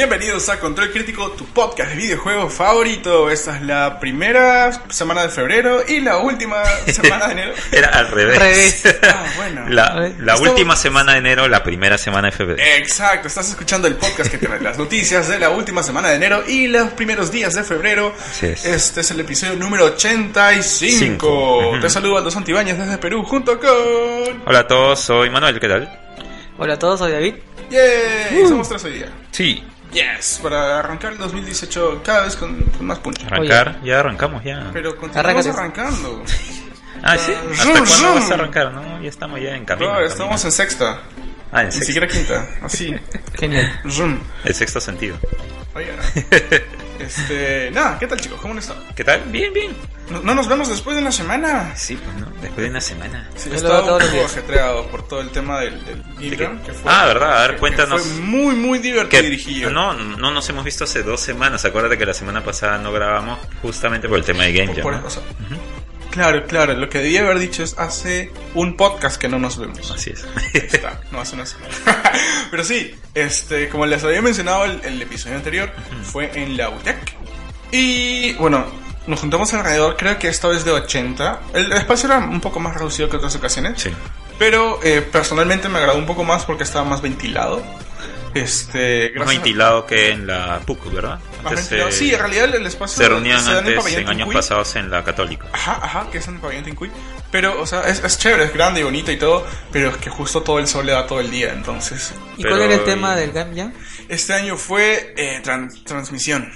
Bienvenidos 0.00 0.48
a 0.48 0.58
Control 0.58 0.90
Crítico, 0.92 1.32
tu 1.32 1.44
podcast 1.44 1.90
de 1.90 1.96
videojuegos 1.96 2.54
favorito. 2.54 3.30
Esta 3.30 3.56
es 3.56 3.62
la 3.64 4.00
primera 4.00 4.72
semana 4.88 5.24
de 5.24 5.28
febrero 5.28 5.82
y 5.86 6.00
la 6.00 6.16
última 6.16 6.64
semana 6.86 7.26
de 7.26 7.32
enero. 7.32 7.52
Era 7.70 7.88
al 7.88 8.08
revés. 8.08 8.38
Revés. 8.38 8.98
Ah, 9.02 9.26
bueno. 9.36 9.68
La, 9.68 10.36
última 10.38 10.74
semana 10.74 11.12
de 11.12 11.18
enero, 11.18 11.48
la 11.48 11.62
primera 11.62 11.98
semana 11.98 12.30
de 12.30 12.32
febrero. 12.32 12.62
Exacto, 12.78 13.28
estás 13.28 13.50
escuchando 13.50 13.88
el 13.88 13.96
podcast 13.96 14.30
que 14.30 14.38
tiene 14.38 14.58
las 14.60 14.78
noticias 14.78 15.28
de 15.28 15.38
la 15.38 15.50
última 15.50 15.82
semana 15.82 16.08
de 16.08 16.16
enero 16.16 16.44
y 16.48 16.66
los 16.68 16.92
primeros 16.92 17.30
días 17.30 17.54
de 17.54 17.62
febrero. 17.62 18.14
Así 18.18 18.46
es. 18.46 18.64
Este 18.64 19.02
es 19.02 19.10
el 19.10 19.20
episodio 19.20 19.56
número 19.56 19.84
85. 19.84 20.64
Cinco. 20.80 21.78
Te 21.78 21.90
saludo 21.90 22.16
Aldo 22.16 22.30
Santibáñez 22.30 22.78
desde 22.78 22.96
Perú 22.96 23.22
junto 23.22 23.60
con... 23.60 23.68
Hola 24.46 24.60
a 24.60 24.66
todos, 24.66 24.98
soy 24.98 25.28
Manuel, 25.28 25.60
¿qué 25.60 25.68
tal? 25.68 26.00
Hola 26.56 26.72
a 26.72 26.78
todos, 26.78 27.00
soy 27.00 27.12
David. 27.12 27.34
¡Yay! 27.70 28.48
Somos 28.48 28.66
tres 28.66 28.82
hoy 28.84 28.92
día. 28.92 29.12
Sí. 29.30 29.62
Yes, 29.92 30.38
para 30.42 30.78
arrancar 30.78 31.12
el 31.12 31.18
2018 31.18 32.02
cada 32.04 32.24
vez 32.24 32.36
con, 32.36 32.56
con 32.62 32.86
más 32.86 32.98
punch. 33.00 33.24
Arrancar, 33.24 33.80
ya 33.82 34.00
arrancamos 34.00 34.44
ya. 34.44 34.70
Pero 34.72 34.96
continuamos 34.96 35.46
Arráncate. 35.46 35.80
arrancando. 35.82 36.22
Ah, 37.02 37.16
sí. 37.16 37.32
Ah, 37.34 37.40
¿Hasta 37.50 37.62
zoom, 37.64 37.72
cuándo 37.72 37.86
zoom. 37.86 38.14
vas 38.16 38.30
a 38.30 38.34
arrancar? 38.34 38.72
No, 38.74 39.02
ya 39.02 39.08
estamos 39.08 39.40
ya 39.40 39.56
en 39.56 39.64
camino. 39.64 39.88
Bro, 39.90 40.00
en 40.00 40.06
estamos 40.06 40.32
en 40.34 40.36
camino. 40.36 40.50
sexta. 40.50 41.00
Ah, 41.50 41.60
en 41.62 41.66
Ni 41.68 41.72
siquiera 41.72 42.06
quinta. 42.06 42.46
Así. 42.62 42.94
Genial. 43.38 43.80
Zoom. 43.88 44.18
El 44.44 44.54
sexto 44.54 44.82
sentido. 44.82 45.16
Oye, 45.74 45.86
este, 47.00 47.70
nada, 47.72 47.98
¿qué 47.98 48.06
tal 48.06 48.20
chicos? 48.20 48.40
¿Cómo 48.40 48.52
han 48.52 48.58
estado? 48.58 48.82
¿Qué 48.94 49.04
tal? 49.04 49.22
Bien, 49.26 49.52
bien. 49.52 49.72
No, 50.10 50.20
no 50.22 50.34
nos 50.34 50.48
vemos 50.48 50.68
después 50.68 50.96
de 50.96 51.02
una 51.02 51.12
semana. 51.12 51.72
Sí, 51.76 51.96
pues 51.96 52.16
no, 52.16 52.26
después 52.40 52.64
de 52.64 52.70
una 52.70 52.80
semana. 52.80 53.28
Sí, 53.36 53.48
he 53.52 53.54
estado 53.54 53.96
un 53.96 54.00
poco 54.10 54.24
ajetreado 54.24 54.86
por 54.88 55.06
todo 55.06 55.20
el 55.20 55.30
tema 55.30 55.60
del, 55.60 55.84
del 55.84 56.02
Game 56.16 56.30
¿De 56.30 56.36
qué? 56.36 56.44
Jam, 56.46 56.58
que 56.62 56.72
fue, 56.72 56.90
Ah, 56.92 57.06
¿verdad? 57.06 57.36
A 57.38 57.40
ver, 57.42 57.50
que- 57.50 57.54
que 57.54 57.60
cuéntanos. 57.60 58.02
Fue 58.02 58.20
muy, 58.22 58.54
muy 58.56 58.78
divertido 58.80 59.22
y 59.22 59.26
dirigido. 59.26 59.70
No, 59.70 59.92
no 59.94 60.30
nos 60.32 60.48
hemos 60.48 60.64
visto 60.64 60.82
hace 60.84 61.02
dos 61.04 61.20
semanas. 61.20 61.64
Acuérdate 61.64 61.96
que 61.96 62.06
la 62.06 62.14
semana 62.14 62.42
pasada 62.42 62.78
no 62.78 62.90
grabamos 62.92 63.38
justamente 63.62 64.08
por 64.08 64.18
el 64.18 64.24
tema 64.24 64.44
de 64.44 64.52
Game 64.52 64.74
Por- 64.74 64.92
Jam. 64.94 65.02
por- 65.02 65.22
¿no? 65.50 65.79
Claro, 66.10 66.44
claro. 66.46 66.74
Lo 66.74 66.88
que 66.88 66.98
debía 66.98 67.20
haber 67.22 67.38
dicho 67.38 67.62
es 67.62 67.78
hace 67.78 68.32
un 68.54 68.76
podcast 68.76 69.20
que 69.20 69.28
no 69.28 69.38
nos 69.38 69.58
vemos. 69.58 69.90
Así 69.90 70.10
es. 70.10 70.26
Está, 70.54 71.00
no 71.12 71.20
hace 71.20 71.34
una 71.36 71.46
semana. 71.46 71.72
Pero 72.50 72.64
sí, 72.64 72.94
este, 73.14 73.68
como 73.68 73.86
les 73.86 74.02
había 74.04 74.20
mencionado 74.22 74.64
el, 74.64 74.80
el 74.84 75.00
episodio 75.02 75.36
anterior, 75.36 75.70
fue 76.02 76.30
en 76.34 76.56
la 76.56 76.68
UTEC. 76.70 77.14
Y 77.72 78.32
bueno, 78.34 78.66
nos 79.06 79.20
juntamos 79.20 79.52
alrededor, 79.54 79.96
creo 79.96 80.18
que 80.18 80.28
esta 80.28 80.48
vez 80.48 80.64
de 80.64 80.72
80. 80.72 81.40
El 81.54 81.72
espacio 81.72 82.08
era 82.08 82.18
un 82.18 82.40
poco 82.40 82.58
más 82.60 82.74
reducido 82.74 83.08
que 83.08 83.16
otras 83.16 83.34
ocasiones. 83.36 83.80
Sí. 83.80 83.90
Pero 84.38 84.80
eh, 84.82 85.02
personalmente 85.02 85.68
me 85.68 85.78
agradó 85.78 85.98
un 85.98 86.06
poco 86.06 86.24
más 86.24 86.44
porque 86.44 86.64
estaba 86.64 86.84
más 86.84 87.00
ventilado. 87.02 87.62
Este, 88.34 89.12
Más 89.16 89.26
a- 89.26 89.30
ventilado 89.30 89.86
que 89.86 90.10
en 90.10 90.26
la 90.26 90.60
PUC, 90.64 90.92
¿verdad? 90.92 91.18
Antes 91.44 91.94
Sí, 91.96 92.12
en 92.12 92.18
realidad 92.18 92.54
el 92.54 92.66
espacio 92.66 93.02
se 93.02 93.08
reunían 93.08 93.42
se 93.42 93.50
en 93.50 93.56
antes, 93.58 93.74
pabellón 93.76 94.00
en 94.02 94.08
años 94.08 94.18
Tincuy. 94.18 94.34
pasados, 94.34 94.76
en 94.76 94.90
la 94.90 95.02
Católica. 95.04 95.46
Ajá, 95.52 95.78
ajá, 95.82 96.06
que 96.10 96.18
es 96.18 96.28
en 96.28 96.34
el 96.34 96.40
pabellón 96.40 96.64
Tincuy. 96.64 96.90
Pero, 97.30 97.60
o 97.60 97.66
sea, 97.66 97.82
es, 97.88 98.02
es 98.02 98.18
chévere, 98.18 98.44
es 98.44 98.52
grande 98.54 98.80
y 98.80 98.82
bonito 98.84 99.12
y 99.12 99.18
todo, 99.18 99.46
pero 99.72 99.90
es 99.90 99.96
que 99.98 100.10
justo 100.10 100.42
todo 100.42 100.58
el 100.58 100.66
sol 100.66 100.86
le 100.86 100.92
da 100.92 101.06
todo 101.06 101.20
el 101.20 101.30
día, 101.30 101.52
entonces. 101.52 102.12
¿Y 102.36 102.42
Pero- 102.42 102.56
cuál 102.56 102.62
era 102.70 102.74
el 102.74 102.84
tema 102.84 103.14
del 103.16 103.32
Game 103.32 103.54
Jam? 103.56 103.72
Este 104.08 104.32
año 104.34 104.56
fue 104.56 105.14
eh, 105.16 105.40
tran- 105.44 105.70
transmisión 105.84 106.52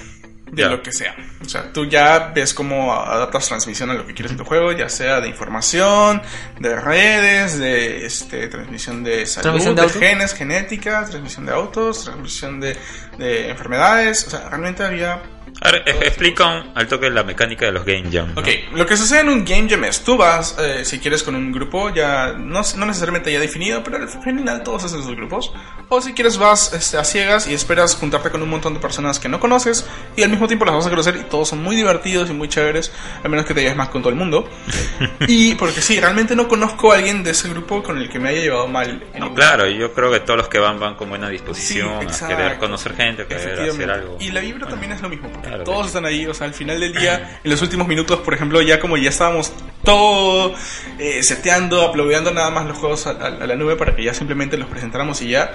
de 0.55 0.63
Ya. 0.63 0.69
lo 0.69 0.83
que 0.83 0.93
sea. 0.93 1.15
O 1.45 1.49
sea, 1.49 1.73
tú 1.73 1.85
ya 1.87 2.31
ves 2.35 2.55
cómo 2.55 2.93
adaptas 2.95 3.47
transmisión 3.49 3.91
a 3.91 3.95
lo 3.95 4.07
que 4.07 4.15
quieres 4.15 4.33
en 4.33 4.39
tu 4.39 4.45
juego, 4.45 4.73
ya 4.73 4.89
sea 4.89 5.21
de 5.21 5.29
información, 5.29 6.23
de 6.61 6.77
redes, 6.81 7.59
de 7.59 8.07
este, 8.07 8.49
transmisión 8.49 9.03
de 9.03 9.27
salud, 9.27 9.43
¿Transmisión 9.43 9.75
de 9.77 9.89
genes, 9.89 10.35
genética, 10.35 11.05
transmisión 11.05 11.47
de 11.47 11.53
autos, 11.53 12.05
transmisión 12.05 12.61
de, 12.61 12.77
de 13.19 13.51
enfermedades. 13.51 14.27
O 14.27 14.31
sea, 14.31 14.49
realmente 14.49 14.83
había 14.85 15.21
A 15.61 15.71
ver, 15.71 15.83
e- 15.87 16.07
explica 16.09 16.47
un- 16.47 16.73
al 16.75 16.87
toque 16.89 17.09
la 17.11 17.23
mecánica 17.23 17.65
de 17.67 17.73
los 17.73 17.85
Game 17.85 18.05
Jam. 18.13 18.35
¿no? 18.35 18.41
Ok, 18.41 18.49
lo 18.75 18.85
que 18.87 18.97
sucede 18.97 19.21
en 19.21 19.29
un 19.29 19.45
Game 19.45 19.69
Jam 19.69 19.85
es, 19.85 20.03
tú 20.03 20.17
vas, 20.17 20.57
eh, 20.59 20.85
si 20.85 20.99
quieres, 20.99 21.23
con 21.23 21.35
un 21.37 21.53
grupo 21.53 21.93
ya, 21.95 22.33
no, 22.37 22.61
no 22.77 22.87
necesariamente 22.87 23.33
ya 23.33 23.41
definido, 23.41 23.83
pero 23.83 23.97
al 23.99 24.09
final 24.09 24.63
todos 24.63 24.85
hacen 24.85 25.03
sus 25.03 25.15
grupos. 25.17 25.53
O 25.89 26.01
si 26.01 26.13
quieres, 26.13 26.39
vas 26.39 26.73
este, 26.75 26.99
a 26.99 27.05
ciegas 27.05 27.47
y 27.47 27.55
esperas 27.55 27.95
juntarte 27.97 28.31
con 28.31 28.43
un 28.43 28.51
montón 28.51 28.75
de 28.75 28.81
personas 28.81 29.19
que 29.21 29.29
no 29.29 29.39
conoces 29.41 29.87
y 30.17 30.23
al 30.23 30.31
mismo 30.31 30.47
tiempo 30.49 30.65
las 30.65 30.75
vas 30.75 30.87
a 30.87 30.91
conocer 30.91 31.17
y 31.17 31.23
todos 31.25 31.49
son 31.49 31.63
muy 31.63 31.77
divertidos 31.77 32.29
y 32.31 32.33
muy 32.33 32.49
chéveres, 32.49 32.93
a 33.23 33.29
menos 33.29 33.47
que 33.47 33.55
te 33.55 33.61
lleves 33.61 33.77
más 33.77 33.89
con 33.89 34.03
todo 34.03 34.11
el 34.11 34.17
mundo. 34.17 34.49
y 35.29 35.55
porque 35.55 35.81
sí, 35.81 36.01
realmente 36.01 36.35
no 36.37 36.49
conozco 36.49 36.93
a 36.93 36.97
alguien 36.97 37.23
de 37.23 37.31
ese 37.31 37.49
grupo 37.49 37.83
con 37.83 37.99
el 37.99 38.09
que 38.09 38.19
me 38.19 38.31
haya 38.31 38.41
llevado 38.43 38.67
mal. 38.67 39.03
en 39.13 39.21
No, 39.21 39.33
claro, 39.35 39.67
yo 39.69 39.93
creo 39.93 40.11
que 40.11 40.21
todos 40.21 40.39
los 40.39 40.49
que 40.49 40.59
van 40.59 40.79
van 40.81 40.95
con 40.97 41.09
buena 41.09 41.27
Sí, 41.29 41.33
disposición, 41.33 41.89
a 41.99 42.03
exacto. 42.03 42.37
querer 42.37 42.59
conocer 42.59 42.95
gente, 42.97 43.23
a 43.23 43.27
querer 43.29 43.61
hacer 43.71 43.91
algo. 43.91 44.17
Y 44.21 44.31
la 44.31 44.41
vibra 44.41 44.55
Bueno, 44.65 44.69
también 44.71 44.93
es 44.93 45.01
lo 45.03 45.09
mismo, 45.09 45.31
Claro, 45.45 45.65
todos 45.65 45.87
están 45.89 46.05
ahí, 46.07 46.27
o 46.27 46.35
sea, 46.35 46.47
al 46.47 46.55
final 46.55 46.81
del 46.81 46.93
día, 46.95 47.41
en 47.45 47.51
los 47.51 47.61
últimos 47.63 47.87
minutos, 47.87 48.21
por 48.21 48.35
ejemplo, 48.35 48.61
ya 48.63 48.81
como 48.81 48.97
ya 48.97 49.11
estábamos 49.11 49.53
todo 49.83 50.55
eh, 50.99 51.23
seteando, 51.23 51.91
uploadando 51.91 52.31
nada 52.33 52.51
más 52.51 52.67
los 52.67 52.79
juegos 52.79 53.07
a, 53.07 53.11
a- 53.11 53.27
a 53.27 53.47
la 53.47 53.55
nube 53.57 53.77
para 53.77 53.95
que 53.95 54.03
ya 54.05 54.15
simplemente 54.15 54.57
los 54.57 54.69
presentáramos 54.69 55.21
y 55.23 55.29
ya. 55.31 55.53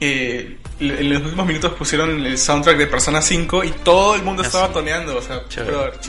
eh, 0.00 0.58
en 0.80 1.10
los 1.12 1.22
últimos 1.22 1.46
minutos 1.46 1.72
pusieron 1.74 2.24
el 2.26 2.38
soundtrack 2.38 2.76
de 2.78 2.86
Persona 2.86 3.20
5 3.22 3.64
y 3.64 3.70
todo 3.70 4.14
el 4.14 4.22
mundo 4.22 4.42
estaba 4.42 4.68
toneando, 4.72 5.16
o 5.16 5.22
sea, 5.22 5.42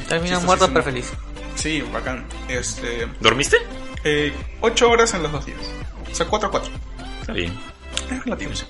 Terminan 0.07 0.45
muertos 0.45 0.69
pero 0.73 0.83
feliz. 0.83 1.11
Sí, 1.55 1.83
bacán. 1.93 2.25
Este, 2.47 3.07
¿Dormiste? 3.19 3.57
eh, 4.03 4.31
8 4.61 4.89
horas 4.89 5.13
en 5.13 5.23
los 5.23 5.31
dos 5.31 5.45
días. 5.45 5.59
O 6.11 6.15
sea, 6.15 6.25
4 6.25 6.47
a 6.47 6.51
4. 6.51 6.71
Está 7.21 7.33
bien. 7.33 7.53
Es 8.11 8.23
relativo, 8.23 8.55
sí. 8.55 8.65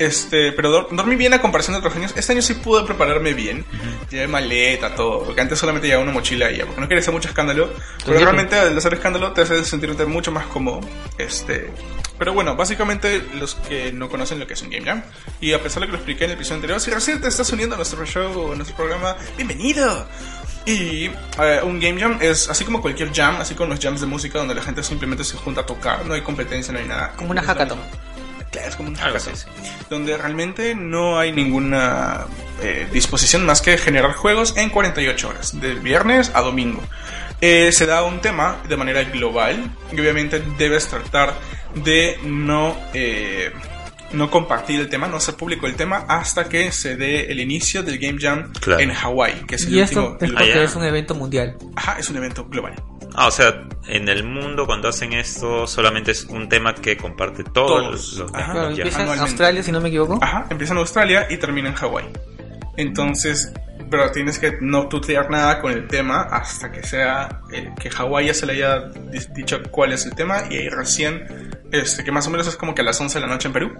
Este, 0.00 0.50
pero 0.52 0.70
dor- 0.72 0.88
dormí 0.90 1.14
bien 1.14 1.34
a 1.34 1.42
comparación 1.42 1.74
de 1.74 1.78
otros 1.80 1.94
años. 1.94 2.12
Este 2.16 2.32
año 2.32 2.40
sí 2.42 2.54
pude 2.54 2.84
prepararme 2.84 3.34
bien. 3.34 3.64
Llevé 4.10 4.26
maleta, 4.26 4.94
todo. 4.94 5.24
Porque 5.24 5.42
antes 5.42 5.58
solamente 5.58 5.86
llevaba 5.88 6.04
una 6.04 6.12
mochila 6.12 6.50
y 6.50 6.56
ya, 6.56 6.64
porque 6.64 6.80
no 6.80 6.88
quería 6.88 7.00
hacer 7.02 7.12
mucho 7.12 7.28
escándalo. 7.28 7.70
Pero 8.06 8.18
realmente 8.18 8.56
al 8.58 8.76
hacer 8.76 8.94
escándalo 8.94 9.32
te 9.32 9.42
hace 9.42 9.62
sentirte 9.64 10.06
mucho 10.06 10.32
más 10.32 10.46
cómodo. 10.46 10.80
Este, 11.18 11.70
pero 12.18 12.32
bueno, 12.32 12.56
básicamente 12.56 13.22
los 13.38 13.54
que 13.56 13.92
no 13.92 14.08
conocen 14.08 14.38
lo 14.40 14.46
que 14.46 14.54
es 14.54 14.62
un 14.62 14.70
Game 14.70 14.86
Jam, 14.86 15.02
y 15.40 15.52
a 15.52 15.62
pesar 15.62 15.80
de 15.82 15.86
que 15.86 15.92
lo 15.92 15.98
expliqué 15.98 16.24
en 16.24 16.30
el 16.30 16.36
episodio 16.36 16.56
anterior, 16.56 16.80
si 16.80 16.90
recién 16.90 17.20
te 17.20 17.28
estás 17.28 17.52
uniendo 17.52 17.74
a 17.74 17.76
nuestro 17.76 18.04
show 18.06 18.52
a 18.52 18.56
nuestro 18.56 18.76
programa, 18.76 19.16
bienvenido. 19.36 20.06
Y 20.66 21.06
eh, 21.06 21.60
un 21.62 21.80
game 21.80 21.98
jam 21.98 22.18
es 22.20 22.48
así 22.50 22.64
como 22.66 22.82
cualquier 22.82 23.10
jam, 23.14 23.36
así 23.40 23.54
como 23.54 23.70
los 23.70 23.80
jams 23.80 24.00
de 24.02 24.06
música 24.06 24.38
donde 24.38 24.54
la 24.54 24.62
gente 24.62 24.82
simplemente 24.82 25.24
se 25.24 25.36
junta 25.38 25.62
a 25.62 25.66
tocar, 25.66 26.04
no 26.04 26.12
hay 26.12 26.20
competencia, 26.20 26.70
no 26.72 26.78
hay 26.78 26.84
nada. 26.86 27.12
Como 27.16 27.30
una 27.30 27.42
hackathon. 27.42 27.78
Claro, 28.50 28.68
es 28.68 28.76
como 28.76 28.88
un 28.88 28.96
así, 28.98 29.30
Donde 29.88 30.16
realmente 30.16 30.74
no 30.74 31.18
hay 31.18 31.30
ninguna 31.32 32.26
eh, 32.62 32.88
disposición 32.92 33.46
más 33.46 33.62
que 33.62 33.78
generar 33.78 34.12
juegos 34.14 34.56
en 34.56 34.70
48 34.70 35.28
horas, 35.28 35.60
de 35.60 35.74
viernes 35.74 36.32
a 36.34 36.40
domingo. 36.42 36.82
Eh, 37.40 37.70
se 37.72 37.86
da 37.86 38.02
un 38.02 38.20
tema 38.20 38.58
de 38.68 38.76
manera 38.76 39.02
global 39.04 39.70
y 39.92 40.00
obviamente 40.00 40.42
debes 40.58 40.88
tratar 40.88 41.32
de 41.74 42.18
no, 42.24 42.76
eh, 42.92 43.52
no 44.12 44.30
compartir 44.30 44.80
el 44.80 44.88
tema, 44.88 45.06
no 45.06 45.16
hacer 45.18 45.36
público 45.36 45.66
el 45.68 45.76
tema 45.76 46.04
hasta 46.08 46.48
que 46.48 46.72
se 46.72 46.96
dé 46.96 47.30
el 47.30 47.38
inicio 47.40 47.82
del 47.84 47.98
Game 47.98 48.18
Jam 48.20 48.52
Claro. 48.60 48.80
en 48.80 48.92
Hawái, 48.92 49.44
que 49.46 49.54
es 49.54 49.64
el 49.66 49.74
Y 49.76 49.80
esto 49.80 50.00
último. 50.00 50.16
es 50.16 50.22
el- 50.24 50.34
porque 50.34 50.52
Ah, 50.52 50.56
ya. 50.56 50.62
es 50.64 50.74
un 50.76 50.84
evento 50.84 51.14
mundial. 51.14 51.56
Ajá, 51.76 51.96
es 51.98 52.10
un 52.10 52.16
evento 52.16 52.44
global. 52.46 52.74
Ah, 53.22 53.26
o 53.26 53.30
sea, 53.30 53.64
en 53.86 54.08
el 54.08 54.24
mundo 54.24 54.64
cuando 54.64 54.88
hacen 54.88 55.12
esto 55.12 55.66
solamente 55.66 56.10
es 56.12 56.24
un 56.24 56.48
tema 56.48 56.74
que 56.74 56.96
comparte 56.96 57.44
todos, 57.44 57.82
Todos. 57.82 58.12
los 58.14 58.34
Ajá. 58.34 58.52
Claro, 58.52 58.68
empieza 58.70 59.02
en. 59.02 59.20
Australia, 59.20 59.62
si 59.62 59.70
no 59.72 59.80
me 59.82 59.88
equivoco. 59.90 60.18
Ajá, 60.22 60.46
empieza 60.48 60.72
en 60.72 60.78
Australia 60.78 61.26
y 61.28 61.36
termina 61.36 61.68
en 61.68 61.74
Hawái. 61.74 62.06
Entonces, 62.78 63.52
pero 63.90 64.10
tienes 64.12 64.38
que 64.38 64.58
no 64.60 64.88
tutear 64.88 65.28
nada 65.30 65.60
con 65.60 65.72
el 65.72 65.88
tema 65.88 66.22
hasta 66.30 66.70
que 66.70 66.82
sea 66.82 67.40
eh, 67.52 67.70
que 67.78 67.90
Hawái 67.90 68.26
ya 68.26 68.34
se 68.34 68.46
le 68.46 68.52
haya 68.54 68.80
di- 69.10 69.26
dicho 69.34 69.60
cuál 69.70 69.92
es 69.92 70.06
el 70.06 70.14
tema 70.14 70.44
y 70.48 70.56
ahí 70.58 70.68
recién, 70.68 71.50
este, 71.72 72.04
que 72.04 72.12
más 72.12 72.26
o 72.26 72.30
menos 72.30 72.46
es 72.46 72.56
como 72.56 72.74
que 72.74 72.82
a 72.82 72.84
las 72.84 73.00
11 73.00 73.18
de 73.18 73.26
la 73.26 73.32
noche 73.32 73.48
en 73.48 73.52
Perú. 73.54 73.72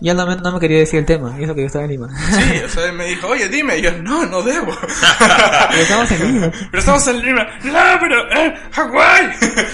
Ya 0.00 0.14
no 0.14 0.26
me, 0.26 0.36
no 0.36 0.52
me 0.52 0.60
quería 0.60 0.78
decir 0.78 1.00
el 1.00 1.06
tema, 1.06 1.34
y 1.40 1.44
eso 1.44 1.54
que 1.54 1.62
yo 1.62 1.66
estaba 1.66 1.84
en 1.86 1.90
Lima. 1.90 2.08
Sí, 2.30 2.58
o 2.64 2.68
sea, 2.68 2.84
él 2.86 2.92
me 2.92 3.06
dijo, 3.06 3.26
oye, 3.26 3.48
dime, 3.48 3.78
y 3.78 3.82
yo, 3.82 3.90
no, 4.02 4.26
no 4.26 4.42
debo. 4.42 4.72
Pero 5.70 5.82
estamos 5.82 6.10
en 6.12 6.34
Lima. 6.34 6.50
pero 6.70 6.78
estamos 6.78 7.06
en 7.08 7.22
Lima, 7.22 7.46
no, 7.64 7.72
pero, 8.00 8.30
eh, 8.32 8.54
Hawái. 8.72 9.30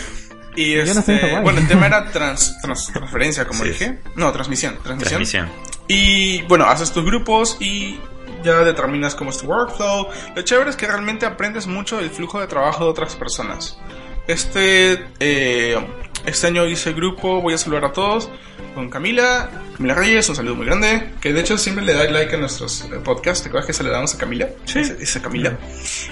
Y 0.56 0.76
Yo 0.76 0.84
no 0.94 1.00
estoy 1.00 1.14
en 1.14 1.20
este, 1.20 1.28
Hawái. 1.30 1.42
bueno, 1.42 1.58
el 1.58 1.66
tema 1.66 1.86
era 1.86 2.04
trans, 2.12 2.56
trans- 2.62 2.86
transferencia, 2.92 3.44
como 3.44 3.64
Sí. 3.64 3.70
dije. 3.70 3.98
No, 4.14 4.30
transmisión, 4.30 4.74
transmisión. 4.84 5.08
Transmisión. 5.18 5.48
Y 5.88 6.42
bueno, 6.42 6.64
haces 6.66 6.92
tus 6.92 7.04
grupos 7.04 7.56
y 7.60 7.98
ya 8.44 8.62
determinas 8.62 9.14
cómo 9.14 9.30
es 9.30 9.38
tu 9.38 9.46
workflow. 9.46 10.08
Lo 10.36 10.42
chévere 10.42 10.70
es 10.70 10.76
que 10.76 10.86
realmente 10.86 11.26
aprendes 11.26 11.66
mucho 11.66 11.96
del 11.96 12.10
flujo 12.10 12.40
de 12.40 12.46
trabajo 12.46 12.84
de 12.84 12.90
otras 12.90 13.16
personas. 13.16 13.78
Este, 14.26 15.04
eh, 15.20 15.76
este 16.24 16.46
año 16.46 16.66
hice 16.66 16.92
grupo, 16.92 17.40
voy 17.40 17.54
a 17.54 17.58
saludar 17.58 17.86
a 17.86 17.92
todos. 17.92 18.30
Con 18.74 18.90
Camila, 18.90 19.50
Camila 19.76 19.94
Reyes, 19.94 20.28
un 20.28 20.36
saludo 20.36 20.56
muy 20.56 20.66
grande. 20.66 21.12
Que 21.20 21.32
de 21.32 21.40
hecho 21.40 21.56
siempre 21.58 21.84
le 21.84 21.94
da 21.94 22.04
like 22.04 22.34
a 22.34 22.38
nuestros 22.38 22.82
eh, 22.82 23.00
podcasts. 23.04 23.42
¿Te 23.42 23.48
acuerdas 23.48 23.66
que 23.66 23.72
saludamos 23.72 24.14
a 24.14 24.18
Camila? 24.18 24.48
Sí. 24.64 24.80
Esa, 24.80 25.22
Camila. 25.22 25.56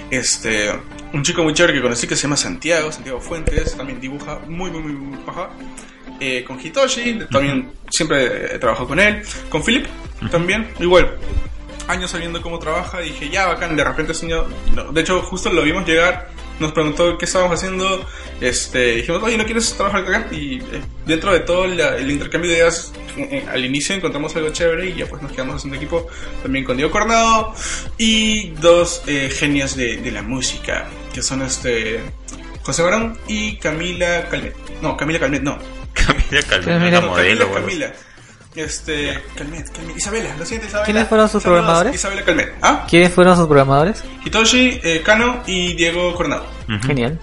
Este, 0.09 0.71
un 1.13 1.23
chico 1.23 1.43
muy 1.43 1.53
chévere 1.53 1.73
que 1.73 1.81
conocí 1.81 2.07
que 2.07 2.15
se 2.15 2.23
llama 2.23 2.37
Santiago, 2.37 2.91
Santiago 2.91 3.19
Fuentes. 3.19 3.75
También 3.75 3.99
dibuja 3.99 4.39
muy, 4.47 4.71
muy, 4.71 4.81
muy, 4.81 4.93
muy 4.93 5.17
paja. 5.19 5.49
Eh, 6.19 6.43
con 6.45 6.59
Hitoshi, 6.59 7.19
también 7.31 7.71
siempre 7.89 8.55
he 8.55 8.59
trabajado 8.59 8.87
con 8.87 8.99
él. 8.99 9.23
Con 9.49 9.63
Philip, 9.63 9.87
también, 10.31 10.69
igual. 10.79 11.17
Años 11.87 12.11
sabiendo 12.11 12.41
cómo 12.41 12.59
trabaja, 12.59 12.99
dije, 12.99 13.29
ya, 13.29 13.47
bacán, 13.47 13.75
de 13.75 13.83
repente 13.83 14.13
señor, 14.13 14.47
no, 14.73 14.91
de 14.91 15.01
hecho, 15.01 15.21
justo 15.21 15.49
lo 15.51 15.63
vimos 15.63 15.85
llegar, 15.85 16.29
nos 16.59 16.71
preguntó 16.71 17.17
qué 17.17 17.25
estábamos 17.25 17.55
haciendo, 17.59 18.05
este, 18.39 18.95
dijimos, 18.97 19.21
oye, 19.23 19.37
¿no 19.37 19.45
quieres 19.45 19.73
trabajar 19.73 20.03
acá? 20.03 20.27
Y 20.31 20.59
eh, 20.59 20.81
dentro 21.05 21.33
de 21.33 21.39
todo 21.41 21.65
la- 21.67 21.97
el 21.97 22.09
intercambio 22.11 22.49
de 22.51 22.57
ideas, 22.57 22.93
eh, 23.17 23.27
eh, 23.31 23.45
al 23.51 23.65
inicio 23.65 23.95
encontramos 23.95 24.35
algo 24.35 24.49
chévere 24.49 24.89
y 24.89 24.95
ya 24.95 25.05
pues 25.07 25.21
nos 25.21 25.31
quedamos 25.31 25.55
haciendo 25.55 25.75
equipo 25.77 26.07
también 26.41 26.63
con 26.63 26.77
Diego 26.77 26.91
Coronado 26.91 27.53
y 27.97 28.51
dos 28.61 29.03
eh, 29.07 29.29
genios 29.35 29.75
de, 29.75 29.97
de 29.97 30.11
la 30.11 30.21
música, 30.21 30.87
que 31.13 31.21
son 31.21 31.41
este 31.41 32.01
José 32.63 32.81
Barón 32.83 33.17
y 33.27 33.57
Camila 33.57 34.29
Calmet. 34.29 34.55
No, 34.81 34.95
Camila 34.95 35.19
Calmet, 35.19 35.41
no. 35.43 35.57
Camila 35.93 36.41
Calmet, 36.47 36.67
Camila- 36.79 37.01
No, 37.01 37.07
modelo. 37.07 37.51
Camila. 37.53 37.93
Este, 38.55 39.19
Calmet, 39.35 39.69
Calmet. 39.71 39.97
Isabela, 39.97 40.35
lo 40.37 40.45
siento, 40.45 40.67
Isabela. 40.67 40.85
¿Quiénes 40.85 41.07
fueron 41.07 41.27
sus 41.29 41.41
Saludos, 41.43 41.61
programadores? 41.61 41.95
Isabela 41.95 42.23
Calmet. 42.23 42.53
¿Ah? 42.61 42.85
¿Quiénes 42.89 43.11
fueron 43.13 43.35
sus 43.35 43.47
programadores? 43.47 44.03
Hitoshi, 44.25 44.79
eh, 44.83 45.01
Kano 45.03 45.41
y 45.47 45.73
Diego 45.73 46.13
Coronado. 46.13 46.45
Genial. 46.85 47.19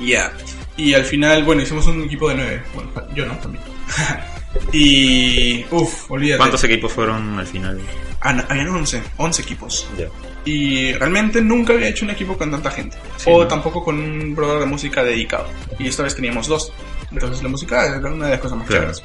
Ya. 0.00 0.32
Y 0.76 0.92
al 0.94 1.04
final, 1.04 1.44
bueno, 1.44 1.62
hicimos 1.62 1.86
un 1.86 2.02
equipo 2.04 2.28
de 2.28 2.34
nueve. 2.34 2.62
Bueno, 2.74 2.90
yo 3.14 3.26
no, 3.26 3.34
también. 3.38 3.62
y. 4.72 5.64
Uff, 5.70 6.10
olvídate. 6.10 6.38
¿Cuántos 6.38 6.64
equipos 6.64 6.92
fueron 6.92 7.38
al 7.38 7.46
final? 7.46 7.80
Ah, 8.20 8.44
habían 8.48 8.68
11, 8.68 9.02
11 9.18 9.42
equipos. 9.42 9.88
Ya. 9.96 10.06
Y 10.44 10.92
realmente 10.92 11.40
nunca 11.40 11.72
había 11.72 11.88
hecho 11.88 12.04
un 12.04 12.10
equipo 12.10 12.36
con 12.36 12.50
tanta 12.50 12.70
gente. 12.70 12.96
Sí, 13.16 13.30
o 13.32 13.42
¿no? 13.42 13.48
tampoco 13.48 13.84
con 13.84 13.98
un 13.98 14.34
brother 14.34 14.60
de 14.60 14.66
música 14.66 15.02
dedicado. 15.02 15.48
Y 15.78 15.88
esta 15.88 16.02
vez 16.02 16.14
teníamos 16.14 16.46
dos. 16.48 16.72
Entonces 17.10 17.42
la 17.42 17.48
música 17.48 17.86
era 17.86 18.10
una 18.12 18.26
de 18.26 18.32
las 18.32 18.40
cosas 18.40 18.58
más 18.58 18.66
Claro. 18.66 18.92
chéveres. 18.92 19.02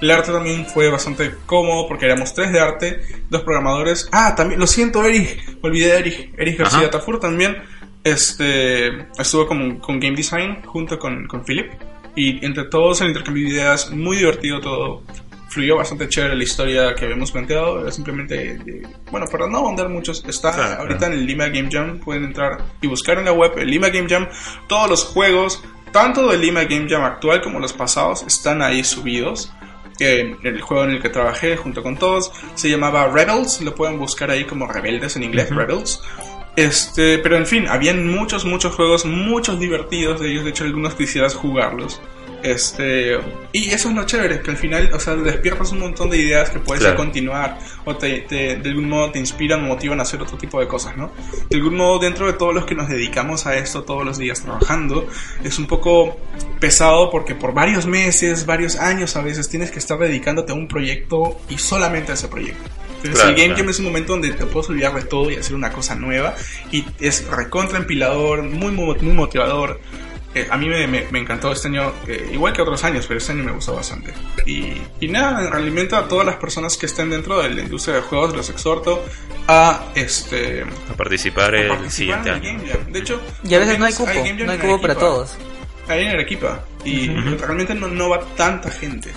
El 0.00 0.10
arte 0.10 0.32
también 0.32 0.66
fue 0.66 0.90
bastante 0.90 1.34
cómodo 1.46 1.86
porque 1.88 2.04
éramos 2.06 2.34
tres 2.34 2.52
de 2.52 2.60
arte, 2.60 3.00
dos 3.30 3.42
programadores. 3.42 4.08
Ah, 4.12 4.34
también, 4.34 4.60
lo 4.60 4.66
siento, 4.66 5.04
Eric. 5.04 5.58
Olvidé 5.62 5.92
de 5.92 5.98
Eric. 5.98 6.34
Eric 6.36 6.58
García 6.58 6.80
Ajá. 6.80 6.90
Tafur 6.90 7.20
también. 7.20 7.56
Este, 8.02 8.88
estuvo 9.18 9.46
con, 9.46 9.78
con 9.78 9.98
Game 9.98 10.14
Design 10.16 10.62
junto 10.64 10.98
con, 10.98 11.26
con 11.26 11.44
Philip. 11.44 11.72
Y 12.16 12.44
entre 12.44 12.64
todos 12.64 13.00
el 13.00 13.08
intercambio 13.08 13.44
de 13.44 13.50
ideas, 13.54 13.90
muy 13.90 14.18
divertido 14.18 14.60
todo. 14.60 15.02
Fluyó 15.48 15.76
bastante 15.76 16.08
chévere 16.08 16.36
la 16.36 16.42
historia 16.44 16.94
que 16.94 17.04
habíamos 17.06 17.30
planteado. 17.32 17.80
Era 17.80 17.90
simplemente, 17.90 18.58
de- 18.58 18.86
bueno, 19.10 19.26
para 19.26 19.46
no 19.48 19.58
ahondar 19.58 19.88
muchos, 19.88 20.24
está 20.28 20.52
Claro, 20.52 20.82
ahorita 20.82 20.98
claro. 20.98 21.14
en 21.14 21.20
el 21.20 21.26
Lima 21.26 21.46
Game 21.48 21.68
Jam. 21.70 21.98
Pueden 22.00 22.24
entrar 22.24 22.58
y 22.82 22.86
buscar 22.88 23.18
en 23.18 23.24
la 23.24 23.32
web 23.32 23.52
el 23.58 23.68
Lima 23.68 23.88
Game 23.88 24.08
Jam. 24.08 24.28
Todos 24.68 24.90
los 24.90 25.04
juegos, 25.04 25.62
tanto 25.92 26.28
del 26.28 26.40
Lima 26.40 26.64
Game 26.64 26.86
Jam 26.88 27.02
actual 27.04 27.40
como 27.40 27.58
los 27.58 27.72
pasados, 27.72 28.22
están 28.26 28.62
ahí 28.62 28.84
subidos. 28.84 29.52
El 29.98 30.60
juego 30.60 30.84
en 30.84 30.90
el 30.90 31.02
que 31.02 31.08
trabajé 31.08 31.56
junto 31.56 31.82
con 31.82 31.96
todos 31.96 32.32
se 32.54 32.68
llamaba 32.68 33.08
Rebels. 33.08 33.60
Lo 33.60 33.74
pueden 33.74 33.98
buscar 33.98 34.30
ahí 34.30 34.44
como 34.44 34.66
Rebeldes 34.66 35.16
en 35.16 35.22
inglés. 35.22 35.50
Rebels. 35.50 36.02
Este, 36.56 37.18
pero 37.18 37.36
en 37.36 37.46
fin, 37.46 37.66
habían 37.68 38.08
muchos, 38.08 38.44
muchos 38.44 38.74
juegos, 38.74 39.04
muchos 39.04 39.58
divertidos 39.58 40.20
de 40.20 40.30
ellos. 40.30 40.44
De 40.44 40.50
hecho, 40.50 40.64
algunos 40.64 40.94
quisieras 40.94 41.34
jugarlos. 41.34 42.00
Este, 42.44 43.18
y 43.52 43.70
eso 43.70 43.88
es 43.88 43.94
lo 43.94 44.04
chévere, 44.04 44.40
que 44.42 44.50
al 44.50 44.58
final, 44.58 44.90
o 44.92 45.00
sea, 45.00 45.14
despiertas 45.16 45.72
un 45.72 45.78
montón 45.80 46.10
de 46.10 46.18
ideas 46.18 46.50
que 46.50 46.58
puedes 46.60 46.82
Claro. 46.82 46.96
continuar 46.98 47.58
o 47.86 47.96
te, 47.96 48.20
te- 48.20 48.56
de 48.56 48.68
algún 48.68 48.86
modo 48.88 49.10
te 49.12 49.18
inspiran 49.18 49.64
o 49.64 49.68
motivan 49.68 49.98
a 49.98 50.02
hacer 50.02 50.20
otro 50.20 50.36
tipo 50.36 50.60
de 50.60 50.68
cosas, 50.68 50.94
¿no? 50.94 51.10
De 51.48 51.56
algún 51.56 51.74
modo, 51.76 51.98
dentro 51.98 52.26
de 52.26 52.34
todos 52.34 52.54
los 52.54 52.66
que 52.66 52.74
nos 52.74 52.88
dedicamos 52.90 53.46
a 53.46 53.56
esto 53.56 53.82
todos 53.84 54.04
los 54.04 54.18
días 54.18 54.42
trabajando, 54.42 55.06
es 55.42 55.58
un 55.58 55.66
poco 55.66 56.18
pesado 56.60 57.10
porque 57.10 57.34
por 57.34 57.54
varios 57.54 57.86
meses, 57.86 58.44
varios 58.44 58.76
años 58.76 59.16
a 59.16 59.22
veces 59.22 59.48
tienes 59.48 59.70
que 59.70 59.78
estar 59.78 59.98
dedicándote 59.98 60.52
a 60.52 60.54
un 60.54 60.68
proyecto 60.68 61.40
y 61.48 61.56
solamente 61.56 62.10
a 62.12 62.14
ese 62.14 62.28
proyecto. 62.28 62.62
Entonces, 62.96 63.14
Claro, 63.22 63.30
el 63.30 63.36
Game 63.36 63.54
claro. 63.54 63.70
Es 63.70 63.78
un 63.78 63.84
momento 63.86 64.12
donde 64.12 64.30
te 64.32 64.44
puedes 64.46 64.68
olvidar 64.70 64.94
de 64.94 65.02
todo 65.02 65.30
y 65.30 65.36
hacer 65.36 65.54
una 65.54 65.70
cosa 65.72 65.94
nueva 65.94 66.34
y 66.72 66.84
es 67.00 67.26
recontra 67.26 67.78
empilador, 67.78 68.42
muy, 68.42 68.70
muy, 68.72 68.96
muy 69.00 69.12
motivador. 69.14 69.80
Eh, 70.34 70.48
a 70.50 70.56
mí 70.56 70.68
me, 70.68 70.86
me- 70.88 71.06
me 71.10 71.20
encantó 71.20 71.52
este 71.52 71.68
año, 71.68 71.92
eh, 72.08 72.30
igual 72.32 72.52
que 72.52 72.62
otros 72.62 72.82
años, 72.82 73.06
pero 73.06 73.18
este 73.18 73.32
año 73.32 73.44
me 73.44 73.52
gustó 73.52 73.74
bastante. 73.76 74.12
Y, 74.46 74.72
y 75.00 75.08
nada, 75.08 75.48
realmente 75.48 75.94
a 75.94 76.08
todas 76.08 76.26
las 76.26 76.36
personas 76.36 76.76
que 76.76 76.86
estén 76.86 77.10
dentro 77.10 77.40
de 77.40 77.50
la 77.50 77.60
industria 77.62 77.96
de 77.96 78.00
juegos 78.02 78.34
los 78.34 78.50
exhorto 78.50 79.04
a 79.46 79.84
este 79.94 80.64
A 80.90 80.94
participar 80.96 81.54
a 81.54 81.60
el 81.84 81.90
siguiente 81.90 82.30
en 82.30 82.34
el 82.36 82.40
año. 82.46 82.58
Game 82.58 82.68
Jam. 82.72 82.92
De 82.92 82.98
hecho, 82.98 83.20
Y 83.44 83.54
a 83.54 83.58
veces 83.60 83.78
no 83.78 83.84
hay 83.84 83.92
cupo, 83.92 84.10
no 84.12 84.20
hay 84.52 84.58
en 84.58 84.60
cupo 84.60 84.80
para 84.82 84.94
todos. 84.96 85.36
Ahí 85.86 86.02
en 86.04 86.08
Arequipa. 86.12 86.64
Y 86.84 87.08
realmente 87.08 87.74
no, 87.74 87.88
no 87.88 88.08
va 88.08 88.20
tanta 88.36 88.70
gente. 88.70 89.10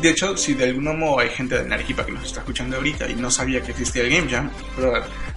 De 0.00 0.10
hecho, 0.10 0.36
si 0.36 0.54
de 0.54 0.64
algún 0.64 0.98
modo 0.98 1.18
hay 1.20 1.28
gente 1.28 1.62
de 1.62 1.74
Arequipa 1.74 2.04
que 2.06 2.12
nos 2.12 2.24
está 2.24 2.40
escuchando 2.40 2.76
ahorita 2.76 3.08
y 3.08 3.14
no 3.14 3.30
sabía 3.30 3.60
que 3.62 3.72
existía 3.72 4.02
el 4.02 4.10
Game 4.10 4.30
Jam, 4.30 4.50
pero 4.76 4.94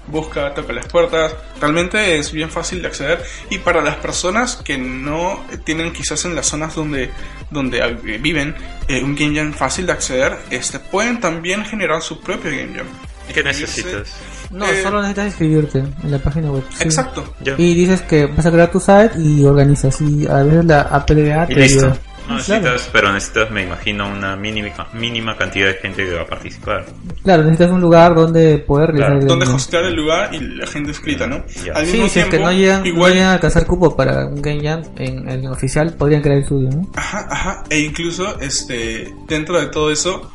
busca, 0.07 0.53
toca 0.53 0.71
las 0.73 0.85
puertas. 0.87 1.33
Realmente 1.59 2.17
es 2.17 2.31
bien 2.31 2.49
fácil 2.49 2.81
de 2.81 2.87
acceder. 2.87 3.23
Y 3.49 3.57
para 3.59 3.81
las 3.81 3.95
personas 3.97 4.55
que 4.57 4.77
no 4.77 5.43
tienen 5.63 5.91
quizás 5.93 6.23
en 6.25 6.35
las 6.35 6.45
zonas 6.47 6.75
donde, 6.75 7.09
donde 7.51 7.79
eh, 7.79 8.17
viven 8.19 8.55
eh, 8.87 9.03
un 9.03 9.15
Game 9.15 9.35
Jam 9.35 9.53
fácil 9.53 9.85
de 9.87 9.91
acceder, 9.93 10.37
este, 10.49 10.79
pueden 10.79 11.19
también 11.19 11.65
generar 11.65 12.01
su 12.01 12.19
propio 12.21 12.51
Game 12.51 12.73
Jam. 12.75 12.87
¿Qué 13.33 13.43
necesitas? 13.43 14.13
No, 14.51 14.67
Eh, 14.67 14.83
solo 14.83 14.97
necesitas 15.01 15.25
inscribirte 15.27 15.79
en 15.79 16.11
la 16.11 16.19
página 16.19 16.51
web. 16.51 16.63
sí. 16.77 16.83
Exacto. 16.83 17.33
Y 17.57 17.73
dices 17.73 18.01
que 18.03 18.27
vas 18.27 18.45
a 18.45 18.51
crear 18.51 18.71
tu 18.71 18.79
site 18.79 19.11
y 19.17 19.43
organizas. 19.43 19.99
Y 20.01 20.27
a 20.27 20.43
veces 20.43 20.65
la 20.65 20.81
APDA 20.81 21.45
Y 21.49 21.55
te 21.55 21.59
listo. 21.59 21.85
ayuda. 21.87 21.97
No 22.27 22.37
Claro. 22.37 22.61
necesitas, 22.61 22.89
pero 22.91 23.13
necesitas, 23.13 23.51
me 23.51 23.63
imagino, 23.63 24.07
una 24.09 24.35
mínima, 24.35 24.87
mínima 24.93 25.37
cantidad 25.37 25.67
de 25.67 25.73
gente 25.75 26.05
que 26.05 26.13
va 26.13 26.21
a 26.23 26.25
participar. 26.25 26.85
Claro, 27.23 27.43
necesitas 27.43 27.71
un 27.71 27.81
lugar 27.81 28.15
donde 28.15 28.57
poder 28.59 28.87
realizar 28.91 29.09
Claro, 29.11 29.21
el 29.21 29.27
Donde 29.27 29.45
hostear 29.55 29.83
el 29.85 29.95
lugar 29.95 30.33
y 30.33 30.39
la 30.39 30.67
gente 30.67 30.89
inscrita, 30.89 31.27
¿no? 31.27 31.43
Ya. 31.65 31.73
Al 31.73 31.85
Sí, 31.85 31.93
mismo 31.93 32.09
si 32.09 32.19
es 32.19 32.25
que 32.25 32.31
tiempo, 32.31 32.47
no 32.47 32.53
llegan, 32.53 32.81
no 32.81 32.87
igual, 32.87 33.13
llegan 33.13 33.27
a 33.29 33.33
alcanzar 33.33 33.65
cupo 33.65 33.95
para 33.95 34.25
un 34.27 34.41
Game 34.41 34.61
Jam 34.61 34.81
en 34.97 35.29
el 35.29 35.45
oficial, 35.47 35.93
podrían 35.97 36.21
crear 36.21 36.37
el 36.39 36.45
suyo, 36.45 36.69
¿no? 36.69 36.87
Ajá, 36.95 37.27
ajá. 37.29 37.63
E 37.69 37.79
incluso, 37.79 38.39
este, 38.41 39.13
dentro 39.27 39.59
de 39.59 39.67
todo 39.67 39.91
eso, 39.91 40.31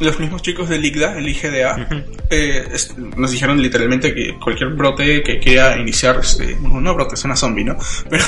los 0.00 0.18
mismos 0.20 0.42
chicos 0.42 0.68
del 0.68 0.84
IGDA, 0.84 1.16
el 1.18 1.28
IGDA, 1.28 1.88
eh, 2.30 2.64
nos 3.16 3.30
dijeron 3.30 3.60
literalmente 3.60 4.14
que 4.14 4.36
cualquier 4.42 4.70
brote 4.70 5.22
que 5.22 5.38
quiera 5.38 5.78
iniciar, 5.78 6.18
este, 6.20 6.56
no, 6.60 6.80
no 6.80 6.94
brote, 6.94 7.16
suena 7.16 7.34
zombie, 7.36 7.64
¿no? 7.64 7.76
Pero 8.10 8.24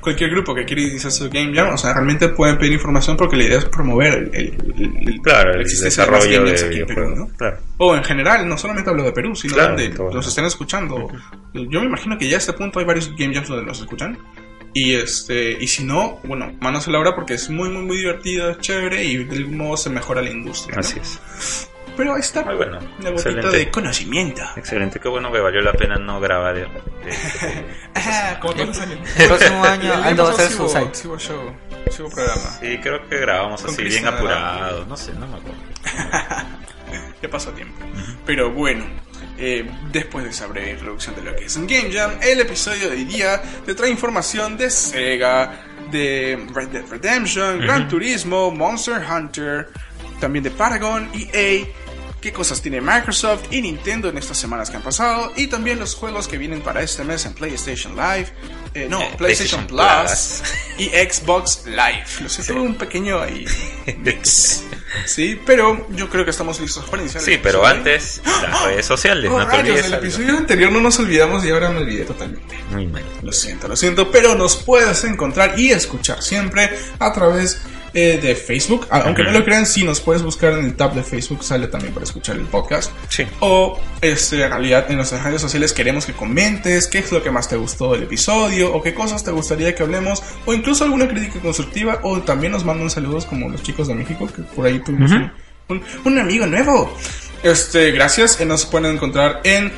cualquier 0.00 0.30
grupo 0.30 0.54
que 0.54 0.64
quiera 0.64 0.82
iniciar 0.82 1.12
su 1.12 1.28
Game 1.30 1.54
Jam, 1.54 1.72
o 1.74 1.78
sea, 1.78 1.92
realmente 1.92 2.28
pueden 2.46 2.58
pedir 2.58 2.72
información 2.74 3.16
porque 3.16 3.36
la 3.36 3.44
idea 3.44 3.58
es 3.58 3.64
promover 3.64 4.14
el, 4.14 4.34
el- 4.34 5.08
el- 5.08 5.20
Claro, 5.20 5.52
la 5.54 5.58
el 5.62 5.64
desarrollo 5.64 6.44
de 6.44 6.52
aquí 6.66 6.78
en 6.80 6.86
Perú. 6.86 7.14
¿no? 7.16 7.28
Claro. 7.36 7.58
O 7.78 7.96
en 7.96 8.04
general, 8.04 8.48
no 8.48 8.56
solamente 8.56 8.90
hablo 8.90 9.02
de 9.02 9.12
Perú, 9.12 9.34
sino 9.34 9.54
Claro, 9.54 9.76
donde 9.76 10.14
los 10.14 10.26
estén 10.26 10.44
escuchando. 10.44 11.08
Yo 11.52 11.80
me 11.80 11.86
imagino 11.86 12.16
que 12.18 12.28
ya 12.28 12.36
a 12.36 12.38
este 12.38 12.52
punto 12.52 12.78
hay 12.78 12.84
varios 12.84 13.10
Game 13.16 13.34
Jams 13.34 13.48
donde 13.48 13.64
los 13.64 13.80
escuchan. 13.80 14.16
Y 14.74 14.94
este 14.94 15.56
y 15.58 15.66
si 15.68 15.84
no, 15.84 16.20
bueno, 16.24 16.52
manos 16.60 16.86
a 16.86 16.90
la 16.90 16.98
obra 17.00 17.14
porque 17.14 17.34
es 17.34 17.48
muy, 17.50 17.68
muy, 17.70 17.82
muy 17.82 17.96
divertido, 17.96 18.50
es 18.50 18.58
chévere 18.58 19.02
y 19.04 19.24
de 19.24 19.36
algún 19.36 19.56
modo 19.56 19.76
se 19.76 19.88
mejora 19.90 20.20
la 20.22 20.30
industria. 20.30 20.74
¿no? 20.74 20.80
Así 20.80 20.98
es. 21.00 21.68
Pero 21.96 22.14
ahí 22.14 22.20
está, 22.20 22.44
Muy 22.44 22.56
bueno. 22.56 22.78
una 22.78 23.10
gotita 23.10 23.10
Excelente. 23.30 23.56
de 23.56 23.70
conocimiento. 23.70 24.42
Excelente, 24.56 25.00
qué 25.00 25.08
bueno 25.08 25.32
que 25.32 25.40
valió 25.40 25.60
la 25.62 25.72
pena 25.72 25.96
no 25.96 26.20
grabar. 26.20 26.56
eh, 26.58 26.66
Ajá, 27.94 28.38
como 28.40 28.52
todos 28.54 28.68
los 28.68 28.80
años. 28.80 28.98
El 29.18 29.26
próximo 29.28 29.64
año 29.64 29.94
El 29.94 30.04
Aldo 30.04 30.24
va 30.24 30.30
a 30.30 30.32
hacer 30.32 30.50
su 30.50 30.68
site. 30.68 30.90
sí 30.92 31.08
hubo 31.08 31.18
show, 31.18 31.52
hubo 31.98 32.10
programa. 32.10 32.42
Sí, 32.60 32.78
creo 32.82 33.08
que 33.08 33.18
grabamos 33.18 33.62
Con 33.62 33.70
así 33.72 33.82
bien 33.84 34.06
apurados. 34.06 34.86
No 34.86 34.96
sé, 34.96 35.12
no 35.14 35.26
me 35.26 35.36
acuerdo. 35.36 35.58
Ya 37.22 37.28
pasó 37.30 37.50
tiempo. 37.50 37.74
Pero 38.26 38.52
bueno, 38.52 38.84
eh, 39.38 39.68
después 39.90 40.24
de 40.24 40.30
esa 40.30 40.46
breve 40.46 40.72
introducción 40.72 41.14
de 41.16 41.22
lo 41.22 41.34
que 41.34 41.46
es 41.46 41.56
un 41.56 41.66
Game 41.66 41.90
Jam, 41.92 42.12
el 42.22 42.40
episodio 42.40 42.90
de 42.90 42.96
hoy 42.96 43.04
día 43.04 43.40
te 43.64 43.74
trae 43.74 43.90
información 43.90 44.56
de 44.56 44.70
Sega, 44.70 45.64
de 45.90 46.46
Red 46.54 46.68
Dead 46.68 46.84
Redemption, 46.88 47.58
Gran 47.60 47.88
Turismo, 47.88 48.50
Monster 48.50 49.02
Hunter, 49.10 49.68
también 50.20 50.42
de 50.44 50.50
Paragon, 50.50 51.10
EA, 51.14 51.66
qué 52.26 52.32
cosas 52.32 52.60
tiene 52.60 52.80
Microsoft 52.80 53.44
y 53.52 53.62
Nintendo 53.62 54.08
en 54.08 54.18
estas 54.18 54.36
semanas 54.36 54.68
que 54.68 54.76
han 54.76 54.82
pasado, 54.82 55.32
y 55.36 55.46
también 55.46 55.78
los 55.78 55.94
juegos 55.94 56.26
que 56.26 56.38
vienen 56.38 56.60
para 56.60 56.82
este 56.82 57.04
mes 57.04 57.24
en 57.24 57.34
PlayStation 57.34 57.94
Live, 57.94 58.26
eh, 58.74 58.88
no, 58.90 59.00
Eh, 59.00 59.14
PlayStation, 59.16 59.64
PlayStation 59.64 59.66
Plus, 59.68 60.42
Plus. 60.74 60.80
y 60.80 60.88
Xbox 61.08 61.66
Live. 61.66 62.04
Lo 62.22 62.28
sé, 62.28 62.42
tuve 62.42 62.60
un 62.62 62.74
pequeño 62.74 63.20
ahí 63.20 63.44
mix. 63.98 64.64
Sí, 65.04 65.38
pero 65.44 65.86
yo 65.90 66.08
creo 66.08 66.24
que 66.24 66.30
estamos 66.30 66.58
listos 66.60 66.84
para 66.88 67.02
iniciar. 67.02 67.22
el 67.22 67.26
Sí, 67.34 67.40
pero 67.42 67.64
antes, 67.66 68.20
las 68.24 68.64
redes 68.64 68.86
sociales, 68.86 69.30
Oh, 69.32 69.38
no 69.38 69.46
te 69.46 69.56
olvides. 69.58 69.82
del 69.84 69.94
algo. 69.94 70.06
episodio 70.06 70.36
anterior 70.38 70.72
no 70.72 70.80
nos 70.80 70.98
olvidamos 70.98 71.44
y 71.44 71.50
ahora 71.50 71.70
me 71.70 71.80
olvidé 71.80 72.04
totalmente. 72.04 72.56
Muy 72.70 72.86
mal. 72.86 73.04
Lo 73.22 73.30
siento, 73.32 73.68
lo 73.68 73.76
siento, 73.76 74.10
pero 74.10 74.34
nos 74.36 74.56
puedes 74.56 75.04
encontrar 75.04 75.58
y 75.58 75.70
escuchar 75.70 76.22
siempre 76.22 76.70
a 76.98 77.12
través 77.12 77.60
eh, 77.96 78.20
de 78.22 78.36
Facebook. 78.36 78.86
Ah, 78.90 79.02
Aunque 79.06 79.24
no 79.24 79.30
lo 79.32 79.42
crean, 79.44 79.66
sí 79.66 79.82
nos 79.82 80.00
puedes 80.00 80.22
buscar 80.22 80.52
en 80.52 80.64
el 80.66 80.76
tab 80.76 80.94
de 80.94 81.02
Facebook, 81.02 81.42
sale 81.42 81.66
también 81.66 81.92
para 81.94 82.04
escuchar 82.04 82.36
el 82.36 82.42
podcast. 82.42 82.92
Sí. 83.08 83.24
O 83.40 83.80
este, 84.02 84.42
en 84.44 84.50
realidad 84.50 84.86
en 84.90 84.96
nuestras 84.96 85.24
redes 85.24 85.40
sociales 85.40 85.72
queremos 85.72 86.06
que 86.06 86.12
comentes 86.12 86.86
qué 86.86 86.98
es 86.98 87.10
lo 87.10 87.22
que 87.22 87.30
más 87.30 87.48
te 87.48 87.56
gustó 87.56 87.92
del 87.94 88.02
episodio 88.04 88.72
o 88.72 88.82
qué 88.82 88.94
cosas 88.94 89.24
te 89.24 89.30
gustaría 89.30 89.74
que 89.74 89.82
hablemos 89.82 90.22
o 90.44 90.52
incluso 90.54 90.84
alguna 90.84 91.08
crítica 91.08 91.40
constructiva 91.40 92.00
o 92.02 92.20
también 92.20 92.52
nos 92.52 92.64
mandan 92.64 92.90
saludos 92.90 93.24
como 93.24 93.48
los 93.48 93.62
chicos 93.62 93.88
de 93.88 93.94
México 93.94 94.28
que 94.34 94.42
por 94.42 94.66
ahí 94.66 94.78
tuvimos 94.80 95.10
Ujú. 95.10 95.20
un, 95.20 95.32
un- 95.78 95.82
un 96.04 96.18
amigo 96.18 96.46
nuevo. 96.46 96.94
Este, 97.42 97.90
gracias. 97.92 98.40
Eh, 98.40 98.44
Nos 98.44 98.66
pueden 98.66 98.92
encontrar 98.94 99.40
en 99.44 99.72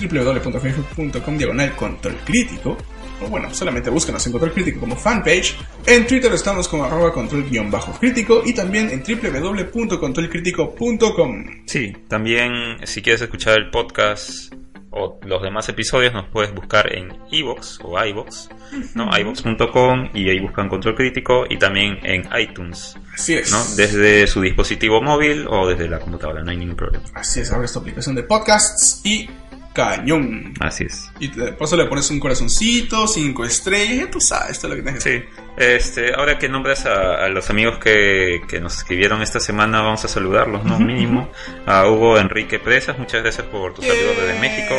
www.facebook.com 0.00 1.38
diagonal 1.38 1.74
control 1.76 2.16
crítico. 2.24 2.76
O 3.26 3.30
bueno, 3.30 3.52
solamente 3.52 3.90
búsquenos 3.90 4.24
en 4.26 4.32
control 4.32 4.52
crítico 4.52 4.80
como 4.80 4.96
fanpage. 4.96 5.56
En 5.86 6.06
Twitter 6.06 6.32
estamos 6.32 6.68
como 6.68 6.84
arroba 6.84 7.12
control 7.12 7.44
guion 7.48 7.70
bajo 7.70 7.92
crítico 7.98 8.42
y 8.44 8.52
también 8.54 8.90
en 8.90 9.02
www.controlcrítico.com. 9.02 11.44
Sí, 11.66 11.92
también 12.08 12.78
si 12.84 13.02
quieres 13.02 13.20
escuchar 13.22 13.58
el 13.58 13.70
podcast 13.70 14.52
o 14.96 15.20
los 15.26 15.42
demás 15.42 15.68
episodios 15.68 16.14
nos 16.14 16.28
puedes 16.28 16.54
buscar 16.54 16.92
en 16.94 17.12
iVoox 17.30 17.80
o 17.82 18.02
iVoox, 18.02 18.48
¿no? 18.94 19.10
iVoox.com 19.18 20.10
y 20.14 20.30
ahí 20.30 20.40
buscan 20.40 20.68
Control 20.68 20.94
Crítico 20.94 21.44
y 21.48 21.58
también 21.58 21.98
en 22.02 22.28
iTunes, 22.38 22.96
Así 23.12 23.34
es. 23.34 23.52
¿no? 23.52 23.62
Desde 23.76 24.26
su 24.26 24.40
dispositivo 24.40 25.02
móvil 25.02 25.46
o 25.48 25.68
desde 25.68 25.88
la 25.88 25.98
computadora, 25.98 26.42
no 26.42 26.50
hay 26.50 26.56
ningún 26.56 26.76
problema. 26.76 27.04
Así 27.14 27.40
es, 27.40 27.52
abre 27.52 27.66
esta 27.66 27.80
aplicación 27.80 28.14
de 28.14 28.22
podcasts 28.22 29.02
y 29.04 29.28
cañón. 29.76 30.54
Así 30.58 30.84
es. 30.84 31.10
Y 31.20 31.28
de 31.28 31.52
paso 31.52 31.76
le 31.76 31.84
pones 31.84 32.10
un 32.10 32.18
corazoncito, 32.18 33.06
cinco 33.06 33.44
estrellas, 33.44 34.06
ya 34.06 34.10
tú 34.10 34.20
sabes, 34.20 34.52
esto 34.52 34.66
es 34.66 34.70
lo 34.70 34.76
que 34.76 34.82
tienes 34.82 35.04
que 35.04 35.18
Sí, 35.20 35.24
este, 35.56 36.14
ahora 36.14 36.38
que 36.38 36.48
nombras 36.48 36.86
a, 36.86 37.24
a 37.24 37.28
los 37.28 37.48
amigos 37.50 37.78
que, 37.78 38.42
que 38.48 38.60
nos 38.60 38.76
escribieron 38.78 39.22
esta 39.22 39.40
semana, 39.40 39.80
vamos 39.82 40.04
a 40.04 40.08
saludarlos, 40.08 40.64
¿no? 40.64 40.78
Mínimo. 40.78 41.30
A 41.66 41.86
Hugo 41.88 42.18
Enrique 42.18 42.58
Presas, 42.58 42.98
muchas 42.98 43.22
gracias 43.22 43.46
por 43.46 43.74
tu 43.74 43.82
saludo 43.82 44.12
desde. 44.20 44.38
México. 44.40 44.74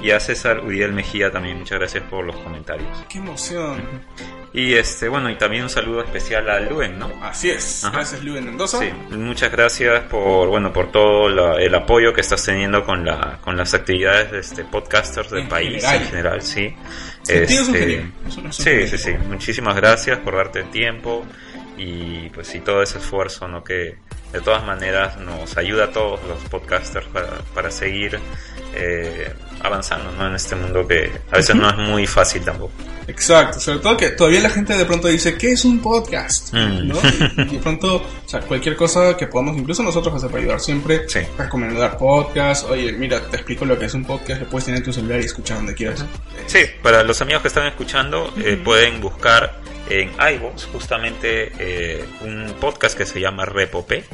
Y 0.00 0.10
a 0.10 0.18
César 0.20 0.60
Uriel 0.60 0.92
Mejía 0.92 1.30
también, 1.30 1.58
muchas 1.58 1.78
gracias 1.78 2.02
por 2.04 2.24
los 2.24 2.36
comentarios. 2.36 2.88
Qué 3.08 3.18
emoción. 3.18 3.82
Y 4.54 4.74
este, 4.74 5.08
bueno, 5.08 5.30
y 5.30 5.36
también 5.36 5.62
un 5.62 5.70
saludo 5.70 6.02
especial 6.02 6.48
a 6.50 6.60
Luen, 6.60 6.98
¿no? 6.98 7.10
Así 7.22 7.48
es. 7.50 7.84
Ajá. 7.84 7.96
Gracias, 7.98 8.22
Luis 8.22 8.42
Mendoza. 8.42 8.78
Sí, 8.80 8.90
muchas 9.10 9.50
gracias 9.50 10.02
por 10.10 10.48
bueno 10.48 10.72
por 10.72 10.90
todo 10.92 11.28
la- 11.30 11.54
el 11.62 11.74
apoyo 11.74 12.12
que 12.12 12.20
estás 12.20 12.44
teniendo 12.44 12.84
con 12.84 13.04
la 13.04 13.38
con 13.40 13.56
las 13.56 13.72
actividades 13.72 14.30
de 14.30 14.40
este 14.40 14.64
podcasters 14.64 15.30
del 15.30 15.42
En 15.44 15.48
país 15.48 15.82
general. 15.82 16.02
en 16.02 16.08
general, 16.08 16.42
sí. 16.42 16.76
Sí, 17.22 17.32
Este, 17.34 17.78
genio. 17.78 18.12
Es 18.26 18.36
un- 18.36 18.46
es 18.46 18.58
un 18.58 18.64
sí, 18.64 18.70
genio. 18.70 18.86
sí, 18.88 18.98
sí. 18.98 19.10
Muchísimas 19.28 19.76
gracias 19.76 20.18
por 20.18 20.36
darte 20.36 20.60
el 20.60 20.70
tiempo 20.70 21.24
y 21.78 22.28
pues 22.30 22.48
sí 22.48 22.60
todo 22.60 22.82
ese 22.82 22.98
esfuerzo, 22.98 23.48
¿no? 23.48 23.62
Que 23.64 23.96
de 24.32 24.40
todas 24.40 24.64
maneras 24.64 25.18
nos 25.18 25.56
ayuda 25.56 25.84
a 25.84 25.90
todos 25.90 26.20
los 26.24 26.38
podcasters 26.44 27.06
para, 27.06 27.38
para 27.54 27.70
seguir 27.70 28.18
eh, 28.74 29.32
avanzando, 29.62 30.10
¿no? 30.12 30.26
En 30.28 30.34
este 30.34 30.54
mundo 30.56 30.86
que 30.86 31.10
a 31.30 31.36
veces 31.36 31.54
no 31.56 31.68
es 31.70 31.76
muy 31.76 32.06
fácil 32.06 32.42
tampoco. 32.42 32.72
Exacto, 33.08 33.58
sobre 33.58 33.80
todo 33.80 33.96
que 33.96 34.10
todavía 34.10 34.40
la 34.40 34.50
gente 34.50 34.76
de 34.76 34.84
pronto 34.84 35.08
dice, 35.08 35.36
¿qué 35.36 35.52
es 35.52 35.64
un 35.64 35.80
podcast? 35.80 36.52
Mm. 36.54 36.88
¿No? 36.88 36.96
Y 37.44 37.56
de 37.56 37.58
pronto, 37.58 37.96
o 37.96 38.28
sea, 38.28 38.40
cualquier 38.40 38.76
cosa 38.76 39.16
que 39.16 39.26
podamos 39.26 39.56
incluso 39.56 39.82
nosotros 39.82 40.14
hacer 40.14 40.30
para 40.30 40.42
ayudar 40.42 40.60
siempre, 40.60 41.08
Sí. 41.08 41.20
recomendar 41.36 41.98
podcast, 41.98 42.68
oye, 42.70 42.92
mira, 42.92 43.20
te 43.20 43.36
explico 43.36 43.64
lo 43.64 43.78
que 43.78 43.86
es 43.86 43.94
un 43.94 44.04
podcast, 44.04 44.40
lo 44.42 44.48
puedes 44.48 44.66
tener 44.66 44.78
en 44.78 44.84
tu 44.84 44.92
celular 44.92 45.20
y 45.20 45.24
escuchar 45.24 45.56
donde 45.56 45.74
quieras. 45.74 46.04
Sí, 46.46 46.60
para 46.82 47.02
los 47.02 47.20
amigos 47.20 47.42
que 47.42 47.48
están 47.48 47.66
escuchando, 47.66 48.32
eh, 48.38 48.60
pueden 48.62 49.00
buscar 49.00 49.60
en 49.90 50.10
iVoox 50.36 50.66
justamente 50.72 51.52
eh, 51.58 52.04
un 52.22 52.54
podcast 52.60 52.96
que 52.96 53.04
se 53.04 53.20
llama 53.20 53.44
Repopé. 53.44 54.04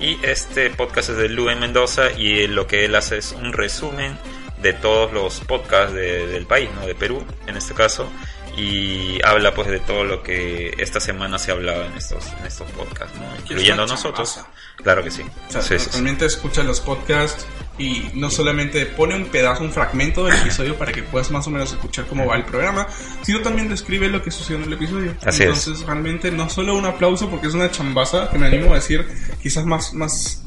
Y 0.00 0.18
este 0.24 0.70
podcast 0.70 1.10
es 1.10 1.16
de 1.16 1.28
Luen 1.28 1.60
Mendoza 1.60 2.12
y 2.12 2.46
lo 2.46 2.66
que 2.66 2.84
él 2.84 2.94
hace 2.94 3.18
es 3.18 3.32
un 3.32 3.52
resumen 3.52 4.18
de 4.62 4.72
todos 4.72 5.12
los 5.12 5.40
podcasts 5.40 5.92
de- 5.94 6.26
del 6.26 6.46
país, 6.46 6.70
¿no? 6.74 6.86
De 6.86 6.94
Perú 6.94 7.24
en 7.46 7.56
este 7.56 7.74
caso. 7.74 8.08
Y 8.56 9.20
habla 9.22 9.54
pues 9.54 9.68
de 9.68 9.80
todo 9.80 10.04
lo 10.04 10.22
que 10.22 10.74
esta 10.78 10.98
semana 10.98 11.38
se 11.38 11.50
ha 11.50 11.54
hablado 11.54 11.84
en 11.84 11.92
estos, 11.94 12.26
en 12.40 12.46
estos 12.46 12.70
podcasts, 12.70 13.14
¿no? 13.18 13.26
Incluyendo 13.36 13.82
nosotros. 13.86 14.28
Claro 14.76 15.02
que 15.02 15.10
sí. 15.10 15.22
O 15.48 15.52
sea, 15.52 15.62
Sí, 15.62 15.78
sí, 15.78 15.84
sí. 15.84 15.90
realmente 15.92 16.26
escucha 16.26 16.62
los 16.62 16.80
podcasts 16.80 17.46
y 17.78 18.10
no 18.14 18.30
solamente 18.30 18.86
pone 18.86 19.14
un 19.16 19.26
pedazo, 19.26 19.62
un 19.62 19.70
fragmento 19.72 20.24
del 20.24 20.34
episodio 20.36 20.76
para 20.78 20.92
que 20.92 21.02
puedas 21.02 21.30
más 21.30 21.46
o 21.46 21.50
menos 21.50 21.72
escuchar 21.72 22.06
cómo 22.06 22.24
va 22.26 22.36
el 22.36 22.44
programa, 22.44 22.86
sino 23.22 23.40
también 23.42 23.68
describe 23.68 24.08
lo 24.08 24.22
que 24.22 24.30
sucedió 24.30 24.58
en 24.58 24.64
el 24.64 24.72
episodio. 24.74 25.14
Así 25.24 25.42
es. 25.42 25.48
Entonces, 25.48 25.80
realmente 25.86 26.30
no 26.30 26.48
solo 26.48 26.74
un 26.76 26.86
aplauso 26.86 27.28
porque 27.28 27.48
es 27.48 27.54
una 27.54 27.70
chambaza 27.70 28.30
que 28.30 28.38
me 28.38 28.46
animo 28.46 28.72
a 28.72 28.76
decir 28.76 29.06
quizás 29.42 29.66
más, 29.66 29.92
más 29.92 30.42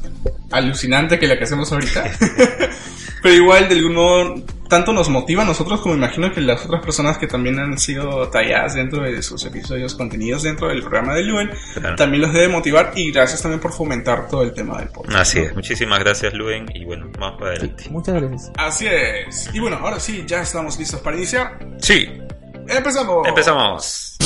alucinante 0.50 1.18
que 1.18 1.26
la 1.28 1.38
que 1.38 1.44
hacemos 1.44 1.70
ahorita. 1.70 2.10
Pero 3.22 3.34
igual, 3.34 3.68
de 3.68 3.74
algún 3.76 3.94
modo, 3.94 4.34
tanto 4.68 4.92
nos 4.92 5.08
motiva 5.08 5.42
a 5.42 5.46
nosotros 5.46 5.80
como 5.80 5.94
imagino 5.94 6.32
que 6.32 6.40
las 6.40 6.64
otras 6.64 6.82
personas 6.82 7.18
que 7.18 7.26
también 7.26 7.58
han 7.58 7.76
sido 7.78 8.28
talladas 8.30 8.74
dentro 8.74 9.02
de 9.02 9.22
sus 9.22 9.44
episodios, 9.44 9.94
contenidos 9.94 10.42
dentro 10.44 10.68
del 10.68 10.80
programa 10.80 11.14
de 11.14 11.24
Luen, 11.24 11.50
Claro. 11.74 11.96
también 11.96 12.22
los 12.22 12.32
debe 12.32 12.48
motivar 12.48 12.92
y 12.94 13.10
gracias 13.12 13.42
también 13.42 13.60
por 13.60 13.72
fomentar 13.72 14.28
todo 14.28 14.42
el 14.42 14.52
tema 14.54 14.78
del 14.78 14.88
podcast. 14.88 15.16
Así 15.18 15.38
¿no? 15.40 15.44
es. 15.46 15.54
Muchísimas 15.54 15.98
gracias, 15.98 16.32
Luen. 16.34 16.66
Y 16.74 16.84
bueno, 16.84 17.10
vamos 17.18 17.38
para 17.40 17.52
adelante. 17.52 17.84
Muchas 17.90 18.14
gracias. 18.14 18.52
Así 18.56 18.86
es. 18.86 19.50
Y 19.52 19.58
bueno, 19.58 19.76
ahora 19.82 19.98
sí, 20.00 20.24
ya 20.26 20.40
estamos 20.42 20.78
listos 20.78 21.00
para 21.00 21.16
iniciar. 21.16 21.58
Sí, 21.78 22.06
¡Empezamos! 22.68 23.26
empezamos. 23.26 24.16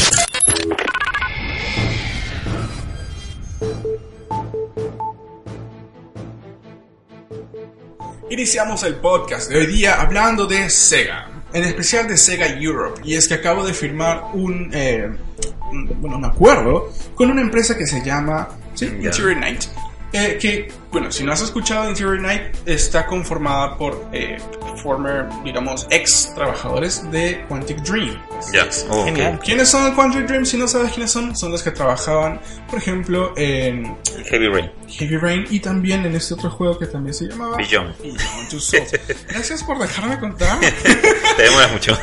Iniciamos 8.30 8.82
el 8.84 8.96
podcast 8.96 9.50
de 9.50 9.58
hoy 9.58 9.66
día 9.66 10.00
hablando 10.00 10.46
de 10.46 10.70
Sega, 10.70 11.28
en 11.52 11.64
especial 11.64 12.08
de 12.08 12.16
Sega 12.16 12.46
Europe, 12.48 13.00
y 13.04 13.14
es 13.14 13.28
que 13.28 13.34
acabo 13.34 13.64
de 13.66 13.74
firmar 13.74 14.24
un, 14.32 14.70
eh, 14.72 15.08
un- 15.70 16.00
bueno, 16.00 16.16
un 16.16 16.24
acuerdo 16.24 16.90
con 17.14 17.30
una 17.30 17.42
empresa 17.42 17.76
que 17.76 17.86
se 17.86 18.02
llama 18.02 18.48
sí. 18.74 18.86
Interior 18.86 19.36
Night, 19.36 19.64
eh, 20.14 20.38
que, 20.40 20.68
bueno, 20.92 21.10
si 21.10 21.24
no 21.24 21.32
has 21.32 21.42
escuchado 21.42 21.88
Interior 21.88 22.20
Night, 22.20 22.42
está 22.66 23.04
conformada 23.04 23.76
por 23.76 24.08
eh, 24.12 24.38
former, 24.80 25.26
digamos, 25.42 25.88
ex 25.90 26.32
trabajadores 26.36 27.10
de 27.10 27.44
Quantic 27.48 27.78
Dream. 27.78 28.16
Ya. 28.52 28.68
Oh. 28.90 29.04
¿Quiénes 29.42 29.68
son 29.68 29.92
Quantic 29.92 30.28
Dream? 30.28 30.46
Si 30.46 30.56
no 30.56 30.68
sabes 30.68 30.92
quiénes 30.92 31.10
son, 31.10 31.34
son 31.34 31.50
los 31.50 31.64
que 31.64 31.72
trabajaban, 31.72 32.40
por 32.70 32.78
ejemplo, 32.78 33.32
en 33.36 33.96
Heavy 34.30 34.48
Rain. 34.48 34.70
Heavy 34.88 35.16
Rain 35.16 35.46
y 35.50 35.58
también 35.58 36.06
en 36.06 36.14
este 36.14 36.34
otro 36.34 36.48
juego 36.48 36.78
que 36.78 36.86
también 36.86 37.12
se 37.12 37.26
llamaba 37.26 37.56
Beyond. 37.56 37.98
Beyond 38.00 38.48
Two 38.50 38.60
Souls. 38.60 38.92
Gracias 39.28 39.64
por 39.64 39.80
dejarme 39.80 40.20
contar. 40.20 40.60
Te 41.36 41.42
demoras 41.42 41.72
mucho. 41.72 41.98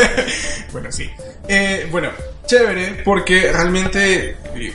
bueno, 0.72 0.92
sí. 0.92 1.08
Eh, 1.48 1.88
bueno, 1.90 2.10
chévere, 2.46 3.02
porque 3.04 3.50
realmente 3.52 4.36
eh, 4.54 4.74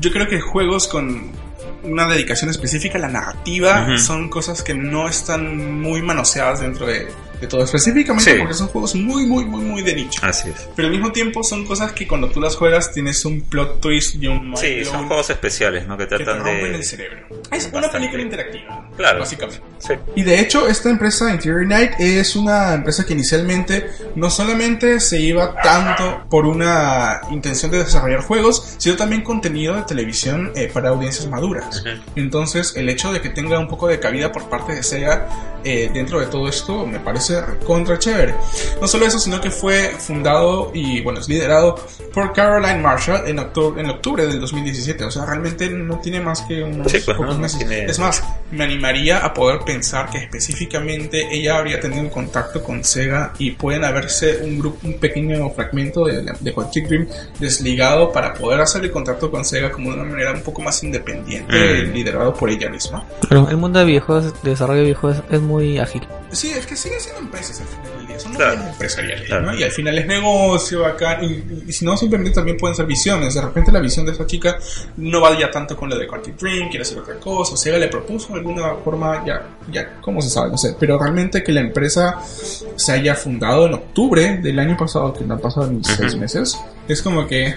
yo 0.00 0.10
creo 0.10 0.28
que 0.28 0.38
juegos 0.38 0.86
con 0.86 1.47
una 1.82 2.06
dedicación 2.06 2.50
específica 2.50 2.98
a 2.98 3.00
la 3.00 3.08
narrativa 3.08 3.96
son 3.98 4.28
cosas 4.28 4.62
que 4.62 4.74
no 4.74 5.08
están 5.08 5.80
muy 5.80 6.02
manoseadas 6.02 6.60
dentro 6.60 6.86
de, 6.86 7.08
de 7.40 7.46
todo, 7.46 7.62
específicamente 7.64 8.32
Sí. 8.32 8.38
porque 8.38 8.54
son 8.54 8.68
juegos 8.68 8.94
muy, 8.94 9.26
muy, 9.26 9.44
muy, 9.44 9.62
muy 9.64 9.82
de 9.82 9.94
nicho. 9.94 10.20
Así 10.24 10.48
es. 10.50 10.68
Pero 10.74 10.86
al 10.88 10.92
mismo 10.92 11.12
tiempo 11.12 11.42
son 11.42 11.64
cosas 11.64 11.92
que 11.92 12.06
cuando 12.08 12.28
tú 12.30 12.40
las 12.40 12.56
juegas 12.56 12.92
tienes 12.92 13.24
un 13.24 13.42
plot 13.42 13.80
twist 13.80 14.16
y 14.20 14.26
un 14.26 14.56
Sí, 14.56 14.84
son 14.84 15.06
juegos 15.06 15.30
especiales, 15.30 15.86
¿no? 15.86 15.96
Que 15.96 16.04
que 16.08 16.16
te 16.18 16.24
tratan 16.24 16.44
rompen 16.44 16.66
el 16.72 16.78
de... 16.78 16.82
cerebro. 16.82 17.18
Es 17.52 17.64
una 17.66 17.72
Bastante. 17.82 17.90
película 17.98 18.22
interactiva, 18.22 18.88
Claro. 18.96 19.20
básicamente. 19.20 19.62
Sí. 19.78 19.94
Y 20.16 20.22
de 20.22 20.40
hecho, 20.40 20.66
esta 20.68 20.90
empresa, 20.90 21.30
Interior 21.30 21.64
Night, 21.66 21.92
es 21.98 22.34
una 22.36 22.74
empresa 22.74 23.04
que 23.06 23.12
inicialmente 23.12 23.86
no 24.16 24.30
solamente 24.30 25.00
se 25.00 25.20
iba 25.20 25.54
tanto 25.62 26.24
por 26.28 26.46
una 26.46 27.20
intención 27.30 27.70
de 27.70 27.78
desarrollar 27.78 28.20
juegos, 28.22 28.74
sino 28.78 28.96
también 28.96 29.22
contenido 29.22 29.74
de 29.76 29.82
televisión 29.82 30.52
eh, 30.56 30.70
para 30.72 30.88
audiencias 30.90 31.28
maduras. 31.28 31.80
Ujú. 31.80 31.88
Entonces, 32.16 32.74
el 32.76 32.88
hecho 32.88 33.12
de 33.12 33.20
que 33.20 33.28
tenga 33.30 33.58
un 33.58 33.68
poco 33.68 33.86
de 33.88 34.00
cabida 34.00 34.32
por 34.32 34.48
parte 34.48 34.74
de 34.74 34.82
Sega 34.82 35.28
eh, 35.64 35.90
dentro 35.92 36.20
de 36.20 36.26
todo 36.26 36.48
esto 36.48 36.86
me 36.86 37.00
parece 37.00 37.27
contra 37.66 37.98
chévere. 37.98 38.34
No 38.80 38.88
solo 38.88 39.06
eso, 39.06 39.18
sino 39.18 39.40
que 39.40 39.50
fue 39.50 39.94
fundado 39.98 40.70
y, 40.74 41.00
bueno, 41.02 41.20
es 41.20 41.28
liderado 41.28 41.76
por 42.12 42.32
Caroline 42.32 42.78
Marshall 42.80 43.26
en 43.28 43.38
octubre, 43.38 43.80
en 43.80 43.90
octubre 43.90 44.26
del 44.26 44.40
2017. 44.40 45.04
O 45.04 45.10
sea, 45.10 45.24
realmente 45.26 45.68
no 45.70 45.98
tiene 46.00 46.20
más 46.20 46.42
que 46.42 46.62
unos 46.62 46.90
Sí, 46.90 46.98
pues, 47.04 47.16
pocos 47.16 47.34
no 47.36 47.42
meses. 47.42 47.58
tiene- 47.58 47.84
Es 47.84 47.98
más, 47.98 48.22
me 48.50 48.64
animaría 48.64 49.18
a 49.18 49.34
poder 49.34 49.60
pensar 49.60 50.08
que 50.10 50.18
específicamente 50.18 51.28
ella 51.30 51.58
habría 51.58 51.80
tenido 51.80 52.08
contacto 52.10 52.62
con 52.62 52.82
Sega 52.84 53.32
y 53.38 53.50
pueden 53.52 53.84
haberse 53.84 54.38
un 54.42 54.58
grupo, 54.58 54.78
un 54.86 54.94
pequeño 54.98 55.50
fragmento 55.50 56.04
de, 56.04 56.24
de 56.40 56.52
Quantic 56.52 56.88
Dream 56.88 57.06
desligado 57.38 58.10
para 58.12 58.34
poder 58.34 58.60
hacer 58.60 58.84
el 58.84 58.90
contacto 58.90 59.30
con 59.30 59.44
Sega 59.44 59.70
como 59.70 59.90
de 59.92 60.00
una 60.00 60.10
manera 60.10 60.32
un 60.32 60.42
poco 60.42 60.62
más 60.62 60.82
independiente, 60.82 61.48
Mm. 61.48 61.92
liderado 61.92 62.34
por 62.34 62.50
ella 62.50 62.68
misma. 62.70 63.04
Pero 63.28 63.48
el 63.48 63.56
mundo 63.56 63.78
de 63.78 63.84
videojuegos, 63.84 64.42
de 64.42 64.50
desarrollo 64.50 64.78
de 64.80 64.84
videojuegos 64.86 65.22
es 65.30 65.40
muy 65.40 65.78
ágil. 65.78 66.06
Sí, 66.30 66.50
es 66.50 66.66
que 66.66 66.76
siguen 66.76 67.00
siendo 67.00 67.20
empresas 67.22 67.60
al 67.60 67.66
final 67.66 67.98
del 67.98 68.06
día, 68.06 68.18
son 68.20 68.34
Claro. 68.34 68.52
empresas 68.52 68.72
empresariales, 68.72 69.26
Claro. 69.26 69.46
¿no? 69.46 69.54
Y 69.54 69.62
al 69.62 69.70
final 69.70 69.98
es 69.98 70.06
negocio 70.06 70.84
acá, 70.86 71.18
y, 71.22 71.26
y- 71.26 71.64
y 71.68 71.72
si 71.72 71.84
no, 71.84 71.96
simplemente 71.96 72.34
también 72.34 72.56
pueden 72.56 72.74
ser 72.76 72.86
visiones. 72.86 73.34
De 73.34 73.40
repente 73.40 73.72
la 73.72 73.80
visión 73.80 74.04
de 74.06 74.12
esta 74.12 74.26
chica 74.26 74.58
no 74.96 75.20
va 75.20 75.38
ya 75.38 75.50
tanto 75.50 75.76
con 75.76 75.88
lo 75.88 75.98
de 75.98 76.06
Quantic 76.06 76.36
Dream, 76.36 76.68
quiere 76.68 76.82
hacer 76.82 76.98
otra 76.98 77.14
cosa, 77.18 77.56
Sega 77.56 77.78
le 77.78 77.88
propuso 77.88 78.36
de 78.42 78.48
alguna 78.48 78.74
forma, 78.84 79.24
ya, 79.24 79.42
ya, 79.70 80.00
¿cómo 80.00 80.20
se 80.22 80.30
sabe? 80.30 80.50
No 80.50 80.58
sé, 80.58 80.76
pero 80.78 80.98
realmente 80.98 81.42
que 81.42 81.52
la 81.52 81.60
empresa 81.60 82.20
se 82.24 82.92
haya 82.92 83.14
fundado 83.14 83.66
en 83.66 83.74
octubre 83.74 84.38
del 84.38 84.58
año 84.58 84.76
pasado, 84.76 85.12
que 85.12 85.24
no 85.24 85.34
han 85.34 85.40
pasado 85.40 85.70
ni 85.70 85.82
seis 85.84 86.16
meses, 86.16 86.58
es 86.88 87.02
como 87.02 87.26
que, 87.26 87.54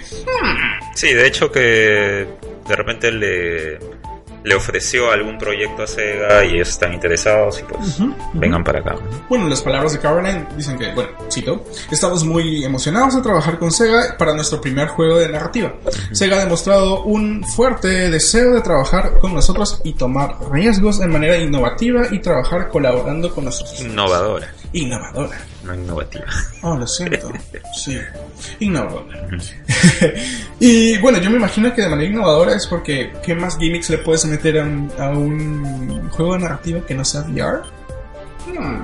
Sí, 0.93 1.13
de 1.13 1.27
hecho 1.27 1.51
que 1.51 2.27
de 2.67 2.75
repente 2.75 3.11
le, 3.11 3.79
le 4.43 4.55
ofreció 4.55 5.11
algún 5.11 5.37
proyecto 5.37 5.83
a 5.83 5.87
Sega 5.87 6.45
y 6.45 6.55
ellos 6.55 6.69
están 6.69 6.93
interesados 6.93 7.59
y 7.59 7.63
pues 7.63 7.99
vengan 8.33 8.63
para 8.63 8.79
acá. 8.79 8.95
Bueno, 9.29 9.47
las 9.47 9.61
palabras 9.61 9.93
de 9.93 9.99
Caroline 9.99 10.47
dicen 10.55 10.77
que, 10.77 10.93
bueno, 10.93 11.11
cito, 11.31 11.63
estamos 11.91 12.23
muy 12.23 12.63
emocionados 12.63 13.15
de 13.15 13.21
trabajar 13.21 13.59
con 13.59 13.71
Sega 13.71 14.15
para 14.17 14.33
nuestro 14.33 14.59
primer 14.59 14.87
juego 14.89 15.19
de 15.19 15.29
narrativa. 15.29 15.73
Sega 16.11 16.37
ha 16.37 16.39
demostrado 16.39 17.03
un 17.03 17.43
fuerte 17.43 18.09
deseo 18.09 18.53
de 18.53 18.61
trabajar 18.61 19.19
con 19.19 19.33
nosotros 19.33 19.81
y 19.83 19.93
tomar 19.93 20.37
riesgos 20.51 20.99
de 20.99 21.07
manera 21.07 21.37
innovativa 21.37 22.07
y 22.11 22.19
trabajar 22.19 22.69
colaborando 22.69 23.33
con 23.33 23.45
nuestros 23.45 23.81
Innovadora, 23.81 24.53
innovadora. 24.73 25.37
No 25.63 25.75
innovativa. 25.75 26.25
Oh, 26.61 26.75
lo 26.77 26.87
siento. 26.87 27.31
Sí, 27.75 27.97
innovadora. 28.59 29.27
y 30.59 30.97
bueno, 30.99 31.19
yo 31.19 31.29
me 31.29 31.37
imagino 31.37 31.73
que 31.73 31.81
de 31.83 31.89
manera 31.89 32.09
innovadora 32.09 32.53
es 32.55 32.67
porque 32.67 33.11
¿qué 33.23 33.33
más 33.33 33.57
gimmicks 33.57 33.89
le 33.89 33.99
puedes 33.99 34.25
meter 34.25 34.59
a 34.59 34.63
un, 34.63 34.91
a 34.99 35.09
un 35.09 36.09
juego 36.09 36.33
de 36.33 36.39
narrativa 36.39 36.85
que 36.85 36.93
no 36.93 37.05
sea 37.05 37.21
VR? 37.21 37.61
Hmm, 38.47 38.81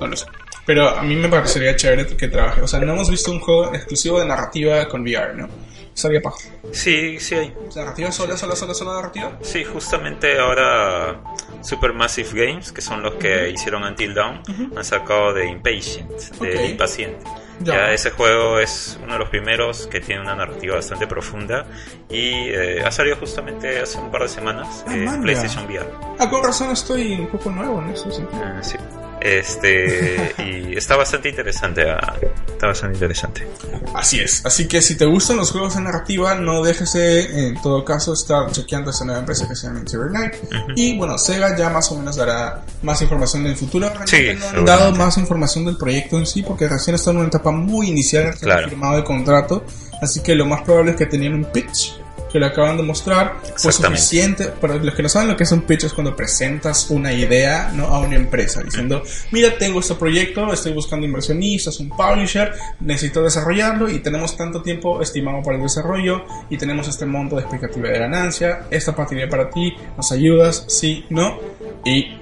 No 0.00 0.06
lo 0.06 0.16
sé. 0.16 0.26
Pero 0.66 0.88
a 0.88 1.02
mí 1.02 1.14
me 1.16 1.28
parecería 1.28 1.76
chévere 1.76 2.06
que 2.06 2.28
trabaje. 2.28 2.62
O 2.62 2.66
sea, 2.68 2.80
no 2.80 2.92
hemos 2.94 3.10
visto 3.10 3.30
un 3.30 3.40
juego 3.40 3.74
exclusivo 3.74 4.20
de 4.20 4.26
narrativa 4.26 4.88
con 4.88 5.02
VR, 5.02 5.34
¿no? 5.34 5.48
Estaría 5.94 6.20
paja. 6.20 6.38
Sí, 6.72 7.20
sí 7.20 7.34
hay. 7.36 7.54
¿Narrativa 7.76 8.10
sola, 8.10 8.36
sola, 8.36 8.56
sola, 8.56 8.74
sola 8.74 8.94
narrativa? 8.94 9.38
Sí, 9.42 9.62
justamente 9.64 10.38
ahora 10.40 11.20
Supermassive 11.62 12.46
Games, 12.46 12.72
que 12.72 12.80
son 12.80 13.02
los 13.02 13.14
que 13.14 13.50
hicieron 13.50 13.84
Until 13.84 14.12
Dawn, 14.12 14.42
han 14.76 14.84
sacado 14.84 15.32
de 15.32 15.46
Impatient, 15.46 16.10
de 16.40 16.56
Ok. 16.64 16.70
Impaciente. 16.70 17.24
Ya. 17.60 17.74
Ya. 17.74 17.92
ese 17.92 18.10
juego 18.10 18.58
es 18.58 18.98
uno 19.04 19.12
de 19.12 19.18
los 19.20 19.28
primeros 19.28 19.86
que 19.86 20.00
tiene 20.00 20.20
una 20.20 20.34
narrativa 20.34 20.74
bastante 20.74 21.06
profunda 21.06 21.66
y 22.10 22.48
eh, 22.48 22.82
ha 22.84 22.90
salido 22.90 23.16
justamente 23.16 23.78
hace 23.78 23.98
un 23.98 24.10
par 24.10 24.22
de 24.22 24.28
semanas 24.28 24.84
en. 24.88 25.22
PlayStation 25.22 25.64
VR. 25.66 25.86
Ah, 26.18 26.28
con 26.28 26.42
razón 26.42 26.72
estoy 26.72 27.12
un 27.12 27.28
poco 27.28 27.50
nuevo 27.50 27.80
en 27.80 27.90
eso, 27.90 28.10
sí. 28.10 28.24
Ah, 28.32 28.58
sí. 28.60 28.76
Este 29.24 30.34
y 30.38 30.76
está 30.76 30.96
bastante 30.96 31.30
interesante, 31.30 31.90
ah, 31.90 32.14
está 32.46 32.66
bastante 32.66 32.96
interesante. 32.96 33.48
Así 33.94 34.20
es. 34.20 34.44
Así 34.44 34.68
que 34.68 34.82
si 34.82 34.96
te 34.98 35.06
gustan 35.06 35.38
los 35.38 35.50
juegos 35.50 35.76
de 35.76 35.80
narrativa, 35.80 36.34
no 36.34 36.62
dejes 36.62 36.92
de, 36.92 37.48
en 37.48 37.60
todo 37.62 37.82
caso, 37.86 38.12
estar 38.12 38.50
chequeando 38.52 38.90
esta 38.90 39.06
nueva 39.06 39.20
empresa 39.20 39.48
que 39.48 39.56
se 39.56 39.66
llama 39.66 39.78
Interior 39.78 40.10
Night. 40.10 40.34
Y 40.76 40.98
bueno, 40.98 41.16
Sega 41.16 41.56
ya 41.56 41.70
más 41.70 41.90
o 41.90 41.96
menos 41.96 42.16
dará 42.16 42.62
más 42.82 43.00
información 43.00 43.46
en 43.46 43.52
el 43.52 43.56
futuro. 43.56 43.90
Sí, 44.04 44.26
no 44.52 44.58
han 44.58 44.64
dado 44.66 44.92
más 44.92 45.16
información 45.16 45.64
del 45.64 45.78
proyecto 45.78 46.18
en 46.18 46.26
sí, 46.26 46.42
porque 46.42 46.68
recién 46.68 46.94
está 46.96 47.10
en 47.10 47.16
una 47.18 47.28
etapa 47.28 47.50
muy 47.50 47.88
inicial, 47.88 48.34
Claro. 48.38 48.68
firmado 48.68 48.98
el 48.98 49.04
contrato. 49.04 49.64
Así 50.02 50.20
que 50.20 50.34
lo 50.34 50.44
más 50.44 50.60
probable 50.62 50.90
es 50.90 50.96
que 50.98 51.06
tenían 51.06 51.32
un 51.32 51.44
pitch 51.46 51.94
que 52.34 52.40
lo 52.40 52.46
acaban 52.46 52.76
de 52.76 52.82
mostrar 52.82 53.36
fue 53.40 53.70
Exactamente. 53.70 54.00
suficiente 54.00 54.46
para 54.60 54.74
los 54.74 54.92
que 54.92 55.04
no 55.04 55.08
saben 55.08 55.28
lo 55.28 55.36
que 55.36 55.44
es 55.44 55.52
un 55.52 55.62
pitch 55.62 55.84
es 55.84 55.92
cuando 55.92 56.16
presentas 56.16 56.90
una 56.90 57.12
idea 57.12 57.70
¿no? 57.72 57.86
a 57.86 58.00
una 58.00 58.16
empresa 58.16 58.60
diciendo 58.60 59.04
mira 59.30 59.56
tengo 59.56 59.78
este 59.78 59.94
proyecto 59.94 60.52
estoy 60.52 60.72
buscando 60.72 61.06
inversionistas 61.06 61.78
un 61.78 61.90
publisher 61.90 62.52
necesito 62.80 63.22
desarrollarlo 63.22 63.88
y 63.88 64.00
tenemos 64.00 64.36
tanto 64.36 64.62
tiempo 64.62 65.00
estimado 65.00 65.44
para 65.44 65.58
el 65.58 65.62
desarrollo 65.62 66.24
y 66.50 66.58
tenemos 66.58 66.88
este 66.88 67.06
monto 67.06 67.36
de 67.36 67.42
expectativa 67.42 67.88
de 67.88 68.00
ganancia 68.00 68.66
esta 68.68 68.96
partida 68.96 69.28
para 69.28 69.48
ti 69.48 69.72
nos 69.96 70.10
ayudas 70.10 70.64
sí 70.66 71.04
no 71.10 71.38
y 71.84 72.18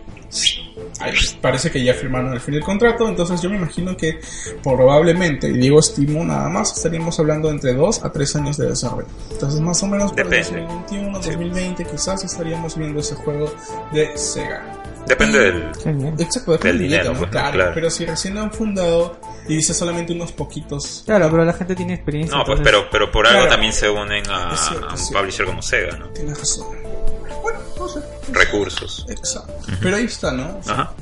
parece 1.40 1.70
que 1.70 1.82
ya 1.82 1.94
firmaron 1.94 2.32
el 2.32 2.40
fin 2.40 2.54
del 2.54 2.62
contrato, 2.62 3.08
entonces 3.08 3.40
yo 3.40 3.50
me 3.50 3.56
imagino 3.56 3.96
que 3.96 4.20
probablemente, 4.62 5.48
y 5.48 5.58
digo 5.58 5.80
estimo 5.80 6.24
nada 6.24 6.48
más, 6.48 6.72
estaríamos 6.76 7.18
hablando 7.18 7.50
entre 7.50 7.74
2 7.74 8.04
a 8.04 8.10
3 8.12 8.36
años 8.36 8.56
de 8.56 8.68
desarrollo. 8.68 9.08
Entonces 9.30 9.60
más 9.60 9.82
o 9.82 9.86
menos 9.86 10.10
el 10.12 10.16
Depende. 10.16 10.60
2021, 10.62 11.22
Sí. 11.22 11.30
2020 11.30 11.84
quizás 11.84 12.24
estaríamos 12.24 12.76
viendo 12.76 13.00
ese 13.00 13.14
juego 13.14 13.52
de 13.92 14.16
Sega. 14.16 14.78
Depende 15.06 15.38
del. 15.40 15.62
Exacto, 16.20 16.52
depende 16.52 16.68
Del 16.68 16.78
dinero, 16.78 17.12
¿no? 17.12 17.18
pues, 17.18 17.30
claro, 17.32 17.52
Claro. 17.54 17.72
pero 17.74 17.90
si 17.90 18.06
recién 18.06 18.34
lo 18.34 18.42
han 18.42 18.52
fundado 18.52 19.18
y 19.48 19.56
dice 19.56 19.74
solamente 19.74 20.12
unos 20.12 20.30
poquitos... 20.30 21.02
Claro, 21.04 21.28
pero 21.28 21.44
la 21.44 21.52
gente 21.54 21.74
tiene 21.74 21.94
experiencia. 21.94 22.36
No, 22.38 22.44
pues 22.44 22.60
entonces- 22.60 22.80
pero 22.80 22.88
pero 22.90 23.10
por 23.10 23.26
algo 23.26 23.40
Claro. 23.40 23.50
también 23.52 23.72
se 23.72 23.90
unen 23.90 24.22
a, 24.30 24.56
cierto, 24.56 24.88
a 24.88 24.94
un 24.94 25.12
publisher 25.12 25.46
como 25.46 25.60
Sega, 25.60 25.96
¿no? 25.98 26.06
Tienes 26.10 26.38
razón. 26.38 26.66
Recursos. 28.32 29.06
Exacto. 29.08 29.52
Pero 29.80 29.96
ahí 29.96 30.04
está, 30.04 30.32
¿no? 30.32 30.60
Ajá. 30.66 30.92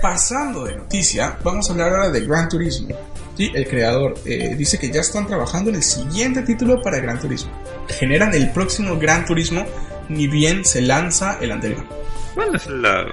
Pasando 0.00 0.64
de 0.64 0.76
noticia, 0.76 1.38
vamos 1.42 1.68
a 1.68 1.72
hablar 1.72 1.92
ahora 1.92 2.10
de 2.10 2.20
Gran 2.20 2.48
Turismo. 2.48 2.94
Sí, 3.36 3.50
el 3.52 3.66
creador 3.66 4.14
eh, 4.24 4.54
dice 4.56 4.78
que 4.78 4.90
ya 4.90 5.00
están 5.00 5.26
trabajando 5.26 5.70
en 5.70 5.76
el 5.76 5.82
siguiente 5.82 6.42
título 6.42 6.80
para 6.82 7.00
Gran 7.00 7.18
Turismo. 7.18 7.50
Generan 7.88 8.32
el 8.34 8.50
próximo 8.50 8.96
Gran 8.98 9.24
Turismo, 9.24 9.64
ni 10.08 10.28
bien 10.28 10.64
se 10.64 10.80
lanza 10.80 11.38
el 11.40 11.50
anterior. 11.50 11.84
Bueno, 12.36 12.56
es 12.56 12.66
la, 12.68 13.06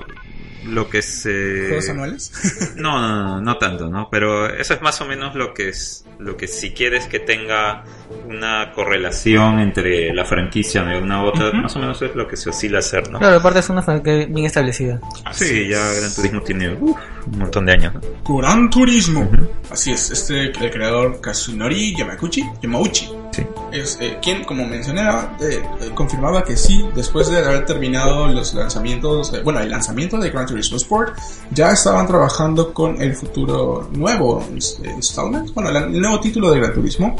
lo 0.65 0.89
que 0.89 1.01
se... 1.01 1.67
¿Juegos 1.67 1.89
anuales? 1.89 2.31
No, 2.75 2.99
no, 2.99 3.23
no, 3.23 3.41
no 3.41 3.57
tanto, 3.57 3.89
¿no? 3.89 4.09
Pero 4.09 4.47
eso 4.47 4.73
es 4.73 4.81
más 4.81 4.99
o 5.01 5.05
menos 5.05 5.35
lo 5.35 5.53
que 5.53 5.69
es, 5.69 6.05
lo 6.19 6.37
que 6.37 6.47
si 6.47 6.71
quieres 6.71 7.05
que 7.05 7.19
tenga 7.19 7.83
una 8.27 8.71
correlación 8.73 9.59
entre 9.59 10.13
la 10.13 10.25
franquicia 10.25 10.83
de 10.83 10.97
una 10.97 11.23
u 11.23 11.27
otra, 11.27 11.51
más 11.51 11.75
o 11.75 11.79
menos 11.79 12.01
es 12.01 12.15
lo 12.15 12.27
que 12.27 12.37
se 12.37 12.49
oscila 12.49 12.79
hacer, 12.79 13.09
¿no? 13.11 13.19
Claro, 13.19 13.37
aparte 13.37 13.59
es 13.59 13.69
una 13.69 13.81
franquicia 13.81 14.25
bien 14.25 14.45
establecida. 14.45 14.99
Sí, 15.31 15.67
ya 15.67 15.93
Gran 15.93 16.13
Turismo 16.13 16.41
tiene 16.41 16.73
uf, 16.79 16.97
un 17.27 17.39
montón 17.39 17.65
de 17.65 17.73
años. 17.73 17.93
Gran 18.27 18.69
Turismo. 18.69 19.29
Así 19.69 19.91
es, 19.91 20.09
este 20.11 20.51
el 20.51 20.71
creador 20.71 21.19
Kazunori 21.21 21.95
Yamaguchi, 21.95 22.43
Yamauchi 22.61 23.09
Sí. 23.31 23.43
es 23.71 23.97
eh, 24.01 24.17
quien, 24.21 24.43
como 24.43 24.65
mencionaba, 24.67 25.37
eh, 25.39 25.61
eh, 25.79 25.91
confirmaba 25.95 26.43
que 26.43 26.57
sí, 26.57 26.85
después 26.93 27.29
de 27.29 27.37
haber 27.37 27.65
terminado 27.65 28.27
los 28.27 28.53
lanzamientos, 28.53 29.31
bueno, 29.45 29.61
el 29.61 29.69
lanzamiento 29.69 30.17
de 30.17 30.29
Gran 30.31 30.45
Turismo 30.45 30.75
Sport, 30.75 31.17
ya 31.51 31.71
estaban 31.71 32.07
trabajando 32.07 32.73
con 32.73 33.01
el 33.01 33.15
futuro 33.15 33.89
nuevo 33.93 34.43
eh, 34.51 34.91
installment, 34.93 35.53
bueno, 35.53 35.69
el 35.69 36.01
nuevo 36.01 36.19
título 36.19 36.51
de 36.51 36.59
Gran 36.59 36.73
Turismo, 36.73 37.15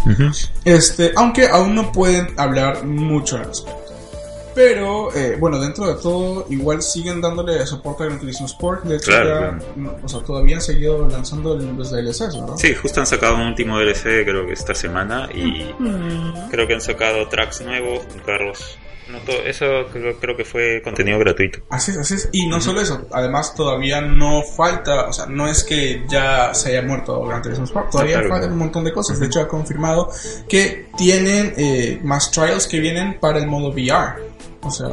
este, 0.66 1.14
aunque 1.16 1.48
aún 1.48 1.76
no 1.76 1.90
pueden 1.94 2.28
hablar 2.36 2.84
mucho 2.86 3.38
al 3.38 3.46
respecto. 3.46 3.91
Pero, 4.54 5.14
eh, 5.16 5.38
bueno, 5.40 5.60
dentro 5.60 5.88
de 5.88 6.02
todo, 6.02 6.46
igual 6.50 6.82
siguen 6.82 7.22
dándole 7.22 7.66
soporte 7.66 8.04
a 8.04 8.06
Gran 8.08 8.20
Turismo 8.20 8.46
Sport. 8.48 8.84
De 8.84 8.98
hecho, 8.98 9.12
Claro, 9.12 9.30
ya, 9.30 9.38
claro. 9.40 9.58
no, 9.76 9.96
o 10.04 10.08
sea, 10.08 10.20
todavía 10.22 10.56
han 10.58 10.62
seguido 10.62 11.08
lanzando 11.08 11.56
los 11.56 11.92
DLCs, 11.92 12.40
¿verdad? 12.40 12.56
Sí, 12.58 12.74
justo 12.76 13.00
han 13.00 13.08
sacado 13.08 13.36
un 13.36 13.44
último 13.48 13.80
DLC 13.80 14.24
creo 14.26 14.46
que 14.46 14.54
esta 14.54 14.76
semana 14.76 15.30
y 15.34 15.74
creo 16.50 16.68
que 16.68 16.74
han 16.74 16.82
sacado 16.82 17.28
tracks 17.30 17.62
nuevos 17.62 18.06
con 18.06 18.20
carros. 18.20 18.78
No 19.10 19.20
todo, 19.20 19.38
eso 19.44 19.66
creo, 19.92 20.18
creo 20.20 20.38
que 20.38 20.46
fue 20.46 20.82
contenido 20.84 21.20
gratuito. 21.20 21.60
Así 21.70 21.92
es, 21.92 21.98
así 21.98 22.14
es. 22.16 22.30
Y 22.32 22.48
no 22.48 22.62
solo 22.62 22.82
eso, 22.82 23.08
además 23.12 23.56
todavía 23.56 24.02
no 24.02 24.44
falta, 24.44 25.08
o 25.08 25.14
sea, 25.14 25.26
no 25.26 25.48
es 25.48 25.64
que 25.64 26.04
ya 26.08 26.54
se 26.54 26.70
haya 26.70 26.82
muerto 26.82 27.26
Gran 27.26 27.42
Turismo 27.42 27.66
Sport, 27.66 27.92
todavía 27.92 28.16
claro, 28.16 28.30
faltan 28.30 28.50
claro. 28.50 28.54
un 28.54 28.60
montón 28.60 28.84
de 28.84 28.94
cosas. 28.94 29.20
De 29.20 29.26
hecho, 29.26 29.42
ha 29.42 29.48
confirmado 29.48 30.10
que 30.48 30.88
tienen 30.98 31.54
eh, 31.58 32.00
más 32.04 32.32
trials 32.32 32.68
que 32.68 32.80
vienen 32.80 33.20
para 33.20 33.40
el 33.40 33.48
modo 33.48 33.70
VR. 33.70 34.32
O 34.64 34.70
sea, 34.70 34.90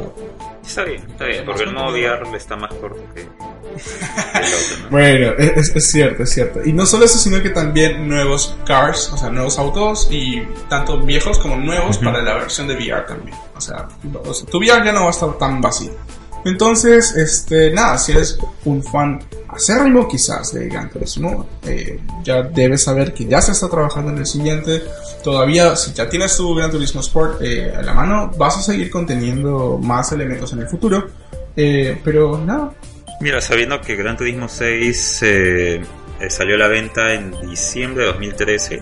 Está 0.69 0.83
bien, 0.83 1.01
está 1.09 1.25
bien, 1.25 1.45
porque 1.45 1.63
el 1.63 1.73
modo 1.73 1.93
VR 1.93 2.29
le 2.29 2.37
está 2.37 2.55
más 2.55 2.71
corto 2.75 3.01
que, 3.15 3.27
bueno, 4.89 5.33
es, 5.37 5.75
es 5.75 5.91
cierto, 5.91 6.23
es 6.23 6.29
cierto. 6.31 6.61
Y 6.65 6.73
no 6.73 6.85
solo 6.85 7.05
eso, 7.05 7.17
sino 7.17 7.41
que 7.41 7.49
también 7.49 8.07
nuevos 8.07 8.55
cars, 8.65 9.11
o 9.13 9.17
sea, 9.17 9.29
nuevos 9.29 9.57
autos 9.59 10.07
y 10.11 10.41
tanto 10.69 10.99
viejos 10.99 11.39
como 11.39 11.55
nuevos 11.55 11.97
para 11.97 12.21
la 12.21 12.35
versión 12.35 12.67
de 12.67 12.75
VR 12.75 13.05
también. 13.05 13.37
O 13.55 13.61
sea, 13.61 13.87
o 14.23 14.33
sea, 14.33 14.47
tu 14.47 14.57
VR 14.57 14.83
ya 14.83 14.91
no 14.91 15.01
va 15.01 15.07
a 15.07 15.11
estar 15.11 15.37
tan 15.37 15.61
vacío. 15.61 15.91
Entonces, 16.45 17.15
este, 17.15 17.71
nada, 17.71 17.97
si 17.97 18.13
eres 18.13 18.39
un 18.65 18.81
fan 18.81 19.19
acérrimo 19.49 20.07
quizás 20.07 20.53
de 20.53 20.69
Gran 20.69 20.89
Turismo, 20.89 21.45
eh, 21.65 21.99
ya 22.23 22.43
debes 22.43 22.83
saber 22.83 23.13
que 23.13 23.25
ya 23.25 23.41
se 23.41 23.51
está 23.51 23.69
trabajando 23.69 24.11
en 24.11 24.19
el 24.19 24.25
siguiente. 24.25 24.83
Todavía, 25.23 25.75
si 25.75 25.93
ya 25.93 26.07
tienes 26.07 26.35
tu 26.37 26.55
Gran 26.55 26.71
Turismo 26.71 27.01
Sport 27.01 27.41
eh, 27.41 27.73
a 27.75 27.81
la 27.81 27.93
mano, 27.93 28.31
vas 28.37 28.57
a 28.57 28.61
seguir 28.61 28.89
conteniendo 28.89 29.77
más 29.81 30.11
elementos 30.11 30.53
en 30.53 30.59
el 30.59 30.67
futuro. 30.67 31.07
Eh, 31.55 31.99
pero 32.05 32.37
nada, 32.37 32.71
Mira, 33.21 33.41
sabiendo 33.41 33.81
que 33.81 33.95
Gran 33.95 34.15
Turismo 34.15 34.47
6 34.47 35.23
eh, 35.23 35.81
eh, 36.19 36.29
salió 36.29 36.55
a 36.55 36.57
la 36.57 36.67
venta 36.67 37.13
en 37.13 37.31
diciembre 37.49 38.03
de 38.03 38.11
2013 38.11 38.81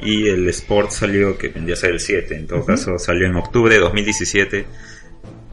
y 0.00 0.28
el 0.28 0.48
Sport 0.48 0.90
salió, 0.90 1.38
que 1.38 1.48
vendría 1.48 1.74
a 1.74 1.78
ser 1.78 1.90
el 1.90 2.00
7, 2.00 2.34
en 2.34 2.46
todo 2.46 2.64
caso 2.64 2.98
salió 2.98 3.26
en 3.26 3.36
octubre 3.36 3.74
de 3.74 3.80
2017. 3.80 4.66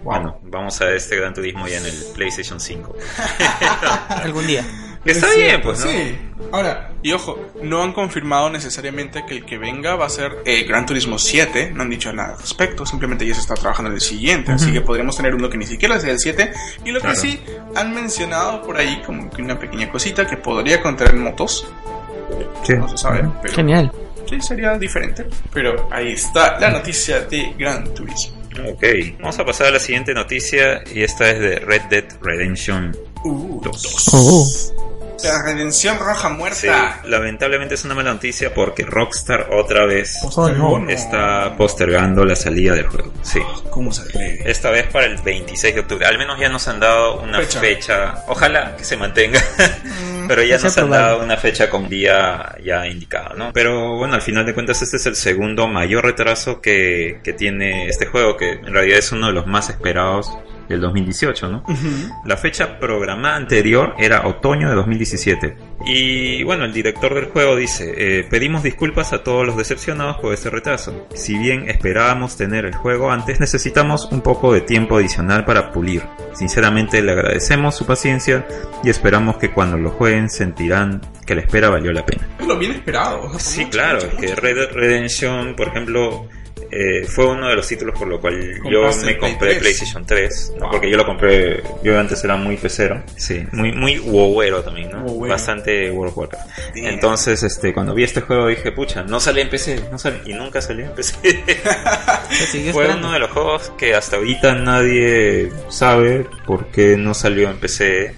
Bueno, 0.04 0.39
vamos 0.43 0.80
a 0.82 0.86
ver 0.86 0.95
este 0.95 1.17
Gran 1.17 1.34
Turismo 1.34 1.67
ya 1.67 1.78
en 1.78 1.86
el 1.86 1.95
PlayStation 2.15 2.60
5. 2.60 2.95
Algún 4.10 4.48
día. 4.48 4.65
Que 5.04 5.12
está 5.12 5.28
Es 5.30 5.36
bien, 5.38 5.48
cierto, 5.50 5.68
pues, 5.70 5.86
¿no? 5.86 5.92
Sí. 5.92 6.18
Ahora, 6.52 6.92
y 7.02 7.12
ojo, 7.14 7.40
no 7.64 7.84
han 7.84 7.94
confirmado 7.94 8.50
necesariamente 8.50 9.24
que 9.26 9.36
el 9.36 9.46
que 9.46 9.58
venga 9.58 9.96
va 9.96 10.06
a 10.08 10.10
ser 10.10 10.40
eh, 10.46 10.64
Gran 10.64 10.86
Turismo 10.86 11.18
7. 11.18 11.72
No 11.74 11.84
han 11.84 11.90
dicho 11.90 12.12
nada 12.12 12.34
al 12.34 12.40
respecto. 12.42 12.86
Simplemente 12.86 13.26
ya 13.26 13.34
se 13.34 13.42
está 13.42 13.54
trabajando 13.54 13.90
en 13.90 13.96
el 13.96 14.02
siguiente. 14.02 14.52
Así 14.52 14.72
que 14.74 14.82
podríamos 14.82 15.16
tener 15.16 15.34
uno 15.36 15.50
que 15.50 15.58
ni 15.58 15.66
siquiera 15.66 16.00
sea 16.00 16.12
el 16.12 16.20
7. 16.20 16.52
Y 16.86 16.92
lo 16.92 17.00
Claro. 17.00 17.16
que 17.16 17.22
sí 17.22 17.40
han 17.76 17.94
mencionado 17.94 18.62
por 18.64 18.76
ahí, 18.78 19.02
como 19.06 19.30
que 19.30 19.42
una 19.42 19.58
pequeña 19.58 19.90
cosita, 19.92 20.28
que 20.28 20.36
podría 20.38 20.82
contener 20.82 21.16
motos. 21.16 21.66
No 22.68 22.88
se 22.90 22.98
sabe, 22.98 23.24
pero 23.42 23.54
Genial. 23.54 23.92
sí 24.30 24.40
sería 24.42 24.78
diferente. 24.78 25.26
Pero 25.54 25.88
ahí 25.92 26.12
está 26.12 26.60
la 26.60 26.70
noticia 26.72 27.22
de 27.22 27.54
Gran 27.58 27.94
Turismo. 27.94 28.38
Ok, 28.74 28.84
vamos 29.20 29.40
a 29.40 29.46
pasar 29.46 29.68
a 29.68 29.72
la 29.72 29.80
siguiente 29.80 30.14
noticia 30.14 30.84
y 30.94 31.04
esta 31.04 31.30
es 31.30 31.40
de 31.40 31.56
Red 31.60 31.84
Dead 31.90 32.06
Redemption 32.22 32.96
Uh, 33.24 33.62
2. 33.62 34.10
Oh. 34.14 34.88
La 35.24 35.44
redención 35.44 35.98
roja 36.00 36.30
Sí, 36.30 36.36
muerta. 36.36 37.02
lamentablemente 37.06 37.76
es 37.76 37.84
una 37.86 37.96
mala 37.96 38.14
noticia 38.14 38.54
porque 38.54 38.84
Rockstar 38.84 39.48
otra 39.52 39.86
vez 39.86 40.18
no. 40.58 40.80
no. 40.80 40.90
está 40.90 41.56
postergando 41.58 42.26
la 42.26 42.36
salida 42.36 42.74
del 42.74 42.88
juego. 42.88 43.12
Sí. 43.22 43.40
¿Cómo 43.70 43.92
se 43.92 44.04
atreve? 44.04 44.42
Esta 44.50 44.70
vez 44.72 44.88
para 44.88 45.06
el 45.06 45.18
26 45.18 45.76
de 45.76 45.82
octubre. 45.82 46.06
Al 46.06 46.18
menos 46.18 46.40
ya 46.40 46.50
nos 46.50 46.68
han 46.68 46.80
dado 46.80 47.22
una 47.22 47.40
Fecha. 47.40 47.60
fecha. 47.60 48.24
Ojalá 48.28 48.76
que 48.78 48.84
se 48.84 48.98
mantenga. 48.98 49.42
Pero 50.28 50.44
ya 50.44 50.58
nos 50.60 50.78
han 50.78 50.90
dado 50.92 51.24
una 51.24 51.38
fecha 51.38 51.70
con 51.70 51.90
día 51.90 52.56
ya 52.64 52.86
indicado, 52.88 53.36
¿no? 53.36 53.52
Pero 53.52 53.98
bueno, 53.98 54.14
al 54.14 54.22
final 54.22 54.46
de 54.46 54.54
cuentas 54.54 54.80
este 54.82 54.98
es 54.98 55.06
el 55.08 55.16
segundo 55.16 55.68
mayor 55.68 56.04
retraso 56.06 56.62
que, 56.62 57.20
que 57.24 57.34
tiene 57.34 57.88
este 57.88 58.06
juego, 58.06 58.38
que 58.38 58.52
en 58.52 58.72
realidad 58.74 59.00
es 59.00 59.12
uno 59.12 59.28
de 59.28 59.34
los 59.34 59.48
más 59.48 59.70
esperados 59.70 60.32
del 60.70 60.82
2018, 60.82 61.50
¿no? 61.50 61.64
La 62.26 62.38
fecha 62.38 62.80
programada 62.80 63.36
anterior 63.36 63.96
era 63.98 64.28
otoño 64.28 64.70
de 64.70 64.76
2017. 64.76 65.58
Y 65.86 66.44
bueno, 66.44 66.66
el 66.66 66.74
director 66.74 67.14
del 67.16 67.26
juego 67.26 67.56
dice, 67.56 67.94
eh, 67.98 68.24
pedimos 68.30 68.64
disculpas 68.64 69.12
a 69.12 69.24
todos 69.24 69.46
los 69.46 69.58
decepcionados 69.58 70.18
por 70.18 70.34
este 70.34 70.50
retraso. 70.50 71.08
Si 71.14 71.38
bien 71.38 71.70
esperábamos 71.70 72.38
tener 72.38 72.66
el 72.66 72.76
juego 72.76 73.12
antes, 73.12 73.40
necesitamos 73.40 74.08
un 74.12 74.22
poco 74.22 74.54
de 74.54 74.62
tiempo 74.62 74.98
adicional 74.98 75.44
para 75.46 75.72
pulir. 75.72 76.04
Sinceramente 76.34 77.02
le 77.02 77.14
agradecemos 77.14 77.76
su 77.76 77.86
paciencia 77.86 78.46
y 78.84 78.90
esperamos 78.90 79.38
que 79.38 79.52
cuando 79.52 79.78
lo 79.78 79.90
jueguen 79.90 80.30
sentirán 80.30 81.02
que 81.26 81.36
la 81.36 81.42
espera 81.42 81.70
valió 81.70 81.92
la 81.92 82.06
pena. 82.06 82.28
Es 82.40 82.46
lo 82.48 82.58
bien 82.58 82.72
esperado. 82.74 83.22
o 83.24 83.30
sea, 83.32 83.40
Sí, 83.40 83.66
mucho, 83.66 83.78
claro, 83.78 84.00
mucho, 84.06 84.18
que. 84.18 84.36
Red 84.36 84.56
Dead 84.56 84.72
Redemption, 84.72 85.56
por 85.56 85.68
ejemplo, 85.70 86.28
eh, 86.72 87.04
fue 87.08 87.26
uno 87.28 87.48
de 87.48 87.56
los 87.56 87.68
títulos 87.68 87.98
por 87.98 88.08
lo 88.08 88.20
cual 88.20 88.60
yo 88.70 88.84
me 88.84 89.16
Play 89.16 89.18
compré 89.18 89.50
3. 89.52 89.60
PlayStation 89.60 90.06
3, 90.06 90.54
¿no? 90.56 90.62
Wow. 90.62 90.72
porque 90.72 90.90
yo 90.90 90.98
lo 90.98 91.06
compré, 91.06 91.64
yo 91.84 92.00
antes 92.00 92.24
era 92.24 92.36
muy 92.36 92.58
pecero, 92.58 93.04
sí, 93.16 93.46
muy 93.52 93.72
muy 93.72 94.00
wowero 94.00 94.62
también. 94.64 94.92
Bastante 95.28 95.92
World 95.92 96.12
of 96.12 96.18
Warcraft. 96.18 96.50
Entonces, 96.76 97.44
este, 97.44 97.74
cuando 97.74 97.94
vi 97.94 98.04
este 98.04 98.22
juego 98.22 98.48
dije, 98.48 98.72
pucha, 98.72 99.04
no 99.04 99.20
sale 99.20 99.42
en 99.42 99.50
PC, 99.50 99.84
no 99.92 99.98
y 100.26 100.34
nunca 100.34 100.62
salió 100.62 100.86
en 100.86 100.92
PC. 100.92 101.16
Fue 102.52 102.70
esperando. 102.70 103.08
uno 103.08 103.12
de 103.14 103.20
los 103.20 103.32
juegos 103.32 103.72
que 103.78 103.96
hasta 103.96 104.18
ahorita 104.18 104.56
nadie 104.56 105.52
sabe 105.70 106.26
por 106.46 106.68
qué 106.68 106.98
no 106.98 107.14
salió 107.14 107.50
en 107.50 107.58
PC. 107.58 108.16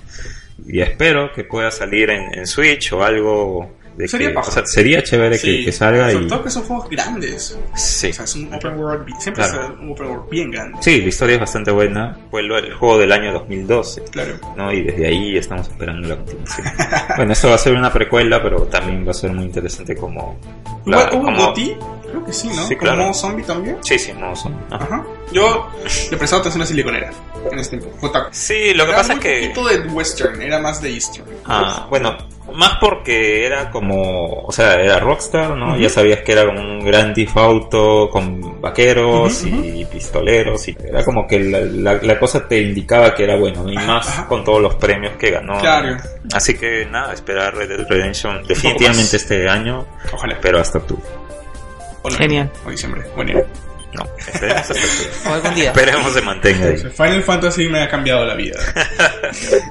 Y 0.67 0.81
espero 0.81 1.31
que 1.33 1.43
pueda 1.43 1.71
salir 1.71 2.09
en, 2.09 2.37
en 2.37 2.47
Switch 2.47 2.91
o 2.93 3.03
algo. 3.03 3.80
De 3.97 4.07
Sería 4.07 4.31
que, 4.31 4.37
o 4.37 4.43
sea, 4.43 4.65
sería 4.65 5.03
chévere 5.03 5.31
que, 5.31 5.37
Sí, 5.37 5.65
que 5.65 5.71
salga 5.71 6.09
Sobre 6.11 6.25
y. 6.25 6.27
todo 6.27 6.43
que 6.43 6.49
son 6.49 6.63
juegos 6.63 6.89
grandes. 6.89 7.59
Sí. 7.75 8.09
O 8.09 8.13
sea, 8.13 8.23
es 8.25 8.35
un 8.35 8.53
open 8.53 8.77
world. 8.79 9.07
Siempre 9.19 9.43
Claro. 9.43 9.63
es 9.73 9.79
un 9.79 9.91
open 9.91 10.07
world 10.07 10.29
bien 10.29 10.49
grande. 10.51 10.77
Sí, 10.81 11.01
la 11.01 11.07
historia 11.09 11.33
es 11.35 11.39
bastante 11.41 11.71
buena. 11.71 12.17
Fue 12.31 12.41
el 12.41 12.73
juego 12.73 12.97
del 12.97 13.11
año 13.11 13.33
2012. 13.33 14.03
Claro. 14.11 14.33
¿no? 14.55 14.71
Y 14.71 14.83
desde 14.83 15.07
ahí 15.07 15.37
estamos 15.37 15.67
esperando 15.67 16.07
la 16.07 16.15
continuación. 16.15 16.67
bueno, 17.17 17.33
esto 17.33 17.49
va 17.49 17.55
a 17.55 17.57
ser 17.57 17.73
una 17.73 17.91
precuela, 17.91 18.41
pero 18.41 18.61
también 18.63 19.05
va 19.05 19.11
a 19.11 19.13
ser 19.13 19.31
muy 19.33 19.45
interesante 19.45 19.95
como. 19.95 20.39
la- 20.85 21.09
¿Hubo, 21.13 21.23
como-? 21.23 21.53
Creo 22.11 22.25
que 22.25 22.33
sí, 22.33 22.47
¿no? 22.49 22.67
Sí, 22.67 22.75
Como 22.75 22.89
claro. 22.91 23.01
modo 23.03 23.13
zombie 23.13 23.43
también. 23.45 23.77
Sí, 23.81 23.97
sí, 23.97 24.13
no 24.13 24.35
son. 24.35 24.53
ajá. 24.69 24.83
Ajá. 24.85 25.03
Yo 25.31 25.69
le 26.11 26.17
prestaba 26.17 26.41
atención 26.41 26.61
a 26.61 26.65
Siliconera 26.65 27.09
en 27.51 27.59
este 27.59 27.77
tiempo. 27.77 28.11
Sí, 28.31 28.73
lo 28.73 28.83
que 28.83 28.89
Era 28.91 28.97
pasa 28.99 29.13
es 29.13 29.19
muy 29.19 29.23
que. 29.23 29.39
poquito 29.53 29.67
de 29.67 29.79
western, 29.87 30.41
era 30.41 30.59
más 30.59 30.81
de 30.81 30.89
eastern. 30.91 31.25
Ah, 31.45 31.87
bueno, 31.89 32.17
más 32.53 32.73
porque 32.81 33.45
era 33.45 33.71
como, 33.71 34.43
o 34.43 34.51
sea, 34.51 34.73
era 34.73 34.99
Rockstar, 34.99 35.51
¿no? 35.55 35.69
Ujú. 35.73 35.77
Ya 35.81 35.89
sabías 35.89 36.19
que 36.21 36.33
era 36.33 36.45
como 36.45 36.59
un 36.59 36.83
gran 36.85 37.13
Auto 37.35 38.09
con 38.11 38.59
vaqueros 38.61 39.43
Ujú, 39.43 39.63
y 39.63 39.85
pistoleros 39.85 40.67
y 40.67 40.75
era 40.85 41.03
como 41.05 41.25
que 41.25 41.39
la, 41.39 41.59
la- 41.61 41.99
la 42.01 42.19
cosa 42.19 42.45
te 42.47 42.59
indicaba 42.59 43.15
que 43.15 43.23
era 43.23 43.37
bueno, 43.37 43.63
¿no? 43.63 43.71
y 43.71 43.75
más 43.75 44.25
con 44.27 44.43
todos 44.43 44.61
los 44.61 44.75
premios 44.75 45.13
que 45.17 45.31
ganó. 45.31 45.57
Claro. 45.59 45.95
Así 46.33 46.55
que 46.55 46.85
nada, 46.85 47.13
esperar 47.13 47.55
Red 47.55 47.69
Dead 47.69 47.87
Redemption 47.87 48.43
definitivamente 48.45 49.15
este 49.17 49.47
año, 49.47 49.85
Ojalá. 50.11 50.37
pero 50.41 50.59
hasta 50.59 50.79
octubre. 50.79 51.03
Genial. 52.09 52.51
O 52.65 52.71
diciembre. 52.71 53.03
Bueno. 53.15 53.43
No, 53.93 54.07
esperemos 54.17 54.69
hasta. 54.69 55.29
O 55.29 55.33
algún 55.33 55.55
día. 55.55 55.71
Esperemos 55.71 56.13
se 56.13 56.21
mantenga 56.21 56.67
ahí. 56.67 56.77
Final 56.95 57.23
Fantasy 57.23 57.67
me 57.67 57.81
ha 57.81 57.89
cambiado 57.89 58.25
la 58.25 58.35
vida. 58.35 58.57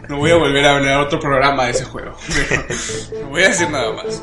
No 0.09 0.19
voy 0.19 0.31
a 0.31 0.37
volver 0.37 0.65
a 0.65 0.77
hablar 0.77 0.99
otro 0.99 1.19
programa 1.19 1.65
de 1.67 1.71
ese 1.71 1.85
juego. 1.85 2.17
No 3.21 3.29
voy 3.29 3.43
a 3.45 3.49
decir 3.49 3.71
nada 3.71 3.93
más. 3.93 4.23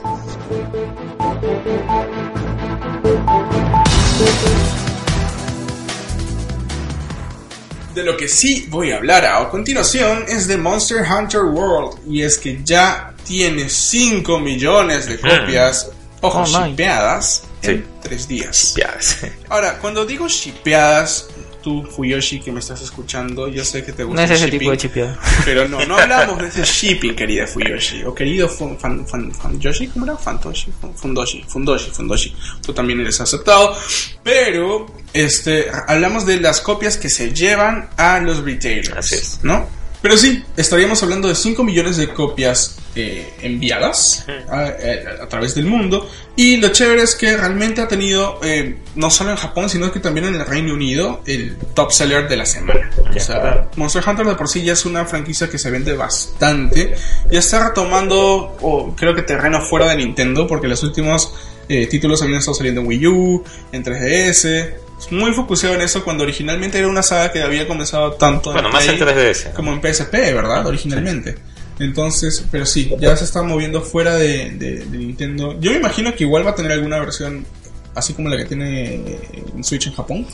De 7.96 8.04
lo 8.04 8.16
que 8.16 8.28
sí 8.28 8.68
voy 8.70 8.92
a 8.92 8.98
hablar 8.98 9.26
a 9.26 9.50
continuación 9.50 10.26
es 10.28 10.48
de 10.48 10.58
Monster 10.58 11.04
Hunter 11.04 11.42
World. 11.42 12.00
Y 12.08 12.22
es 12.22 12.38
que 12.38 12.60
ya 12.64 13.14
tiene 13.24 13.70
5 13.70 14.40
millones 14.40 15.08
de 15.08 15.20
copias, 15.20 15.90
ojo, 16.22 16.44
my. 16.44 16.70
shipeadas 16.70 17.44
en 17.62 17.78
Sí. 17.78 17.86
3 18.04 18.28
días. 18.28 18.76
Ahora, 19.50 19.78
cuando 19.80 20.06
digo 20.06 20.28
shipeadas, 20.28 21.28
tú, 21.64 21.84
Fuyoshi, 21.84 22.40
que 22.40 22.52
me 22.52 22.60
estás 22.60 22.82
escuchando, 22.82 23.48
yo 23.50 23.66
sé 23.66 23.84
que 23.84 23.92
te 23.92 24.04
No 24.04 24.10
gusta 24.10 24.24
es 24.24 24.30
el 24.30 24.36
ese 24.38 24.46
shipping, 24.46 24.60
tipo 24.60 24.72
de 24.72 24.78
chipeado. 24.78 25.18
Pero 25.44 25.68
no, 25.68 25.86
no 25.86 25.98
hablamos 25.98 26.38
de 26.40 26.48
ese 26.48 26.64
shipping, 26.66 27.14
querida 27.16 27.46
Fuyoshi. 27.48 28.04
O 28.04 28.14
querido 28.16 28.48
fun, 28.48 28.78
fan, 28.80 29.06
fan, 29.08 29.34
fan- 29.34 29.60
Yoshi, 29.60 29.88
¿cómo 29.88 30.06
era? 30.06 30.16
Fantoshi, 30.18 30.72
Fun- 30.80 30.96
Fundoshi, 30.96 31.44
Fundoshi, 31.48 31.92
Fundoshi. 31.92 32.36
Tú 32.66 32.74
también 32.74 33.02
eres 33.02 33.20
aceptado. 33.20 33.76
Pero, 34.24 34.86
este, 35.14 35.68
hablamos 35.88 36.26
de 36.26 36.40
las 36.40 36.62
copias 36.62 36.96
que 36.98 37.10
se 37.10 37.34
llevan 37.34 37.90
a 37.98 38.20
los 38.20 38.44
retailers. 38.44 38.92
Así 38.96 39.16
es. 39.16 39.40
¿No? 39.44 39.68
Pero 40.08 40.18
sí, 40.18 40.42
estaríamos 40.56 41.04
hablando 41.04 41.28
de 41.28 41.36
5 41.36 41.66
millones 41.66 41.98
de 41.98 42.08
copias 42.08 42.78
eh, 42.96 43.34
enviadas 43.42 44.26
a, 44.50 44.70
eh, 44.70 45.04
a 45.22 45.28
través 45.28 45.54
del 45.54 45.66
mundo. 45.66 46.10
Y 46.34 46.56
lo 46.56 46.70
chévere 46.70 47.02
es 47.02 47.14
que 47.14 47.36
realmente 47.36 47.82
ha 47.82 47.90
tenido, 47.90 48.40
eh, 48.42 48.78
no 48.96 49.10
solo 49.10 49.32
en 49.32 49.36
Japón, 49.36 49.70
sino 49.70 49.92
que 49.92 50.00
también 50.00 50.28
en 50.28 50.36
el 50.36 50.46
Reino 50.46 50.74
Unido, 50.74 51.24
el 51.26 51.58
top 51.74 51.92
seller 51.92 52.30
de 52.30 52.38
la 52.38 52.46
semana. 52.46 52.90
O 53.14 53.20
sea, 53.20 53.68
Monster 53.76 54.02
Hunter 54.08 54.28
de 54.28 54.36
por 54.36 54.48
sí 54.48 54.64
ya 54.64 54.72
es 54.72 54.86
una 54.86 55.04
franquicia 55.04 55.50
que 55.50 55.60
se 55.60 55.70
vende 55.70 55.92
bastante. 55.92 56.96
Ya 57.30 57.40
está 57.40 57.68
retomando, 57.68 58.96
creo 58.96 59.14
que 59.14 59.24
terreno 59.24 59.60
fuera 59.60 59.90
de 59.90 59.98
Nintendo, 59.98 60.48
porque 60.48 60.70
los 60.70 60.82
últimos 60.84 61.34
eh, 61.68 61.86
títulos 61.88 62.22
habían 62.22 62.40
estado 62.40 62.56
saliendo 62.56 62.80
en 62.80 62.88
Wii 62.88 63.08
U, 63.08 63.44
en 63.74 63.84
3DS. 63.84 64.70
Es 65.00 65.12
muy 65.12 65.32
focusado 65.34 65.74
en 65.76 65.82
eso 65.82 66.04
cuando 66.04 66.24
originalmente 66.24 66.78
era 66.80 66.88
una 66.88 67.04
saga 67.04 67.32
que 67.32 67.42
había 67.44 67.68
comenzado 67.68 68.14
tanto 68.14 68.52
Bueno, 68.52 68.70
más 68.70 68.88
en 68.88 68.98
Play 68.98 69.14
3DS. 69.16 69.54
como 69.54 69.72
en 69.72 69.80
PSP, 69.82 70.12
¿verdad? 70.34 70.66
Originalmente. 70.66 71.38
Entonces, 71.80 72.44
pero 72.52 72.66
sí, 72.66 72.92
ya 73.00 73.16
se 73.16 73.24
está 73.26 73.44
moviendo 73.44 73.82
fuera 73.84 74.16
de, 74.16 74.50
de- 74.52 74.86
de 74.86 74.98
Nintendo. 74.98 75.56
Yo 75.60 75.70
me 75.72 75.78
imagino 75.78 76.14
que 76.16 76.24
igual 76.24 76.46
va 76.46 76.52
a 76.52 76.56
tener 76.56 76.72
alguna 76.72 77.00
versión 77.00 77.46
así 77.94 78.14
como 78.14 78.30
la 78.30 78.38
que 78.38 78.46
tiene 78.46 79.20
en 79.56 79.64
Switch 79.64 79.86
en 79.88 79.94
Japón. 79.94 80.26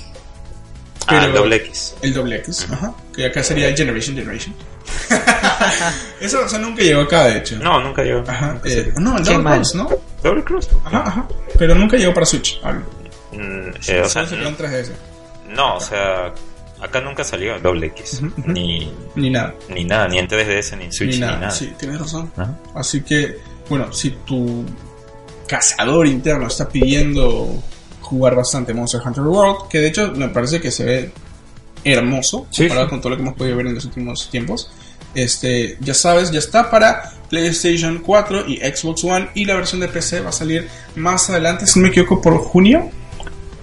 Ah, 1.07 1.25
el 1.25 1.33
doble 1.33 1.57
X. 1.57 1.95
El 2.01 2.13
doble 2.13 2.37
X, 2.37 2.65
ajá. 2.71 2.93
Que 3.13 3.25
acá 3.25 3.43
sería 3.43 3.75
Generation 3.75 4.15
Generation. 4.15 4.55
Eso, 6.21 6.45
eso 6.45 6.59
nunca 6.59 6.81
llegó 6.81 7.01
acá, 7.01 7.25
de 7.25 7.39
hecho. 7.39 7.57
No, 7.57 7.81
nunca 7.81 8.03
llegó. 8.03 8.23
Ajá. 8.27 8.53
Nunca 8.53 8.69
eh, 8.69 8.93
no, 8.97 9.17
el 9.17 9.23
Double. 9.23 9.43
Cross, 9.43 9.75
¿no? 9.75 9.89
Doble 10.23 10.43
Cross. 10.43 10.69
Ajá, 10.85 11.03
ajá. 11.05 11.27
Pero 11.57 11.75
nunca 11.75 11.97
llegó 11.97 12.13
para 12.13 12.25
Switch. 12.25 12.59
hablo. 12.63 12.85
Mm, 13.33 13.67
eh, 13.87 14.01
o 14.01 14.09
sea, 14.09 14.09
Solo 14.09 14.27
se 14.27 14.37
quedó 14.37 14.47
en 14.49 14.57
3DS. 14.57 14.91
no, 15.55 15.75
o 15.75 15.79
sea, 15.79 16.33
acá 16.81 17.01
nunca 17.01 17.23
salió 17.23 17.55
el 17.55 17.61
doble 17.61 17.87
X. 17.87 18.21
Ni, 18.45 18.91
Ni 19.15 19.29
nada. 19.29 19.53
ni 19.69 19.83
nada, 19.83 20.07
ni 20.07 20.19
en 20.19 20.27
3DS, 20.27 20.77
ni 20.77 20.85
en 20.85 20.93
Switch, 20.93 21.09
ni 21.11 21.15
ni 21.15 21.21
nada. 21.21 21.37
nada. 21.39 21.51
Sí, 21.51 21.73
tienes 21.77 21.99
razón. 21.99 22.31
Ajá. 22.37 22.57
Así 22.75 23.01
que, 23.01 23.37
bueno, 23.69 23.91
si 23.93 24.11
tu 24.25 24.65
cazador 25.47 26.07
interno 26.07 26.47
está 26.47 26.67
pidiendo 26.69 27.61
jugar 28.01 28.35
bastante 28.35 28.73
Monster 28.73 29.01
Hunter 29.05 29.23
World, 29.23 29.67
que 29.69 29.79
de 29.79 29.87
hecho 29.87 30.11
me 30.13 30.29
parece 30.29 30.59
que 30.61 30.71
se 30.71 30.83
ve 30.85 31.11
hermoso 31.85 32.47
Sí, 32.49 32.63
comparado 32.63 32.87
sí. 32.87 32.89
con 32.91 33.01
todo 33.01 33.09
lo 33.11 33.15
que 33.17 33.21
hemos 33.23 33.35
podido 33.35 33.57
ver 33.57 33.67
en 33.67 33.75
los 33.75 33.85
últimos 33.85 34.29
tiempos. 34.29 34.71
Este, 35.15 35.77
ya 35.79 35.93
sabes, 35.93 36.31
ya 36.31 36.39
está 36.39 36.71
para 36.71 37.11
PlayStation 37.29 37.99
4 37.99 38.47
y 38.47 38.57
Xbox 38.57 39.03
One 39.03 39.29
y 39.35 39.45
la 39.45 39.55
versión 39.55 39.81
de 39.81 39.87
PC 39.87 40.21
va 40.21 40.29
a 40.29 40.33
salir 40.33 40.67
más 40.95 41.29
adelante, 41.29 41.67
si 41.67 41.79
no 41.79 41.83
me 41.83 41.89
equivoco, 41.89 42.21
por 42.21 42.37
junio. 42.39 42.89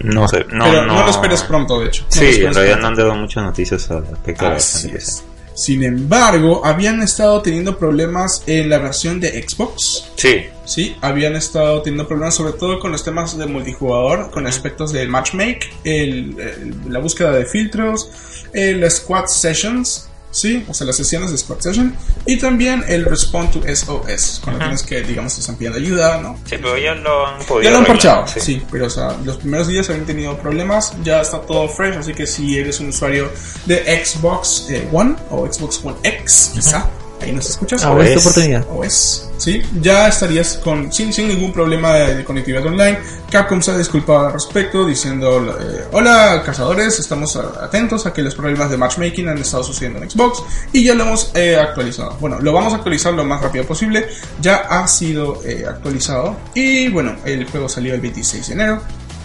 No 0.00 0.26
sé, 0.28 0.44
no, 0.50 0.64
pero 0.64 0.86
no, 0.86 0.94
no, 0.94 1.04
lo 1.04 1.10
esperes 1.10 1.42
pronto, 1.42 1.80
de 1.80 1.86
hecho. 1.88 2.02
No 2.04 2.08
Sí, 2.10 2.24
en 2.26 2.54
realidad 2.54 2.78
pronto. 2.78 2.80
no 2.80 2.86
han 2.88 2.94
dado 2.94 3.14
muchas 3.14 3.44
noticias 3.44 3.90
al 3.90 4.06
respecto 4.06 4.44
de 4.44 4.50
la 4.50 4.56
Así 4.56 4.90
de 4.90 4.98
es. 4.98 5.04
PC. 5.04 5.30
Sin 5.54 5.84
embargo, 5.84 6.64
habían 6.64 7.02
estado 7.02 7.42
teniendo 7.42 7.76
problemas 7.76 8.42
en 8.46 8.70
la 8.70 8.78
versión 8.78 9.20
de 9.20 9.42
Xbox. 9.46 10.10
Sí, 10.16 10.46
Sí, 10.64 10.96
habían 11.00 11.34
estado 11.34 11.82
teniendo 11.82 12.06
problemas 12.06 12.36
sobre 12.36 12.52
todo 12.52 12.78
con 12.78 12.92
los 12.92 13.02
temas 13.02 13.36
de 13.36 13.44
multijugador, 13.46 14.30
con 14.30 14.46
aspectos 14.46 14.92
del 14.92 15.08
matchmake, 15.08 15.68
el, 15.82 16.38
el- 16.38 16.74
la 16.88 17.00
búsqueda 17.00 17.32
de 17.32 17.44
filtros, 17.44 18.08
el 18.52 18.88
squad 18.90 19.26
sessions 19.26 20.08
Sí, 20.30 20.64
o 20.68 20.74
sea, 20.74 20.86
las 20.86 20.96
sesiones 20.96 21.30
de 21.32 21.38
Squad 21.38 21.60
Session. 21.60 21.94
Y 22.24 22.38
también 22.38 22.84
el 22.88 23.04
Respond 23.04 23.50
to 23.50 23.62
SOS, 23.62 24.40
cuando 24.44 24.60
tienes 24.60 24.82
que, 24.82 25.02
digamos, 25.02 25.36
están 25.38 25.56
pidiendo 25.56 25.78
ayuda, 25.78 26.20
¿no? 26.20 26.36
Sí, 26.44 26.56
pero 26.56 26.78
ya 26.78 26.94
lo 26.94 27.26
han 27.26 27.38
podido. 27.44 27.62
Ya 27.62 27.70
lo 27.70 27.78
han 27.78 27.86
parchado, 27.86 28.26
sí. 28.26 28.62
pero 28.70 28.86
o 28.86 28.90
sea, 28.90 29.16
los 29.24 29.38
primeros 29.38 29.68
días 29.68 29.88
habían 29.90 30.06
tenido 30.06 30.38
problemas, 30.38 30.94
ya 31.02 31.20
está 31.20 31.40
todo 31.40 31.68
fresh, 31.68 31.96
así 31.96 32.14
que 32.14 32.26
si 32.26 32.58
eres 32.58 32.80
un 32.80 32.88
usuario 32.88 33.30
de 33.66 34.04
Xbox 34.04 34.66
eh, 34.70 34.88
One 34.92 35.16
o 35.30 35.50
Xbox 35.52 35.80
One 35.84 35.96
X, 36.02 36.52
quizá, 36.54 36.88
ahí 37.20 37.32
nos 37.32 37.48
escuchas. 37.50 37.84
Ahora 37.84 38.06
es 38.06 38.14
tu 38.14 38.20
oportunidad. 38.20 38.66
o 38.70 38.84
es, 38.84 39.30
sí, 39.36 39.62
ya 39.80 40.08
estarías 40.08 40.58
con, 40.58 40.92
sin, 40.92 41.12
sin 41.12 41.28
ningún 41.28 41.52
problema 41.52 41.94
de, 41.94 42.16
de 42.16 42.24
conectividad 42.24 42.66
online. 42.66 42.98
Capcom 43.30 43.62
se 43.62 43.70
ha 43.70 43.78
disculpado 43.78 44.26
al 44.26 44.32
respecto 44.32 44.84
diciendo, 44.84 45.56
eh, 45.60 45.84
hola 45.92 46.42
cazadores, 46.44 46.98
estamos 46.98 47.36
atentos 47.36 48.04
a 48.06 48.12
que 48.12 48.22
los 48.22 48.34
problemas 48.34 48.70
de 48.70 48.76
matchmaking 48.76 49.28
han 49.28 49.38
estado 49.38 49.62
sucediendo 49.62 50.02
en 50.02 50.10
Xbox 50.10 50.42
y 50.72 50.82
ya 50.84 50.94
lo 50.94 51.04
hemos 51.04 51.30
eh, 51.34 51.56
actualizado. 51.56 52.16
Bueno, 52.20 52.40
lo 52.40 52.52
vamos 52.52 52.72
a 52.72 52.76
actualizar 52.76 53.14
lo 53.14 53.24
más 53.24 53.40
rápido 53.40 53.64
posible, 53.64 54.08
ya 54.40 54.56
ha 54.56 54.86
sido 54.88 55.40
eh, 55.44 55.64
actualizado 55.68 56.36
y 56.54 56.88
bueno, 56.88 57.16
el 57.24 57.48
juego 57.48 57.68
salió 57.68 57.94
el 57.94 58.00
26 58.00 58.48
de 58.48 58.52
enero 58.52 58.82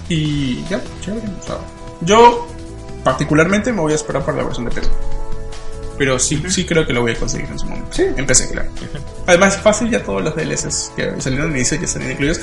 y 0.08 0.64
ya, 0.70 0.82
chévere. 1.02 1.28
o 1.42 1.46
sea, 1.46 1.58
yo 2.02 2.48
particularmente 3.04 3.72
me 3.72 3.82
voy 3.82 3.94
a 3.94 3.96
esperar 3.96 4.24
para 4.24 4.38
la 4.38 4.44
versión 4.44 4.66
de 4.66 4.72
PC. 4.72 4.90
Pero 5.98 6.20
sí, 6.20 6.44
sí 6.50 6.66
creo 6.66 6.86
que 6.86 6.92
lo 6.94 7.02
voy 7.02 7.14
a 7.14 7.16
conseguir 7.16 7.48
en 7.50 7.58
su 7.58 7.66
momento. 7.68 7.88
Sí, 7.94 8.04
empecé, 8.18 8.50
claro. 8.50 8.70
Además, 9.28 9.56
es 9.56 9.62
fácil 9.62 9.90
ya 9.90 10.04
todos 10.04 10.22
los 10.24 10.36
DLCs 10.36 10.92
que 10.96 11.14
salieron 11.22 11.48
en 11.52 11.56
inicio 11.58 11.78
ya 11.78 11.86
están 11.86 12.10
incluidos. 12.12 12.40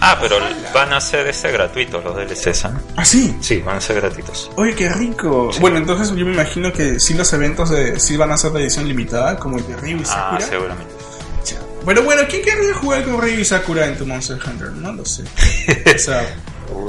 Ah, 0.00 0.16
pero 0.20 0.36
van 0.74 0.92
a 0.92 1.00
ser 1.00 1.26
este 1.28 1.50
gratuitos 1.52 2.02
los 2.04 2.16
DLCs, 2.16 2.64
¿ah? 2.66 2.80
Ah, 2.96 3.04
sí. 3.04 3.36
Sí, 3.40 3.58
van 3.58 3.76
a 3.76 3.80
ser 3.80 3.96
gratuitos. 4.00 4.50
Oye, 4.56 4.74
qué 4.74 4.88
rico. 4.88 5.50
Bueno, 5.60 5.76
entonces 5.78 6.08
yo 6.16 6.24
me 6.26 6.32
imagino 6.32 6.72
que 6.72 6.98
sí 7.00 7.14
los 7.14 7.32
eventos 7.32 7.70
de, 7.70 7.98
sí 8.00 8.16
van 8.16 8.32
a 8.32 8.36
ser 8.36 8.50
de 8.52 8.62
edición 8.62 8.86
limitada, 8.88 9.36
como 9.38 9.58
el 9.58 9.66
de 9.66 9.76
Ryu 9.76 9.98
y 9.98 10.02
Ah, 10.02 10.06
Sakura. 10.06 10.40
seguramente. 10.46 10.94
Ya. 11.46 11.56
Bueno, 11.84 12.02
bueno, 12.02 12.22
¿quién 12.28 12.42
querría 12.42 12.74
jugar 12.74 13.04
con 13.04 13.20
Ryu 13.20 13.38
y 13.40 13.44
Sakura 13.44 13.86
en 13.86 13.96
tu 13.96 14.06
Monster 14.06 14.38
Hunter? 14.44 14.70
No 14.72 14.92
lo 14.92 15.04
sé. 15.04 15.22
O 15.94 15.98
sea, 15.98 16.36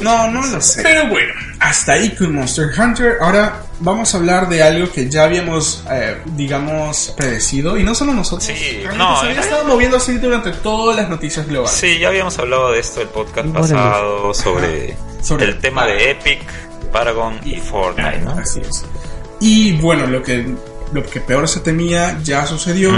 no, 0.01 0.29
no 0.29 0.45
lo 0.45 0.59
sé. 0.61 0.83
Pero 0.83 1.07
bueno, 1.07 1.33
hasta 1.59 1.93
ahí 1.93 2.13
con 2.15 2.33
Monster 2.35 2.69
Hunter. 2.77 3.17
Ahora 3.21 3.61
vamos 3.79 4.13
a 4.13 4.17
hablar 4.17 4.49
de 4.49 4.61
algo 4.63 4.91
que 4.91 5.09
ya 5.09 5.23
habíamos, 5.23 5.83
eh, 5.91 6.17
digamos, 6.35 7.13
predecido. 7.17 7.77
Y 7.77 7.83
no 7.83 7.95
solo 7.95 8.13
nosotros. 8.13 8.45
Sí, 8.45 8.83
no, 8.97 9.19
se 9.21 9.27
había 9.27 9.41
estado 9.41 9.65
moviendo 9.65 9.97
así 9.97 10.17
durante 10.17 10.51
todas 10.51 10.95
las 10.95 11.09
noticias 11.09 11.47
globales. 11.47 11.75
Sí, 11.77 11.99
ya 11.99 12.09
habíamos 12.09 12.37
hablado 12.39 12.71
de 12.71 12.79
esto 12.79 13.01
el 13.01 13.07
podcast 13.07 13.47
Bueno, 13.47 13.59
pasado 13.61 14.33
sobre, 14.33 14.95
Sobre 15.21 15.45
el 15.45 15.59
tema 15.59 15.85
de 15.85 16.11
Epic, 16.11 16.39
Paragon 16.91 17.39
y 17.45 17.55
Fortnite, 17.57 18.19
¿no? 18.21 18.31
Así 18.31 18.61
es. 18.61 18.85
Y 19.39 19.73
bueno, 19.73 20.05
lo 20.07 20.21
que, 20.21 20.45
lo 20.91 21.03
que 21.03 21.21
peor 21.21 21.47
se 21.47 21.59
temía 21.61 22.19
ya 22.23 22.45
sucedió. 22.45 22.91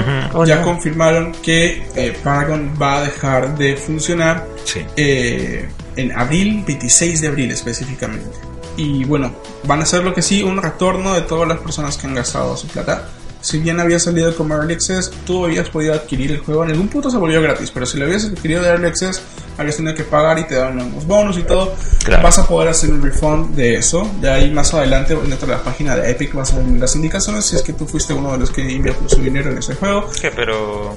Ya 0.46 0.62
confirmaron 0.64 1.34
que 1.44 1.86
eh, 1.96 2.18
Paragon 2.24 2.74
va 2.82 2.98
a 2.98 3.02
dejar 3.04 3.58
de 3.58 3.76
funcionar 3.78 4.48
Sí. 4.64 4.86
eh, 4.96 5.70
en 5.98 6.12
abril, 6.18 6.64
26 6.66 7.22
de 7.22 7.28
abril 7.28 7.52
específicamente. 7.52 8.30
Y 8.78 9.04
bueno, 9.04 9.34
van 9.64 9.80
a 9.80 9.84
hacer 9.84 10.04
lo 10.04 10.14
que 10.14 10.22
sí, 10.22 10.44
un 10.44 10.62
retorno 10.62 11.14
de 11.14 11.22
todas 11.22 11.48
las 11.48 11.60
personas 11.60 11.98
que 11.98 12.08
han 12.08 12.16
gastado 12.16 12.56
su 12.58 12.68
plata. 12.68 13.10
Si 13.42 13.58
bien 13.58 13.80
había 13.80 14.00
salido 14.00 14.36
como 14.36 14.54
Early 14.54 14.76
Access, 14.76 15.12
tú 15.26 15.46
habías 15.46 15.68
podido 15.70 15.96
adquirir 15.96 16.32
el 16.32 16.40
juego. 16.40 16.64
En 16.64 16.72
algún 16.72 16.88
punto 16.88 17.10
se 17.10 17.18
volvió 17.18 17.42
gratis, 17.42 17.72
pero 17.72 17.88
si 17.88 17.98
lo 17.98 18.06
habías 18.06 18.26
adquirido 18.26 18.62
de 18.62 18.70
Early 18.70 18.88
Access, 18.88 19.20
habías 19.58 19.78
tenido 19.78 19.96
que 19.96 20.04
pagar 20.04 20.38
y 20.38 20.44
te 20.44 20.56
daban 20.56 20.80
unos 20.80 21.08
bonus 21.08 21.40
y 21.40 21.44
todo. 21.44 21.74
Claro. 22.04 22.22
Vas 22.22 22.38
a 22.38 22.48
poder 22.48 22.70
hacer 22.70 22.92
un 22.92 23.02
refund 23.02 23.56
de 23.56 23.76
eso. 23.76 24.08
De 24.22 24.30
ahí 24.30 24.52
más 24.52 24.74
adelante, 24.76 25.16
dentro 25.16 25.48
de 25.48 25.54
la 25.54 25.64
página 25.64 25.96
de 25.96 26.12
Epic, 26.12 26.36
vas 26.36 26.54
a 26.54 26.58
ver 26.58 26.68
las 26.80 26.96
indicaciones 26.96 27.46
si 27.46 27.56
es 27.56 27.64
que 27.64 27.74
tú 27.74 27.88
fuiste 27.88 28.14
uno 28.14 28.32
de 28.32 28.38
los 28.38 28.52
que 28.52 28.62
invirtió 28.62 29.10
su 29.10 29.22
dinero 29.22 29.50
en 29.50 29.58
ese 29.58 29.74
juego. 29.74 30.08
¿Qué? 30.22 30.30
Pero 30.30 30.96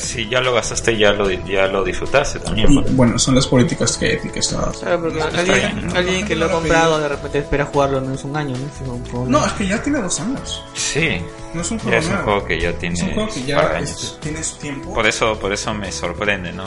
si 0.00 0.28
ya 0.28 0.40
lo 0.40 0.52
gastaste, 0.54 0.96
ya 0.96 1.12
lo, 1.12 1.30
ya 1.30 1.66
lo 1.66 1.84
disfrutaste 1.84 2.40
también. 2.40 2.70
Y 2.72 2.80
bueno, 2.94 3.18
son 3.18 3.34
las 3.34 3.46
políticas 3.46 3.96
que 3.96 4.14
Epic 4.14 4.36
está 4.36 4.70
Claro, 4.72 5.00
porque 5.02 5.18
Está 5.18 5.38
alguien, 5.40 5.56
bien, 5.76 5.86
¿no? 5.88 5.94
alguien 5.98 6.26
que 6.26 6.34
lo 6.36 6.46
ha 6.46 6.50
comprado 6.50 6.98
de 6.98 7.08
repente 7.08 7.38
espera 7.38 7.66
jugarlo 7.66 7.98
al 7.98 8.04
menos 8.04 8.24
un 8.24 8.36
año, 8.36 8.56
¿no? 8.56 8.66
Si 8.76 8.84
un 8.90 9.04
juego- 9.06 9.26
No, 9.28 9.44
es 9.46 9.52
que 9.52 9.66
ya 9.66 9.82
tiene 9.82 10.00
dos 10.00 10.18
años. 10.20 10.62
Sí, 10.74 11.20
No 11.54 11.62
es 11.62 11.70
un 11.70 11.78
juego 11.78 11.92
ya 11.92 11.98
es 11.98 12.04
un 12.06 12.12
nuevo. 12.12 12.24
juego 12.24 12.44
que 12.46 12.60
ya 12.60 12.72
tiene 12.72 12.94
Es 12.94 13.02
un 13.02 13.12
juego 13.14 13.28
que 13.34 13.42
ya 13.44 13.78
este, 13.78 14.06
tiene 14.20 14.42
su 14.44 14.56
tiempo. 14.56 14.94
Por 14.94 15.06
eso, 15.06 15.38
por 15.38 15.52
eso 15.52 15.74
me 15.74 15.90
sorprende, 15.92 16.52
¿no? 16.52 16.64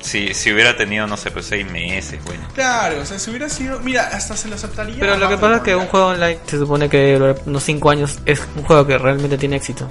si, 0.00 0.32
si 0.34 0.52
hubiera 0.52 0.76
tenido, 0.76 1.06
no 1.06 1.16
sé, 1.16 1.30
pues 1.30 1.46
seis 1.46 1.70
meses, 1.70 2.18
bueno. 2.24 2.42
Claro, 2.54 3.00
o 3.00 3.04
sea, 3.04 3.18
si 3.18 3.30
hubiera 3.30 3.48
sido. 3.48 3.78
Mira, 3.80 4.08
hasta 4.12 4.36
se 4.36 4.48
lo 4.48 4.54
aceptaría. 4.54 4.96
Pero 4.98 5.16
lo 5.16 5.28
que 5.28 5.36
pasa 5.38 5.56
es 5.56 5.62
que 5.62 5.76
un 5.76 5.86
juego 5.86 6.06
online 6.08 6.38
se 6.46 6.58
supone 6.58 6.88
que 6.88 7.36
unos 7.46 7.62
5 7.62 7.90
años 7.90 8.18
es 8.24 8.40
un 8.56 8.62
juego 8.64 8.86
que 8.86 8.96
realmente 8.98 9.36
tiene 9.38 9.56
éxito. 9.56 9.88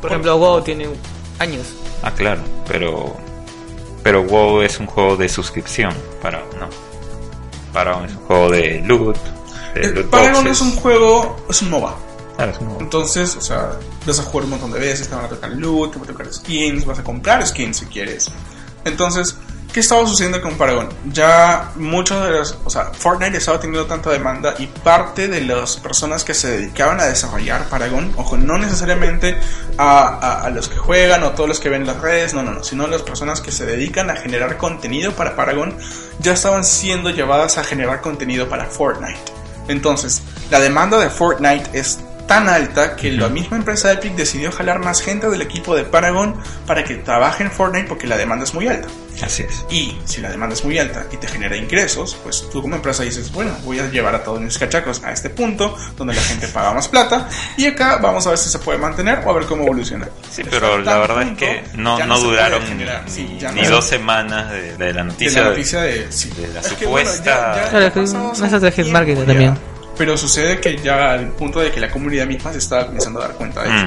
Por 0.00 0.10
ejemplo, 0.10 0.36
WoW 0.38 0.62
tiene 0.62 0.88
años. 1.40 1.66
Ah, 2.02 2.12
claro, 2.12 2.42
pero 2.68 3.16
pero 4.02 4.22
WoW 4.22 4.62
es 4.62 4.78
un 4.78 4.86
juego 4.86 5.16
de 5.16 5.28
suscripción 5.28 5.92
para 6.22 6.38
no. 6.58 6.68
Para 7.72 8.04
es 8.04 8.12
un 8.12 8.18
juego 8.18 8.50
de 8.50 8.82
loot, 8.84 9.16
de 9.74 9.92
loot 9.92 10.10
Paragon 10.10 10.44
boxes. 10.44 10.52
es 10.52 10.60
un 10.60 10.76
juego. 10.76 11.36
Es 11.48 11.62
un 11.62 11.70
MOBA. 11.70 11.96
Claro, 12.36 12.52
es 12.52 12.58
un 12.58 12.66
juego. 12.66 12.80
Entonces, 12.80 13.36
o 13.36 13.40
sea, 13.40 13.72
vas 14.06 14.18
a 14.18 14.22
jugar 14.22 14.44
un 14.44 14.50
montón 14.50 14.72
de 14.72 14.78
veces, 14.78 15.08
te 15.08 15.14
van 15.14 15.24
a 15.24 15.28
tocar 15.28 15.50
loot, 15.50 15.92
te 15.92 15.98
van 15.98 16.08
a 16.08 16.12
tocar 16.12 16.32
skins, 16.32 16.84
vas 16.84 16.98
a 16.98 17.04
comprar 17.04 17.46
skins 17.46 17.78
si 17.78 17.86
quieres. 17.86 18.30
Entonces, 18.84 19.36
¿qué 19.72 19.80
estaba 19.80 20.06
sucediendo 20.06 20.40
con 20.40 20.56
Paragon? 20.56 20.88
Ya 21.12 21.70
muchos 21.76 22.24
de 22.24 22.30
los, 22.32 22.58
o 22.64 22.70
sea, 22.70 22.86
Fortnite 22.92 23.36
estaba 23.38 23.60
teniendo 23.60 23.86
tanta 23.86 24.10
demanda 24.10 24.54
y 24.58 24.66
parte 24.66 25.28
de 25.28 25.40
las 25.42 25.76
personas 25.76 26.24
que 26.24 26.34
se 26.34 26.50
dedicaban 26.50 27.00
a 27.00 27.04
desarrollar 27.06 27.68
Paragon, 27.68 28.12
ojo, 28.16 28.36
no 28.36 28.58
necesariamente 28.58 29.36
a, 29.78 30.08
a- 30.08 30.44
a 30.46 30.50
los 30.50 30.68
que 30.68 30.76
juegan 30.76 31.22
o 31.22 31.30
todos 31.32 31.48
los 31.48 31.60
que 31.60 31.68
ven 31.68 31.86
las 31.86 32.00
redes, 32.00 32.34
no, 32.34 32.42
no, 32.42 32.52
no, 32.52 32.64
sino 32.64 32.86
las 32.86 33.02
personas 33.02 33.40
que 33.40 33.52
se 33.52 33.64
dedican 33.66 34.10
a 34.10 34.16
generar 34.16 34.56
contenido 34.56 35.12
para 35.12 35.36
Paragon, 35.36 35.76
ya 36.18 36.32
estaban 36.32 36.64
siendo 36.64 37.10
llevadas 37.10 37.58
a 37.58 37.64
generar 37.64 38.00
contenido 38.00 38.48
para 38.48 38.66
Fortnite. 38.66 39.18
Entonces, 39.68 40.22
la 40.50 40.58
demanda 40.60 40.98
de 40.98 41.10
Fortnite 41.10 41.70
es 41.78 42.00
tan 42.26 42.48
alta 42.48 42.94
que 42.94 43.10
la 43.10 43.28
misma 43.28 43.56
empresa 43.56 43.90
Epic 43.92 44.14
decidió 44.14 44.52
jalar 44.52 44.78
más 44.78 45.02
gente 45.02 45.28
del 45.28 45.42
equipo 45.42 45.74
de 45.74 45.82
Paragon 45.82 46.36
para 46.64 46.84
que 46.84 46.94
trabaje 46.94 47.42
en 47.42 47.50
Fortnite 47.50 47.88
porque 47.88 48.06
la 48.06 48.16
demanda 48.16 48.44
es 48.44 48.54
muy 48.54 48.68
alta. 48.68 48.86
Así 49.22 49.42
es. 49.42 49.64
Y 49.70 49.96
si 50.04 50.20
la 50.20 50.30
demanda 50.30 50.54
es 50.54 50.64
muy 50.64 50.78
alta 50.78 51.06
y 51.12 51.16
te 51.16 51.28
genera 51.28 51.56
ingresos, 51.56 52.16
pues 52.22 52.48
tú 52.50 52.62
como 52.62 52.76
empresa 52.76 53.02
dices, 53.02 53.30
bueno, 53.32 53.52
voy 53.64 53.78
a 53.78 53.88
llevar 53.88 54.14
a 54.14 54.24
todos 54.24 54.40
mis 54.40 54.56
cachacos 54.58 55.02
a 55.04 55.12
este 55.12 55.30
punto 55.30 55.76
donde 55.96 56.14
la 56.14 56.22
gente 56.22 56.48
paga 56.48 56.72
más 56.72 56.88
plata 56.88 57.28
y 57.56 57.66
acá 57.66 57.98
vamos 58.02 58.26
a 58.26 58.30
ver 58.30 58.38
si 58.38 58.48
se 58.48 58.58
puede 58.58 58.78
mantener 58.78 59.20
o 59.26 59.30
a 59.30 59.34
ver 59.34 59.44
cómo 59.46 59.64
evoluciona. 59.64 60.08
Sí, 60.30 60.42
Pero 60.48 60.78
la 60.78 60.98
verdad 60.98 61.22
es 61.22 61.36
que 61.38 61.64
no, 61.74 61.98
ya 61.98 62.06
no 62.06 62.18
duraron 62.18 62.62
ni, 62.78 62.84
sí, 63.06 63.36
ya 63.38 63.52
ni 63.52 63.60
no 63.60 63.66
se- 63.66 63.72
dos 63.72 63.84
semanas 63.86 64.50
de, 64.50 64.76
de 64.76 64.92
la 64.92 65.02
de 65.02 65.08
noticia. 65.08 65.42
la 65.42 65.48
noticia 65.50 65.80
de, 65.82 66.10
sí. 66.10 66.30
de 66.30 66.48
la 66.48 66.60
Es 66.60 66.68
que, 66.72 66.84
supuesta- 66.84 67.68
Claro, 67.70 67.94
ya 67.94 68.00
una 68.00 68.46
estrategia 68.46 68.84
de 68.84 68.90
marketing 68.90 69.20
ya. 69.20 69.26
también. 69.26 69.58
Pero 69.98 70.16
sucede 70.16 70.60
que 70.60 70.78
ya 70.78 71.12
al 71.12 71.28
punto 71.32 71.60
de 71.60 71.70
que 71.70 71.78
la 71.80 71.90
comunidad 71.90 72.26
misma 72.26 72.52
se 72.52 72.58
está 72.58 72.86
comenzando 72.86 73.20
a 73.20 73.28
dar 73.28 73.36
cuenta 73.36 73.62
de 73.64 73.68
eso. 73.68 73.86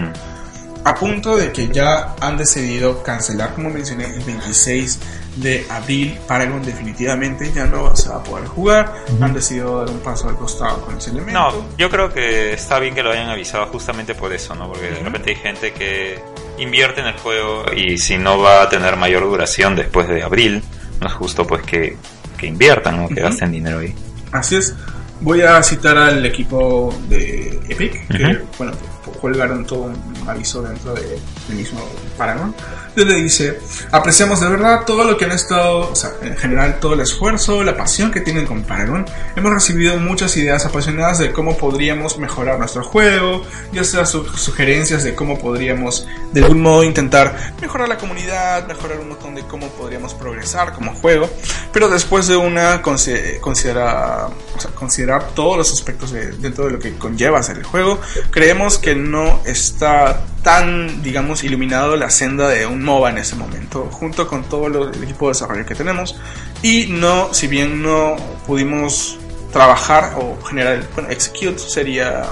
A 0.86 0.96
punto 0.96 1.38
de 1.38 1.52
que 1.52 1.70
ya 1.70 2.16
han 2.20 2.38
decidido 2.38 3.02
cancelar, 3.04 3.54
como 3.54 3.70
mencioné, 3.70 4.06
el 4.06 4.24
26 4.24 5.00
de 5.38 5.66
abril. 5.70 6.18
Paragon 6.28 6.62
definitivamente 6.62 7.52
ya 7.54 7.66
no 7.66 7.96
se 7.96 8.10
va 8.10 8.18
a 8.18 8.24
poder 8.24 8.48
jugar. 8.48 8.94
Han 9.22 9.34
decidido 9.34 9.80
dar 9.80 9.90
un 9.90 10.00
paso 10.00 10.30
al 10.30 10.36
costado 10.36 10.82
con 10.82 10.98
ese 10.98 11.12
elemento. 11.12 11.40
No, 11.40 11.66
yo 11.78 11.90
creo 11.90 12.14
que 12.14 12.54
está 12.54 12.80
bien 12.80 12.94
que 12.94 13.04
lo 13.04 13.12
hayan 13.12 13.30
avisado 13.30 13.66
justamente 13.68 14.16
por 14.16 14.34
eso, 14.34 14.56
¿no? 14.56 14.68
Porque 14.68 14.92
de 14.92 15.00
repente 15.00 15.32
hay 15.32 15.36
gente 15.36 15.74
que 15.74 16.20
invierte 16.58 17.02
en 17.02 17.08
el 17.08 17.18
juego 17.18 17.66
y 17.76 17.98
si 17.98 18.18
no 18.18 18.40
va 18.40 18.64
a 18.64 18.70
tener 18.70 18.96
mayor 18.96 19.24
duración 19.24 19.76
después 19.76 20.08
de 20.08 20.22
abril, 20.22 20.62
no 21.02 21.08
es 21.08 21.14
justo 21.14 21.48
pues 21.48 21.64
que, 21.64 21.98
que 22.38 22.46
inviertan 22.46 23.00
o 23.00 23.10
que 23.10 23.22
gasten 23.22 23.52
dinero 23.52 23.80
ahí. 23.80 23.96
Así 24.32 24.56
es. 24.56 24.76
Voy 25.22 25.42
a 25.42 25.64
citar 25.64 25.98
al 25.98 26.26
equipo 26.26 26.94
de 27.08 27.60
Epic, 27.70 28.08
que 28.10 28.42
bueno, 28.58 28.74
colgaron 29.12 29.66
todo 29.66 29.82
un 29.84 29.96
aviso 30.28 30.62
dentro 30.62 30.94
de- 30.94 31.20
del 31.48 31.58
mismo 31.58 31.80
Paragon, 32.18 32.56
donde 32.96 33.16
dice, 33.16 33.60
apreciamos 33.92 34.40
de 34.40 34.48
verdad 34.48 34.86
todo 34.86 35.04
lo 35.04 35.18
que 35.18 35.26
han 35.26 35.32
estado, 35.32 35.90
o 35.92 35.96
sea, 35.96 36.12
en 36.22 36.38
general 36.38 36.80
todo 36.80 36.94
el 36.94 37.00
esfuerzo, 37.02 37.64
la 37.64 37.76
pasión 37.76 38.12
que 38.12 38.22
tienen 38.22 38.46
con 38.46 38.64
Paragon. 38.64 39.06
Hemos 39.36 39.52
recibido 39.54 39.98
muchas 39.98 40.38
ideas 40.38 40.66
apasionadas 40.66 41.20
de 41.20 41.32
cómo 41.32 41.58
podríamos 41.58 42.18
mejorar 42.20 42.60
nuestro 42.60 42.84
juego, 42.84 43.44
ya 43.72 43.84
sea 43.84 44.06
su- 44.06 44.26
sugerencias 44.38 45.04
de 45.04 45.16
cómo 45.16 45.40
podríamos 45.40 46.08
de 46.32 46.42
algún 46.44 46.62
modo 46.62 46.84
intentar 46.84 47.54
mejorar 47.62 47.90
la 47.90 47.98
comunidad, 47.98 48.68
mejorar 48.68 49.00
un 49.00 49.10
montón 49.10 49.36
de 49.36 49.42
cómo 49.44 49.68
podríamos 49.70 50.14
progresar 50.14 50.74
como 50.74 50.94
juego, 50.96 51.30
pero 51.72 51.90
después 51.90 52.28
de 52.28 52.36
una 52.36 52.82
consi- 52.84 53.40
considera, 53.40 54.28
o 54.56 54.60
sea, 54.60 54.72
considerar 54.72 55.30
todos 55.34 55.58
los 55.58 55.74
aspectos 55.74 56.12
de- 56.12 56.32
dentro 56.34 56.66
de 56.66 56.72
lo 56.72 56.80
que 56.80 56.94
conlleva 56.98 57.40
hacer 57.40 57.58
el 57.58 57.64
juego, 57.64 58.00
creemos 58.32 58.78
que 58.78 58.93
no 58.96 59.40
está 59.46 60.22
tan, 60.44 61.02
digamos, 61.02 61.44
iluminado 61.44 61.96
la 61.96 62.10
senda 62.10 62.50
de 62.50 62.66
un 62.66 62.84
MOBA 62.84 63.12
en 63.12 63.18
ese 63.20 63.36
momento, 63.36 63.90
junto 63.92 64.28
con 64.28 64.44
todo 64.44 64.68
lo- 64.70 64.90
el 64.92 65.04
equipo 65.04 65.28
de 65.28 65.34
desarrollo 65.34 65.66
que 65.66 65.76
tenemos, 65.76 66.16
y 66.62 66.88
no, 66.90 67.34
si 67.34 67.48
bien 67.48 67.82
no 67.82 68.16
pudimos 68.46 69.18
trabajar 69.52 70.16
o 70.18 70.44
generar, 70.46 70.84
bueno, 70.96 71.10
execute 71.10 71.60
sería 71.60 72.24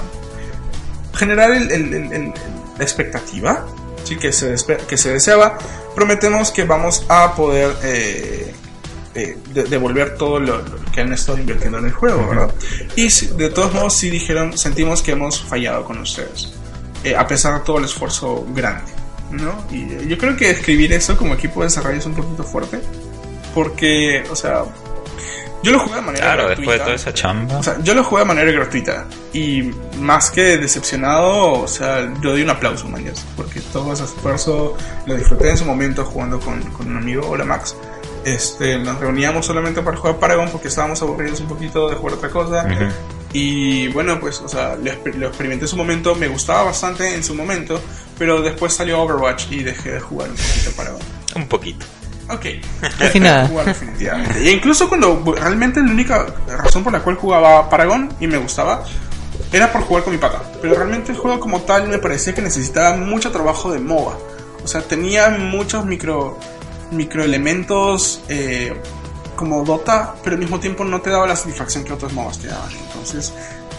generar 1.14 1.52
el, 1.52 2.32
la 2.78 2.84
expectativa 2.84 3.66
¿sí? 4.04 4.16
que, 4.16 4.32
se, 4.32 4.54
que 4.88 4.96
se 4.96 5.10
deseaba, 5.12 5.58
prometemos 5.94 6.50
que 6.50 6.64
vamos 6.64 7.04
a 7.08 7.34
poder 7.34 7.74
eh, 7.82 8.54
eh, 9.14 9.36
de- 9.52 9.64
devolver 9.64 10.16
todo 10.16 10.40
lo, 10.40 10.58
lo 10.58 10.76
que 10.92 11.00
han 11.02 11.12
estado 11.12 11.38
invirtiendo 11.38 11.78
en 11.78 11.86
el 11.86 11.92
juego, 11.92 12.26
¿verdad? 12.28 12.50
Y 12.96 13.08
de 13.36 13.50
todos 13.50 13.72
modos, 13.74 13.94
sí 13.96 14.08
dijeron, 14.10 14.56
sentimos 14.56 15.02
que 15.02 15.12
hemos 15.12 15.40
fallado 15.42 15.84
con 15.84 15.98
ustedes, 15.98 16.52
eh, 17.04 17.14
a 17.16 17.26
pesar 17.26 17.54
de 17.54 17.60
todo 17.60 17.78
el 17.78 17.84
esfuerzo 17.84 18.46
grande, 18.54 18.90
¿no? 19.30 19.64
Y 19.70 19.82
eh, 19.82 20.06
yo 20.08 20.16
creo 20.18 20.36
que 20.36 20.50
escribir 20.50 20.92
eso 20.92 21.16
como 21.16 21.34
equipo 21.34 21.60
de 21.60 21.66
desarrollo 21.66 21.98
es 21.98 22.06
un 22.06 22.14
poquito 22.14 22.42
fuerte, 22.44 22.80
porque, 23.54 24.24
o 24.30 24.36
sea, 24.36 24.64
yo 25.62 25.70
lo 25.72 25.78
jugué 25.78 25.96
de 25.96 26.00
manera 26.02 26.24
Claro, 26.24 26.46
gratuita. 26.46 26.60
después 26.72 26.78
de 26.78 26.84
toda 26.84 26.96
esa 26.96 27.14
chamba. 27.14 27.58
O 27.58 27.62
sea, 27.62 27.76
yo 27.82 27.94
lo 27.94 28.02
jugué 28.02 28.22
de 28.22 28.26
manera 28.26 28.50
gratuita 28.50 29.06
y 29.32 29.70
más 30.00 30.30
que 30.30 30.58
decepcionado, 30.58 31.52
o 31.60 31.68
sea, 31.68 32.12
yo 32.20 32.30
doy 32.30 32.42
un 32.42 32.50
aplauso, 32.50 32.88
mañas, 32.88 33.24
porque 33.36 33.60
todo 33.72 33.92
ese 33.92 34.04
esfuerzo 34.04 34.76
lo 35.06 35.14
disfruté 35.16 35.50
en 35.50 35.56
su 35.58 35.64
momento 35.64 36.04
jugando 36.04 36.40
con, 36.40 36.60
con 36.72 36.88
un 36.90 36.96
amigo, 36.96 37.28
hola 37.28 37.44
Max. 37.44 37.76
Este, 38.24 38.78
nos 38.78 38.98
reuníamos 39.00 39.44
solamente 39.46 39.82
para 39.82 39.96
jugar 39.96 40.16
Paragon 40.18 40.48
porque 40.50 40.68
estábamos 40.68 41.00
aburridos 41.02 41.40
un 41.40 41.48
poquito 41.48 41.88
de 41.88 41.96
jugar 41.96 42.14
otra 42.14 42.30
cosa. 42.30 42.66
Y 43.32 43.88
bueno, 43.88 44.20
pues, 44.20 44.40
o 44.40 44.48
sea, 44.48 44.76
lo, 44.76 44.90
exper- 44.90 45.14
lo 45.14 45.28
experimenté 45.28 45.64
en 45.64 45.68
su 45.68 45.76
momento, 45.76 46.14
me 46.14 46.28
gustaba 46.28 46.64
bastante 46.64 47.14
en 47.14 47.24
su 47.24 47.34
momento, 47.34 47.80
pero 48.18 48.42
después 48.42 48.74
salió 48.74 49.00
Overwatch 49.00 49.50
y 49.52 49.62
dejé 49.62 49.92
de 49.92 50.00
jugar 50.00 50.28
un 50.30 50.36
poquito 50.36 50.70
Paragon. 50.76 51.00
Un 51.36 51.48
poquito. 51.48 51.86
Ok. 52.28 52.44
Casi 52.98 53.20
nada. 53.20 53.48
Jugar 53.48 53.66
definitivamente. 53.66 54.38
E 54.38 54.52
incluso 54.52 54.88
cuando 54.88 55.34
realmente 55.36 55.80
la 55.80 55.90
única 55.90 56.26
razón 56.46 56.84
por 56.84 56.92
la 56.92 57.00
cual 57.00 57.16
jugaba 57.16 57.68
Paragon 57.70 58.12
y 58.20 58.26
me 58.26 58.36
gustaba 58.36 58.84
era 59.50 59.72
por 59.72 59.82
jugar 59.82 60.04
con 60.04 60.12
mi 60.12 60.18
pata. 60.18 60.42
Pero 60.60 60.74
realmente 60.74 61.12
el 61.12 61.18
juego 61.18 61.40
como 61.40 61.62
tal 61.62 61.88
me 61.88 61.98
parecía 61.98 62.34
que 62.34 62.42
necesitaba 62.42 62.96
mucho 62.96 63.30
trabajo 63.32 63.72
de 63.72 63.80
MOBA. 63.80 64.16
O 64.62 64.68
sea, 64.68 64.82
tenía 64.82 65.30
muchos 65.30 65.84
micro 65.86 66.38
microelementos 66.92 68.22
eh, 68.28 68.74
como 69.36 69.64
Dota, 69.64 70.14
pero 70.22 70.34
al 70.34 70.40
mismo 70.40 70.60
tiempo 70.60 70.84
no 70.84 71.00
te 71.00 71.10
daba 71.10 71.26
la 71.26 71.36
satisfacción 71.36 71.84
que 71.84 71.92
otros 71.92 72.12
MOBAs 72.12 72.38
te 72.38 72.48
daban. 72.48 72.70
Entonces 72.70 73.32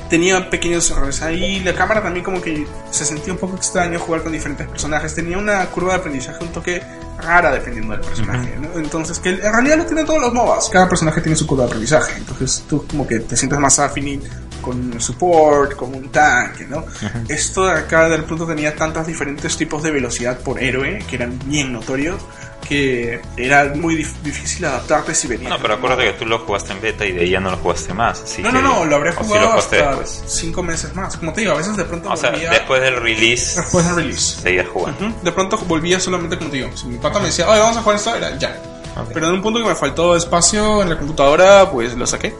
tenía 0.10 0.50
pequeños 0.50 0.90
errores 0.92 1.22
ahí. 1.22 1.60
La 1.62 1.74
cámara 1.74 2.02
también 2.02 2.24
como 2.24 2.42
que 2.42 2.68
se 2.92 3.06
sentía 3.06 3.34
un 3.34 3.40
poco 3.40 3.56
extraño 3.56 4.00
jugar 4.00 4.24
con 4.24 4.32
diferentes 4.32 4.68
personajes. 4.68 5.16
Tenía 5.16 5.38
una 5.38 5.66
curva 5.68 5.94
de 5.94 6.00
aprendizaje 6.00 6.44
un 6.44 6.52
toque 6.52 6.84
rara 7.20 7.52
dependiendo 7.52 7.94
del 7.94 8.02
personaje. 8.02 8.56
¿no? 8.60 8.80
Entonces, 8.80 9.20
que 9.20 9.30
en 9.30 9.42
realidad 9.42 9.78
lo 9.78 9.86
tienen 9.86 10.06
todos 10.06 10.22
los 10.22 10.34
MOBAs. 10.34 10.70
Cada 10.70 10.90
personaje 10.90 11.22
tiene 11.22 11.36
su 11.36 11.48
curva 11.48 11.64
de 11.64 11.70
aprendizaje. 11.70 12.14
Entonces 12.18 12.64
tú 12.68 12.86
como 12.86 13.08
que 13.08 13.20
te 13.20 13.38
sientes 13.38 13.60
más 13.60 13.80
afín 13.80 14.22
con 14.62 14.94
un 14.94 15.02
support, 15.02 15.76
con 15.76 15.94
un 15.94 16.10
tanque, 16.10 16.66
¿no? 16.66 16.86
Esto 17.28 17.66
de 17.66 17.74
acá 17.74 18.08
del 18.08 18.24
punto 18.24 18.46
tenía 18.46 18.76
tantos 18.76 19.06
diferentes 19.06 19.58
tipos 19.58 19.84
de 19.84 19.92
velocidad 19.92 20.40
por 20.40 20.62
héroe 20.62 21.04
que 21.08 21.16
eran 21.16 21.38
bien 21.46 21.74
notorios 21.74 22.22
que 22.68 23.22
era 23.38 23.66
muy 23.76 23.96
dif- 23.96 24.16
difícil 24.24 24.66
adaptarte 24.66 25.14
si 25.14 25.28
venías. 25.28 25.50
No, 25.50 25.60
pero 25.60 25.76
acuérdate 25.76 26.04
que 26.06 26.14
tú 26.14 26.26
lo 26.26 26.40
jugaste 26.40 26.72
en 26.74 26.82
beta 26.82 27.06
y 27.06 27.12
de 27.12 27.22
ahí 27.22 27.30
ya 27.30 27.40
no 27.40 27.52
lo 27.52 27.58
jugaste 27.58 27.94
más. 27.94 28.22
Así 28.22 28.42
No, 28.42 28.50
que- 28.50 28.56
no, 28.56 28.62
no, 28.62 28.86
lo 28.86 28.96
habré 28.96 29.12
jugado 29.12 29.50
jugaste 29.50 29.78
hasta 29.82 29.90
después. 30.00 30.24
cinco 30.28 30.64
meses 30.64 30.96
más. 30.96 31.18
Como 31.18 31.34
te 31.34 31.42
digo, 31.42 31.54
a 31.54 31.58
veces 31.58 31.76
de 31.78 31.86
pronto 31.86 32.10
O 32.10 32.18
sea, 32.18 32.32
volvía 32.32 32.50
después 32.52 32.82
del 32.82 32.96
release, 32.96 33.60
después 33.62 33.86
del 33.86 33.96
release. 33.96 34.42
seguías 34.42 34.68
jugando. 34.68 35.08
Ujú, 35.08 35.16
De 35.24 35.32
pronto 35.32 35.58
volvía 35.68 36.00
solamente 36.00 36.38
como 36.38 36.50
te 36.50 36.58
digo. 36.58 36.70
Si 36.76 36.88
mi 36.88 36.98
pata 36.98 37.20
me 37.20 37.26
decía, 37.28 37.48
oye, 37.50 37.60
vamos 37.60 37.78
a 37.78 37.82
jugar 37.82 37.98
esto, 37.98 38.16
era 38.16 38.38
ya. 38.38 38.62
Ok. 38.96 39.10
Pero 39.12 39.28
en 39.28 39.34
un 39.34 39.42
punto 39.42 39.60
que 39.60 39.66
me 39.68 39.74
faltó 39.76 40.16
espacio 40.16 40.84
en 40.84 40.90
la 40.90 40.98
computadora, 41.00 41.70
pues 41.72 41.96
lo 41.96 42.06
saqué. 42.06 42.34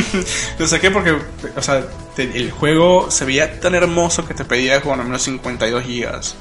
lo 0.58 0.66
saqué 0.66 0.90
porque, 0.90 1.16
o 1.56 1.62
sea, 1.62 1.84
te- 2.16 2.24
el 2.36 2.50
juego 2.50 3.08
se 3.10 3.24
veía 3.24 3.60
tan 3.60 3.74
hermoso 3.74 4.26
que 4.26 4.34
te 4.34 4.44
pedía 4.44 4.80
como 4.80 4.94
al 4.94 5.04
menos 5.04 5.22
52 5.22 5.84
gigas. 5.84 6.34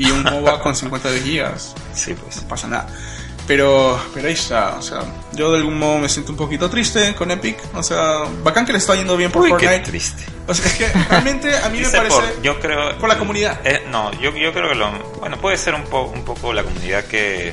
Y 0.00 0.10
un 0.10 0.22
MOBA 0.22 0.60
con 0.60 0.74
52 0.74 1.20
gigas, 1.22 1.74
Sí, 1.94 2.14
pues. 2.14 2.42
no 2.42 2.48
pasa 2.48 2.66
nada. 2.68 2.86
Pero, 3.46 4.00
pero 4.14 4.28
ahí 4.28 4.34
está, 4.34 4.76
o 4.78 4.82
sea, 4.82 5.00
yo 5.32 5.50
de 5.50 5.58
algún 5.58 5.76
modo 5.76 5.98
me 5.98 6.08
siento 6.08 6.30
un 6.30 6.38
poquito 6.38 6.70
triste 6.70 7.14
con 7.16 7.30
Epic. 7.32 7.58
O 7.74 7.82
sea, 7.82 8.18
bacán 8.44 8.64
que 8.64 8.70
le 8.72 8.78
está 8.78 8.94
yendo 8.94 9.16
bien 9.16 9.32
por 9.32 9.42
Uy, 9.42 9.48
qué 9.58 9.66
Fortnite. 9.66 9.90
triste. 9.90 10.24
O 10.46 10.54
sea, 10.54 10.66
es 10.66 10.74
que 10.74 10.86
realmente 11.08 11.56
a 11.56 11.68
mí 11.68 11.80
me 11.80 11.88
parece... 11.88 12.14
por- 12.16 12.42
yo 12.42 12.60
creo 12.60 12.96
por 12.98 13.08
la 13.08 13.18
comunidad. 13.18 13.60
Eh, 13.64 13.86
no, 13.90 14.12
yo, 14.20 14.30
yo 14.36 14.52
creo 14.52 14.68
que 14.68 14.74
lo 14.76 14.92
bueno 15.18 15.36
puede 15.40 15.56
ser 15.56 15.74
un, 15.74 15.82
po- 15.84 16.04
un 16.14 16.24
poco 16.24 16.52
la 16.52 16.62
comunidad 16.62 17.04
que 17.06 17.48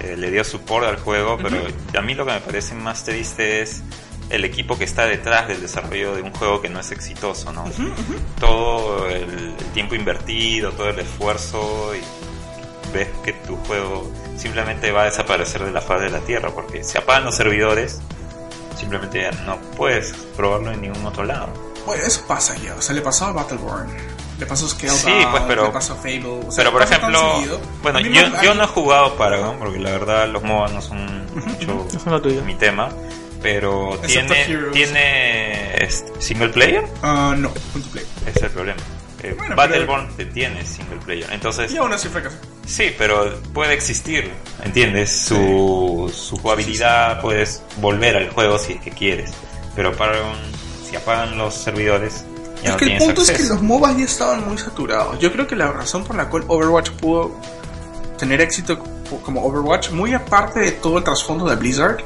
eh, 0.00 0.16
le 0.16 0.30
dio 0.32 0.42
support 0.42 0.86
al 0.86 0.96
juego, 0.98 1.38
pero 1.40 1.56
a 1.96 2.02
mí 2.02 2.14
lo 2.14 2.26
que 2.26 2.32
me 2.32 2.40
parece 2.40 2.74
más 2.74 3.04
triste 3.04 3.62
es 3.62 3.82
el 4.30 4.44
equipo 4.44 4.76
que 4.78 4.84
está 4.84 5.06
detrás 5.06 5.48
del 5.48 5.60
desarrollo 5.60 6.14
de 6.14 6.22
un 6.22 6.32
juego 6.32 6.60
que 6.60 6.68
no 6.68 6.80
es 6.80 6.90
exitoso, 6.90 7.52
¿no? 7.52 7.64
Todo 8.38 9.08
el, 9.08 9.22
el 9.24 9.54
tiempo 9.74 9.94
invertido, 9.94 10.72
todo 10.72 10.88
el 10.90 10.98
esfuerzo 10.98 11.92
y 11.94 12.00
ves 12.92 13.08
que 13.24 13.32
tu 13.32 13.56
juego 13.56 14.10
simplemente 14.36 14.92
va 14.92 15.02
a 15.02 15.04
desaparecer 15.06 15.64
de 15.64 15.72
la 15.72 15.80
faz 15.80 16.00
de 16.00 16.10
la 16.10 16.20
tierra 16.20 16.50
porque 16.50 16.84
se 16.84 16.98
apagan 16.98 17.24
los 17.24 17.34
servidores, 17.36 18.00
simplemente 18.76 19.30
no 19.46 19.58
puedes 19.76 20.12
probarlo 20.36 20.72
en 20.72 20.80
ningún 20.82 21.04
otro 21.06 21.24
lado. 21.24 21.48
Bueno, 21.86 22.02
eso 22.04 22.22
pasa 22.26 22.54
ya. 22.56 22.74
O 22.74 22.82
sea, 22.82 22.94
le 22.94 23.00
pasó 23.00 23.26
a 23.26 23.32
Battleborn. 23.32 23.88
Le 24.38 24.46
pasó 24.46 24.66
a 24.66 24.68
Scalebound. 24.68 25.00
Sí, 25.02 25.26
pues, 25.32 25.42
pero- 25.48 25.64
Le 25.64 25.70
pasó 25.70 25.94
a 25.94 25.96
Fable. 25.96 26.26
o 26.46 26.52
sea, 26.52 26.62
Pero 26.64 26.72
por 26.72 26.82
ejemplo, 26.82 27.20
bueno, 27.82 27.98
yo, 28.00 28.22
yo 28.42 28.54
no 28.54 28.64
he 28.64 28.66
jugado 28.68 29.16
Paragon 29.16 29.56
porque 29.58 29.78
la 29.80 29.90
verdad 29.90 30.28
los 30.28 30.42
MOBA 30.44 30.68
no 30.68 30.80
son 30.80 31.26
mucho 31.34 31.86
No 32.06 32.20
son 32.20 32.46
mi 32.46 32.54
tema, 32.54 32.90
pero 33.42 33.98
tiene 34.06 34.70
tiene 34.72 35.76
este, 35.84 36.20
single 36.20 36.48
player, 36.50 36.84
Ah, 37.02 37.34
no, 37.36 37.50
punto 37.72 37.88
play. 37.90 38.04
ese 38.26 38.38
es 38.38 38.42
el 38.44 38.50
problema. 38.50 38.80
Eh, 39.22 39.34
Bueno, 39.36 39.56
Battleborn 39.56 40.16
te 40.16 40.26
tiene 40.26 40.64
single 40.64 40.98
player, 41.04 41.28
entonces 41.32 41.72
Y 41.72 41.76
aún 41.76 41.92
así 41.92 42.08
fracasó. 42.08 42.36
sí, 42.66 42.92
pero 42.96 43.40
puede 43.52 43.74
existir, 43.74 44.30
¿entiendes? 44.64 45.10
Su, 45.22 46.12
su 46.14 46.36
jugabilidad, 46.36 47.20
puedes 47.20 47.62
volver 47.80 48.16
al 48.16 48.30
juego 48.30 48.58
si 48.58 48.74
es 48.74 48.80
que 48.80 48.90
quieres, 48.90 49.32
pero 49.74 49.92
Paragon, 49.96 50.36
si 50.88 50.94
apagan 50.96 51.36
los 51.36 51.54
servidores, 51.54 52.24
ya 52.62 52.70
Es 52.70 52.70
no 52.72 52.76
que 52.76 52.84
el 52.92 52.98
punto 52.98 53.22
es 53.22 53.30
acceso. 53.30 53.48
que 53.48 53.54
los 53.54 53.62
MOBAs 53.62 53.96
ya 53.98 54.04
estaban 54.04 54.48
muy 54.48 54.58
saturados. 54.58 55.18
Yo 55.18 55.32
creo 55.32 55.46
que 55.46 55.54
la 55.56 55.70
razón 55.72 56.04
por 56.04 56.14
la 56.16 56.28
cual 56.28 56.44
Overwatch 56.48 56.90
pudo 56.90 57.36
tener 58.18 58.40
éxito 58.40 58.78
como 59.24 59.44
Overwatch, 59.44 59.90
muy 59.90 60.12
aparte 60.14 60.60
de 60.60 60.72
todo 60.72 60.98
el 60.98 61.04
trasfondo 61.04 61.44
de 61.48 61.56
Blizzard. 61.56 61.98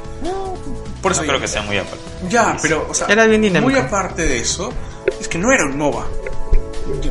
Por 1.03 1.11
eso 1.11 1.21
no 1.21 1.27
creo 1.27 1.39
que 1.41 1.47
sea 1.47 1.61
muy 1.61 1.77
aparte. 1.77 1.99
Ya, 2.29 2.57
pero, 2.61 2.87
o 2.89 2.93
sea, 2.95 3.05
Era 3.07 3.27
bien 3.27 3.41
dinámico. 3.43 3.69
muy 3.69 3.79
aparte 3.79 4.23
de 4.25 4.39
eso, 4.39 4.71
es 5.19 5.27
que 5.27 5.37
no 5.37 5.51
era 5.51 5.65
un 5.65 5.77
MOBA. 5.77 6.05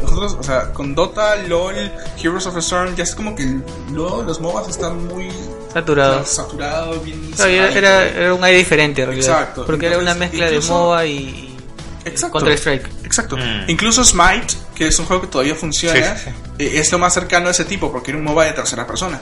Nosotros, 0.03 0.37
o 0.39 0.43
sea, 0.43 0.73
con 0.73 0.95
Dota, 0.95 1.37
LOL, 1.37 1.91
Heroes 2.23 2.47
of 2.47 2.55
the 2.55 2.61
Storm, 2.61 2.95
ya 2.95 3.05
es 3.05 3.15
como 3.15 3.35
que 3.35 3.47
lo- 3.93 4.23
los 4.23 4.41
MOBAs 4.41 4.69
están 4.69 5.07
muy 5.07 5.29
Saturado. 5.73 6.25
saturados, 6.27 7.03
bien 7.05 7.31
Claro, 7.35 7.51
era, 7.51 7.71
era, 7.73 8.09
era 8.09 8.35
un 8.35 8.45
aire 8.45 8.59
diferente 8.59 9.03
en 9.03 9.09
realidad. 9.09 9.31
Exacto. 9.41 9.65
Porque 9.65 9.87
era 9.87 9.97
una 9.99 10.13
Entonces, 10.13 10.31
mezcla 10.31 10.47
de 10.47 10.53
incluso- 10.57 10.73
MOBA 10.75 11.07
y, 11.07 11.13
y 11.13 11.59
Exacto. 12.05 12.39
Counter 12.39 12.59
Strike. 12.59 12.89
Exacto. 13.05 13.37
Mm. 13.39 13.65
Incluso 13.71 14.05
Smite, 14.05 14.55
que 14.75 14.89
es 14.89 14.99
un 14.99 15.07
juego 15.07 15.23
que 15.23 15.29
todavía 15.29 15.55
funciona, 15.55 16.17
Sí, 16.17 16.25
sí, 16.25 16.31
eh, 16.59 16.73
es 16.75 16.93
lo 16.93 16.99
más 16.99 17.15
cercano 17.15 17.49
a 17.49 17.53
ese 17.53 17.65
tipo, 17.65 17.91
porque 17.91 18.11
era 18.11 18.19
un 18.19 18.25
MOBA 18.25 18.45
de 18.47 18.53
tercera 18.53 18.87
persona. 18.87 19.21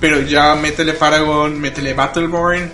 Pero 0.00 0.20
ya 0.20 0.54
métele 0.56 0.92
Paragon, 0.92 1.58
métele 1.58 1.94
Battleborn, 1.94 2.70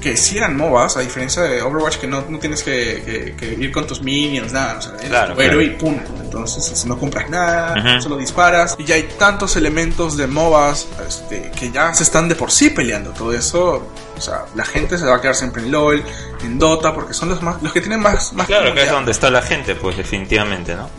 que 0.00 0.16
sí 0.16 0.36
eran 0.36 0.56
MOBAs, 0.56 0.96
a 0.98 1.00
diferencia 1.00 1.42
de 1.42 1.62
Overwatch, 1.62 1.96
que 1.96 2.06
no, 2.06 2.24
no 2.28 2.38
tienes 2.38 2.62
que, 2.62 3.02
que- 3.04 3.34
que 3.36 3.54
ir 3.64 3.72
con 3.72 3.86
tus 3.86 4.02
minions, 4.02 4.52
nada. 4.52 4.78
O 4.78 4.82
sea, 4.82 4.92
eres 4.96 5.08
Claro, 5.08 5.34
tu 5.34 5.40
héroe 5.40 5.64
y 5.64 5.70
punto. 5.70 6.10
Entonces 6.22 6.84
no 6.84 6.98
compras 6.98 7.30
nada, 7.30 8.00
solo 8.00 8.16
disparas. 8.18 8.76
Y 8.78 8.84
ya 8.84 8.96
hay 8.96 9.04
tantos 9.18 9.56
elementos 9.56 10.16
de 10.16 10.26
MOBAs 10.26 10.86
este, 11.08 11.50
que 11.58 11.70
ya 11.70 11.94
se 11.94 12.02
están 12.02 12.28
de 12.28 12.34
por 12.34 12.50
sí 12.50 12.70
peleando. 12.70 13.10
Todo 13.12 13.32
eso, 13.32 13.88
o 14.16 14.20
sea, 14.20 14.44
la 14.54 14.64
gente 14.66 14.98
se 14.98 15.06
va 15.06 15.16
a 15.16 15.20
quedar 15.20 15.34
siempre 15.34 15.62
en 15.62 15.72
LOL, 15.72 16.02
en 16.44 16.58
Dota, 16.58 16.92
porque 16.94 17.14
son 17.14 17.30
los, 17.30 17.40
más, 17.42 17.62
los 17.62 17.72
que 17.72 17.80
tienen 17.80 18.00
más, 18.00 18.32
más 18.34 18.46
Claro, 18.46 18.74
que 18.74 18.82
es 18.82 18.90
donde 18.90 19.12
está 19.12 19.30
la 19.30 19.40
gente, 19.42 19.74
pues 19.76 19.96
definitivamente, 19.96 20.76
¿no? 20.76 20.90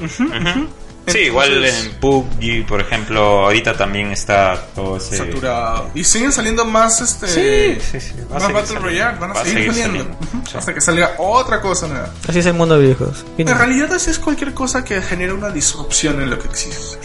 Sí, 1.07 1.19
igual 1.19 1.53
Entonces- 1.53 1.85
en 1.85 1.99
PUBG, 1.99 2.65
por 2.67 2.81
ejemplo, 2.81 3.21
ahorita 3.45 3.77
también 3.77 4.11
está 4.11 4.61
todo 4.75 4.97
ese... 4.97 5.17
saturado. 5.17 5.89
Y 5.95 6.03
siguen 6.03 6.31
saliendo 6.33 6.65
más 6.65 6.99
este 7.01 7.27
Sí, 7.27 7.81
sí, 7.91 7.99
sí. 7.99 8.13
Va 8.31 8.39
más 8.39 8.51
Battle. 8.53 8.79
Royale, 8.79 9.17
van 9.17 9.31
a 9.31 9.33
Va 9.35 9.43
seguir, 9.45 9.67
saliendo. 9.67 9.99
saliendo. 10.03 10.17
Ujú. 10.37 10.47
Sí. 10.51 10.57
Hasta 10.57 10.73
que 10.73 10.81
salga 10.81 11.11
otra 11.17 11.61
cosa 11.61 11.87
nueva. 11.87 12.09
Así 12.27 12.39
es 12.39 12.45
el 12.45 12.53
mundo 12.53 12.77
de. 12.77 12.95
En 13.37 13.47
realidad 13.47 13.91
así 13.93 14.09
es 14.11 14.19
cualquier 14.19 14.53
cosa 14.53 14.83
que 14.83 15.01
genere 15.01 15.31
una 15.33 15.49
disrupción 15.49 16.21
en 16.21 16.29
lo 16.29 16.37
que 16.39 16.47
existe. 16.47 16.97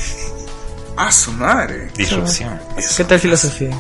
A 0.97 1.11
su 1.13 1.33
madre. 1.33 1.91
Disrupción. 1.97 2.61
¿Qué 2.97 3.05
tal 3.05 3.19
filosofía? 3.21 3.71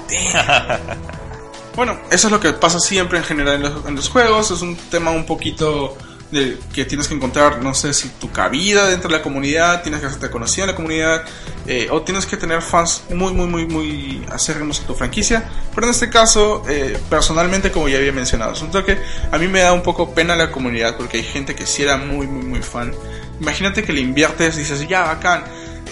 Bueno, 1.74 1.98
eso 2.10 2.28
es 2.28 2.32
lo 2.32 2.38
que 2.40 2.52
pasa 2.52 2.78
siempre 2.80 3.18
en 3.18 3.24
general 3.24 3.54
en 3.56 3.62
los, 3.62 3.86
en 3.86 3.96
los 3.96 4.08
juegos. 4.08 4.50
Es 4.50 4.60
un 4.62 4.76
tema 4.76 5.10
un 5.10 5.24
poquito 5.24 5.96
de 6.33 6.59
que 6.72 6.85
tienes 6.85 7.07
que 7.07 7.14
encontrar, 7.14 7.62
no 7.62 7.74
sé 7.74 7.93
si 7.95 8.09
tu 8.09 8.33
cabida 8.33 8.89
dentro 8.89 9.09
de 9.09 9.18
la 9.18 9.22
comunidad, 9.22 9.83
tienes 9.83 10.01
que 10.01 10.07
hacerte 10.07 10.30
conocido 10.30 10.64
en 10.64 10.70
la 10.70 10.76
comunidad, 10.76 11.24
eh, 11.66 11.89
o 11.91 12.03
tienes 12.03 12.26
que 12.26 12.37
tener 12.37 12.62
fans 12.62 13.05
muy, 13.11 13.33
muy, 13.33 13.47
muy, 13.47 13.66
muy 13.66 14.26
acérrimos 14.30 14.80
a 14.80 14.87
tu 14.87 14.95
franquicia. 14.95 15.49
Pero 15.74 15.87
en 15.87 15.93
este 15.93 16.11
caso, 16.11 16.64
eh, 16.68 16.99
personalmente, 17.09 17.70
como 17.70 17.89
ya 17.89 17.99
había 17.99 18.12
mencionado, 18.12 18.55
es 18.55 18.62
un 18.62 18.70
toque, 18.70 18.99
a 19.30 19.39
mí 19.39 19.47
me 19.47 19.61
da 19.61 19.72
un 19.72 19.83
poco 19.83 20.14
pena 20.14 20.35
la 20.35 20.51
comunidad 20.51 20.97
porque 20.97 21.18
hay 21.18 21.24
gente 21.24 21.55
que 21.55 21.66
sí 21.66 21.83
era 21.83 21.97
muy, 21.97 22.26
muy, 22.26 22.45
muy 22.45 22.62
fan 22.62 22.93
Imagínate 23.41 23.83
que 23.83 23.93
le 23.93 24.01
inviertes, 24.01 24.57
dices, 24.57 24.87
ya, 24.87 25.03
bacán, 25.03 25.43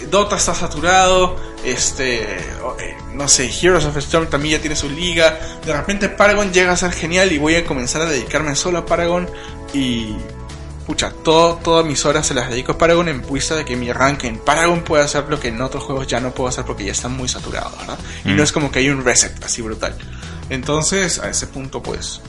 Dota 0.09 0.37
está 0.37 0.55
saturado, 0.55 1.35
este, 1.65 2.23
eh, 2.23 2.97
no 3.21 3.27
sé, 3.27 3.49
Heroes 3.61 3.85
of 3.85 3.95
Storm 3.97 4.27
también 4.27 4.55
ya 4.57 4.61
tiene 4.61 4.75
su 4.75 4.89
liga, 4.89 5.37
de 5.65 5.73
repente 5.73 6.09
Paragon 6.09 6.51
llega 6.51 6.71
a 6.73 6.77
ser 6.77 6.91
genial 6.91 7.31
y 7.31 7.37
voy 7.37 7.55
a 7.55 7.63
comenzar 7.65 8.01
a 8.01 8.05
dedicarme 8.05 8.55
solo 8.55 8.79
a 8.79 8.85
Paragon 8.85 9.29
y... 9.73 10.15
Pucha, 10.87 11.11
todo, 11.23 11.55
todas 11.57 11.85
mis 11.85 12.03
horas 12.05 12.25
se 12.25 12.33
las 12.33 12.49
dedico 12.49 12.71
a 12.73 12.77
Paragon 12.77 13.07
en 13.07 13.21
vista 13.31 13.55
de 13.55 13.63
que 13.63 13.75
mi 13.77 13.93
rank 13.93 14.23
en 14.25 14.39
Paragon 14.39 14.81
puede 14.83 15.03
hacer 15.03 15.23
lo 15.29 15.39
que 15.39 15.49
en 15.49 15.61
otros 15.61 15.83
juegos 15.83 16.07
ya 16.07 16.19
no 16.19 16.33
puedo 16.33 16.49
hacer 16.49 16.65
porque 16.65 16.83
ya 16.83 16.91
están 16.91 17.15
muy 17.15 17.29
saturados, 17.29 17.77
¿verdad? 17.77 17.99
Y 18.25 18.29
Mm. 18.29 18.35
no 18.35 18.43
es 18.43 18.51
como 18.51 18.71
que 18.71 18.79
hay 18.79 18.89
un 18.89 19.05
reset 19.05 19.41
así 19.45 19.61
brutal. 19.61 19.95
Entonces, 20.49 21.19
a 21.19 21.29
ese 21.29 21.47
punto, 21.47 21.81
pues, 21.83 22.19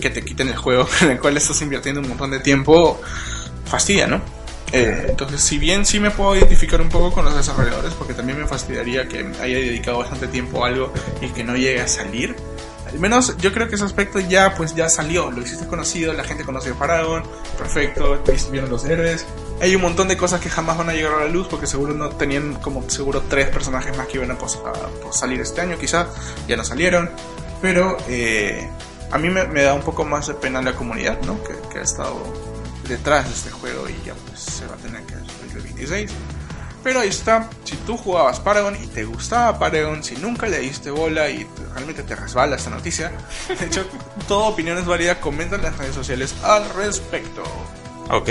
que 0.00 0.10
te 0.10 0.24
quiten 0.24 0.48
el 0.48 0.56
juego 0.56 0.88
en 1.02 1.10
el 1.12 1.20
cual 1.20 1.36
estás 1.36 1.60
invirtiendo 1.62 2.00
un 2.00 2.08
montón 2.08 2.30
de 2.30 2.40
tiempo, 2.40 3.00
fastidia, 3.66 4.06
¿no? 4.06 4.20
Eh, 4.72 5.06
entonces, 5.08 5.40
si 5.42 5.58
bien 5.58 5.86
sí 5.86 6.00
me 6.00 6.10
puedo 6.10 6.34
identificar 6.36 6.80
un 6.80 6.88
poco 6.88 7.12
con 7.12 7.24
los 7.24 7.36
desarrolladores, 7.36 7.94
porque 7.94 8.14
también 8.14 8.38
me 8.40 8.46
fastidiaría 8.46 9.06
que 9.08 9.20
haya 9.40 9.56
dedicado 9.58 9.98
bastante 9.98 10.26
tiempo 10.26 10.64
a 10.64 10.68
algo 10.68 10.92
y 11.20 11.28
que 11.28 11.44
no 11.44 11.54
llegue 11.56 11.80
a 11.80 11.88
salir. 11.88 12.34
Al 12.88 12.98
menos 13.00 13.36
yo 13.38 13.52
creo 13.52 13.68
que 13.68 13.74
ese 13.74 13.84
aspecto 13.84 14.20
ya 14.20 14.54
pues 14.54 14.74
ya 14.74 14.88
salió, 14.88 15.30
lo 15.30 15.42
hiciste 15.42 15.66
conocido, 15.66 16.12
la 16.12 16.22
gente 16.24 16.44
conoció 16.44 16.74
a 16.74 16.78
Paragon, 16.78 17.22
perfecto, 17.58 18.22
vieron 18.50 18.70
los 18.70 18.84
héroes. 18.84 19.26
Hay 19.60 19.74
un 19.74 19.82
montón 19.82 20.06
de 20.08 20.16
cosas 20.16 20.40
que 20.40 20.48
jamás 20.48 20.78
van 20.78 20.88
a 20.90 20.92
llegar 20.92 21.12
a 21.14 21.24
la 21.24 21.28
luz 21.28 21.48
porque 21.48 21.66
seguro 21.66 21.94
no 21.94 22.10
tenían 22.10 22.54
como 22.54 22.88
seguro 22.88 23.22
tres 23.28 23.48
personajes 23.48 23.96
más 23.96 24.06
que 24.06 24.18
iban 24.18 24.30
a, 24.30 24.38
pos- 24.38 24.60
a- 24.64 25.08
a 25.08 25.12
salir 25.12 25.40
este 25.40 25.60
año 25.62 25.76
quizá, 25.78 26.06
ya 26.46 26.56
no 26.56 26.64
salieron. 26.64 27.10
Pero 27.60 27.96
eh, 28.08 28.68
a 29.10 29.18
mí 29.18 29.30
me, 29.30 29.44
me 29.48 29.62
da 29.62 29.74
un 29.74 29.82
poco 29.82 30.04
más 30.04 30.28
de 30.28 30.34
pena 30.34 30.62
la 30.62 30.74
comunidad, 30.74 31.20
¿no? 31.22 31.42
Que, 31.42 31.54
que 31.72 31.78
ha 31.80 31.82
estado 31.82 32.22
detrás 32.88 33.26
de 33.28 33.34
este 33.34 33.50
juego 33.50 33.88
y 33.88 33.94
ya 34.06 34.14
pues 34.14 34.40
se 34.40 34.66
va 34.66 34.74
a 34.74 34.78
tener 34.78 35.02
que 35.02 35.14
hacer 35.14 35.56
el 35.56 35.62
26. 35.62 36.10
Pero 36.82 37.00
ahí 37.00 37.08
está, 37.08 37.50
si 37.64 37.74
tú 37.78 37.96
jugabas 37.96 38.38
Paragon 38.38 38.76
y 38.80 38.86
te 38.86 39.04
gustaba 39.04 39.58
Paragon, 39.58 40.04
si 40.04 40.14
nunca 40.16 40.46
le 40.46 40.60
diste 40.60 40.90
bola 40.92 41.28
y 41.28 41.44
te- 41.44 41.64
realmente 41.74 42.04
te 42.04 42.14
resbala 42.14 42.54
esta 42.56 42.70
noticia, 42.70 43.10
de 43.48 43.66
hecho, 43.66 43.84
toda 44.28 44.46
opinión 44.46 44.78
es 44.78 44.86
válida, 44.86 45.20
comenta 45.20 45.56
en 45.56 45.62
las 45.62 45.76
redes 45.76 45.94
sociales 45.96 46.32
al 46.44 46.68
respecto. 46.74 47.42
Ok, 48.08 48.28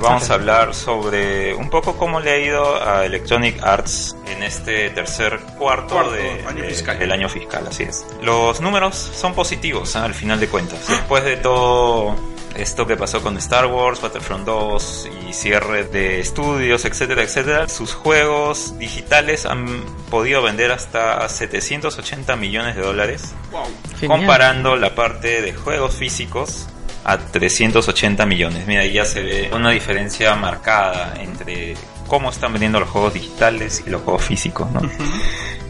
vamos 0.00 0.30
a 0.30 0.34
hablar 0.34 0.74
sobre 0.74 1.54
un 1.54 1.68
poco 1.68 1.94
cómo 1.98 2.20
le 2.20 2.30
ha 2.30 2.38
ido 2.38 2.82
a 2.82 3.04
Electronic 3.04 3.62
Arts 3.62 4.16
en 4.34 4.42
este 4.42 4.88
tercer 4.88 5.38
cuarto, 5.58 5.92
Cuarto 5.92 6.12
de- 6.12 6.42
año 6.48 6.62
de- 6.62 6.70
fiscal. 6.70 6.98
del 6.98 7.12
año 7.12 7.28
fiscal, 7.28 7.66
así 7.68 7.82
es. 7.82 8.06
Los 8.22 8.62
números 8.62 8.96
son 8.96 9.34
positivos 9.34 9.94
¿ah? 9.96 10.04
al 10.06 10.14
final 10.14 10.40
de 10.40 10.48
cuentas. 10.48 10.88
Después 10.88 11.22
de 11.24 11.36
todo 11.36 12.16
esto 12.60 12.86
que 12.86 12.96
pasó 12.96 13.22
con 13.22 13.36
Star 13.38 13.66
Wars, 13.66 14.00
Battlefront 14.00 14.44
2 14.44 15.08
y 15.28 15.32
cierre 15.32 15.84
de 15.84 16.20
estudios, 16.20 16.84
etcétera, 16.84 17.22
etcétera, 17.22 17.68
sus 17.68 17.94
juegos 17.94 18.78
digitales 18.78 19.46
han 19.46 19.66
podido 20.10 20.42
vender 20.42 20.72
hasta 20.72 21.28
780 21.28 22.36
millones 22.36 22.76
de 22.76 22.82
dólares 22.82 23.34
Wow. 23.50 23.64
Comparando 24.06 24.76
la 24.76 24.94
parte 24.94 25.42
de 25.42 25.52
juegos 25.52 25.94
físicos 25.94 26.68
a 27.04 27.18
380 27.18 28.26
millones. 28.26 28.66
Mira, 28.66 28.82
ahí 28.82 28.92
ya 28.92 29.04
se 29.04 29.22
ve 29.22 29.50
una 29.52 29.70
diferencia 29.70 30.34
marcada 30.36 31.14
entre 31.18 31.74
cómo 32.06 32.30
están 32.30 32.52
vendiendo 32.52 32.80
los 32.80 32.88
juegos 32.88 33.14
digitales 33.14 33.82
y 33.86 33.90
los 33.90 34.02
juegos 34.02 34.22
físicos, 34.22 34.70
¿no? 34.70 34.82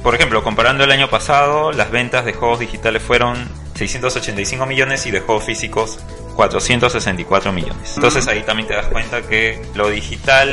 Por 0.03 0.15
ejemplo, 0.15 0.43
comparando 0.43 0.85
el 0.85 0.91
año 0.91 1.09
pasado, 1.11 1.73
las 1.73 1.91
ventas 1.91 2.25
de 2.25 2.33
juegos 2.33 2.61
digitales 2.61 3.03
fueron 3.03 3.49
685 3.89 4.67
millones 4.67 5.07
y 5.07 5.11
de 5.11 5.21
juegos 5.21 5.45
físicos 5.45 5.99
464 6.37 7.53
millones. 7.53 7.93
Entonces 7.97 8.27
ahí 8.29 8.43
también 8.43 8.69
te 8.69 8.75
das 8.75 8.87
cuenta 8.87 9.23
que 9.23 9.61
lo 9.75 9.89
digital 9.91 10.49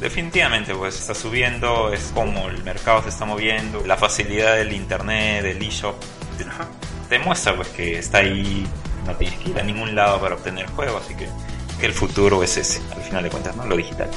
definitivamente 0.00 0.74
pues 0.74 0.98
está 0.98 1.14
subiendo, 1.14 1.92
es 1.92 2.10
como 2.14 2.48
el 2.48 2.62
mercado 2.64 3.02
se 3.02 3.08
está 3.08 3.24
moviendo, 3.24 3.82
la 3.86 3.96
facilidad 3.96 4.56
del 4.56 4.72
internet, 4.72 5.42
del 5.42 5.62
eShop, 5.62 5.96
te- 6.36 6.46
te 7.08 7.18
muestra 7.18 7.56
pues 7.56 7.68
que 7.68 7.98
está 7.98 8.18
ahí, 8.18 8.66
no 9.06 9.14
tienes 9.16 9.38
que 9.40 9.50
ir 9.50 9.58
a 9.58 9.62
ningún 9.62 9.94
lado 9.94 10.20
para 10.20 10.34
obtener 10.34 10.66
el 10.66 10.70
juego, 10.72 10.98
así 10.98 11.14
que, 11.14 11.28
que 11.80 11.86
el 11.86 11.92
futuro 11.92 12.42
es 12.42 12.56
ese, 12.56 12.80
al 12.94 13.02
final 13.02 13.22
de 13.24 13.30
cuentas, 13.30 13.56
¿no? 13.56 13.66
Lo 13.66 13.76
digital. 13.76 14.10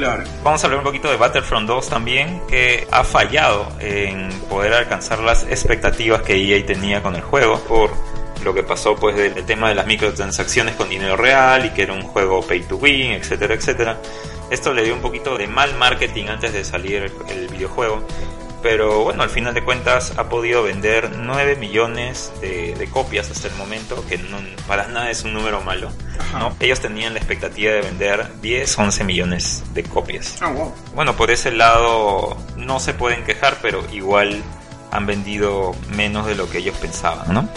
Claro. 0.00 0.24
Vamos 0.42 0.64
a 0.64 0.66
hablar 0.66 0.78
un 0.78 0.84
poquito 0.84 1.10
de 1.10 1.16
Battlefront 1.18 1.68
2 1.68 1.90
también, 1.90 2.40
que 2.48 2.88
ha 2.90 3.04
fallado 3.04 3.70
en 3.80 4.30
poder 4.48 4.72
alcanzar 4.72 5.18
las 5.18 5.42
expectativas 5.44 6.22
que 6.22 6.36
EA 6.36 6.64
tenía 6.64 7.02
con 7.02 7.16
el 7.16 7.20
juego 7.20 7.60
por 7.68 7.90
lo 8.42 8.54
que 8.54 8.62
pasó 8.62 8.96
pues 8.96 9.14
del, 9.14 9.44
tema 9.44 9.68
de 9.68 9.74
las 9.74 9.86
microtransacciones 9.86 10.74
con 10.76 10.88
dinero 10.88 11.18
real 11.18 11.66
y 11.66 11.70
que 11.70 11.82
era 11.82 11.92
un 11.92 12.00
juego 12.00 12.40
pay 12.40 12.62
to 12.62 12.76
win, 12.76 13.12
etcétera, 13.12 13.52
etcétera. 13.52 13.98
Esto 14.50 14.72
le 14.72 14.84
dio 14.84 14.94
un 14.94 15.02
poquito 15.02 15.36
de 15.36 15.46
mal 15.46 15.76
marketing 15.76 16.28
antes 16.28 16.54
de 16.54 16.64
salir 16.64 17.12
el 17.28 17.48
videojuego. 17.48 18.02
Pero 18.62 19.04
bueno, 19.04 19.22
al 19.22 19.30
final 19.30 19.54
de 19.54 19.64
cuentas 19.64 20.12
ha 20.18 20.28
podido 20.28 20.62
vender 20.62 21.10
9 21.16 21.56
millones 21.56 22.32
de, 22.40 22.74
de 22.74 22.90
copias 22.90 23.30
hasta 23.30 23.48
el 23.48 23.54
momento, 23.54 24.04
que 24.06 24.18
no, 24.18 24.38
para 24.66 24.86
nada 24.88 25.10
es 25.10 25.24
un 25.24 25.32
número 25.32 25.60
malo. 25.62 25.90
¿no? 26.38 26.54
Ellos 26.60 26.80
tenían 26.80 27.14
la 27.14 27.20
expectativa 27.20 27.72
de 27.72 27.80
vender 27.80 28.40
10, 28.40 28.78
11 28.78 29.04
millones 29.04 29.64
de 29.74 29.82
copias. 29.82 30.36
Ah, 30.40 30.50
wow. 30.50 30.72
Bueno, 30.94 31.16
por 31.16 31.30
ese 31.30 31.50
lado 31.50 32.36
no 32.56 32.80
se 32.80 32.94
pueden 32.94 33.24
quejar, 33.24 33.58
pero 33.62 33.82
igual 33.92 34.42
han 34.90 35.06
vendido 35.06 35.74
menos 35.96 36.26
de 36.26 36.34
lo 36.34 36.48
que 36.50 36.58
ellos 36.58 36.76
pensaban, 36.78 37.32
¿no? 37.32 37.48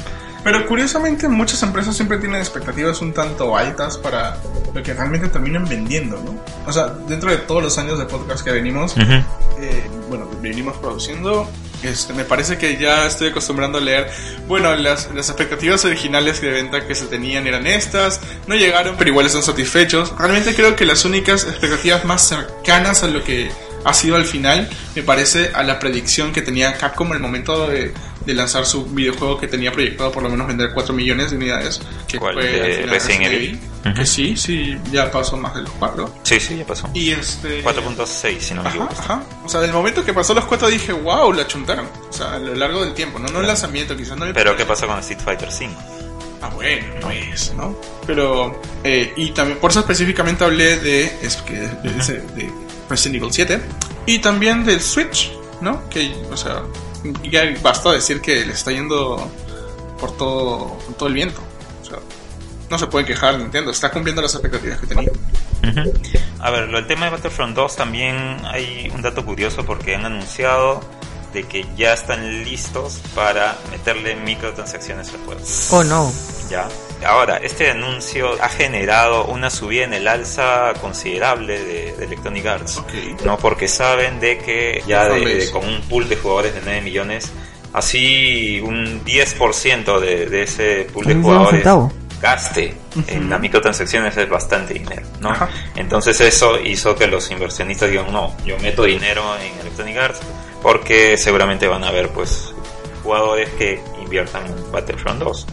Pero 0.44 0.66
curiosamente 0.68 1.28
muchas 1.28 1.64
empresas 1.64 1.96
siempre 1.96 2.18
tienen 2.18 2.40
expectativas 2.40 3.02
un 3.02 3.14
tanto 3.14 3.56
altas 3.56 3.98
para 3.98 4.38
lo 4.74 4.84
que 4.84 4.94
realmente 4.94 5.30
terminan 5.30 5.66
vendiendo, 5.68 6.18
¿no? 6.18 6.36
O 6.68 6.74
sea, 6.74 6.88
dentro 7.08 7.32
de 7.32 7.38
todos 7.38 7.64
los 7.64 7.78
años 7.78 7.98
de 7.98 8.06
podcast 8.06 8.44
que 8.44 8.52
venimos, 8.52 8.96
Ujú. 8.98 9.14
eh, 9.60 9.88
bueno, 10.10 10.30
venimos 10.42 10.76
produciendo, 10.78 11.50
este, 11.82 12.14
me 12.14 12.26
parece 12.26 12.58
que 12.58 12.78
ya 12.78 13.06
estoy 13.06 13.30
acostumbrando 13.30 13.78
a 13.78 13.82
leer, 13.82 14.10
bueno, 14.48 14.76
las, 14.76 15.10
las 15.14 15.30
expectativas 15.30 15.86
originales 15.86 16.42
de 16.42 16.52
venta 16.52 16.86
que 16.88 16.96
se 16.96 17.06
tenían 17.06 17.48
eran 17.48 17.66
estas, 17.68 18.20
no 18.48 18.56
llegaron, 18.56 18.96
pero 18.98 19.10
igual 19.10 19.26
están 19.26 19.44
satisfechos. 19.44 20.14
Realmente 20.18 20.56
creo 20.56 20.76
que 20.76 20.86
las 20.86 21.06
únicas 21.06 21.46
expectativas 21.46 22.04
más 22.06 22.28
cercanas 22.28 23.04
a 23.04 23.08
lo 23.08 23.24
que 23.24 23.52
ha 23.86 23.94
sido 23.94 24.16
al 24.16 24.26
final, 24.26 24.70
me 24.96 25.04
parece 25.04 25.52
a 25.54 25.64
la 25.64 25.80
predicción 25.80 26.32
que 26.32 26.42
tenía 26.42 26.74
Capcom 26.78 27.10
en 27.10 27.16
el 27.16 27.20
momento 27.20 27.68
de, 27.68 27.94
de 28.26 28.34
lanzar 28.34 28.66
su 28.66 28.86
videojuego 28.86 29.40
que 29.40 29.48
tenía 29.48 29.72
proyectado 29.72 30.12
por 30.12 30.24
lo 30.24 30.30
menos 30.30 30.48
vender 30.48 30.72
4 30.74 30.94
millones 30.94 31.32
de 31.32 31.38
unidades, 31.38 31.82
que 32.08 32.18
¿Cuál? 32.18 32.36
fue 32.36 32.44
¿De 32.46 32.86
Resident 32.86 33.26
Evil? 33.34 33.60
que 33.96 34.06
sí, 34.06 34.38
sí, 34.38 34.78
ya 34.92 35.12
pasó 35.12 35.36
más 35.36 35.54
de 35.56 35.62
los 35.64 35.72
4. 35.72 36.16
Sí, 36.24 36.40
sí, 36.40 36.56
ya 36.58 36.66
pasó. 36.66 36.90
Y 36.94 37.12
este... 37.12 37.62
4.6, 37.64 38.40
si 38.40 38.54
no 38.54 38.64
me 38.64 38.70
Ajá, 38.70 38.78
equivoco. 38.78 38.96
ajá. 39.02 39.24
O 39.44 39.50
sea, 39.50 39.60
del 39.60 39.74
momento 39.74 40.06
que 40.06 40.14
pasó 40.14 40.34
los 40.34 40.46
cuatro 40.46 40.70
dije, 40.70 40.94
wow, 40.94 41.34
la 41.34 41.46
chuntaron. 41.48 41.86
O 42.10 42.14
sea, 42.14 42.36
a 42.36 42.40
lo 42.40 42.56
largo 42.56 42.84
del 42.86 42.94
tiempo, 42.94 43.20
no, 43.20 43.28
no 43.28 43.42
el 43.42 43.48
lanzamiento, 43.48 43.98
quizás 43.98 44.18
no 44.18 44.26
Pero 44.34 44.56
¿qué 44.56 44.64
pasó 44.66 44.88
con 44.88 45.00
Street 45.00 45.20
Fighter 45.20 45.52
5? 45.52 45.74
Ah, 46.42 46.50
bueno, 46.56 46.86
no 47.02 47.10
es, 47.12 47.54
¿no? 47.56 47.76
Pero, 48.06 48.62
eh, 48.84 49.14
y 49.18 49.32
también, 49.32 49.60
por 49.60 49.72
eso 49.72 49.80
específicamente 49.82 50.44
hablé 50.44 50.78
de, 50.78 51.06
es 51.22 51.38
que, 51.38 51.54
de, 51.54 51.68
de 52.36 52.52
Resident 52.90 53.16
Evil 53.18 53.32
7 53.32 53.62
y 54.06 54.20
también 54.20 54.66
del 54.66 54.82
Switch, 54.82 55.32
¿no? 55.62 55.88
Que, 55.90 56.14
o 56.32 56.36
sea, 56.38 56.64
ya 57.30 57.44
basta 57.62 57.92
decir 57.92 58.22
que 58.22 58.46
le 58.46 58.54
está 58.54 58.72
yendo 58.72 59.30
por 60.00 60.16
todo, 60.18 60.78
por 60.80 60.96
todo 60.96 61.10
el 61.10 61.16
viento. 61.16 61.42
O 61.82 61.86
sea, 61.86 62.00
no 62.70 62.78
se 62.78 62.88
puede 62.88 63.06
quejar 63.06 63.38
Nintendo, 63.38 63.72
está 63.72 63.92
cumpliendo 63.92 64.22
las 64.22 64.34
expectativas 64.34 64.80
que 64.80 64.88
tenía. 64.88 65.12
A 66.40 66.52
ver, 66.52 66.70
lo 66.70 66.78
del 66.78 66.88
tema 66.88 67.06
de 67.06 67.12
Battlefront 67.12 67.56
2 67.56 67.76
también 67.76 68.16
hay 68.46 68.92
un 68.94 69.02
dato 69.02 69.24
curioso 69.26 69.66
porque 69.66 69.96
han 69.96 70.06
anunciado 70.06 70.82
de 71.34 71.44
que 71.44 71.66
ya 71.76 71.94
están 71.94 72.44
listos 72.44 73.00
para 73.16 73.58
meterle 73.72 74.16
microtransacciones 74.18 75.10
al 75.10 75.20
juego. 75.26 75.42
Oh 75.72 75.84
no. 75.84 76.12
Ya. 76.50 76.68
Ahora, 77.06 77.38
este 77.38 77.70
anuncio 77.72 78.32
ha 78.42 78.50
generado 78.50 79.26
una 79.26 79.50
subida 79.50 79.84
en 79.86 79.94
el 79.94 80.08
alza 80.08 80.74
considerable 80.82 81.60
de, 81.64 81.94
de 81.94 82.06
Electronic 82.06 82.46
Arts. 82.46 82.82
No, 83.26 83.38
porque 83.38 83.68
saben 83.68 84.20
de 84.20 84.38
que 84.40 84.84
ya 84.88 85.08
de- 85.26 85.52
con 85.52 85.68
un 85.68 85.82
pool 85.82 86.08
de 86.10 86.16
jugadores 86.18 86.54
de 86.56 86.62
9 86.64 86.82
millones, 86.82 87.32
así 87.74 88.62
un 88.64 89.04
10% 89.04 90.00
de, 90.00 90.26
de 90.28 90.44
ese 90.44 90.88
pool 90.94 91.06
de 91.06 91.14
jugadores 91.24 91.64
gaste 92.22 92.74
en 93.08 93.30
las 93.30 93.40
microtransacciones 93.42 94.16
es 94.16 94.30
bastante 94.30 94.76
dinero, 94.76 95.02
¿no? 95.20 95.32
Ajá. 95.32 95.50
Entonces 95.76 96.22
eso 96.22 96.58
hizo 96.60 96.96
que 96.96 97.08
los 97.08 97.30
inversionistas 97.32 97.90
digan, 97.90 98.12
no, 98.14 98.34
yo 98.46 98.58
meto 98.60 98.84
dinero 98.84 99.24
en 99.42 99.60
Electronic 99.60 99.98
Arts 99.98 100.20
porque 100.62 101.18
seguramente 101.18 101.68
van 101.68 101.84
a 101.84 101.90
haber 101.90 102.10
pues 102.10 102.54
jugadores 103.04 103.50
que 103.58 103.82
inviertan 104.02 104.46
en 104.46 104.72
Battlefront 104.72 105.20
2. 105.22 105.48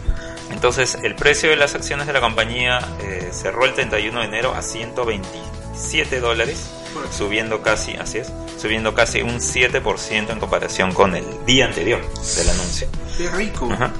Entonces 0.61 0.99
el 1.01 1.15
precio 1.15 1.49
de 1.49 1.55
las 1.55 1.73
acciones 1.73 2.05
de 2.05 2.13
la 2.13 2.21
compañía 2.21 2.87
eh, 3.01 3.29
cerró 3.31 3.65
el 3.65 3.73
31 3.73 4.19
de 4.19 4.25
enero 4.27 4.53
a 4.53 4.61
127 4.61 6.19
dólares, 6.19 6.69
subiendo 7.11 7.63
casi, 7.63 7.93
así 7.93 8.19
es, 8.19 8.31
subiendo 8.59 8.93
casi 8.93 9.23
un 9.23 9.39
7% 9.39 10.29
en 10.29 10.39
comparación 10.39 10.93
con 10.93 11.15
el 11.15 11.25
día 11.47 11.65
anterior 11.65 11.99
del 12.35 12.49
anuncio. 12.51 12.87
Qué 13.17 13.27
rico. 13.31 13.69
Ajá. 13.71 13.91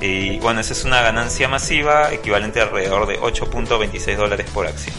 Y 0.00 0.38
bueno, 0.38 0.60
esa 0.60 0.74
es 0.74 0.84
una 0.84 1.02
ganancia 1.02 1.48
masiva 1.48 2.12
equivalente 2.12 2.60
a 2.60 2.66
alrededor 2.66 3.08
de 3.08 3.18
8.26 3.18 4.14
dólares 4.14 4.46
por 4.54 4.68
acción. 4.68 4.94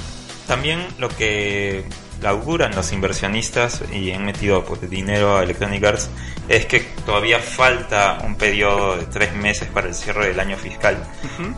También 0.45 0.85
lo 0.97 1.07
que 1.07 1.85
auguran 2.23 2.75
los 2.75 2.91
inversionistas 2.93 3.83
y 3.93 4.11
han 4.11 4.25
metido 4.25 4.63
pues, 4.65 4.89
dinero 4.89 5.37
a 5.37 5.43
Electronic 5.43 5.83
Arts 5.83 6.09
es 6.47 6.65
que 6.65 6.79
todavía 7.05 7.39
falta 7.39 8.19
un 8.23 8.35
periodo 8.35 8.97
de 8.97 9.05
tres 9.05 9.33
meses 9.33 9.67
para 9.67 9.87
el 9.87 9.93
cierre 9.95 10.27
del 10.27 10.39
año 10.39 10.57
fiscal 10.57 10.97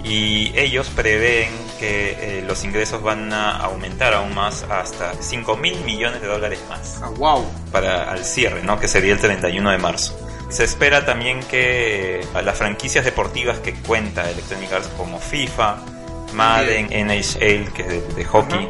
y 0.04 0.52
ellos 0.58 0.90
prevén 0.96 1.50
que 1.80 2.40
eh, 2.40 2.44
los 2.48 2.64
ingresos 2.64 3.02
van 3.02 3.32
a 3.32 3.58
aumentar 3.58 4.14
aún 4.14 4.34
más 4.36 4.64
hasta 4.64 5.14
5 5.20 5.56
mil 5.58 5.80
millones 5.86 6.22
de 6.22 6.28
dólares 6.28 6.60
más 6.70 7.00
Ah, 7.04 7.10
wow. 7.18 7.46
para 7.72 8.12
al 8.12 8.26
cierre, 8.26 8.62
¿no? 8.64 8.80
que 8.80 8.88
sería 8.88 9.14
el 9.14 9.20
31 9.20 9.72
de 9.72 9.78
marzo. 9.78 10.18
Se 10.50 10.64
espera 10.64 11.06
también 11.06 11.42
que 11.42 12.22
eh, 12.22 12.42
las 12.44 12.58
franquicias 12.58 13.06
deportivas 13.06 13.60
que 13.60 13.74
cuenta 13.76 14.30
Electronic 14.30 14.74
Arts 14.74 14.90
como 14.98 15.20
FIFA, 15.20 15.78
Madden, 16.34 16.88
NHL, 16.88 17.72
que 17.74 17.82
es 17.82 17.88
de, 17.88 18.02
de 18.16 18.26
hockey, 18.26 18.68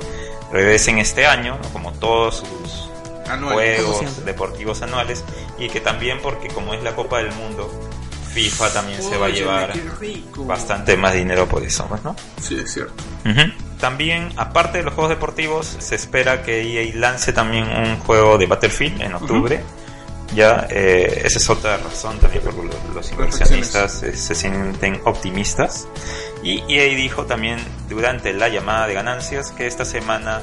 regresen 0.51 0.97
este 0.99 1.25
año, 1.25 1.57
¿no? 1.61 1.69
como 1.69 1.91
todos 1.93 2.37
sus 2.37 2.89
Anual. 3.29 3.53
juegos 3.53 4.25
deportivos 4.25 4.81
anuales, 4.81 5.23
y 5.57 5.69
que 5.69 5.79
también 5.79 6.19
porque 6.21 6.47
como 6.47 6.73
es 6.73 6.83
la 6.83 6.95
Copa 6.95 7.17
del 7.19 7.31
Mundo, 7.33 7.69
FIFA 8.33 8.73
también 8.73 9.01
se 9.01 9.17
va 9.17 9.27
a 9.27 9.29
llevar 9.29 9.73
bastante 10.37 10.95
más 10.95 11.13
dinero 11.13 11.47
por 11.47 11.63
eso, 11.63 11.85
pues, 11.87 12.03
¿no? 12.03 12.15
Sí, 12.41 12.57
es 12.63 12.71
cierto. 12.71 12.93
También, 13.79 14.31
aparte 14.35 14.79
de 14.79 14.83
los 14.83 14.93
juegos 14.93 15.09
deportivos, 15.09 15.77
se 15.79 15.95
espera 15.95 16.43
que 16.43 16.61
EA 16.61 16.91
lance 16.95 17.31
también 17.31 17.65
un 17.65 17.97
juego 17.99 18.37
de 18.37 18.45
Battlefield 18.45 19.01
en 19.01 19.13
octubre. 19.13 19.63
Ya, 20.35 20.67
eh, 20.69 21.23
esa 21.25 21.39
es 21.39 21.49
otra 21.49 21.77
razón 21.77 22.19
también 22.19 22.43
por 22.43 22.53
lo 22.53 22.69
los 22.93 23.11
inversionistas 23.11 24.03
eh, 24.03 24.15
se 24.15 24.35
sienten 24.35 25.01
optimistas. 25.05 25.87
Y 26.43 26.63
EA 26.73 26.95
dijo 26.95 27.25
también 27.25 27.59
durante 27.89 28.33
la 28.33 28.47
llamada 28.49 28.87
de 28.87 28.93
ganancias 28.93 29.51
que 29.51 29.67
esta 29.67 29.85
semana 29.85 30.41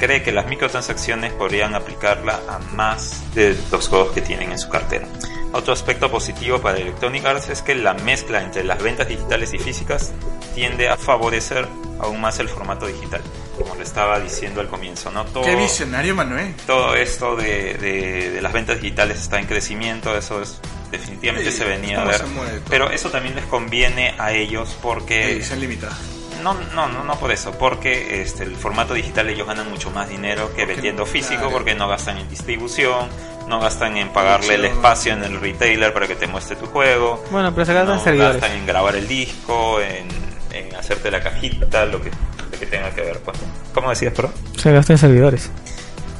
cree 0.00 0.22
que 0.22 0.32
las 0.32 0.46
microtransacciones 0.46 1.32
podrían 1.34 1.74
aplicarla 1.74 2.40
a 2.48 2.58
más 2.74 3.22
de 3.34 3.56
los 3.70 3.88
juegos 3.88 4.12
que 4.12 4.20
tienen 4.22 4.52
en 4.52 4.58
su 4.58 4.68
cartera. 4.68 5.06
Otro 5.52 5.72
aspecto 5.72 6.10
positivo 6.10 6.58
para 6.60 6.78
Electronic 6.78 7.24
Arts 7.26 7.48
es 7.48 7.62
que 7.62 7.74
la 7.76 7.94
mezcla 7.94 8.42
entre 8.42 8.64
las 8.64 8.82
ventas 8.82 9.06
digitales 9.06 9.54
y 9.54 9.58
físicas 9.58 10.12
tiende 10.54 10.88
a 10.88 10.96
favorecer 10.96 11.68
aún 12.00 12.20
más 12.20 12.40
el 12.40 12.48
formato 12.48 12.86
digital, 12.86 13.20
como 13.56 13.76
le 13.76 13.84
estaba 13.84 14.18
diciendo 14.18 14.60
al 14.60 14.66
comienzo, 14.68 15.12
¿no? 15.12 15.24
Todo, 15.26 15.44
Qué 15.44 15.54
visionario, 15.54 16.14
Manuel. 16.16 16.54
todo 16.66 16.96
esto 16.96 17.36
de, 17.36 17.74
de- 17.74 18.30
de 18.30 18.42
las 18.42 18.52
ventas 18.52 18.80
digitales 18.80 19.20
está 19.20 19.38
en 19.38 19.46
crecimiento, 19.46 20.16
eso 20.16 20.42
es 20.42 20.58
definitivamente 20.98 21.50
Sí, 21.50 21.58
se 21.58 21.64
venía 21.64 22.00
a 22.02 22.04
ver. 22.04 22.22
Pero 22.68 22.90
eso 22.90 23.10
también 23.10 23.34
les 23.34 23.44
conviene 23.46 24.14
a 24.18 24.32
ellos 24.32 24.76
porque 24.82 25.32
Edición 25.32 25.60
limitada. 25.60 25.96
no, 26.42 26.54
no, 26.74 26.88
no, 26.88 27.04
no 27.04 27.18
por 27.18 27.30
eso, 27.32 27.52
porque 27.52 28.22
este, 28.22 28.42
el 28.44 28.56
formato 28.56 28.94
digital 28.94 29.28
ellos 29.28 29.46
ganan 29.46 29.68
mucho 29.70 29.90
más 29.90 30.08
dinero 30.08 30.52
que 30.54 30.66
vendiendo 30.66 31.06
físico, 31.06 31.36
claro. 31.42 31.52
porque 31.52 31.74
no 31.74 31.88
gastan 31.88 32.18
en 32.18 32.28
distribución, 32.28 33.08
no 33.48 33.60
gastan 33.60 33.96
en 33.96 34.08
pagarle 34.10 34.54
el 34.54 34.64
espacio 34.66 35.12
en 35.12 35.22
el 35.24 35.40
retailer 35.40 35.92
para 35.92 36.06
que 36.06 36.14
te 36.14 36.26
muestre 36.26 36.56
tu 36.56 36.66
juego, 36.66 37.22
Bueno, 37.30 37.52
pero 37.54 37.64
se 37.66 37.74
gastan 37.74 37.96
no 37.96 38.02
servidores. 38.02 38.40
gastan 38.40 38.58
en 38.58 38.66
grabar 38.66 38.96
el 38.96 39.06
disco, 39.08 39.80
en, 39.80 40.06
en 40.52 40.74
hacerte 40.76 41.10
la 41.10 41.22
cajita, 41.22 41.84
lo 41.86 42.00
que, 42.02 42.10
lo 42.50 42.58
que 42.58 42.66
tenga 42.66 42.90
que 42.90 43.00
ver. 43.02 43.18
Pues. 43.20 43.36
¿Cómo 43.74 43.90
decías, 43.90 44.12
pro? 44.14 44.30
Se 44.56 44.70
gastan 44.72 44.94
en 44.94 44.98
servidores. 44.98 45.50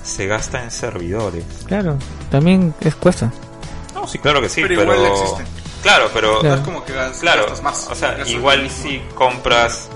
Se 0.03 0.27
gasta 0.27 0.63
en 0.63 0.71
servidores. 0.71 1.45
Claro, 1.67 1.97
también 2.31 2.75
es 2.83 2.95
cuesta. 2.95 3.33
No, 4.05 4.09
sí, 4.11 4.19
claro 4.19 4.43
que 4.43 4.51
sí, 4.51 4.61
Pero 4.61 4.81
pero... 4.81 4.95
igual 4.95 5.13
existen. 5.13 5.47
Claro, 5.83 6.11
pero... 6.13 6.41
Claro. 6.41 6.57
Es 6.57 6.61
como 6.61 6.85
que 6.85 6.93
gastas, 6.93 7.21
Claro, 7.21 7.43
gastas 7.43 7.63
más. 7.63 7.89
o 7.91 7.95
sea, 7.95 8.11
Gastas 8.11 8.29
igual 8.31 8.69
si 8.71 8.99
compras, 9.15 9.89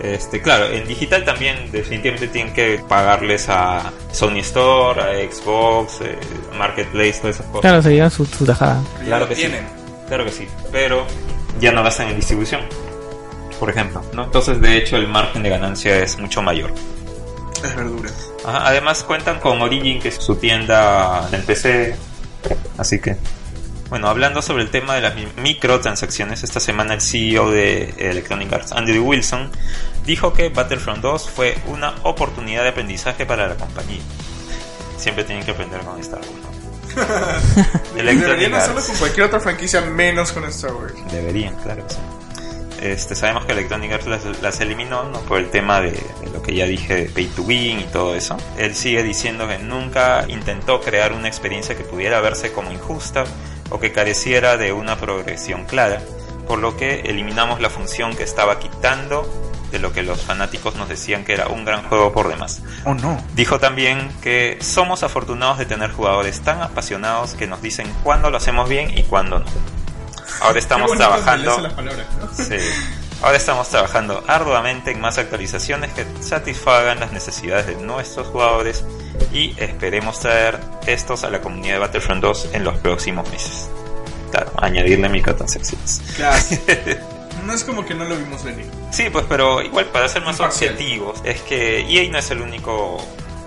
este, 0.00 0.40
claro, 0.40 0.66
en 0.66 0.86
digital 0.86 1.24
también 1.24 1.70
definitivamente 1.72 2.28
tienen 2.28 2.52
que 2.54 2.80
pagarles 2.88 3.48
a 3.48 3.92
Sony 4.12 4.38
Store, 4.38 5.00
a 5.02 5.32
Xbox, 5.32 6.00
eh, 6.02 6.16
Marketplace, 6.56 7.14
todas 7.20 7.36
esas 7.36 7.46
cosas. 7.46 7.60
Claro, 7.62 7.82
se 7.82 7.92
llevan 7.92 8.10
su, 8.12 8.24
su 8.24 8.44
tajada. 8.46 8.80
Pero 8.92 9.02
ya 9.02 9.06
claro 9.08 9.28
que 9.28 9.34
sí. 9.34 9.52
Claro 10.06 10.24
que 10.24 10.30
sí, 10.32 10.46
pero 10.70 11.04
ya 11.60 11.72
no 11.72 11.82
gastan 11.82 12.08
en 12.08 12.16
distribución, 12.16 12.60
por 13.58 13.70
ejemplo, 13.70 14.02
¿no? 14.12 14.24
Entonces, 14.24 14.60
de 14.60 14.76
hecho, 14.76 14.96
el 14.96 15.08
margen 15.08 15.42
de 15.42 15.48
ganancia 15.50 15.98
es 15.98 16.16
mucho 16.20 16.40
mayor. 16.42 16.72
Es 17.64 17.74
verdura. 17.74 18.10
Ajá, 18.44 18.68
además 18.68 19.02
cuentan 19.02 19.40
con 19.40 19.60
Origin, 19.62 19.98
que 20.00 20.08
es 20.08 20.14
su 20.16 20.36
tienda 20.36 21.28
en 21.32 21.42
PC. 21.44 21.96
Así 22.78 23.00
que, 23.00 23.16
bueno, 23.88 24.08
hablando 24.08 24.42
sobre 24.42 24.62
el 24.64 24.70
tema 24.70 24.94
de 24.94 25.00
las 25.00 25.14
mi- 25.14 25.28
microtransacciones, 25.36 26.42
esta 26.42 26.60
semana 26.60 26.94
el 26.94 27.00
CEO 27.00 27.50
de 27.50 27.94
Electronic 27.98 28.52
Arts, 28.52 28.72
Andrew 28.72 29.04
Wilson, 29.04 29.50
dijo 30.04 30.32
que 30.32 30.48
Battlefront 30.48 31.00
2 31.02 31.30
fue 31.30 31.56
una 31.66 31.94
oportunidad 32.02 32.62
de 32.62 32.70
aprendizaje 32.70 33.26
para 33.26 33.46
la 33.48 33.54
compañía. 33.56 34.00
Siempre 34.98 35.24
tienen 35.24 35.44
que 35.44 35.50
aprender 35.52 35.80
con 35.80 36.00
Star 36.00 36.20
Wars. 36.20 36.30
¿no? 36.42 36.46
Deberían 37.94 38.54
hacerlo 38.54 38.82
con 38.84 38.96
cualquier 38.96 39.26
otra 39.26 39.40
franquicia 39.40 39.80
menos 39.82 40.32
con 40.32 40.44
Star 40.44 40.72
Wars. 40.74 40.94
Deberían, 41.12 41.54
claro 41.56 41.84
sí. 41.88 41.96
Este, 42.80 43.14
sabemos 43.14 43.46
que 43.46 43.52
Electronic 43.52 43.90
Arts 43.92 44.06
las, 44.06 44.42
las 44.42 44.60
eliminó 44.60 45.04
¿no? 45.04 45.20
por 45.20 45.38
el 45.38 45.48
tema 45.50 45.80
de, 45.80 45.92
de 45.92 46.30
lo 46.32 46.42
que 46.42 46.54
ya 46.54 46.66
dije 46.66 46.94
de 46.94 47.04
Pay 47.06 47.26
to 47.28 47.42
Win 47.42 47.80
y 47.80 47.84
todo 47.84 48.14
eso. 48.14 48.36
Él 48.58 48.74
sigue 48.74 49.02
diciendo 49.02 49.48
que 49.48 49.58
nunca 49.58 50.26
intentó 50.28 50.80
crear 50.82 51.12
una 51.12 51.26
experiencia 51.28 51.74
que 51.76 51.84
pudiera 51.84 52.20
verse 52.20 52.52
como 52.52 52.70
injusta 52.72 53.24
o 53.70 53.78
que 53.80 53.92
careciera 53.92 54.56
de 54.56 54.72
una 54.72 54.96
progresión 54.96 55.64
clara, 55.64 56.00
por 56.46 56.58
lo 56.58 56.76
que 56.76 57.00
eliminamos 57.00 57.60
la 57.60 57.70
función 57.70 58.14
que 58.14 58.22
estaba 58.22 58.58
quitando 58.58 59.28
de 59.70 59.78
lo 59.80 59.92
que 59.92 60.02
los 60.02 60.22
fanáticos 60.22 60.76
nos 60.76 60.88
decían 60.88 61.24
que 61.24 61.32
era 61.32 61.48
un 61.48 61.64
gran 61.64 61.82
juego 61.88 62.12
por 62.12 62.28
demás. 62.28 62.62
Oh 62.84 62.94
no. 62.94 63.20
Dijo 63.34 63.58
también 63.58 64.08
que 64.22 64.58
somos 64.60 65.02
afortunados 65.02 65.58
de 65.58 65.66
tener 65.66 65.90
jugadores 65.90 66.40
tan 66.40 66.62
apasionados 66.62 67.34
que 67.34 67.46
nos 67.48 67.60
dicen 67.62 67.92
cuándo 68.04 68.30
lo 68.30 68.36
hacemos 68.36 68.68
bien 68.68 68.96
y 68.96 69.02
cuándo 69.02 69.40
no. 69.40 69.46
Ahora 70.40 70.58
estamos 70.58 70.90
Qué 70.92 70.98
trabajando. 70.98 71.56
embelece 71.56 71.62
las 71.62 71.72
palabras, 71.72 72.06
¿no? 72.20 72.44
Sí. 72.44 72.56
Ahora 73.22 73.38
estamos 73.38 73.68
trabajando 73.68 74.22
arduamente 74.26 74.90
en 74.90 75.00
más 75.00 75.18
actualizaciones 75.18 75.92
que 75.92 76.04
satisfagan 76.20 77.00
las 77.00 77.12
necesidades 77.12 77.66
de 77.66 77.76
nuestros 77.76 78.28
jugadores 78.28 78.84
y 79.32 79.54
esperemos 79.56 80.20
traer 80.20 80.60
estos 80.86 81.24
a 81.24 81.30
la 81.30 81.40
comunidad 81.40 81.74
de 81.74 81.78
Battlefront 81.80 82.22
2 82.22 82.48
en 82.52 82.64
los 82.64 82.76
próximos 82.78 83.28
meses. 83.30 83.68
Claro, 84.30 84.52
añadirle 84.58 85.08
microtransacciones. 85.08 86.02
Claro. 86.16 86.42
No 87.44 87.52
es 87.52 87.62
como 87.62 87.84
que 87.86 87.94
no 87.94 88.04
lo 88.04 88.16
vimos 88.16 88.42
venir. 88.42 88.66
Sí, 88.90 89.04
pues, 89.12 89.24
pero 89.28 89.62
igual 89.62 89.84
para 89.86 90.08
ser 90.08 90.22
más 90.22 90.34
Imparcial. 90.36 90.72
objetivos, 90.72 91.20
es 91.22 91.40
que 91.42 91.78
EA 91.82 92.10
no 92.10 92.18
es 92.18 92.28
el 92.32 92.40
único 92.40 92.96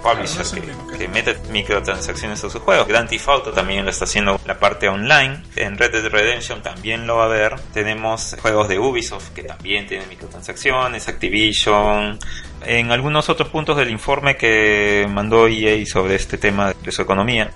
publisher 0.01 0.45
no 0.75 0.87
que- 0.87 0.97
que 0.97 1.07
mete 1.07 1.37
microtransacciones 1.51 2.43
a 2.43 2.49
sus 2.49 2.61
juegos. 2.61 2.87
Grand 2.87 3.09
Theft 3.09 3.27
Auto 3.29 3.51
también 3.51 3.83
lo 3.85 3.91
está 3.91 4.05
haciendo 4.05 4.39
la 4.45 4.59
parte 4.59 4.87
online. 4.89 5.43
En 5.55 5.77
Red 5.77 5.91
Dead 5.91 6.07
Redemption 6.11 6.61
también 6.61 7.05
lo 7.07 7.17
va 7.17 7.25
a 7.25 7.27
ver. 7.27 7.55
Tenemos 7.73 8.35
juegos 8.41 8.67
de 8.69 8.79
Ubisoft 8.79 9.29
que 9.33 9.43
también 9.43 9.87
tienen 9.87 10.07
microtransacciones, 10.09 11.07
Activision. 11.07 12.19
En 12.65 12.91
algunos 12.91 13.29
otros 13.29 13.47
puntos 13.49 13.77
del 13.77 13.89
informe 13.89 14.35
que 14.35 15.07
mandó 15.09 15.47
EA 15.47 15.85
sobre 15.85 16.15
este 16.15 16.37
tema 16.37 16.73
de 16.83 16.91
su 16.91 17.01
economía, 17.01 17.51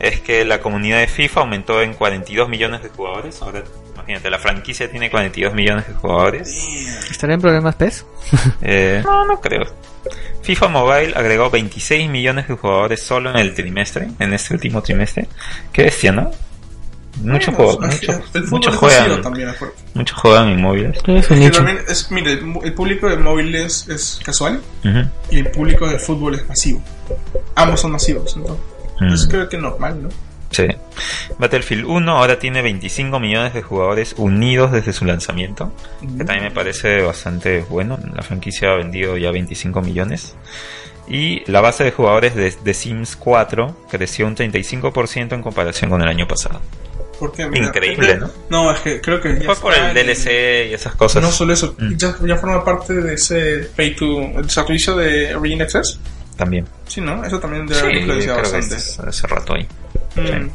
es 0.00 0.20
que 0.20 0.44
la 0.44 0.60
comunidad 0.60 0.98
de 0.98 1.06
FIFA 1.06 1.40
aumentó 1.40 1.80
en 1.80 1.94
42 1.94 2.48
millones 2.48 2.82
de 2.82 2.88
jugadores. 2.88 3.40
Ahora, 3.40 3.62
imagínate, 3.94 4.28
la 4.30 4.38
franquicia 4.40 4.90
tiene 4.90 5.10
42 5.10 5.54
millones 5.54 5.86
de 5.86 5.94
jugadores. 5.94 6.48
¿Estará 7.10 7.34
en 7.34 7.40
problemas 7.40 7.76
PES? 7.76 8.04
Eh, 8.62 9.00
no, 9.04 9.24
no 9.26 9.40
creo. 9.40 9.62
FIFA 10.48 10.68
Mobile 10.68 11.12
agregó 11.14 11.50
26 11.50 12.08
millones 12.08 12.48
de 12.48 12.56
jugadores 12.56 13.02
solo 13.02 13.28
en 13.28 13.36
el 13.36 13.52
trimestre, 13.52 14.08
en 14.18 14.32
este 14.32 14.54
último 14.54 14.80
trimestre. 14.80 15.28
Qué 15.70 15.82
bestia, 15.82 16.10
¿no? 16.10 16.30
Muchos 17.22 17.54
Bueno, 17.54 17.86
es 17.86 18.00
es 18.32 18.50
masivo 18.50 18.74
juegan, 18.74 19.22
muchos 19.92 20.18
juegan 20.18 20.48
en 20.48 20.62
móviles. 20.62 20.96
Es 21.06 21.26
Que 21.26 21.50
también 21.50 21.80
es, 21.86 22.10
mire, 22.10 22.40
el, 22.62 22.72
público 22.72 23.10
de 23.10 23.18
móviles 23.18 23.88
es 23.90 24.20
casual 24.24 24.62
y 25.30 25.40
el 25.40 25.50
público 25.50 25.86
de 25.86 25.98
fútbol 25.98 26.36
es 26.36 26.48
masivo. 26.48 26.82
Ambos 27.54 27.82
son 27.82 27.92
masivos, 27.92 28.34
entonces. 28.34 28.64
Mm. 29.00 29.12
Es 29.12 29.26
creo 29.26 29.50
que 29.50 29.58
normal, 29.58 30.02
¿no? 30.02 30.08
Sí. 30.50 30.66
Battlefield 31.38 31.84
1 31.86 32.10
ahora 32.12 32.38
tiene 32.38 32.62
25 32.62 33.20
millones 33.20 33.54
de 33.54 33.62
jugadores 33.62 34.14
unidos 34.16 34.72
desde 34.72 34.92
su 34.92 35.04
lanzamiento, 35.04 35.72
que 36.00 36.24
también 36.24 36.44
me 36.44 36.50
parece 36.50 37.02
bastante 37.02 37.60
bueno. 37.68 37.98
La 38.14 38.22
franquicia 38.22 38.72
ha 38.72 38.76
vendido 38.76 39.16
ya 39.16 39.30
25 39.30 39.82
millones. 39.82 40.34
Y 41.06 41.42
la 41.50 41.60
base 41.60 41.84
de 41.84 41.90
jugadores 41.92 42.34
de, 42.34 42.54
de 42.62 42.74
Sims 42.74 43.16
4 43.16 43.84
creció 43.90 44.26
un 44.26 44.36
35% 44.36 45.32
en 45.34 45.42
comparación 45.42 45.90
con 45.90 46.02
el 46.02 46.08
año 46.08 46.26
pasado. 46.28 46.60
Porque, 47.18 47.42
Increíble, 47.42 48.16
¿no? 48.16 48.30
No, 48.48 48.70
es 48.72 48.78
que 48.80 49.00
creo 49.00 49.20
que 49.20 49.38
ya 49.40 49.46
Fue 49.46 49.56
por 49.56 49.74
el 49.74 49.92
DLC 49.92 50.68
y 50.70 50.74
esas 50.74 50.94
cosas. 50.94 51.22
No 51.22 51.30
solo 51.32 51.52
eso, 51.52 51.74
Mm. 51.78 51.96
ya, 51.96 52.14
ya 52.24 52.36
forma 52.36 52.64
parte 52.64 52.94
de 52.94 53.14
ese 53.14 53.68
pay 53.74 53.96
to. 53.96 54.20
el 54.38 54.48
servicio 54.50 54.94
de 54.96 55.34
Origin 55.34 55.62
Access. 55.62 55.98
También. 56.36 56.66
Sí, 56.86 57.00
¿no? 57.00 57.24
Eso 57.24 57.40
también 57.40 57.66
debe 57.66 57.80
Sí, 57.80 57.84
haber 57.86 57.96
influenciado 57.96 58.38
bastante. 58.38 58.76
hace 58.76 59.26
rato 59.26 59.54
ahí. 59.54 59.66
Mm. 60.20 60.46
sí. 60.46 60.52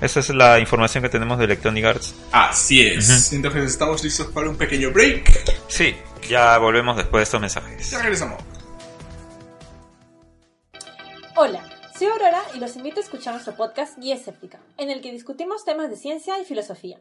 Esa 0.00 0.20
es 0.20 0.28
la 0.30 0.58
información 0.58 1.02
que 1.02 1.08
tenemos 1.08 1.38
de 1.38 1.44
Electronic 1.44 1.84
Arts. 1.84 2.14
Así 2.32 2.86
es. 2.86 3.32
Entonces 3.32 3.64
estamos 3.64 4.02
listos 4.02 4.26
para 4.28 4.50
un 4.50 4.56
pequeño 4.56 4.90
break. 4.90 5.54
Sí, 5.68 5.94
ya 6.28 6.58
volvemos 6.58 6.96
después 6.96 7.20
de 7.20 7.22
estos 7.24 7.40
mensajes. 7.40 7.90
Ya 7.90 8.02
regresamos. 8.02 8.42
Hola, 11.36 11.64
soy 11.96 12.08
Aurora 12.08 12.42
y 12.54 12.58
los 12.58 12.76
invito 12.76 13.00
a 13.00 13.02
escuchar 13.02 13.32
nuestro 13.32 13.56
podcast 13.56 13.98
Guía 13.98 14.16
Escéptica, 14.16 14.60
en 14.76 14.90
el 14.90 15.00
que 15.00 15.10
discutimos 15.10 15.64
temas 15.64 15.88
de 15.88 15.96
ciencia 15.96 16.38
y 16.38 16.44
filosofía. 16.44 17.00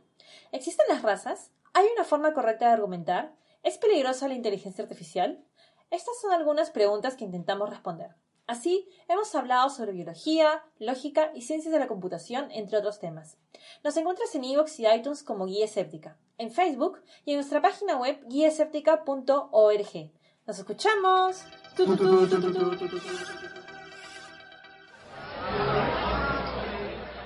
¿Existen 0.51 0.85
las 0.87 1.01
razas? 1.01 1.51
¿Hay 1.73 1.85
una 1.95 2.05
forma 2.05 2.33
correcta 2.33 2.67
de 2.67 2.73
argumentar? 2.73 3.33
¿Es 3.63 3.77
peligrosa 3.77 4.27
la 4.27 4.35
inteligencia 4.35 4.83
artificial? 4.83 5.43
Estas 5.91 6.19
son 6.21 6.31
algunas 6.31 6.69
preguntas 6.69 7.15
que 7.15 7.25
intentamos 7.25 7.69
responder. 7.69 8.11
Así, 8.45 8.89
hemos 9.07 9.33
hablado 9.35 9.69
sobre 9.69 9.93
biología, 9.93 10.63
lógica 10.77 11.31
y 11.33 11.43
ciencias 11.43 11.71
de 11.71 11.79
la 11.79 11.87
computación, 11.87 12.51
entre 12.51 12.77
otros 12.77 12.99
temas. 12.99 13.37
Nos 13.85 13.95
encuentras 13.95 14.35
en 14.35 14.43
iVoox 14.43 14.79
y 14.79 14.87
iTunes 14.87 15.23
como 15.23 15.45
Guía 15.45 15.63
Escéptica, 15.63 16.17
en 16.37 16.51
Facebook 16.51 17.01
y 17.23 17.31
en 17.31 17.37
nuestra 17.37 17.61
página 17.61 17.97
web 17.97 18.19
guiaescéptica.org. 18.27 20.11
¡Nos 20.45 20.59
escuchamos! 20.59 21.45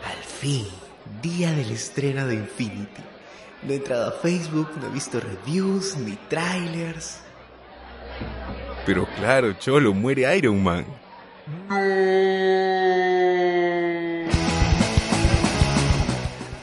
Al 0.04 0.24
fin, 0.24 0.68
día 1.24 1.50
del 1.52 1.72
estreno 1.72 2.28
de 2.28 2.36
Infinity. 2.36 3.02
No 3.64 3.74
he 3.74 3.78
entrado 3.78 4.10
a 4.10 4.12
Facebook, 4.12 4.70
no 4.80 4.86
he 4.86 4.92
visto 4.92 5.20
reviews 5.20 5.98
ni 5.98 6.16
trailers. 6.30 7.22
Pero 8.86 9.08
claro, 9.18 9.54
Cholo, 9.54 9.96
muere 9.96 10.38
Iron 10.38 10.62
Man. 10.62 10.86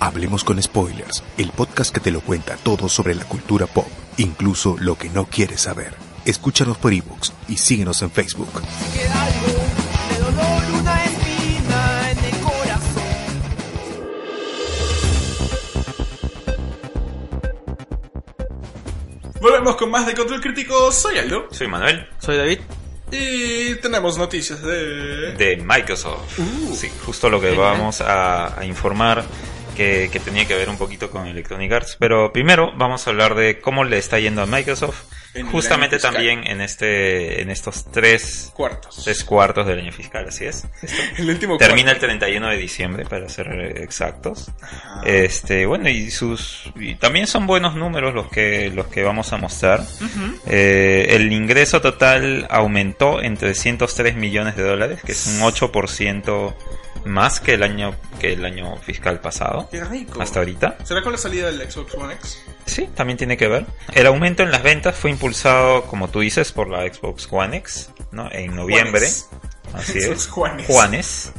Hablemos 0.01 0.45
con 0.45 0.62
Spoilers, 0.62 1.24
el 1.39 1.51
podcast 1.51 1.93
que 1.95 2.01
te 2.01 2.11
lo 2.11 2.20
cuenta 2.20 2.57
todo 2.57 2.89
sobre 2.89 3.14
la 3.14 3.24
cultura 3.24 3.66
pop, 3.66 3.89
incluso 4.18 4.76
lo 4.78 4.97
que 4.97 5.09
no 5.09 5.24
quieres 5.26 5.62
saber. 5.62 5.95
Escúchanos 6.24 6.76
por 6.78 6.93
ebooks 6.93 7.32
y 7.49 7.57
síguenos 7.57 8.03
en 8.03 8.11
Facebook. 8.11 8.51
queda 8.93 9.24
algo 9.24 9.47
de 10.11 10.18
dolor, 10.20 10.80
una 10.80 11.05
espina 11.05 12.11
en 12.11 12.18
el 12.18 12.41
corazón. 12.41 13.03
Volvemos 19.41 19.76
con 19.76 19.91
más 19.91 20.07
de 20.07 20.14
Control 20.14 20.41
Crítico. 20.41 20.93
Soy 20.93 21.18
Aldo. 21.18 21.49
Soy 21.51 21.68
Manuel, 21.68 22.07
Soy 22.18 22.37
David. 22.37 22.61
Y 23.15 23.75
tenemos 23.77 24.19
noticias 24.19 24.62
de... 24.62 25.33
de 25.33 25.57
Microsoft. 25.57 26.39
Uh. 26.39 26.75
sí, 26.75 26.91
justo 27.05 27.31
lo 27.31 27.41
que 27.41 27.51
vamos 27.53 28.01
a, 28.01 28.59
a 28.59 28.65
informar 28.65 29.25
que, 29.77 30.09
que 30.12 30.21
tenía 30.21 30.47
que 30.47 30.55
ver 30.55 30.69
un 30.69 30.79
poquito 30.79 31.11
con 31.11 31.27
Electronic 31.27 31.73
Arts. 31.73 31.97
Pero 31.99 32.33
primero 32.33 32.73
vamos 32.77 33.07
a 33.07 33.11
hablar 33.11 33.35
de 33.35 33.61
cómo 33.61 33.85
le 33.85 33.99
está 33.99 34.19
yendo 34.19 34.43
a 34.43 34.47
Microsoft. 34.47 35.03
En 35.35 35.47
el 35.47 35.53
justamente 35.53 35.99
también 35.99 36.47
en 36.47 36.61
este 36.61 37.43
en 37.43 37.51
estos 37.51 37.91
tres, 37.91 38.53
Cuartos. 38.55 39.03
tres 39.05 39.24
cuartos 39.24 39.66
del 39.66 39.80
año 39.80 39.93
fiscal, 39.93 40.26
así 40.28 40.45
es. 40.45 40.66
El 41.18 41.28
último 41.28 41.59
Termina 41.59 41.91
el 41.91 41.99
cuarto. 41.99 42.07
31 42.07 42.49
de 42.51 42.57
diciembre, 42.57 43.05
para 43.05 43.28
ser 43.28 43.49
exactos. 43.82 44.51
Ajá. 44.61 45.03
Este, 45.05 45.66
bueno, 45.66 45.89
y 45.89 46.11
sus 46.11 46.72
y 46.76 46.95
también 46.95 47.26
son 47.26 47.47
buenos 47.47 47.74
números 47.74 48.14
los 48.14 48.28
que 48.28 48.70
los 48.70 48.87
que 48.87 49.03
vamos 49.03 49.32
a 49.32 49.37
mostrar. 49.37 49.85
Eh, 50.47 51.07
el 51.11 51.32
ingreso 51.32 51.80
total 51.80 52.47
aumentó 52.51 53.20
en 53.20 53.37
303 53.37 54.14
millones 54.16 54.57
de 54.57 54.62
dólares, 54.62 55.01
que 55.05 55.12
es 55.12 55.26
un 55.26 55.41
8% 55.41 56.55
más 57.05 57.40
que 57.40 57.55
el 57.55 57.62
año 57.62 57.94
que 58.20 58.32
el 58.32 58.44
año 58.44 58.76
fiscal 58.76 59.20
pasado 59.20 59.68
Qué 59.70 59.84
rico. 59.84 60.22
hasta 60.22 60.38
ahorita. 60.40 60.78
¿Será 60.84 61.02
con 61.02 61.12
la 61.12 61.18
salida 61.18 61.50
del 61.50 61.70
Xbox 61.70 61.94
One 61.94 62.14
X? 62.14 62.38
Sí, 62.66 62.88
también 62.94 63.16
tiene 63.18 63.36
que 63.36 63.48
ver. 63.48 63.66
El 63.92 64.07
aumento 64.07 64.42
en 64.42 64.50
las 64.50 64.62
ventas 64.62 64.94
fue 64.96 65.11
impulsado, 65.11 65.82
como 65.84 66.09
tú 66.09 66.20
dices, 66.20 66.52
por 66.52 66.68
la 66.68 66.82
Xbox 66.92 67.28
One 67.30 67.59
X, 67.59 67.90
¿no? 68.12 68.30
En 68.32 68.55
noviembre. 68.57 69.00
Juanes. 69.07 69.28
Así 69.74 69.98
es. 70.11 70.26
Juanes. 70.28 70.66
Juanes. 70.66 71.32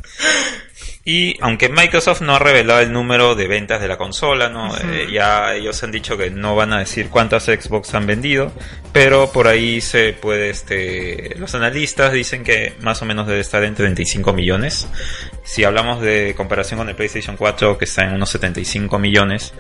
Y 1.08 1.38
aunque 1.42 1.70
Microsoft 1.70 2.22
no 2.22 2.36
ha 2.36 2.40
revelado 2.40 2.80
el 2.80 2.92
número 2.92 3.36
de 3.36 3.48
ventas 3.48 3.80
de 3.80 3.88
la 3.88 3.96
consola, 3.96 4.50
¿no? 4.50 4.76
Eh, 4.76 5.08
ya 5.14 5.54
ellos 5.54 5.82
han 5.84 5.92
dicho 5.92 6.18
que 6.18 6.32
no 6.32 6.56
van 6.56 6.74
a 6.74 6.80
decir 6.80 7.10
cuántas 7.10 7.44
Xbox 7.46 7.94
han 7.94 8.08
vendido, 8.08 8.52
pero 8.92 9.32
por 9.32 9.48
ahí 9.48 9.82
se 9.82 10.14
puede, 10.14 10.50
este, 10.50 11.36
los 11.38 11.54
analistas 11.54 12.12
dicen 12.12 12.44
que 12.44 12.74
más 12.80 13.04
o 13.04 13.06
menos 13.06 13.28
debe 13.28 13.40
estar 13.40 13.64
en 13.64 13.76
35 13.76 14.34
millones. 14.34 14.88
Si 15.46 15.64
hablamos 15.64 16.02
de 16.02 16.34
comparación 16.36 16.80
con 16.80 16.90
el 16.90 16.96
PlayStation 16.96 17.38
4 17.38 17.78
que 17.78 17.86
está 17.86 18.04
en 18.04 18.16
unos 18.16 18.32
75 18.32 18.98
millones, 18.98 19.54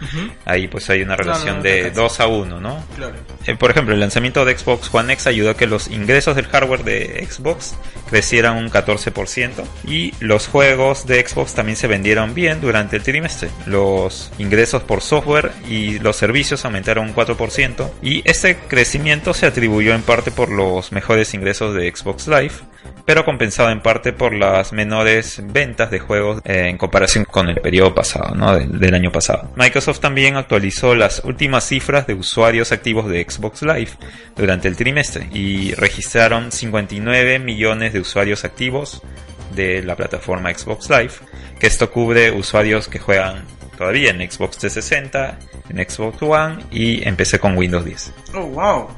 ahí 0.43 0.67
pues 0.67 0.89
hay 0.89 1.03
una 1.03 1.15
relación 1.15 1.57
no, 1.57 1.63
de 1.63 1.83
no, 1.83 1.87
no. 1.89 1.93
2 1.95 2.19
a 2.19 2.27
1, 2.27 2.59
¿no? 2.59 2.83
Claro. 2.95 3.15
Eh, 3.45 3.55
por 3.55 3.69
ejemplo, 3.69 3.93
el 3.93 3.99
lanzamiento 3.99 4.43
de 4.43 4.57
Xbox 4.57 4.89
One 4.91 5.13
X 5.13 5.27
ayudó 5.27 5.51
a 5.51 5.57
que 5.57 5.67
los 5.67 5.87
ingresos 5.89 6.35
del 6.35 6.47
hardware 6.47 6.83
de 6.83 7.27
Xbox 7.29 7.75
crecieran 8.09 8.57
un 8.57 8.71
14% 8.71 9.63
y 9.87 10.11
los 10.19 10.47
juegos 10.47 11.05
de 11.05 11.25
Xbox 11.25 11.53
también 11.53 11.75
se 11.75 11.85
vendieron 11.87 12.33
bien 12.33 12.61
durante 12.61 12.95
el 12.95 13.03
trimestre. 13.03 13.49
Los 13.67 14.31
ingresos 14.39 14.81
por 14.81 15.01
software 15.01 15.51
y 15.69 15.99
los 15.99 16.15
servicios 16.15 16.65
aumentaron 16.65 17.05
un 17.07 17.15
4% 17.15 17.91
y 18.01 18.27
este 18.27 18.57
crecimiento 18.57 19.35
se 19.35 19.45
atribuyó 19.45 19.93
en 19.93 20.01
parte 20.01 20.31
por 20.31 20.49
los 20.49 20.91
mejores 20.91 21.35
ingresos 21.35 21.75
de 21.75 21.93
Xbox 21.95 22.27
Live, 22.27 22.53
pero 23.05 23.23
compensado 23.23 23.69
en 23.69 23.81
parte 23.81 24.13
por 24.13 24.33
las 24.33 24.73
menores 24.73 25.41
ventas 25.43 25.74
de 25.75 25.99
juegos 25.99 26.41
eh, 26.45 26.67
en 26.69 26.77
comparación 26.77 27.25
con 27.25 27.49
el 27.49 27.57
periodo 27.57 27.93
pasado, 27.93 28.33
¿no? 28.35 28.55
del, 28.55 28.79
del 28.79 28.93
año 28.93 29.11
pasado. 29.11 29.51
Microsoft 29.55 29.99
también 29.99 30.37
actualizó 30.37 30.95
las 30.95 31.21
últimas 31.23 31.65
cifras 31.65 32.07
de 32.07 32.13
usuarios 32.13 32.71
activos 32.71 33.07
de 33.07 33.25
Xbox 33.27 33.61
Live 33.61 33.91
durante 34.35 34.67
el 34.67 34.75
trimestre 34.75 35.27
y 35.33 35.73
registraron 35.73 36.51
59 36.51 37.39
millones 37.39 37.93
de 37.93 37.99
usuarios 37.99 38.45
activos 38.45 39.01
de 39.55 39.83
la 39.83 39.95
plataforma 39.95 40.53
Xbox 40.53 40.89
Live, 40.89 41.13
que 41.59 41.67
esto 41.67 41.91
cubre 41.91 42.31
usuarios 42.31 42.87
que 42.87 42.99
juegan 42.99 43.43
todavía 43.77 44.11
en 44.11 44.17
Xbox 44.17 44.57
360, 44.57 45.39
en 45.69 45.89
Xbox 45.89 46.21
One 46.21 46.63
y 46.71 47.07
empecé 47.07 47.39
con 47.39 47.57
Windows 47.57 47.85
10. 47.85 48.13
Oh, 48.33 48.41
wow. 48.41 48.89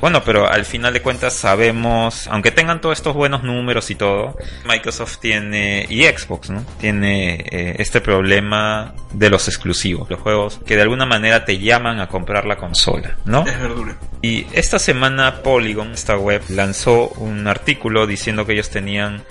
Bueno, 0.00 0.22
pero 0.24 0.48
al 0.48 0.64
final 0.64 0.92
de 0.92 1.02
cuentas 1.02 1.34
sabemos, 1.34 2.26
aunque 2.28 2.50
tengan 2.50 2.80
todos 2.80 2.98
estos 2.98 3.14
buenos 3.14 3.42
números 3.42 3.90
y 3.90 3.94
todo, 3.94 4.36
Microsoft 4.66 5.18
tiene, 5.18 5.86
y 5.88 6.04
Xbox, 6.04 6.50
¿no? 6.50 6.64
Tiene 6.78 7.44
eh, 7.50 7.76
este 7.78 8.00
problema 8.00 8.94
de 9.12 9.30
los 9.30 9.48
exclusivos, 9.48 10.08
los 10.08 10.20
juegos 10.20 10.60
que 10.64 10.76
de 10.76 10.82
alguna 10.82 11.06
manera 11.06 11.44
te 11.44 11.58
llaman 11.58 12.00
a 12.00 12.08
comprar 12.08 12.46
la 12.46 12.56
consola, 12.56 13.16
¿no? 13.24 13.46
Es 13.46 13.60
verdura. 13.60 13.96
Y 14.22 14.46
esta 14.52 14.78
semana 14.78 15.42
Polygon, 15.42 15.92
esta 15.92 16.16
web, 16.16 16.42
lanzó 16.48 17.08
un 17.08 17.46
artículo 17.46 18.06
diciendo 18.06 18.46
que 18.46 18.52
ellos 18.52 18.70
tenían 18.70 19.24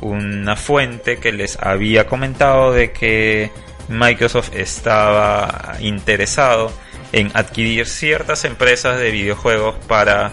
una 0.00 0.56
fuente 0.56 1.18
que 1.18 1.32
les 1.32 1.58
había 1.60 2.06
comentado 2.06 2.72
de 2.72 2.92
que 2.92 3.50
Microsoft 3.88 4.50
estaba 4.54 5.76
interesado 5.80 6.72
en 7.12 7.30
adquirir 7.34 7.86
ciertas 7.86 8.44
empresas 8.44 8.98
de 8.98 9.10
videojuegos 9.10 9.76
para 9.86 10.32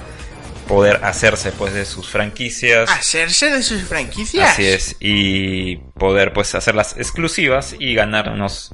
poder 0.68 1.04
hacerse 1.04 1.52
pues 1.52 1.74
de 1.74 1.86
sus 1.86 2.10
franquicias. 2.10 2.90
¿Hacerse 2.90 3.52
de 3.52 3.62
sus 3.62 3.84
franquicias? 3.84 4.54
Así 4.54 4.66
es, 4.66 4.96
y 5.00 5.78
poder 5.98 6.34
pues 6.34 6.56
hacerlas 6.56 6.96
exclusivas 6.98 7.76
y 7.78 7.94
ganar 7.94 8.30
unos, 8.30 8.72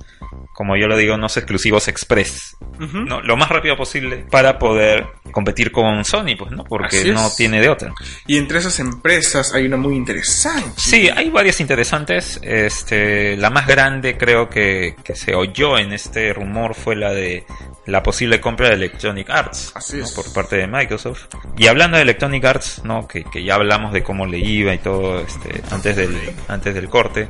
como 0.54 0.76
yo 0.78 0.88
lo 0.88 0.98
digo, 0.98 1.16
unos 1.16 1.36
exclusivos 1.38 1.88
express. 1.88 2.58
¿no? 2.80 3.22
Lo 3.22 3.38
más 3.38 3.50
rápido 3.50 3.76
posible 3.76 4.26
para 4.30 4.58
poder 4.58 5.08
competir 5.32 5.72
con 5.72 6.04
Sony, 6.06 6.36
pues, 6.38 6.52
¿no? 6.52 6.64
Porque 6.64 7.12
no 7.12 7.30
tiene 7.36 7.62
de 7.62 7.70
otra. 7.70 7.94
Y 8.28 8.38
entre 8.38 8.60
esas 8.60 8.80
empresas 8.80 9.54
hay 9.54 9.66
una 9.66 9.78
muy 9.78 9.96
interesante. 9.96 10.72
Sí, 10.78 11.10
hay 11.10 11.30
varias 11.30 11.60
interesantes. 11.60 12.40
Este, 12.44 13.38
la 13.38 13.50
más 13.50 13.68
grande 13.68 14.18
creo 14.18 14.50
que, 14.50 14.96
que 15.04 15.16
se 15.16 15.36
oyó 15.36 15.78
en 15.78 15.94
este 15.94 16.34
rumor 16.34 16.76
fue 16.76 16.96
la 16.96 17.12
de 17.12 17.46
la 17.86 18.04
posible 18.04 18.40
compra 18.40 18.70
de 18.70 18.76
Electronic 18.76 19.30
Arts 19.30 19.72
Así 19.76 19.98
¿no? 19.98 20.04
es. 20.04 20.12
por 20.12 20.32
parte 20.34 20.58
de 20.58 20.68
Microsoft. 20.68 21.28
Y 21.58 21.68
hablando 21.68 21.98
de 21.98 22.04
Electronic 22.04 22.46
Arts, 22.46 22.82
¿no? 22.84 23.08
que, 23.08 23.24
que 23.24 23.44
ya 23.44 23.56
hablamos 23.56 23.94
de 23.94 24.04
cómo 24.04 24.26
le 24.26 24.40
iba 24.40 24.74
y 24.74 24.78
todo 24.78 25.20
este, 25.20 25.62
antes, 25.72 25.96
del, 25.96 26.16
antes 26.48 26.74
del 26.74 26.90
corte, 26.90 27.30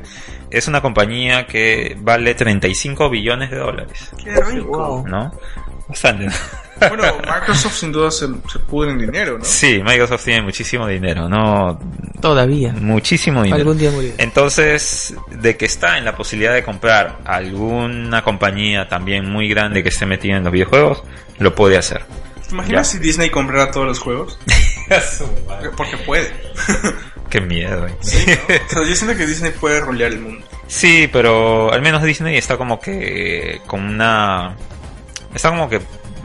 es 0.50 0.68
una 0.68 0.80
compañía 0.80 1.46
que 1.46 1.96
vale 2.00 2.34
35 2.34 3.08
billones 3.10 3.50
de 3.50 3.56
dólares. 3.56 4.10
Qué 4.22 4.34
rico. 4.40 5.04
¿no? 5.06 5.32
Bastante. 5.90 6.26
¿no? 6.26 6.32
Bueno, 6.88 7.04
Microsoft 7.18 7.74
sin 7.74 7.92
duda 7.92 8.10
se, 8.10 8.26
se 8.50 8.58
pudre 8.60 8.92
en 8.92 8.98
dinero, 8.98 9.36
¿no? 9.36 9.44
Sí, 9.44 9.82
Microsoft 9.84 10.24
tiene 10.24 10.40
muchísimo 10.40 10.86
dinero, 10.86 11.28
¿no? 11.28 11.78
Todavía. 12.22 12.72
Muchísimo 12.72 13.42
dinero. 13.42 13.58
Algún 13.60 13.76
día 13.76 13.90
morirá. 13.90 14.14
Entonces, 14.16 15.14
de 15.30 15.58
que 15.58 15.66
está 15.66 15.98
en 15.98 16.06
la 16.06 16.16
posibilidad 16.16 16.54
de 16.54 16.62
comprar 16.62 17.18
alguna 17.26 18.22
compañía 18.24 18.88
también 18.88 19.28
muy 19.30 19.46
grande 19.48 19.82
que 19.82 19.90
esté 19.90 20.06
metida 20.06 20.38
en 20.38 20.44
los 20.44 20.52
videojuegos, 20.52 21.02
lo 21.38 21.54
puede 21.54 21.76
hacer. 21.76 22.02
¿Te 22.48 22.54
imaginas 22.54 22.90
Ya. 22.92 22.98
si 22.98 23.04
Disney 23.04 23.28
comprara 23.28 23.70
todos 23.70 23.86
los 23.86 23.98
juegos? 23.98 24.38
Porque 25.76 25.96
puede. 25.98 26.32
Qué 27.28 27.40
miedo. 27.40 27.86
eh. 27.86 27.94
Sí, 28.00 28.24
¿no? 28.26 28.32
O 28.32 28.68
sea, 28.70 28.82
yo 28.88 28.94
siento 28.96 29.16
que 29.16 29.26
Disney 29.26 29.52
puede 29.52 29.80
rolear 29.80 30.12
el 30.12 30.20
mundo. 30.20 30.46
Sí, 30.66 31.08
pero 31.12 31.72
al 31.72 31.82
menos 31.82 32.02
Disney 32.02 32.36
está 32.36 32.56
como 32.56 32.80
que 32.80 33.60
con 33.66 33.84
una... 33.84 34.56
Está 35.34 35.50
como 35.50 35.68
que 35.68 35.80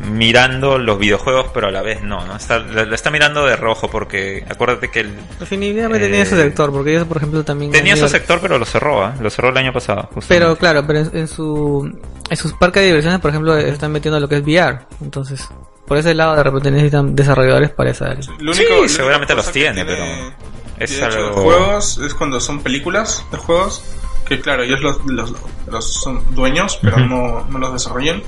mirando 0.09 0.77
los 0.77 0.99
videojuegos, 0.99 1.47
pero 1.53 1.67
a 1.67 1.71
la 1.71 1.81
vez 1.81 2.01
no, 2.03 2.25
¿no? 2.25 2.35
Está, 2.35 2.59
la, 2.59 2.85
la 2.85 2.95
está 2.95 3.09
mirando 3.11 3.45
de 3.45 3.55
rojo 3.55 3.87
porque 3.89 4.43
acuérdate 4.49 4.89
que 4.89 4.99
el, 5.01 5.15
Definitivamente 5.39 6.05
Eh, 6.07 6.09
tenía 6.09 6.25
su 6.25 6.35
sector, 6.35 6.71
porque 6.71 6.91
ellos, 6.91 7.07
por 7.07 7.17
ejemplo, 7.17 7.43
también... 7.43 7.71
tenía 7.71 7.95
su 7.95 8.07
sector, 8.07 8.39
pero 8.41 8.57
lo 8.57 8.65
cerró, 8.65 9.03
¿ah? 9.03 9.15
Lo 9.21 9.29
cerró 9.29 9.49
el 9.49 9.57
año 9.57 9.71
pasado. 9.73 10.09
justamente. 10.13 10.27
Pero 10.45 10.55
claro, 10.57 10.83
pero 10.85 10.99
en, 10.99 11.11
en 11.17 11.27
su 11.27 11.89
en 12.29 12.37
sus 12.37 12.53
parques 12.53 12.81
de 12.81 12.87
diversiones, 12.87 13.19
por 13.19 13.29
ejemplo, 13.29 13.55
están 13.57 13.91
metiendo 13.91 14.19
lo 14.19 14.27
que 14.27 14.35
es 14.37 14.41
VR. 14.43 14.79
Entonces, 15.01 15.47
por 15.87 15.97
ese 15.97 16.13
lado 16.13 16.35
de 16.35 16.43
repente 16.43 16.71
necesitan 16.71 17.15
desarrolladores 17.15 17.69
para 17.71 17.91
esa 17.91 18.05
área. 18.05 18.21
Lo 18.39 18.53
Sí, 18.53 18.63
único- 18.65 18.81
la 18.83 18.89
seguramente 18.89 19.35
los 19.35 19.51
tiene, 19.51 19.85
tiene 19.85 20.33
es 20.79 20.89
de 20.89 20.95
hecho, 20.97 21.05
algo- 21.05 21.41
juegos 21.41 21.99
es 21.99 22.13
cuando 22.13 22.39
son 22.41 22.61
películas 22.61 23.23
de 23.31 23.37
juegos 23.37 23.81
que 24.27 24.41
claro 24.41 24.63
ellos 24.63 24.81
los, 24.81 25.05
los, 25.05 25.33
los 25.67 25.93
son 25.93 26.21
dueños 26.33 26.79
pero 26.81 26.97
Ujú. 26.97 27.05
no, 27.05 27.45
no 27.47 27.59
los 27.59 27.73
desarrollan 27.73 28.23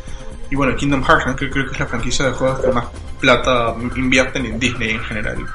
y 0.50 0.56
bueno 0.56 0.76
Kingdom 0.76 1.04
Hearts 1.04 1.28
¿no? 1.28 1.36
que 1.36 1.50
creo 1.50 1.66
que 1.66 1.74
es 1.74 1.80
la 1.80 1.88
franquicia 1.88 2.26
de 2.26 2.32
juegos 2.32 2.60
que 2.60 2.72
más 2.72 2.86
plata 3.20 3.76
invierten 3.96 4.46
en 4.46 4.60
Disney 4.60 4.92
en 4.92 5.04
general 5.04 5.46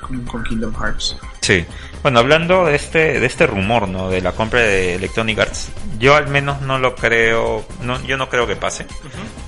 con, 0.00 0.24
con 0.24 0.44
Kingdom 0.44 0.74
Hearts 0.74 1.16
Sí. 1.42 1.66
Bueno, 2.02 2.20
hablando 2.20 2.66
de 2.66 2.76
este, 2.76 3.18
de 3.18 3.26
este 3.26 3.48
rumor, 3.48 3.88
¿no? 3.88 4.08
De 4.08 4.20
la 4.20 4.30
compra 4.30 4.60
de 4.60 4.94
Electronic 4.94 5.40
Arts, 5.40 5.72
yo 5.98 6.14
al 6.14 6.28
menos 6.28 6.62
no 6.62 6.78
lo 6.78 6.94
creo, 6.94 7.64
no, 7.82 8.00
yo 8.04 8.16
no 8.16 8.28
creo 8.28 8.46
que 8.46 8.54
pase, 8.54 8.86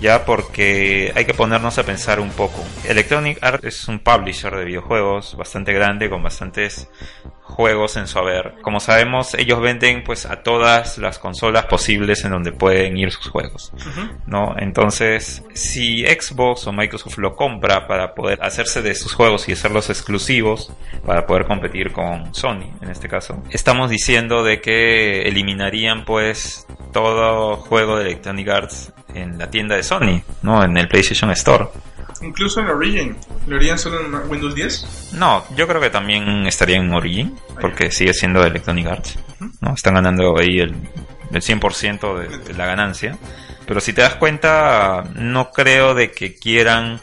ya 0.00 0.24
porque 0.24 1.12
hay 1.14 1.24
que 1.24 1.34
ponernos 1.34 1.78
a 1.78 1.84
pensar 1.84 2.18
un 2.18 2.30
poco. 2.30 2.64
Electronic 2.84 3.38
Arts 3.42 3.64
es 3.64 3.88
un 3.88 4.00
publisher 4.00 4.54
de 4.56 4.64
videojuegos 4.64 5.36
bastante 5.36 5.72
grande, 5.72 6.10
con 6.10 6.22
bastantes 6.22 6.88
juegos 7.44 7.96
en 7.96 8.06
su 8.06 8.18
haber. 8.18 8.54
Como 8.62 8.80
sabemos, 8.80 9.34
ellos 9.34 9.60
venden 9.60 10.02
pues 10.02 10.26
a 10.26 10.42
todas 10.42 10.98
las 10.98 11.18
consolas 11.18 11.66
posibles 11.66 12.24
en 12.24 12.32
donde 12.32 12.52
pueden 12.52 12.96
ir 12.96 13.12
sus 13.12 13.28
juegos. 13.28 13.72
¿no? 14.26 14.54
Entonces, 14.58 15.44
si 15.54 16.04
Xbox 16.04 16.66
o 16.66 16.72
Microsoft 16.72 17.18
lo 17.18 17.36
compra 17.36 17.86
para 17.86 18.14
poder 18.14 18.42
hacerse 18.42 18.82
de 18.82 18.94
sus 18.94 19.14
juegos 19.14 19.48
y 19.48 19.52
hacerlos 19.52 19.90
exclusivos, 19.90 20.72
para 21.04 21.26
poder 21.26 21.46
competir 21.46 21.92
con 21.92 22.34
Sony, 22.34 22.72
en 22.80 22.90
este 22.90 23.08
caso, 23.08 23.42
estamos 23.50 23.90
diciendo 23.90 24.42
de 24.42 24.60
que 24.60 25.22
eliminarían 25.22 26.04
pues 26.04 26.66
todo 26.92 27.56
juego 27.56 27.98
de 27.98 28.06
Electronic 28.06 28.48
Arts 28.48 28.92
en 29.14 29.38
la 29.38 29.50
tienda 29.50 29.76
de 29.76 29.82
Sony, 29.82 30.22
¿no? 30.42 30.64
En 30.64 30.76
el 30.76 30.88
PlayStation 30.88 31.30
Store. 31.32 31.66
Incluso 32.22 32.60
en 32.60 32.66
Origin 32.68 33.16
¿lo 33.46 33.56
harían 33.56 33.78
solo 33.78 34.00
en 34.00 34.30
Windows 34.30 34.54
10? 34.54 35.10
No, 35.14 35.44
yo 35.56 35.66
creo 35.68 35.80
que 35.80 35.90
también 35.90 36.46
estaría 36.46 36.76
en 36.76 36.92
Origin, 36.92 37.36
porque 37.60 37.90
sigue 37.90 38.14
siendo 38.14 38.40
de 38.40 38.48
Electronic 38.48 38.86
Arts. 38.86 39.18
¿no? 39.60 39.74
Están 39.74 39.94
ganando 39.94 40.38
ahí 40.38 40.58
el, 40.60 40.74
el 41.32 41.42
100% 41.42 42.18
de, 42.18 42.38
de 42.38 42.54
la 42.54 42.66
ganancia. 42.66 43.16
Pero 43.66 43.80
si 43.80 43.92
te 43.92 44.02
das 44.02 44.14
cuenta, 44.16 45.04
no 45.14 45.50
creo 45.50 45.94
de 45.94 46.10
que 46.10 46.34
quieran 46.34 47.00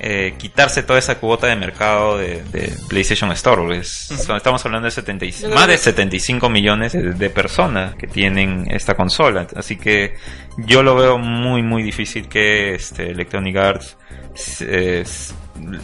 eh, 0.00 0.34
quitarse 0.36 0.82
toda 0.82 0.98
esa 0.98 1.18
cuota 1.20 1.46
de 1.46 1.54
mercado 1.54 2.18
de, 2.18 2.42
de 2.50 2.72
PlayStation 2.88 3.30
Store. 3.32 3.76
es- 3.78 3.88
son- 4.26 4.36
estamos 4.36 4.64
hablando 4.66 4.86
de 4.86 4.90
70 4.90 5.24
y- 5.26 5.30
Yo 5.30 5.38
creo 5.46 5.54
más 5.54 5.66
de 5.68 5.74
que- 5.74 5.78
75 5.78 6.48
millones 6.50 6.92
de, 6.92 7.12
de 7.12 7.30
personas 7.30 7.94
que 7.94 8.08
tienen 8.08 8.66
esta 8.70 8.94
consola. 8.94 9.46
Así 9.54 9.76
que 9.76 10.14
yo 10.56 10.82
lo 10.82 10.96
veo 10.96 11.18
muy, 11.18 11.62
muy 11.62 11.84
difícil 11.84 12.28
que 12.28 12.74
este, 12.74 13.10
Electronic 13.10 13.56
Arts 13.56 13.96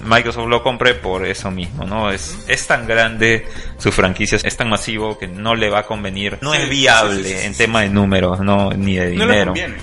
Microsoft 0.04 0.48
lo 0.48 0.62
compre 0.62 0.94
por 0.94 1.26
eso 1.26 1.50
mismo, 1.50 1.84
¿no? 1.84 2.10
Es, 2.10 2.44
es 2.48 2.66
tan 2.66 2.86
grande, 2.86 3.46
su 3.78 3.92
franquicia 3.92 4.38
es 4.42 4.56
tan 4.56 4.68
masivo 4.68 5.18
que 5.18 5.28
no 5.28 5.54
le 5.54 5.70
va 5.70 5.80
a 5.80 5.86
convenir, 5.86 6.38
no 6.40 6.54
es 6.54 6.68
viable 6.68 7.22
sí, 7.22 7.34
sí, 7.34 7.38
sí, 7.40 7.46
en 7.46 7.54
tema 7.54 7.82
de 7.82 7.90
números, 7.90 8.40
no, 8.40 8.70
ni 8.70 8.96
de 8.96 9.14
no 9.14 9.26
le 9.26 9.32
dinero. 9.32 9.52
conviene 9.52 9.76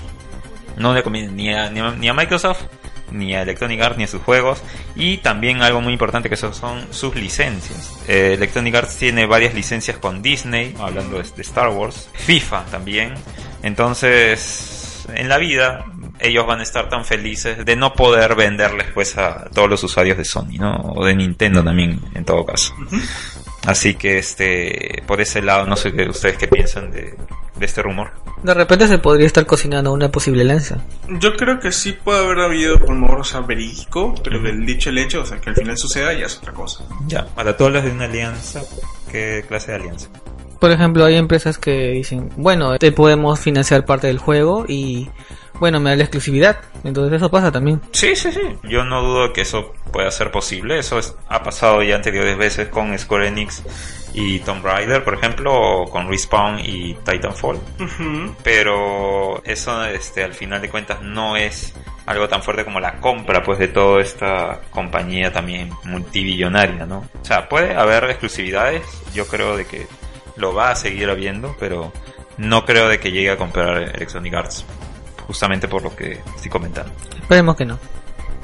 No 0.77 0.93
le 0.93 1.03
conviene 1.03 1.31
ni 1.31 1.53
a, 1.53 1.69
ni 1.69 1.79
a, 1.79 1.91
ni 1.91 2.09
a 2.09 2.13
Microsoft, 2.13 2.63
ni 3.11 3.35
a 3.35 3.43
Electronic 3.43 3.81
Arts, 3.81 3.97
ni 3.97 4.03
a 4.03 4.07
sus 4.07 4.21
juegos. 4.21 4.61
Y 4.95 5.17
también 5.17 5.61
algo 5.61 5.81
muy 5.81 5.93
importante 5.93 6.29
que 6.29 6.35
son 6.35 6.53
sus 6.91 7.15
licencias. 7.15 7.93
Eh, 8.07 8.33
Electronic 8.33 8.75
Arts 8.75 8.97
tiene 8.97 9.25
varias 9.25 9.53
licencias 9.53 9.97
con 9.97 10.21
Disney, 10.21 10.75
hablando 10.79 11.21
de 11.21 11.41
Star 11.41 11.69
Wars. 11.69 12.09
FIFA 12.13 12.65
también. 12.65 13.13
Entonces, 13.63 15.05
en 15.13 15.29
la 15.29 15.37
vida, 15.37 15.85
ellos 16.19 16.45
van 16.45 16.59
a 16.59 16.63
estar 16.63 16.89
tan 16.89 17.05
felices 17.05 17.65
de 17.65 17.75
no 17.75 17.93
poder 17.93 18.35
venderles 18.35 18.87
pues 18.93 19.17
a 19.17 19.45
todos 19.53 19.69
los 19.69 19.83
usuarios 19.83 20.17
de 20.17 20.25
Sony, 20.25 20.57
¿no? 20.59 20.75
O 20.95 21.05
de 21.05 21.15
Nintendo 21.15 21.63
también, 21.63 21.99
en 22.13 22.25
todo 22.25 22.45
caso. 22.45 22.73
Así 23.65 23.95
que 23.95 24.17
este, 24.17 25.03
por 25.07 25.21
ese 25.21 25.41
lado, 25.41 25.65
no 25.65 25.75
sé 25.75 25.91
qué 25.91 26.07
ustedes 26.07 26.37
qué 26.37 26.47
piensan 26.47 26.91
de, 26.91 27.15
de 27.57 27.65
este 27.65 27.81
rumor. 27.81 28.11
De 28.43 28.53
repente 28.53 28.87
se 28.87 28.99
podría 28.99 29.25
estar 29.25 29.45
cocinando 29.45 29.91
una 29.91 30.09
posible 30.09 30.41
alianza. 30.41 30.77
yo 31.07 31.35
creo 31.35 31.59
que 31.59 31.71
sí 31.71 31.93
puede 31.93 32.23
haber 32.23 32.39
habido 32.39 32.77
rumor 32.77 33.21
o 33.21 33.23
sea, 33.23 33.39
verídico 33.39 34.13
pero 34.23 34.39
del 34.39 34.65
dicho 34.65 34.89
el 34.89 34.99
hecho 34.99 35.21
o 35.21 35.25
sea 35.25 35.39
que 35.39 35.49
al 35.49 35.55
final 35.55 35.77
suceda 35.77 36.13
ya 36.13 36.25
es 36.25 36.37
otra 36.37 36.53
cosa 36.53 36.83
Ya, 37.07 37.25
para 37.25 37.57
todos 37.57 37.71
los 37.71 37.83
de 37.83 37.91
una 37.91 38.05
alianza, 38.05 38.61
¿qué 39.11 39.43
clase 39.47 39.71
de 39.71 39.77
alianza? 39.77 40.09
Por 40.59 40.71
ejemplo, 40.71 41.05
hay 41.05 41.15
empresas 41.15 41.57
que 41.57 41.91
dicen, 41.91 42.29
bueno, 42.37 42.77
te 42.79 42.91
podemos 42.91 43.39
financiar 43.39 43.85
parte 43.85 44.07
del 44.07 44.17
juego 44.19 44.65
y, 44.67 45.09
bueno, 45.59 45.79
me 45.79 45.89
da 45.91 45.95
la 45.95 46.03
exclusividad. 46.03 46.57
Entonces 46.83 47.13
eso 47.17 47.29
pasa 47.31 47.51
también. 47.51 47.81
Sí, 47.91 48.15
sí, 48.15 48.31
sí. 48.31 48.41
Yo 48.63 48.83
no 48.83 49.01
dudo 49.01 49.33
que 49.33 49.41
eso 49.41 49.73
pueda 49.91 50.11
ser 50.11 50.31
posible. 50.31 50.77
Eso 50.79 50.99
es- 50.99 51.15
ha 51.29 51.43
pasado 51.43 51.81
ya 51.83 51.95
anteriores 51.95 52.37
veces 52.37 52.67
con 52.69 52.97
Square 52.97 53.27
Enix 53.29 53.63
y 54.13 54.39
Tomb 54.39 54.63
Raider, 54.63 55.03
por 55.03 55.13
ejemplo, 55.15 55.53
o 55.53 55.89
con 55.89 56.07
Respawn 56.09 56.59
y 56.59 56.93
Titanfall. 57.05 57.59
Pero 58.43 59.41
eso, 59.43 59.85
este, 59.85 60.23
al 60.23 60.33
final 60.33 60.61
de 60.61 60.69
cuentas, 60.69 61.01
no 61.01 61.35
es 61.35 61.73
algo 62.05 62.27
tan 62.27 62.43
fuerte 62.43 62.63
como 62.63 62.79
la 62.79 62.99
compra, 62.99 63.43
pues, 63.43 63.59
de 63.59 63.67
toda 63.67 64.01
esta 64.01 64.61
compañía 64.71 65.31
también 65.33 65.71
multibillonaria, 65.83 66.85
¿no? 66.85 66.99
O 67.21 67.25
sea, 67.25 67.49
puede 67.49 67.75
haber 67.75 68.03
exclusividades. 68.05 68.83
Yo 69.13 69.27
creo 69.27 69.57
de 69.57 69.65
que 69.65 69.87
lo 70.37 70.53
va 70.53 70.71
a 70.71 70.75
seguir 70.75 71.09
habiendo, 71.09 71.55
pero 71.59 71.91
no 72.37 72.65
creo 72.65 72.87
de 72.87 72.99
que 72.99 73.11
llegue 73.11 73.31
a 73.31 73.37
comprar 73.37 73.81
Electronic 73.95 74.33
Arts. 74.33 74.65
Justamente 75.27 75.67
por 75.67 75.81
lo 75.83 75.95
que 75.95 76.19
estoy 76.35 76.49
comentando. 76.49 76.91
Esperemos 77.19 77.55
que 77.55 77.65
no. 77.65 77.79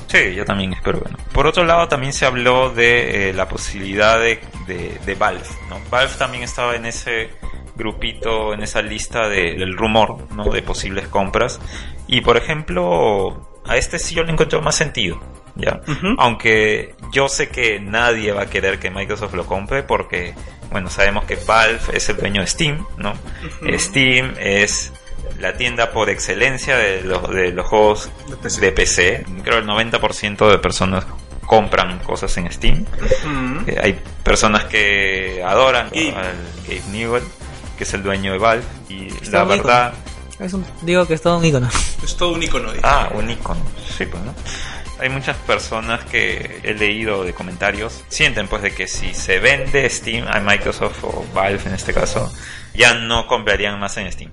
Sí, 0.08 0.34
yo 0.36 0.44
también 0.44 0.74
espero 0.74 1.02
que 1.02 1.10
no. 1.12 1.18
Por 1.32 1.48
otro 1.48 1.64
lado, 1.64 1.88
también 1.88 2.12
se 2.12 2.26
habló 2.26 2.70
de 2.70 3.30
eh, 3.30 3.34
la 3.34 3.48
posibilidad 3.48 4.20
de, 4.20 4.42
de, 4.68 5.00
de 5.06 5.16
Valve, 5.16 5.44
¿no? 5.70 5.80
Valve 5.90 6.14
también 6.18 6.44
estaba 6.44 6.76
en 6.76 6.86
ese 6.86 7.30
grupito, 7.76 8.54
en 8.54 8.62
esa 8.62 8.82
lista 8.82 9.30
de- 9.30 9.54
del 9.56 9.78
rumor, 9.78 10.28
¿no? 10.34 10.44
De 10.52 10.62
posibles 10.64 11.08
compras. 11.08 11.60
Y 12.08 12.22
por 12.22 12.36
ejemplo, 12.36 13.50
a 13.66 13.78
este 13.78 14.00
sí 14.00 14.16
yo 14.16 14.24
le 14.24 14.34
encontré 14.34 14.60
más 14.60 14.76
sentido, 14.76 15.22
¿ya? 15.56 15.80
Aunque 16.18 16.96
yo 17.14 17.30
sé 17.30 17.48
que 17.50 17.80
nadie 17.80 18.34
va 18.34 18.44
a 18.44 18.50
querer 18.50 18.80
que 18.80 18.90
Microsoft 18.92 19.34
lo 19.34 19.46
compre 19.46 19.84
porque, 19.84 20.34
bueno, 20.72 20.90
sabemos 20.90 21.24
que 21.24 21.38
Valve 21.38 21.80
es 21.94 22.10
el 22.10 22.18
dueño 22.18 22.42
de 22.42 22.48
Steam, 22.48 22.86
¿no? 22.98 23.14
Steam 23.78 24.34
es 24.40 24.92
la 25.42 25.58
tienda 25.58 25.92
por 25.92 26.10
excelencia 26.10 26.78
de 26.78 27.02
los, 27.02 27.30
de 27.30 27.52
los 27.52 27.68
juegos 27.68 28.10
De 28.30 28.38
PC. 28.38 28.62
de 28.62 28.72
PC. 28.72 29.26
Creo 29.44 29.58
el 29.60 29.68
90% 29.68 30.50
de 30.50 30.58
personas 30.60 31.06
compran 31.46 32.00
cosas 32.00 32.36
en 32.38 32.50
Steam. 32.52 32.86
Eh, 33.68 33.78
hay 33.84 34.00
personas 34.24 34.66
que 34.66 35.44
adoran 35.46 35.90
Gabe. 35.90 36.16
al 36.16 36.36
Gabe 36.68 36.82
Newell, 36.92 37.24
que 37.78 37.84
es 37.84 37.94
el 37.94 38.04
dueño 38.04 38.32
de 38.32 38.38
Valve. 38.38 38.64
Y 38.88 39.08
Está 39.08 39.40
la 39.40 39.44
verdad... 39.44 39.94
Es 40.40 40.54
un, 40.54 40.66
digo 40.82 41.06
que 41.06 41.14
es 41.16 41.22
todo 41.22 41.38
un 41.38 41.46
icono. 41.46 41.70
es 42.04 42.16
todo 42.18 42.34
un 42.34 42.42
icono 42.42 42.72
dice. 42.72 42.82
Ah, 42.88 43.10
un 43.14 43.30
icono. 43.30 43.62
Sí, 43.96 44.06
pues, 44.06 44.24
¿no? 44.24 44.34
Hay 45.00 45.10
muchas 45.10 45.36
personas 45.38 46.06
que 46.06 46.60
he 46.64 46.74
leído 46.74 47.24
de 47.24 47.34
comentarios 47.34 48.04
sienten 48.08 48.48
pues 48.48 48.62
de 48.62 48.74
que 48.74 48.88
si 48.88 49.14
se 49.14 49.40
vende 49.40 49.90
Steam 49.90 50.28
a 50.28 50.40
Microsoft 50.40 51.04
o 51.04 51.26
Valve 51.34 51.62
en 51.66 51.74
este 51.74 51.92
caso, 51.94 52.32
ya 52.74 52.94
no 52.94 53.26
comprarían 53.28 53.80
más 53.80 53.98
en 53.98 54.12
Steam. 54.12 54.32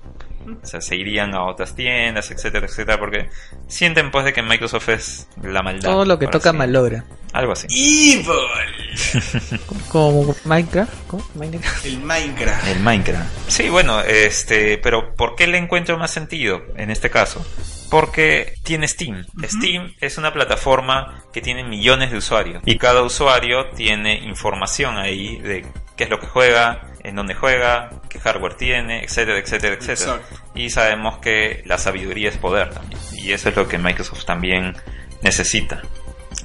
O 0.61 0.65
sea, 0.65 0.81
se 0.81 0.95
irían 0.95 1.35
a 1.35 1.43
otras 1.43 1.75
tiendas, 1.75 2.31
etcétera, 2.31 2.65
etcétera, 2.67 2.97
porque 2.99 3.29
sienten 3.67 4.11
pues 4.11 4.25
de 4.25 4.33
que 4.33 4.41
Microsoft 4.41 4.89
es 4.89 5.27
la 5.43 5.61
maldad. 5.61 5.89
Todo 5.89 6.05
lo 6.05 6.17
que 6.19 6.27
toca 6.27 6.49
así- 6.49 6.57
malogra. 6.57 7.05
Algo 7.31 7.51
así. 7.53 7.67
Evil 7.69 8.25
Como 9.89 10.35
Minecraft. 10.45 10.93
¿Cómo? 11.07 11.23
Minecraft. 11.35 11.85
el 11.85 11.99
Minecraft 11.99 12.67
El 12.67 12.79
Minecraft. 12.79 13.29
Sí, 13.47 13.69
bueno, 13.69 14.01
este, 14.01 14.77
pero 14.79 15.13
¿por 15.15 15.35
qué 15.35 15.47
le 15.47 15.57
encuentro 15.57 15.97
más 15.97 16.11
sentido 16.11 16.61
en 16.75 16.89
este 16.91 17.09
caso? 17.09 17.45
Porque 17.89 18.53
tiene 18.63 18.87
Steam. 18.87 19.25
Steam 19.45 19.93
es 19.99 20.17
una 20.17 20.31
plataforma 20.33 21.23
que 21.33 21.41
tiene 21.41 21.63
millones 21.63 22.11
de 22.11 22.17
usuarios 22.17 22.61
y 22.65 22.77
cada 22.77 23.01
usuario 23.01 23.69
tiene 23.75 24.15
información 24.25 24.97
ahí 24.97 25.37
de 25.39 25.65
qué 25.95 26.03
es 26.05 26.09
lo 26.09 26.19
que 26.19 26.27
juega, 26.27 26.81
en 27.03 27.15
dónde 27.15 27.33
juega, 27.33 27.89
qué 28.09 28.19
hardware 28.19 28.55
tiene, 28.55 29.03
etcétera, 29.03 29.39
etcétera, 29.39 29.75
etcétera. 29.75 30.15
Exacto. 30.15 30.35
Y 30.55 30.69
sabemos 30.69 31.17
que 31.19 31.63
la 31.65 31.77
sabiduría 31.77 32.29
es 32.29 32.37
poder 32.37 32.69
también. 32.69 32.99
Y 33.13 33.31
eso 33.31 33.49
es 33.49 33.55
lo 33.55 33.67
que 33.67 33.77
Microsoft 33.77 34.25
también 34.25 34.75
necesita. 35.21 35.81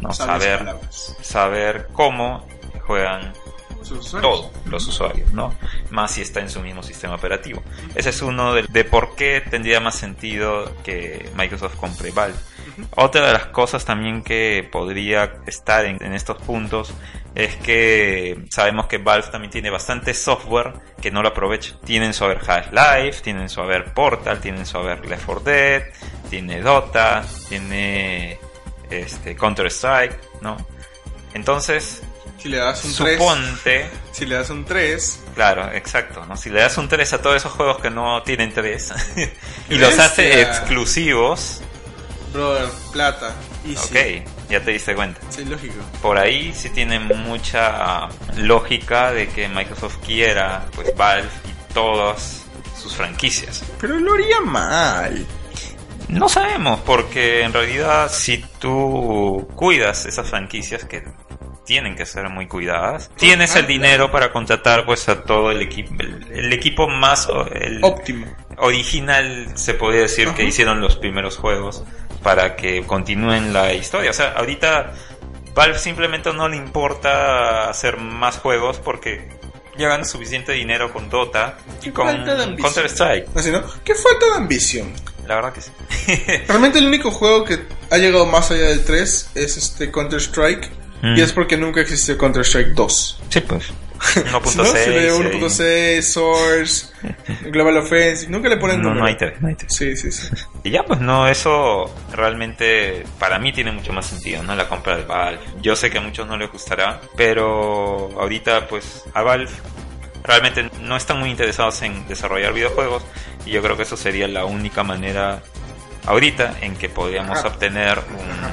¿no? 0.00 0.12
Saber 0.12 0.58
palabras. 0.58 1.16
saber 1.20 1.88
cómo 1.92 2.46
juegan 2.86 3.32
Sus 3.84 3.98
usuarios. 3.98 4.32
todo, 4.32 4.52
los 4.70 4.86
usuarios, 4.86 5.32
¿no? 5.32 5.54
Más 5.90 6.12
si 6.12 6.22
está 6.22 6.40
en 6.40 6.50
su 6.50 6.60
mismo 6.60 6.82
sistema 6.82 7.14
operativo. 7.14 7.62
Ese 7.94 8.10
es 8.10 8.22
uno 8.22 8.54
de, 8.54 8.64
de 8.68 8.84
por 8.84 9.14
qué 9.14 9.42
tendría 9.48 9.80
más 9.80 9.94
sentido 9.94 10.72
que 10.82 11.30
Microsoft 11.36 11.76
compre 11.76 12.10
Valve. 12.10 12.38
Otra 12.96 13.26
de 13.26 13.32
las 13.32 13.46
cosas 13.46 13.84
también 13.84 14.22
que 14.22 14.68
podría 14.70 15.34
estar 15.46 15.84
en, 15.84 16.02
en 16.02 16.14
estos 16.14 16.38
puntos 16.38 16.92
es 17.34 17.56
que 17.56 18.44
sabemos 18.50 18.86
que 18.86 18.98
Valve 18.98 19.28
también 19.30 19.50
tiene 19.50 19.70
bastante 19.70 20.14
software 20.14 20.72
que 21.00 21.10
no 21.10 21.22
lo 21.22 21.28
aprovecha. 21.28 21.76
Tienen 21.84 22.14
su 22.14 22.24
haber 22.24 22.38
Half-Life, 22.38 23.22
tienen 23.22 23.48
su 23.48 23.60
haber 23.60 23.92
Portal, 23.92 24.40
tienen 24.40 24.66
su 24.66 24.78
haber 24.78 25.04
Left 25.06 25.24
4 25.26 25.44
Dead, 25.44 25.82
tiene 26.30 26.60
Dota, 26.60 27.24
tiene 27.48 28.38
este 28.90 29.36
Counter 29.36 29.66
Strike, 29.66 30.18
¿no? 30.40 30.56
Entonces, 31.34 32.02
Si 32.38 32.48
le 32.48 32.58
das 32.58 32.84
un 32.84 32.94
3, 32.94 33.18
suponte, 33.18 33.90
si 34.12 34.26
le 34.26 34.34
das 34.34 34.50
un 34.50 34.64
3, 34.64 35.24
claro, 35.34 35.72
exacto, 35.72 36.26
¿no? 36.26 36.36
Si 36.36 36.50
le 36.50 36.60
das 36.60 36.76
un 36.76 36.88
3 36.88 37.14
a 37.14 37.22
todos 37.22 37.36
esos 37.36 37.52
juegos 37.52 37.80
que 37.80 37.88
no 37.88 38.22
tienen 38.22 38.52
3 38.52 38.92
y 39.70 39.76
los 39.76 39.98
hace 39.98 40.42
exclusivos, 40.42 41.62
brother, 42.34 42.68
plata. 42.92 43.34
Y 43.64 43.74
ok, 43.76 44.50
ya 44.50 44.60
te 44.60 44.72
diste 44.72 44.94
cuenta. 44.94 45.20
Sí, 45.30 45.44
lógico. 45.46 45.76
Por 46.02 46.18
ahí 46.18 46.52
sí 46.52 46.68
tiene 46.68 46.98
mucha 47.00 48.08
lógica 48.36 49.12
de 49.12 49.28
que 49.28 49.48
Microsoft 49.48 49.98
quiera, 50.04 50.66
pues 50.74 50.94
Valve 50.96 51.30
y 51.46 51.72
todas 51.72 52.42
sus 52.78 52.94
franquicias. 52.94 53.62
Pero 53.80 53.98
lo 53.98 54.12
haría 54.12 54.40
mal. 54.42 55.26
No 56.08 56.28
sabemos, 56.28 56.80
porque 56.80 57.42
en 57.42 57.52
realidad 57.52 58.10
si 58.12 58.38
tú 58.58 59.48
cuidas 59.56 60.04
esas 60.04 60.28
franquicias 60.28 60.84
que 60.84 61.02
tienen 61.64 61.96
que 61.96 62.06
ser 62.06 62.28
muy 62.28 62.46
cuidadas, 62.46 63.10
tienes 63.16 63.56
el 63.56 63.66
dinero 63.66 64.10
para 64.10 64.32
contratar 64.32 64.84
pues 64.84 65.08
a 65.08 65.22
todo 65.22 65.50
el 65.50 65.62
equipo, 65.62 65.94
el, 65.98 66.26
el 66.32 66.52
equipo 66.52 66.88
más 66.88 67.28
el 67.52 67.78
Óptimo. 67.82 68.26
original 68.58 69.48
se 69.54 69.74
podría 69.74 70.02
decir 70.02 70.28
que 70.30 70.44
hicieron 70.44 70.80
los 70.80 70.96
primeros 70.96 71.36
juegos 71.36 71.84
para 72.22 72.56
que 72.56 72.84
continúen 72.86 73.52
la 73.52 73.72
historia. 73.74 74.10
O 74.10 74.14
sea, 74.14 74.32
ahorita 74.32 74.92
Valve 75.54 75.78
simplemente 75.78 76.32
no 76.32 76.48
le 76.48 76.56
importa 76.56 77.68
hacer 77.68 77.98
más 77.98 78.38
juegos 78.38 78.78
porque 78.78 79.28
ya 79.76 79.88
gana 79.88 80.04
suficiente 80.04 80.52
dinero 80.52 80.92
con 80.92 81.10
Dota 81.10 81.58
y 81.82 81.90
con. 81.90 82.06
Counter 82.06 82.86
Strike. 82.86 83.28
Así, 83.36 83.50
¿no? 83.50 83.62
¿Qué 83.84 83.94
falta 83.94 84.26
de 84.26 84.32
ambición? 84.34 84.92
La 85.26 85.36
verdad 85.36 85.52
que 85.52 85.60
sí. 85.60 85.70
Realmente 86.48 86.78
el 86.78 86.86
único 86.86 87.10
juego 87.10 87.44
que 87.44 87.60
ha 87.90 87.96
llegado 87.98 88.26
más 88.26 88.50
allá 88.50 88.66
del 88.66 88.84
3 88.84 89.30
es 89.34 89.56
este 89.56 89.90
Counter 89.90 90.20
Strike. 90.20 90.70
Mm. 91.04 91.18
Y 91.18 91.20
es 91.20 91.32
porque 91.32 91.58
nunca 91.58 91.82
existió 91.82 92.16
Counter 92.16 92.42
Strike 92.42 92.68
2. 92.68 93.20
Sí, 93.28 93.40
pues. 93.40 93.70
1.6. 94.00 94.54
¿No? 94.56 94.64
Se 94.64 94.90
le 94.90 95.02
dio 95.02 95.16
ahí. 95.16 95.40
1.6, 95.40 96.02
Source, 96.02 96.86
Global 97.50 97.76
Offensive. 97.76 98.30
Nunca 98.32 98.48
le 98.48 98.56
ponen 98.56 98.80
No, 98.80 98.94
no 98.94 99.04
hay 99.04 99.16
tres, 99.16 99.38
no 99.40 99.48
hay 99.48 99.54
tres. 99.54 99.74
Sí, 99.74 99.94
sí, 99.96 100.10
sí. 100.10 100.28
Y 100.62 100.70
ya, 100.70 100.82
pues 100.82 101.00
no, 101.00 101.28
eso 101.28 101.94
realmente 102.12 103.04
para 103.18 103.38
mí 103.38 103.52
tiene 103.52 103.70
mucho 103.70 103.92
más 103.92 104.06
sentido, 104.06 104.42
¿no? 104.42 104.54
La 104.54 104.66
compra 104.66 104.96
de 104.96 105.04
Valve. 105.04 105.40
Yo 105.60 105.76
sé 105.76 105.90
que 105.90 105.98
a 105.98 106.00
muchos 106.00 106.26
no 106.26 106.38
les 106.38 106.50
gustará, 106.50 107.00
pero 107.16 108.10
ahorita, 108.18 108.66
pues, 108.66 109.04
a 109.12 109.22
Valve 109.22 109.50
realmente 110.22 110.70
no 110.80 110.96
están 110.96 111.20
muy 111.20 111.30
interesados 111.30 111.82
en 111.82 112.08
desarrollar 112.08 112.54
videojuegos 112.54 113.04
y 113.44 113.50
yo 113.50 113.60
creo 113.60 113.76
que 113.76 113.82
eso 113.82 113.98
sería 113.98 114.26
la 114.26 114.46
única 114.46 114.82
manera 114.82 115.42
ahorita 116.06 116.56
en 116.62 116.76
que 116.76 116.88
podríamos 116.88 117.38
Ajá. 117.38 117.48
obtener 117.48 117.98
un 117.98 118.44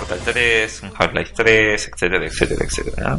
Portal 0.00 0.20
3, 0.24 0.82
un 0.82 0.92
Half-Life 0.96 1.32
3, 1.34 1.90
etcétera, 1.92 2.26
etcétera, 2.26 2.64
etcétera. 2.64 3.18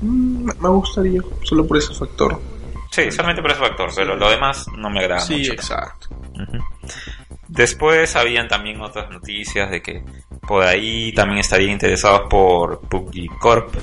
Mm, 0.00 0.44
me- 0.60 0.68
gustaría, 0.68 1.20
solo 1.42 1.66
por 1.66 1.76
ese 1.78 1.94
factor. 1.94 2.40
Sí, 2.90 3.10
solamente 3.10 3.42
por 3.42 3.50
ese 3.50 3.60
factor, 3.60 3.90
pero 3.94 4.14
lo 4.16 4.30
demás 4.30 4.66
no 4.76 4.88
me 4.90 5.00
agrada 5.00 5.20
Sí, 5.20 5.38
mucho. 5.38 5.52
exacto. 5.52 6.08
Después 7.48 8.16
habían 8.16 8.48
también 8.48 8.80
otras 8.80 9.10
noticias 9.10 9.70
de 9.70 9.82
que 9.82 10.02
por 10.46 10.62
ahí 10.64 11.12
también 11.12 11.38
estarían 11.40 11.72
interesados 11.72 12.22
por 12.28 12.80
PUBG 12.80 13.38
Corp, 13.38 13.74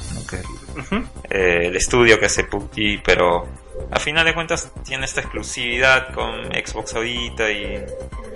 eh, 1.30 1.68
el 1.68 1.76
estudio 1.76 2.20
que 2.20 2.26
hace 2.26 2.44
PUBG, 2.46 3.02
pero 3.04 3.48
a 3.92 4.00
final 4.00 4.26
de 4.26 4.34
cuentas 4.34 4.72
tiene 4.84 5.06
esta 5.06 5.22
exclusividad 5.22 6.14
con 6.14 6.46
Xbox 6.46 6.96
ahorita 6.96 7.50
y 7.52 7.84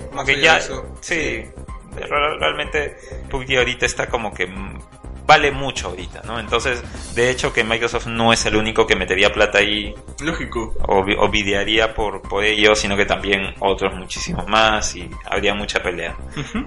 como 0.10 0.16
Más 0.18 0.26
que 0.26 0.39
ya 0.41 0.58
eso, 0.58 0.96
sí, 1.02 1.43
realmente 1.96 2.98
PUBG 3.30 3.58
ahorita 3.58 3.86
está 3.86 4.08
como 4.08 4.34
que 4.34 4.48
vale 5.26 5.51
mucho 5.51 5.88
ahorita, 5.89 6.21
¿no? 6.26 6.39
Entonces, 6.39 6.84
de 7.15 7.30
hecho 7.30 7.51
que 7.53 7.63
Microsoft 7.63 8.07
no 8.07 8.32
es 8.34 8.45
el 8.45 8.55
único 8.55 8.86
que 8.86 8.95
metería 8.95 9.32
plata 9.34 9.57
ahí 9.59 9.93
Lógico. 10.21 10.73
o, 10.88 11.03
vi- 11.03 11.15
o 11.17 11.30
videaría 11.30 11.93
por, 11.93 12.21
por 12.21 12.43
ello, 12.43 12.76
sino 12.76 12.95
que 12.95 13.05
también 13.05 13.53
otros 13.59 13.93
muchísimos 13.95 14.47
más 14.47 14.95
y 14.95 15.09
habría 15.26 15.53
mucha 15.55 15.82
pelea. 15.82 16.15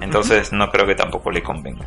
Entonces 0.01 0.53
no 0.53 0.71
creo 0.71 0.87
que 0.87 0.95
tampoco 0.95 1.31
le 1.31 1.43
convenga. 1.43 1.85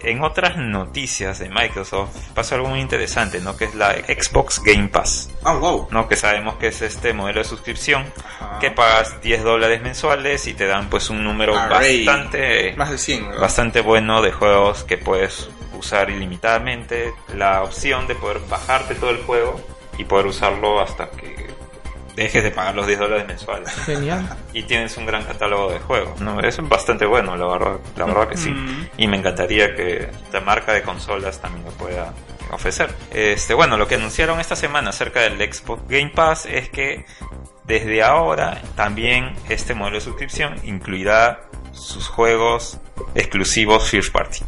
En 0.00 0.22
otras 0.22 0.56
noticias 0.56 1.38
de 1.38 1.48
Microsoft 1.48 2.14
pasó 2.34 2.54
algo 2.54 2.68
muy 2.68 2.80
interesante, 2.80 3.40
¿no? 3.40 3.56
Que 3.56 3.64
es 3.64 3.74
la 3.74 3.94
Xbox 3.94 4.62
Game 4.62 4.88
Pass, 4.88 5.30
Ah, 5.42 5.54
wow. 5.54 5.88
¿no? 5.90 6.06
Que 6.08 6.14
sabemos 6.16 6.56
que 6.56 6.68
es 6.68 6.82
este 6.82 7.12
modelo 7.12 7.38
de 7.40 7.44
suscripción 7.44 8.04
Ajá. 8.40 8.58
que 8.60 8.70
pagas 8.70 9.20
10 9.22 9.42
dólares 9.42 9.82
mensuales 9.82 10.46
y 10.46 10.54
te 10.54 10.66
dan 10.66 10.88
pues 10.90 11.10
un 11.10 11.24
número 11.24 11.56
Array. 11.58 12.04
bastante 12.04 12.74
Más 12.76 12.90
de 12.90 12.98
100, 12.98 13.24
¿verdad? 13.26 13.40
bastante 13.40 13.80
bueno 13.80 14.22
de 14.22 14.30
juegos 14.32 14.84
que 14.84 14.98
puedes 14.98 15.48
usar 15.76 16.10
ilimitadamente, 16.10 17.12
la 17.34 17.62
opción 17.62 18.06
de 18.06 18.14
poder 18.14 18.40
bajarte 18.48 18.94
todo 18.94 19.10
el 19.10 19.22
juego 19.22 19.60
y 19.98 20.04
poder 20.04 20.26
usarlo 20.26 20.80
hasta 20.80 21.10
que 21.10 21.46
dejes 22.16 22.42
de 22.42 22.50
pagar 22.50 22.74
los 22.74 22.86
10 22.86 22.98
dólares 22.98 23.26
mensuales. 23.26 23.70
Genial. 23.84 24.36
Y 24.54 24.62
tienes 24.62 24.96
un 24.96 25.06
gran 25.06 25.22
catálogo 25.24 25.70
de 25.70 25.78
juegos, 25.78 26.20
¿no? 26.20 26.40
Es 26.40 26.56
bastante 26.66 27.04
bueno, 27.04 27.36
la 27.36 27.46
verdad, 27.46 27.76
la 27.96 28.06
verdad 28.06 28.28
que 28.28 28.38
sí. 28.38 28.50
Mm. 28.50 28.88
Y 28.96 29.06
me 29.06 29.18
encantaría 29.18 29.74
que 29.74 30.08
la 30.32 30.40
marca 30.40 30.72
de 30.72 30.82
consolas 30.82 31.40
también 31.40 31.64
lo 31.64 31.72
pueda 31.72 32.12
ofrecer. 32.50 32.90
Este, 33.12 33.54
bueno, 33.54 33.76
lo 33.76 33.86
que 33.86 33.96
anunciaron 33.96 34.40
esta 34.40 34.56
semana 34.56 34.90
acerca 34.90 35.20
del 35.20 35.36
Xbox 35.52 35.82
Game 35.88 36.10
Pass 36.14 36.46
es 36.46 36.70
que 36.70 37.04
desde 37.64 38.02
ahora 38.02 38.62
también 38.76 39.34
este 39.48 39.74
modelo 39.74 39.96
de 39.96 40.00
suscripción 40.00 40.54
incluirá 40.64 41.42
sus 41.72 42.08
juegos 42.08 42.80
exclusivos 43.14 43.90
First 43.90 44.12
Party. 44.12 44.40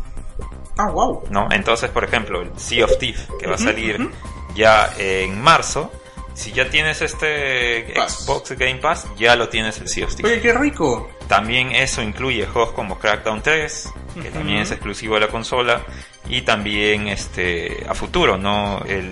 Ah, 0.78 0.88
wow. 0.90 1.24
¿no? 1.30 1.48
Entonces, 1.50 1.90
por 1.90 2.04
ejemplo, 2.04 2.40
el 2.40 2.50
Sea 2.58 2.84
of 2.86 2.98
Thieves, 2.98 3.26
que 3.38 3.46
va 3.46 3.56
a 3.56 3.58
salir 3.58 4.10
ya 4.54 4.92
en 4.96 5.40
marzo, 5.40 5.92
si 6.34 6.52
ya 6.52 6.70
tienes 6.70 7.02
este 7.02 7.92
Pass. 7.94 8.24
Xbox 8.24 8.52
Game 8.52 8.76
Pass, 8.76 9.06
ya 9.18 9.34
lo 9.36 9.48
tienes 9.48 9.78
el 9.80 9.88
Sea 9.88 10.06
of 10.06 10.14
Thieves. 10.14 10.32
Oye, 10.32 10.40
qué 10.40 10.52
rico. 10.54 11.10
También 11.26 11.72
eso 11.72 12.00
incluye 12.00 12.46
juegos 12.46 12.72
como 12.72 12.98
Crackdown 12.98 13.42
3, 13.42 13.88
que 14.22 14.30
también 14.30 14.58
es 14.60 14.70
exclusivo 14.70 15.14
de 15.14 15.20
la 15.22 15.28
consola, 15.28 15.82
y 16.28 16.42
también 16.42 17.08
este 17.08 17.84
a 17.88 17.94
futuro, 17.94 18.38
¿no? 18.38 18.82
El 18.86 19.10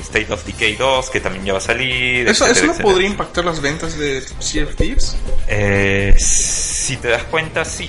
State 0.00 0.30
of 0.30 0.44
Decay 0.44 0.76
2, 0.76 1.08
que 1.10 1.20
también 1.20 1.46
ya 1.46 1.52
va 1.54 1.58
a 1.58 1.62
salir. 1.62 2.28
¿Eso, 2.28 2.44
etcétera, 2.44 2.50
¿Eso 2.52 2.66
no 2.66 2.72
etcétera. 2.72 2.92
podría 2.92 3.08
impactar 3.08 3.44
las 3.46 3.60
ventas 3.62 3.96
de 3.98 4.20
Sea 4.38 4.64
of 4.64 4.76
Thieves? 4.76 5.16
Eh, 5.48 6.14
si 6.18 6.96
te 6.98 7.08
das 7.08 7.24
cuenta, 7.24 7.64
sí, 7.64 7.88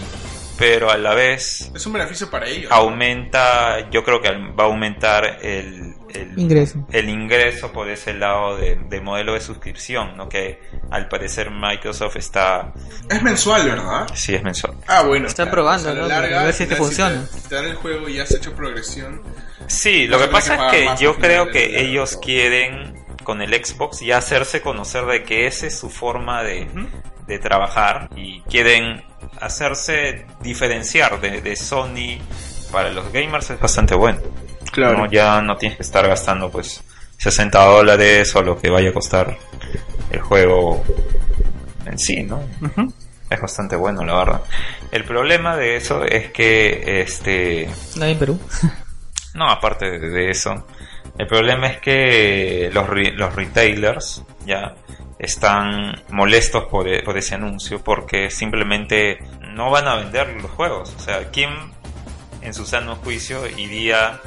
pero 0.58 0.90
a 0.92 0.98
la 0.98 1.14
vez 1.14 1.72
Es 1.76 1.86
un 1.86 1.94
beneficio 1.94 2.30
para 2.30 2.48
ellos. 2.48 2.72
aumenta, 2.72 3.90
yo 3.92 4.04
creo 4.04 4.22
que 4.22 4.30
va 4.32 4.64
a 4.64 4.68
aumentar 4.68 5.40
el, 5.42 5.94
el 6.14 6.38
Ingreso. 6.40 6.86
el 6.92 7.10
ingreso 7.10 7.72
por 7.72 7.90
ese 7.90 8.14
lado 8.14 8.58
de, 8.58 8.76
de 8.76 9.02
modelo 9.02 9.34
de 9.34 9.42
suscripción, 9.42 10.18
¿no? 10.18 10.28
Que 10.30 10.60
al 10.92 11.08
parecer 11.10 11.52
Microsoft 11.52 12.16
está, 12.18 12.74
Es 13.10 13.22
mensual, 13.22 13.66
¿verdad? 13.68 14.08
sí 14.14 14.34
es 14.36 14.44
mensual. 14.44 14.74
Ah, 14.88 15.04
bueno. 15.04 15.28
Está 15.28 15.50
probando, 15.52 15.90
a 15.90 15.94
la 15.94 16.02
¿no? 16.02 16.08
larga, 16.08 16.42
A 16.42 16.44
ver 16.46 16.54
si 16.54 16.66
te 16.66 16.76
funciona. 16.76 17.26
Si 17.28 17.42
te 17.48 17.56
dan 17.56 17.66
el 17.66 17.76
juego 17.76 18.10
y 18.10 18.20
has 18.20 18.32
hecho 18.32 18.54
progresión. 18.54 19.22
Sí, 19.68 20.08
lo 20.08 20.18
que 20.18 20.28
pasa 20.28 20.70
que 20.72 20.86
es 20.86 20.92
que 20.92 21.04
yo 21.04 21.16
creo 21.18 21.50
que 21.52 21.82
ellos 21.82 22.18
quieren 22.22 22.96
con 23.24 23.42
el 23.42 23.54
Xbox 23.54 24.00
ya 24.00 24.18
hacerse 24.18 24.62
conocer 24.62 25.06
de 25.06 25.24
que 25.24 25.46
esa 25.48 25.68
es 25.68 25.78
su 25.78 25.90
forma 25.90 26.42
de, 26.44 26.68
de 27.28 27.40
trabajar 27.40 28.10
y 28.16 28.42
quieren 28.42 29.04
hacerse 29.42 30.26
diferenciar 30.42 31.20
de, 31.22 31.42
de 31.42 31.56
Sony 31.56 32.20
para 32.72 32.90
los 32.92 33.12
gamers 33.12 33.50
es 33.50 33.60
bastante 33.60 33.96
bueno. 33.96 34.20
Claro. 34.72 35.00
¿no? 35.00 35.12
Ya 35.12 35.42
no 35.42 35.56
tienes 35.58 35.78
que 35.78 35.84
estar 35.84 36.08
gastando 36.08 36.50
pues 36.52 36.84
60 37.18 37.60
dólares 37.66 38.36
o 38.36 38.42
lo 38.44 38.58
que 38.60 38.70
vaya 38.70 38.90
a 38.90 38.94
costar 38.94 39.38
el 40.12 40.22
juego 40.22 40.84
en 41.86 41.98
sí, 41.98 42.24
¿no? 42.24 42.42
Es 43.30 43.42
bastante 43.42 43.76
bueno, 43.76 44.04
la 44.06 44.16
verdad. 44.18 44.42
El 44.92 45.04
problema 45.04 45.56
de 45.58 45.76
eso 45.78 46.04
es 46.04 46.32
que 46.32 47.02
este 47.02 47.70
Nadie 47.98 48.14
en 48.14 48.20
Perú. 48.20 48.40
no, 49.34 49.50
aparte 49.50 49.90
de, 50.00 50.10
de 50.10 50.30
eso, 50.30 50.66
el 51.18 51.28
problema 51.28 51.68
es 51.68 51.80
que 51.80 52.70
los, 52.74 52.88
re- 52.88 53.12
los 53.14 53.34
retailers 53.36 54.24
ya 54.46 54.76
están 55.20 56.04
molestos 56.10 56.66
por, 56.66 56.88
e- 56.88 57.04
por 57.04 57.18
ese 57.18 57.36
anuncio 57.36 57.84
porque 57.84 58.30
simplemente 58.30 59.20
no 59.42 59.72
van 59.72 59.88
a 59.88 59.96
vender 59.96 60.30
los 60.42 60.52
juegos. 60.52 60.94
O 60.98 61.00
sea, 61.00 61.30
¿quién 61.32 61.50
en 62.42 62.54
su 62.54 62.66
sano 62.66 62.96
juicio 62.98 63.42
iría 63.58 64.20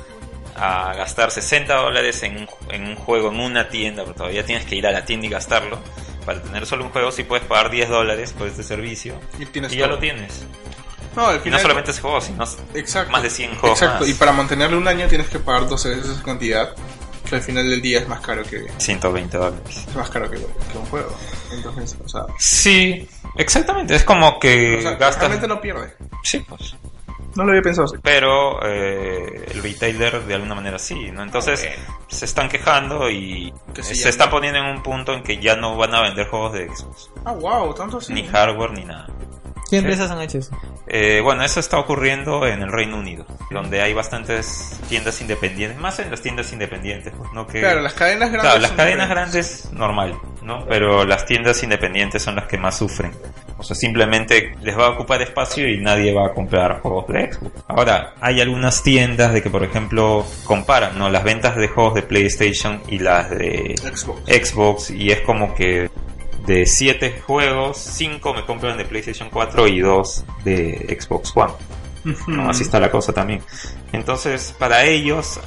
a 0.57 0.93
gastar 0.95 1.31
60 1.31 1.75
dólares 1.75 2.23
en 2.25 2.37
un, 2.37 2.49
en 2.71 2.87
un 2.89 2.97
juego 2.97 3.31
en 3.31 3.41
una 3.41 3.69
tienda, 3.69 4.03
pero 4.03 4.15
todavía 4.15 4.45
tienes 4.45 4.67
que 4.67 4.75
ir 4.77 4.87
a 4.87 4.91
la 4.93 5.05
tienda 5.05 5.27
y 5.27 5.31
gastarlo. 5.31 5.79
Para 6.27 6.43
tener 6.43 6.67
solo 6.67 6.85
un 6.85 6.91
juego, 6.91 7.11
si 7.13 7.23
puedes 7.25 7.47
pagar 7.47 7.71
10 7.71 7.89
dólares 7.89 8.35
por 8.37 8.47
este 8.47 8.63
servicio 8.63 9.19
Y 9.39 9.47
tienes 9.47 9.73
y 9.73 9.77
ya 9.79 9.87
lo 9.87 9.99
tienes. 9.99 10.45
No, 11.17 11.27
al 11.27 11.37
Y 11.37 11.39
no 11.39 11.45
final. 11.45 11.61
solamente 11.61 11.91
ese 11.93 12.01
juego, 12.03 12.21
sino 12.21 12.45
Exacto. 12.75 13.11
más 13.11 13.23
de 13.23 13.31
100 13.31 13.55
juegos. 13.57 13.81
Exacto. 13.81 14.01
más. 14.05 14.09
Y 14.11 14.15
para 14.15 14.33
mantenerlo 14.33 14.77
un 14.77 14.87
año 14.87 15.07
tienes 15.09 15.29
que 15.29 15.39
pagar 15.39 15.67
12 15.69 15.89
veces 15.89 16.09
esa 16.11 16.23
cantidad. 16.23 16.75
Que 17.31 17.37
al 17.37 17.43
final 17.43 17.71
del 17.71 17.81
día 17.81 18.01
es 18.01 18.09
más 18.09 18.21
caro 18.21 18.43
que. 18.43 18.67
120 18.77 19.37
dólares. 19.39 19.87
Es 19.89 19.95
más 19.95 20.11
caro 20.11 20.29
que, 20.29 20.37
que 20.37 20.79
un 20.79 20.85
juego. 20.87 21.17
Entonces, 21.53 21.97
o 22.05 22.09
sea. 22.09 22.23
Sí, 22.39 23.09
exactamente. 23.37 23.95
Es 23.95 24.03
como 24.03 24.41
que 24.41 24.79
o 24.79 24.83
sea, 24.83 24.91
gastas. 24.93 25.19
realmente 25.21 25.47
no 25.47 25.61
pierde. 25.61 25.95
Sí, 26.25 26.41
pues. 26.41 26.75
No 27.37 27.45
lo 27.45 27.51
había 27.51 27.63
pensado 27.63 27.85
así. 27.85 27.97
Pero 28.03 28.61
eh, 28.67 29.47
el 29.53 29.63
retailer 29.63 30.25
de 30.25 30.35
alguna 30.35 30.57
manera 30.57 30.79
sí, 30.81 31.13
¿no? 31.13 31.23
Entonces 31.23 31.65
se 32.09 32.25
están 32.25 32.49
quejando 32.49 33.09
y 33.09 33.55
Que 33.73 33.85
se 33.85 34.09
están 34.09 34.29
poniendo 34.31 34.59
en 34.59 34.67
un 34.67 34.83
punto 34.83 35.13
en 35.15 35.23
que 35.23 35.39
ya 35.39 35.55
no 35.55 35.77
van 35.77 35.95
a 35.95 36.03
vender 36.03 36.27
juegos 36.29 36.55
de 36.55 36.69
Xbox. 36.69 37.11
Ah, 37.25 37.33
wow, 37.33 37.73
tanto 37.75 37.99
así. 37.99 38.13
Ni 38.13 38.27
hardware 38.27 38.73
ni 38.73 38.85
nada. 38.85 39.07
¿Qué 39.71 39.77
Sí. 39.77 39.85
empresas 39.85 40.11
han 40.11 40.21
hecho 40.21 40.39
eso? 40.39 40.51
Eh, 40.89 41.21
bueno, 41.23 41.45
eso 41.45 41.61
está 41.61 41.79
ocurriendo 41.79 42.45
en 42.47 42.63
el 42.63 42.73
Reino 42.73 42.99
Unido, 42.99 43.25
donde 43.51 43.81
hay 43.81 43.95
bastantes 43.95 44.81
tiendas 44.89 45.21
independientes, 45.21 45.79
más 45.81 45.99
en 46.01 46.11
las 46.11 46.21
tiendas 46.21 46.53
independientes, 46.53 47.13
pues, 47.17 47.33
¿no? 47.33 47.47
Que, 47.47 47.61
Claro, 47.61 47.81
las 47.81 47.95
cadenas 47.95 48.31
grandes. 48.33 48.51
Claro, 48.51 48.61
las 48.63 48.73
cadenas 48.73 49.09
grandes, 49.09 49.69
normal, 49.73 50.19
¿no? 50.43 50.67
Pero 50.67 51.05
las 51.05 51.25
tiendas 51.25 51.63
independientes 51.63 52.23
son 52.23 52.35
las 52.37 52.47
que 52.47 52.59
más 52.59 52.77
sufren. 52.77 53.13
O 53.59 53.63
sea, 53.63 53.77
simplemente 53.77 54.55
les 54.63 54.77
va 54.77 54.87
a 54.87 54.91
ocupar 54.91 55.21
espacio 55.23 55.69
y 55.69 55.79
nadie 55.79 56.15
va 56.15 56.27
a 56.29 56.33
comprar 56.33 56.81
juegos 56.81 57.07
de 57.09 57.31
Xbox. 57.33 57.63
Ahora, 57.69 58.15
hay 58.21 58.41
algunas 58.41 58.83
tiendas 58.83 59.35
de 59.35 59.43
que, 59.43 59.51
por 59.51 59.63
ejemplo, 59.63 60.25
comparan, 60.45 60.99
¿no? 60.99 61.11
Las 61.11 61.23
ventas 61.25 61.55
de 61.57 61.69
juegos 61.69 61.95
de 61.95 62.03
PlayStation 62.03 62.81
y 62.89 62.99
las 62.99 63.29
de 63.31 63.75
Xbox. 63.95 64.23
Xbox 64.27 64.91
y 64.91 65.11
es 65.13 65.21
como 65.21 65.55
que 65.55 65.90
de 66.51 66.67
7 66.67 67.23
juegos, 67.25 67.79
5 67.79 68.35
me 68.35 68.45
compran 68.45 68.77
de 68.77 68.85
PlayStation 68.85 69.31
4 69.31 69.69
y 69.69 69.79
2 69.79 70.25
de 70.43 70.99
Xbox 71.01 71.33
One. 71.37 71.53
¿no? 72.27 72.51
Así 72.51 72.65
está 72.65 72.81
la 72.81 72.91
cosa 72.91 73.13
también. 73.13 73.41
Entonces, 73.93 74.53
para 74.59 74.85
ellos, 74.85 75.39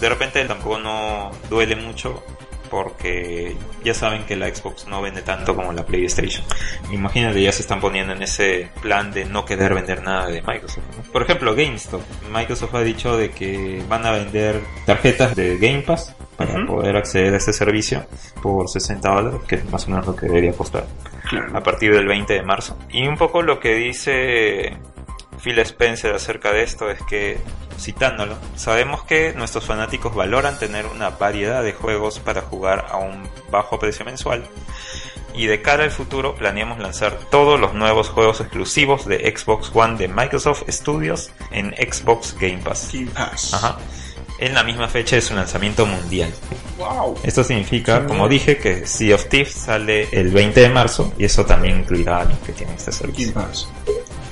de 0.00 0.08
repente 0.08 0.44
tampoco 0.46 0.80
no 0.80 1.30
duele 1.48 1.76
mucho 1.76 2.24
porque 2.70 3.56
ya 3.84 3.94
saben 3.94 4.26
que 4.26 4.34
la 4.34 4.52
Xbox 4.52 4.88
no 4.88 5.00
vende 5.00 5.22
tanto 5.22 5.54
como 5.54 5.72
la 5.72 5.86
PlayStation. 5.86 6.44
Imagínate, 6.90 7.40
ya 7.40 7.52
se 7.52 7.62
están 7.62 7.80
poniendo 7.80 8.12
en 8.12 8.22
ese 8.24 8.68
plan 8.82 9.12
de 9.12 9.26
no 9.26 9.44
querer 9.44 9.74
vender 9.74 10.02
nada 10.02 10.26
de 10.26 10.42
Microsoft. 10.42 10.84
¿no? 10.96 11.12
Por 11.12 11.22
ejemplo, 11.22 11.54
GameStop. 11.54 12.02
Microsoft 12.34 12.74
ha 12.74 12.82
dicho 12.82 13.16
de 13.16 13.30
que 13.30 13.80
van 13.88 14.04
a 14.04 14.10
vender 14.10 14.60
tarjetas 14.84 15.36
de 15.36 15.56
Game 15.56 15.82
Pass 15.82 16.16
para 16.38 16.64
poder 16.66 16.96
acceder 16.96 17.34
a 17.34 17.36
este 17.36 17.52
servicio 17.52 18.06
por 18.40 18.68
60 18.68 19.10
dólares, 19.10 19.40
que 19.48 19.56
es 19.56 19.70
más 19.70 19.86
o 19.86 19.90
menos 19.90 20.06
lo 20.06 20.14
que 20.14 20.26
debería 20.26 20.52
costar 20.52 20.86
a 21.52 21.62
partir 21.62 21.92
del 21.92 22.06
20 22.06 22.32
de 22.32 22.42
marzo. 22.42 22.78
Y 22.90 23.08
un 23.08 23.16
poco 23.16 23.42
lo 23.42 23.58
que 23.58 23.74
dice 23.74 24.76
Phil 25.42 25.58
Spencer 25.58 26.14
acerca 26.14 26.52
de 26.52 26.62
esto 26.62 26.90
es 26.90 27.02
que, 27.02 27.38
citándolo, 27.76 28.36
sabemos 28.54 29.02
que 29.02 29.32
nuestros 29.34 29.64
fanáticos 29.64 30.14
valoran 30.14 30.58
tener 30.60 30.86
una 30.86 31.10
variedad 31.10 31.64
de 31.64 31.72
juegos 31.72 32.20
para 32.20 32.42
jugar 32.42 32.86
a 32.88 32.98
un 32.98 33.28
bajo 33.50 33.80
precio 33.80 34.04
mensual. 34.04 34.44
Y 35.34 35.46
de 35.46 35.60
cara 35.60 35.84
al 35.84 35.90
futuro 35.90 36.36
planeamos 36.36 36.78
lanzar 36.78 37.18
todos 37.30 37.60
los 37.60 37.74
nuevos 37.74 38.08
juegos 38.10 38.40
exclusivos 38.40 39.06
de 39.06 39.34
Xbox 39.36 39.70
One 39.74 39.96
de 39.96 40.06
Microsoft 40.06 40.62
Studios 40.68 41.30
en 41.50 41.74
Xbox 41.76 42.36
Game 42.38 42.58
Pass. 42.58 42.90
Game 42.92 43.10
Pass. 43.10 43.54
Ajá. 43.54 43.78
En 44.38 44.54
la 44.54 44.62
misma 44.62 44.88
fecha 44.88 45.16
de 45.16 45.22
su 45.22 45.34
lanzamiento 45.34 45.84
mundial. 45.84 46.30
Wow. 46.78 47.16
Esto 47.24 47.42
significa, 47.42 48.06
como 48.06 48.28
dije, 48.28 48.56
que 48.56 48.86
Sea 48.86 49.16
of 49.16 49.26
Thieves 49.26 49.52
sale 49.52 50.08
el 50.12 50.30
20 50.30 50.60
de 50.60 50.68
marzo 50.68 51.12
y 51.18 51.24
eso 51.24 51.44
también 51.44 51.80
incluirá 51.80 52.20
a 52.20 52.24
los 52.24 52.38
que 52.38 52.52
tienen 52.52 52.76
este 52.76 52.92
servicio. 52.92 53.32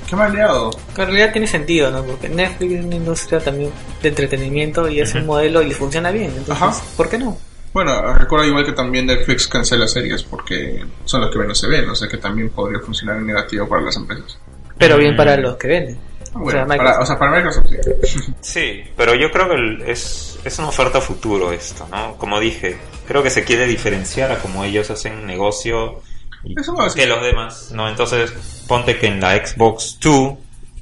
Qué 0.09 0.15
maleado. 0.15 0.71
Que 0.95 1.01
en 1.01 1.07
realidad 1.07 1.31
tiene 1.33 1.47
sentido, 1.47 1.91
¿no? 1.91 2.03
Porque 2.03 2.29
Netflix 2.29 2.71
es 2.71 2.85
una 2.85 2.95
industria 2.95 3.39
también 3.39 3.71
de 4.01 4.09
entretenimiento 4.09 4.87
y 4.87 5.01
es 5.01 5.13
un 5.13 5.25
modelo 5.25 5.61
y 5.61 5.71
funciona 5.71 6.11
bien. 6.11 6.31
Entonces, 6.37 6.63
Ajá. 6.63 6.81
¿por 6.95 7.09
qué 7.09 7.17
no? 7.17 7.37
Bueno, 7.73 8.13
recuerda 8.13 8.47
igual 8.47 8.65
que 8.65 8.71
también 8.71 9.05
Netflix 9.05 9.47
cancela 9.47 9.87
series 9.87 10.23
porque 10.23 10.85
son 11.03 11.21
los 11.21 11.29
que 11.29 11.37
menos 11.37 11.59
se 11.59 11.67
ven, 11.67 11.87
o 11.89 11.95
sea 11.95 12.07
que 12.07 12.17
también 12.17 12.49
podría 12.49 12.79
funcionar 12.79 13.17
en 13.17 13.27
negativo 13.27 13.67
para 13.67 13.81
las 13.81 13.95
empresas. 13.97 14.39
Pero 14.77 14.97
bien 14.97 15.15
para 15.15 15.37
los 15.37 15.57
que 15.57 15.67
venden. 15.67 15.99
Bueno, 16.33 16.47
o 16.47 16.51
sea, 16.51 16.65
para, 16.65 16.77
Microsoft. 16.83 17.01
o 17.01 17.05
sea, 17.05 17.19
para 17.19 17.31
Microsoft 17.31 17.67
sí. 18.03 18.33
Sí, 18.41 18.83
pero 18.95 19.15
yo 19.15 19.31
creo 19.31 19.49
que 19.49 19.55
el- 19.55 19.81
es, 19.83 20.39
es 20.43 20.59
una 20.59 20.69
oferta 20.69 20.97
a 20.99 21.01
futuro 21.01 21.51
esto, 21.51 21.87
¿no? 21.91 22.15
Como 22.17 22.39
dije, 22.39 22.77
creo 23.07 23.23
que 23.23 23.29
se 23.29 23.43
quiere 23.43 23.65
diferenciar 23.65 24.31
a 24.31 24.39
como 24.39 24.63
ellos 24.63 24.89
hacen 24.89 25.25
negocio 25.25 26.01
y 26.43 26.59
Eso 26.59 26.75
que 26.95 27.05
los 27.07 27.21
demás, 27.23 27.71
¿no? 27.73 27.89
Entonces, 27.89 28.31
ponte 28.67 28.97
que 28.97 29.07
en 29.07 29.19
la 29.19 29.35
Xbox 29.45 29.97
2, 30.01 30.33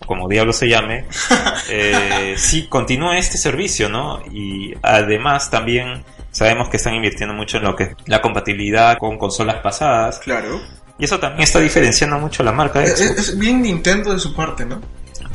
como 0.05 0.27
diablo 0.27 0.53
se 0.53 0.67
llame, 0.67 1.05
eh, 1.69 2.35
sí 2.37 2.67
continúe 2.67 3.13
este 3.13 3.37
servicio, 3.37 3.89
¿no? 3.89 4.21
Y 4.31 4.73
además 4.81 5.49
también 5.49 6.03
sabemos 6.31 6.69
que 6.69 6.77
están 6.77 6.93
invirtiendo 6.95 7.33
mucho 7.33 7.57
en 7.57 7.63
lo 7.63 7.75
que 7.75 7.83
es 7.85 7.89
la 8.05 8.21
compatibilidad 8.21 8.97
con 8.97 9.17
consolas 9.17 9.57
pasadas. 9.61 10.19
Claro. 10.19 10.61
Y 10.99 11.05
eso 11.05 11.19
también 11.19 11.43
está 11.43 11.59
diferenciando 11.59 12.17
mucho 12.19 12.43
la 12.43 12.51
marca 12.51 12.79
de 12.79 12.85
Es, 12.85 12.99
Xbox. 12.99 13.19
es 13.19 13.39
bien 13.39 13.61
Nintendo 13.61 14.13
de 14.13 14.19
su 14.19 14.35
parte, 14.35 14.65
¿no? 14.65 14.81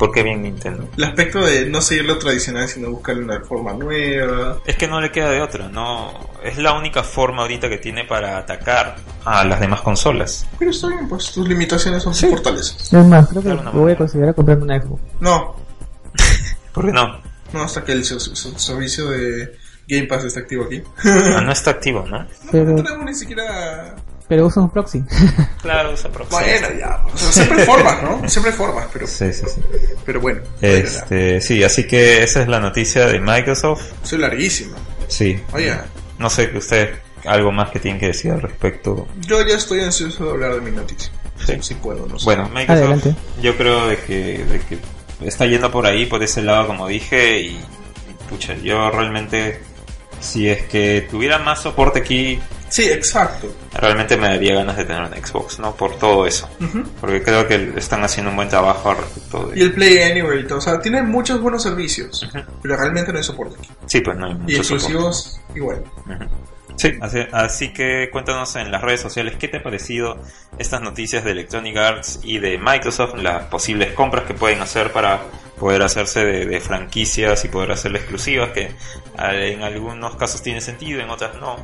¿Por 0.01 0.11
qué 0.11 0.23
bien 0.23 0.41
Nintendo? 0.41 0.89
El 0.97 1.03
aspecto 1.03 1.41
de 1.45 1.69
no 1.69 1.79
seguir 1.79 2.05
lo 2.05 2.17
tradicional, 2.17 2.67
sino 2.67 2.89
buscar 2.89 3.19
una 3.19 3.39
forma 3.41 3.73
nueva. 3.73 4.57
Es 4.65 4.75
que 4.75 4.87
no 4.87 4.99
le 4.99 5.11
queda 5.11 5.29
de 5.29 5.43
otra, 5.43 5.69
no 5.69 6.11
es 6.43 6.57
la 6.57 6.73
única 6.73 7.03
forma 7.03 7.43
ahorita 7.43 7.69
que 7.69 7.77
tiene 7.77 8.05
para 8.05 8.39
atacar 8.39 8.95
a 9.23 9.43
las 9.45 9.59
demás 9.59 9.81
consolas. 9.81 10.47
Pero 10.57 10.71
está 10.71 10.87
bien, 10.87 11.07
pues 11.07 11.31
tus 11.31 11.47
limitaciones 11.47 12.01
son 12.01 12.15
sus 12.15 12.31
fortalezas. 12.31 12.91
Es 12.91 13.05
más, 13.05 13.27
creo 13.27 13.43
que 13.43 13.49
Claro, 13.51 13.71
voy 13.73 13.91
a 13.91 13.95
considerar 13.95 14.33
comprarme 14.33 14.63
una 14.63 14.81
Xbox. 14.81 15.01
No, 15.19 15.55
¿Por 16.73 16.87
qué 16.87 16.91
no? 16.93 17.21
no 17.53 17.61
hasta 17.61 17.83
que 17.83 17.91
el 17.91 18.03
servicio 18.03 19.07
de 19.07 19.55
Game 19.87 20.07
Pass 20.07 20.23
esté 20.23 20.39
activo 20.39 20.63
aquí. 20.63 20.81
Ah, 21.05 21.41
no 21.45 21.51
está 21.51 21.69
activo, 21.69 22.07
¿no? 22.09 22.25
Pero, 22.51 22.71
No 22.71 22.83
tenemos 22.83 23.05
ni 23.05 23.13
siquiera... 23.13 23.95
pero 24.31 24.45
usa 24.45 24.63
un 24.63 24.69
proxy. 24.69 25.03
Claro, 25.61 25.91
usa 25.91 26.09
proxy. 26.09 26.31
Bueno, 26.33 26.67
ya. 26.79 27.03
o 27.13 27.17
sea, 27.17 27.31
siempre 27.33 27.59
hay 27.59 27.65
formas, 27.67 28.01
¿no? 28.01 28.21
Siempre 28.29 28.51
hay 28.53 28.57
formas, 28.57 28.87
pero, 28.93 29.05
Sí, 29.05 29.33
sí, 29.33 29.43
sí. 29.45 29.61
pero 30.05 30.21
bueno. 30.21 30.39
bueno, 30.61 30.75
Este, 30.77 31.41
sí, 31.41 31.61
así 31.65 31.85
que 31.85 32.23
esa 32.23 32.41
es 32.43 32.47
la 32.47 32.61
noticia 32.61 33.07
de 33.07 33.19
Microsoft. 33.19 33.83
Soy 34.03 34.19
larguísima. 34.19 34.77
Sí. 35.09 35.37
Oye, 35.51 35.75
No 36.17 36.29
sé, 36.29 36.49
usted 36.57 36.91
algo 37.25 37.51
más 37.51 37.71
que 37.71 37.79
tienen 37.81 37.99
que 37.99 38.07
decir 38.07 38.31
al 38.31 38.41
respecto. 38.41 39.05
yo 39.19 39.45
ya 39.45 39.55
estoy 39.57 39.81
ansioso 39.81 40.23
de 40.23 40.31
hablar 40.31 40.55
de 40.55 40.61
mi 40.61 40.71
noticia. 40.71 41.11
Sí. 41.45 41.57
Si 41.59 41.73
puedo, 41.75 42.07
no 42.07 42.17
sé. 42.17 42.23
Bueno, 42.23 42.43
Microsoft, 42.47 42.69
Adelante. 42.69 43.15
yo 43.41 43.57
creo 43.57 43.87
de 43.87 43.97
que, 43.97 44.15
de 44.45 44.59
que 44.61 44.77
está 45.27 45.45
yendo 45.45 45.69
por 45.69 45.85
ahí, 45.85 46.05
por 46.05 46.23
ese 46.23 46.41
lado, 46.41 46.67
como 46.67 46.87
dije, 46.87 47.41
y, 47.41 47.47
y, 47.49 47.59
pucha, 48.29 48.55
yo 48.55 48.89
realmente, 48.91 49.59
si 50.21 50.47
es 50.47 50.63
que 50.63 51.05
tuviera 51.11 51.39
más 51.39 51.61
soporte 51.61 51.99
aquí, 51.99 52.39
Sí, 52.71 52.89
exacto. 52.89 53.53
realmente 53.73 54.15
me 54.15 54.29
daría 54.29 54.55
ganas 54.55 54.77
de 54.77 54.85
tener 54.85 55.01
un 55.03 55.09
Xbox, 55.13 55.59
¿no? 55.59 55.75
Por 55.75 55.99
todo 55.99 56.25
eso. 56.25 56.49
Ujú. 56.61 56.83
Porque 57.01 57.21
creo 57.21 57.45
que 57.47 57.73
están 57.75 58.01
haciendo 58.03 58.29
un 58.31 58.37
buen 58.37 58.47
trabajo 58.47 58.91
al 58.91 58.97
respecto 58.97 59.47
de... 59.47 59.59
Y 59.59 59.61
el 59.63 59.73
Play 59.73 59.99
Anywhere 60.01 60.39
y 60.39 60.47
todo. 60.47 60.59
O 60.59 60.61
sea, 60.61 60.79
tiene 60.79 61.03
muchos 61.03 61.41
buenos 61.41 61.61
servicios. 61.63 62.27
Pero 62.61 62.77
realmente 62.77 63.11
no 63.11 63.17
hay 63.17 63.23
soporte 63.25 63.57
aquí. 63.59 63.69
Sí, 63.87 63.99
pues 63.99 64.17
no 64.17 64.25
hay 64.27 64.31
Y 64.31 64.35
mucho 64.35 64.63
soporte. 64.63 64.73
exclusivos, 64.85 65.41
igual. 65.53 65.83
Sí, 66.77 66.93
así, 67.01 67.19
así 67.33 67.73
que 67.73 68.09
cuéntanos 68.11 68.55
en 68.55 68.71
las 68.71 68.81
redes 68.81 69.01
sociales 69.01 69.35
qué 69.37 69.47
te 69.49 69.57
ha 69.57 69.63
parecido 69.63 70.17
estas 70.57 70.81
noticias 70.81 71.23
de 71.25 71.31
Electronic 71.31 71.75
Arts 71.77 72.21
y 72.23 72.39
de 72.39 72.57
Microsoft, 72.57 73.15
las 73.21 73.43
posibles 73.47 73.91
compras 73.93 74.23
que 74.23 74.33
pueden 74.33 74.61
hacer 74.61 74.91
para 74.93 75.19
poder 75.59 75.83
hacerse 75.83 76.25
de, 76.25 76.45
de 76.45 76.59
franquicias 76.61 77.43
y 77.45 77.49
poder 77.49 77.71
hacerle 77.73 77.99
exclusivas, 77.99 78.49
que 78.51 78.71
en 79.19 79.61
algunos 79.61 80.15
casos 80.15 80.41
tiene 80.41 80.61
sentido, 80.61 81.01
en 81.01 81.09
otras 81.09 81.35
no. 81.35 81.57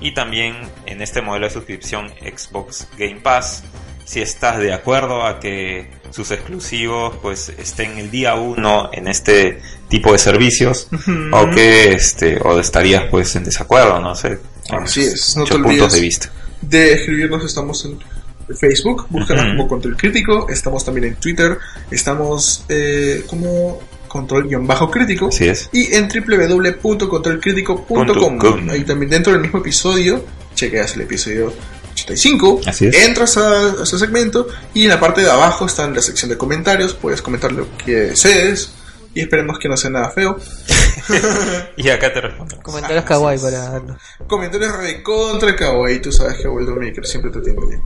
Y 0.00 0.12
también 0.12 0.56
en 0.86 1.02
este 1.02 1.22
modelo 1.22 1.46
de 1.46 1.52
suscripción 1.52 2.08
Xbox 2.20 2.88
Game 2.96 3.20
Pass, 3.20 3.64
si 4.04 4.20
estás 4.20 4.58
de 4.58 4.72
acuerdo 4.72 5.26
a 5.26 5.38
que 5.40 5.90
sus 6.10 6.30
exclusivos 6.30 7.16
pues 7.20 7.50
estén 7.58 7.98
el 7.98 8.10
día 8.10 8.34
uno 8.36 8.90
en 8.92 9.08
este 9.08 9.60
tipo 9.88 10.12
de 10.12 10.18
servicios 10.18 10.88
o 11.32 11.50
que 11.50 11.92
este 11.92 12.38
o 12.42 12.58
estarías 12.58 13.04
pues 13.10 13.36
en 13.36 13.44
desacuerdo 13.44 14.00
no 14.00 14.14
sé 14.14 14.38
Así 14.70 15.02
es, 15.02 15.36
no 15.36 15.44
puntos 15.44 15.92
de 15.92 16.00
vista 16.00 16.30
De 16.62 16.92
escribirnos, 16.94 17.44
estamos 17.44 17.84
en 17.84 17.98
Facebook, 18.56 19.06
búscanos 19.10 19.44
Ujú. 19.44 19.56
como 19.56 19.68
Control 19.68 19.96
Crítico. 19.96 20.48
Estamos 20.48 20.84
también 20.84 21.08
en 21.08 21.16
Twitter. 21.16 21.58
Estamos 21.90 22.64
eh, 22.68 23.24
como 23.26 23.80
Control-Crítico. 24.08 25.28
así 25.28 25.48
es 25.48 25.68
Y 25.72 25.94
en 25.94 26.08
www.controlcrítico.com. 26.08 27.84
Punto 27.86 28.14
com. 28.14 28.70
Ahí 28.70 28.84
también 28.84 29.10
dentro 29.10 29.32
del 29.32 29.42
mismo 29.42 29.58
episodio, 29.60 30.24
chequeas 30.54 30.94
el 30.96 31.02
episodio 31.02 31.52
85. 31.92 32.60
Así 32.66 32.86
es. 32.86 32.94
Entras 33.06 33.36
a, 33.36 33.80
a 33.80 33.82
ese 33.82 33.98
segmento 33.98 34.48
y 34.74 34.84
en 34.84 34.88
la 34.90 35.00
parte 35.00 35.20
de 35.20 35.30
abajo 35.30 35.66
está 35.66 35.84
en 35.84 35.94
la 35.94 36.02
sección 36.02 36.30
de 36.30 36.36
comentarios. 36.38 36.94
Puedes 36.94 37.22
comentar 37.22 37.52
lo 37.52 37.66
que 37.76 37.92
desees. 37.92 38.72
y 39.14 39.20
esperemos 39.20 39.58
que 39.58 39.68
no 39.68 39.76
sea 39.76 39.90
nada 39.90 40.10
feo. 40.10 40.38
Y 41.78 41.88
acá 41.88 42.12
te 42.12 42.20
respondo. 42.20 42.58
Comentarios 42.62 43.04
kawaii 43.04 43.38
para 43.38 43.58
darlo. 43.70 43.96
Comentarios 44.26 44.78
de 44.82 45.02
contra 45.02 45.56
kawaii, 45.56 46.00
tú 46.00 46.12
sabes 46.12 46.36
que 46.38 46.48
World 46.48 46.76
Maker 46.76 47.06
siempre 47.06 47.30
te 47.30 47.38
atiende 47.38 47.66
bien. 47.66 47.82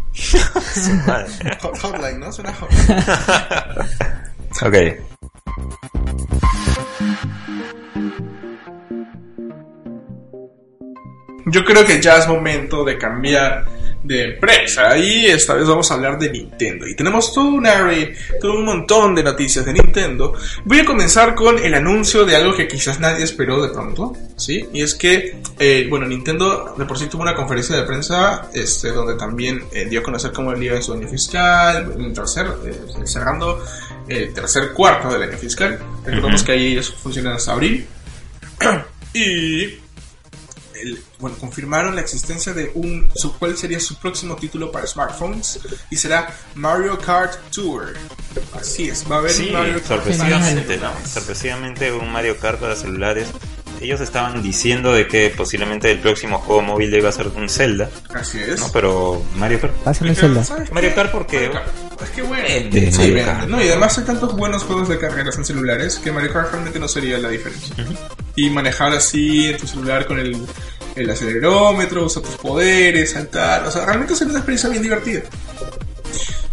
Hotline, 1.82 2.18
¿no? 2.18 2.32
Suena 2.32 2.52
hotline. 2.54 3.04
ok. 4.62 5.11
Yo 11.46 11.64
creo 11.64 11.84
que 11.84 12.00
ya 12.00 12.16
es 12.16 12.26
momento 12.26 12.84
de 12.84 12.96
cambiar 12.96 13.66
de 14.02 14.34
empresa 14.34 14.96
y 14.98 15.26
esta 15.26 15.54
vez 15.54 15.66
vamos 15.66 15.90
a 15.90 15.94
hablar 15.94 16.18
de 16.18 16.30
Nintendo. 16.30 16.86
Y 16.86 16.96
tenemos 16.96 17.32
todo 17.32 17.46
un 17.46 17.66
array, 17.66 18.12
todo 18.40 18.54
un 18.54 18.64
montón 18.64 19.14
de 19.14 19.22
noticias 19.22 19.64
de 19.64 19.72
Nintendo. 19.72 20.34
Voy 20.64 20.80
a 20.80 20.84
comenzar 20.84 21.34
con 21.34 21.58
el 21.58 21.74
anuncio 21.74 22.24
de 22.24 22.36
algo 22.36 22.54
que 22.54 22.66
quizás 22.66 22.98
nadie 23.00 23.24
esperó 23.24 23.62
de 23.62 23.68
pronto, 23.72 24.12
¿sí? 24.36 24.66
Y 24.72 24.82
es 24.82 24.94
que, 24.94 25.36
eh, 25.58 25.86
bueno, 25.88 26.06
Nintendo 26.06 26.74
de 26.76 26.84
por 26.84 26.98
sí 26.98 27.06
tuvo 27.06 27.22
una 27.22 27.34
conferencia 27.34 27.76
de 27.76 27.82
prensa 27.84 28.50
este, 28.54 28.88
donde 28.90 29.14
también 29.14 29.62
eh, 29.72 29.86
dio 29.88 30.00
a 30.00 30.02
conocer 30.02 30.32
cómo 30.32 30.56
iba 30.56 30.76
en 30.76 30.82
su 30.82 30.92
año 30.92 31.08
fiscal, 31.08 31.92
tercer, 32.14 32.46
eh, 32.66 33.06
cerrando 33.06 33.62
el 34.08 34.32
tercer 34.34 34.72
cuarto 34.72 35.08
del 35.12 35.22
año 35.28 35.38
fiscal. 35.38 35.78
Recordemos 36.04 36.42
que 36.42 36.52
ahí 36.52 36.76
eso 36.76 36.92
funciona 36.94 37.34
hasta 37.34 37.52
abril. 37.52 37.86
y 39.14 39.62
el- 40.74 41.02
bueno, 41.18 41.36
confirmaron 41.38 41.94
la 41.94 42.00
existencia 42.00 42.52
de 42.52 42.72
un, 42.74 43.08
su, 43.14 43.32
cuál 43.38 43.56
sería 43.56 43.78
su 43.78 43.96
próximo 44.00 44.34
título 44.36 44.72
para 44.72 44.86
smartphones 44.86 45.60
y 45.90 45.96
será 45.96 46.34
Mario 46.56 46.98
Kart 46.98 47.34
Tour. 47.52 47.94
Así 48.54 48.88
es, 48.88 49.04
va 49.10 49.16
a 49.16 49.18
haber 49.20 49.30
Sí, 49.30 49.46
un 49.48 49.52
Mario 49.52 49.74
Kart. 49.74 49.86
sorpresivamente, 49.86 50.76
¿no? 50.78 50.92
Sorpresivamente 51.06 51.92
un 51.92 52.10
Mario 52.10 52.36
Kart 52.38 52.58
para 52.58 52.74
celulares. 52.74 53.28
Ellos 53.82 54.00
estaban 54.00 54.42
diciendo 54.42 54.92
de 54.92 55.06
que 55.08 55.30
posiblemente 55.36 55.90
el 55.90 55.98
próximo 55.98 56.38
juego 56.38 56.62
móvil 56.62 56.90
debe 56.90 57.10
ser 57.12 57.28
un 57.28 57.48
Zelda, 57.48 57.90
Así 58.14 58.38
es. 58.38 58.60
¿no? 58.60 58.70
Pero 58.72 59.22
Mario 59.36 59.60
Kart. 59.60 59.72
Pásenme 59.78 60.14
Pero, 60.14 60.28
Zelda. 60.28 60.44
¿sabes 60.44 60.68
qué? 60.68 60.74
Mario 60.74 60.94
Kart 60.94 61.10
porque 61.10 61.48
Mario 61.48 61.52
Kart. 61.52 62.02
Es 62.02 62.10
que 62.10 62.22
bueno. 62.22 62.44
Vende, 62.48 62.92
Sí, 62.92 62.98
Mario 62.98 63.14
vende. 63.14 63.24
Kart. 63.32 63.48
No, 63.48 63.62
y 63.62 63.68
además 63.68 63.98
hay 63.98 64.04
tantos 64.04 64.36
buenos 64.36 64.62
juegos 64.64 64.88
de 64.88 64.98
carreras 64.98 65.36
en 65.36 65.44
celulares 65.44 65.98
que 66.02 66.12
Mario 66.12 66.32
Kart 66.32 66.50
realmente 66.52 66.78
no 66.78 66.86
sería 66.88 67.18
la 67.18 67.28
diferencia. 67.28 67.74
Y 68.36 68.50
manejar 68.50 68.92
así 68.92 69.46
en 69.48 69.56
tu 69.58 69.66
celular 69.66 70.06
con 70.06 70.18
el, 70.18 70.36
el 70.96 71.10
acelerómetro, 71.10 72.06
usar 72.06 72.22
tus 72.22 72.36
poderes, 72.36 73.10
saltar. 73.12 73.66
O 73.66 73.70
sea, 73.70 73.84
realmente 73.84 74.14
sería 74.14 74.30
una 74.30 74.38
experiencia 74.40 74.68
bien 74.70 74.82
divertida. 74.82 75.22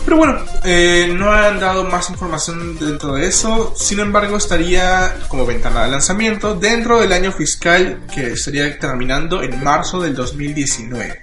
Pero 0.10 0.18
bueno, 0.18 0.39
eh, 0.64 1.14
no 1.16 1.32
han 1.32 1.60
dado 1.60 1.84
más 1.84 2.10
información 2.10 2.80
dentro 2.80 3.14
de 3.14 3.28
eso. 3.28 3.76
Sin 3.78 3.99
embargo, 3.99 4.38
estaría 4.38 5.16
como 5.28 5.45
ventana 5.45 5.84
de 5.84 5.91
lanzamiento 5.91 6.55
dentro 6.55 6.99
del 6.99 7.14
año 7.14 7.32
fiscal 7.32 7.99
que 8.12 8.32
estaría 8.32 8.80
terminando 8.80 9.43
en 9.43 9.64
marzo 9.64 10.01
del 10.01 10.16
2019. 10.16 11.22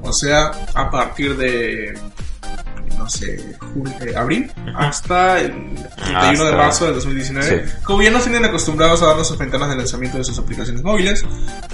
O 0.00 0.10
sea, 0.14 0.52
a 0.72 0.90
partir 0.90 1.36
de, 1.36 1.98
no 2.96 3.10
sé, 3.10 3.58
jul- 3.58 3.94
eh, 4.00 4.16
abril 4.16 4.50
hasta 4.74 5.40
el 5.40 5.74
31 5.96 6.44
de 6.46 6.52
marzo 6.56 6.86
del 6.86 6.94
2019. 6.94 7.66
Sí. 7.68 7.72
Como 7.84 8.00
ya 8.02 8.10
nos 8.10 8.22
tienen 8.22 8.42
acostumbrados 8.46 9.02
a 9.02 9.06
darnos 9.08 9.28
sus 9.28 9.36
ventanas 9.36 9.68
de 9.68 9.76
lanzamiento 9.76 10.16
de 10.16 10.24
sus 10.24 10.38
aplicaciones 10.38 10.82
móviles, 10.82 11.22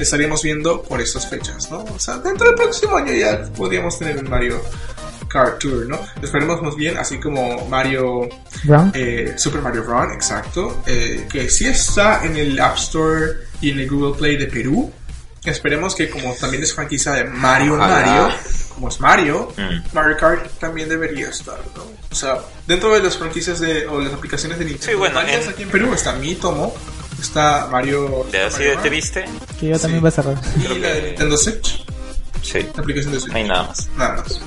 estaríamos 0.00 0.42
viendo 0.42 0.82
por 0.82 1.00
estas 1.00 1.28
fechas, 1.30 1.70
¿no? 1.70 1.84
O 1.84 1.98
sea, 2.00 2.18
dentro 2.18 2.46
del 2.48 2.56
próximo 2.56 2.96
año 2.96 3.12
ya 3.12 3.40
podríamos 3.56 3.96
tener 4.00 4.18
un 4.18 4.28
Mario 4.28 4.60
Kart 5.30 5.58
Tour, 5.60 5.86
¿no? 5.86 5.98
Esperemos 6.22 6.60
más 6.62 6.74
bien, 6.76 6.98
así 6.98 7.18
como 7.20 7.66
Mario 7.68 8.28
eh, 8.94 9.34
Super 9.36 9.62
Mario 9.62 9.84
Run, 9.84 10.12
exacto, 10.12 10.82
eh, 10.86 11.26
que 11.30 11.48
sí 11.48 11.66
está 11.66 12.24
en 12.24 12.36
el 12.36 12.58
App 12.60 12.76
Store 12.76 13.32
y 13.60 13.70
en 13.70 13.80
el 13.80 13.88
Google 13.88 14.18
Play 14.18 14.36
de 14.36 14.46
Perú. 14.46 14.92
Esperemos 15.44 15.94
que 15.94 16.10
como 16.10 16.34
también 16.34 16.62
es 16.62 16.74
franquicia 16.74 17.12
de 17.12 17.24
Mario 17.24 17.74
Ojalá. 17.74 17.94
Mario, 18.04 18.34
como 18.74 18.88
es 18.88 19.00
Mario, 19.00 19.52
Mm. 19.56 19.94
Mario 19.94 20.16
Kart 20.18 20.50
también 20.58 20.88
debería 20.88 21.28
estar, 21.30 21.58
¿no? 21.74 21.82
O 22.10 22.14
sea, 22.14 22.38
dentro 22.66 22.92
de 22.92 23.00
las 23.02 23.16
franquicias 23.16 23.58
de, 23.60 23.86
o 23.86 24.00
las 24.00 24.12
aplicaciones 24.12 24.58
de 24.58 24.64
Nintendo, 24.66 24.92
Sí, 24.92 24.98
bueno, 24.98 25.20
en- 25.22 25.48
aquí 25.48 25.62
en 25.62 25.68
Perú 25.70 25.94
está 25.94 26.12
Mi 26.14 26.34
Tomo, 26.34 26.74
está 27.20 27.68
Mario, 27.70 28.26
de 28.30 28.42
así 28.42 28.58
Mario 28.58 28.74
Run, 28.74 28.82
triste, 28.82 29.24
Que 29.58 29.68
yo 29.68 29.78
también 29.78 30.00
sí. 30.00 30.02
va 30.04 30.08
a 30.08 30.12
cerrar. 30.12 30.34
y 30.56 30.64
Creo 30.64 30.78
la 30.78 30.88
de 30.88 31.02
Nintendo 31.02 31.36
Switch, 31.38 31.84
sí, 32.42 32.58
la 32.74 32.80
aplicación 32.82 33.12
de 33.14 33.20
Switch, 33.20 33.32
no 33.32 33.38
hay 33.38 33.48
nada 33.48 33.62
más. 33.68 33.88
nada 33.96 34.16
más. 34.16 34.40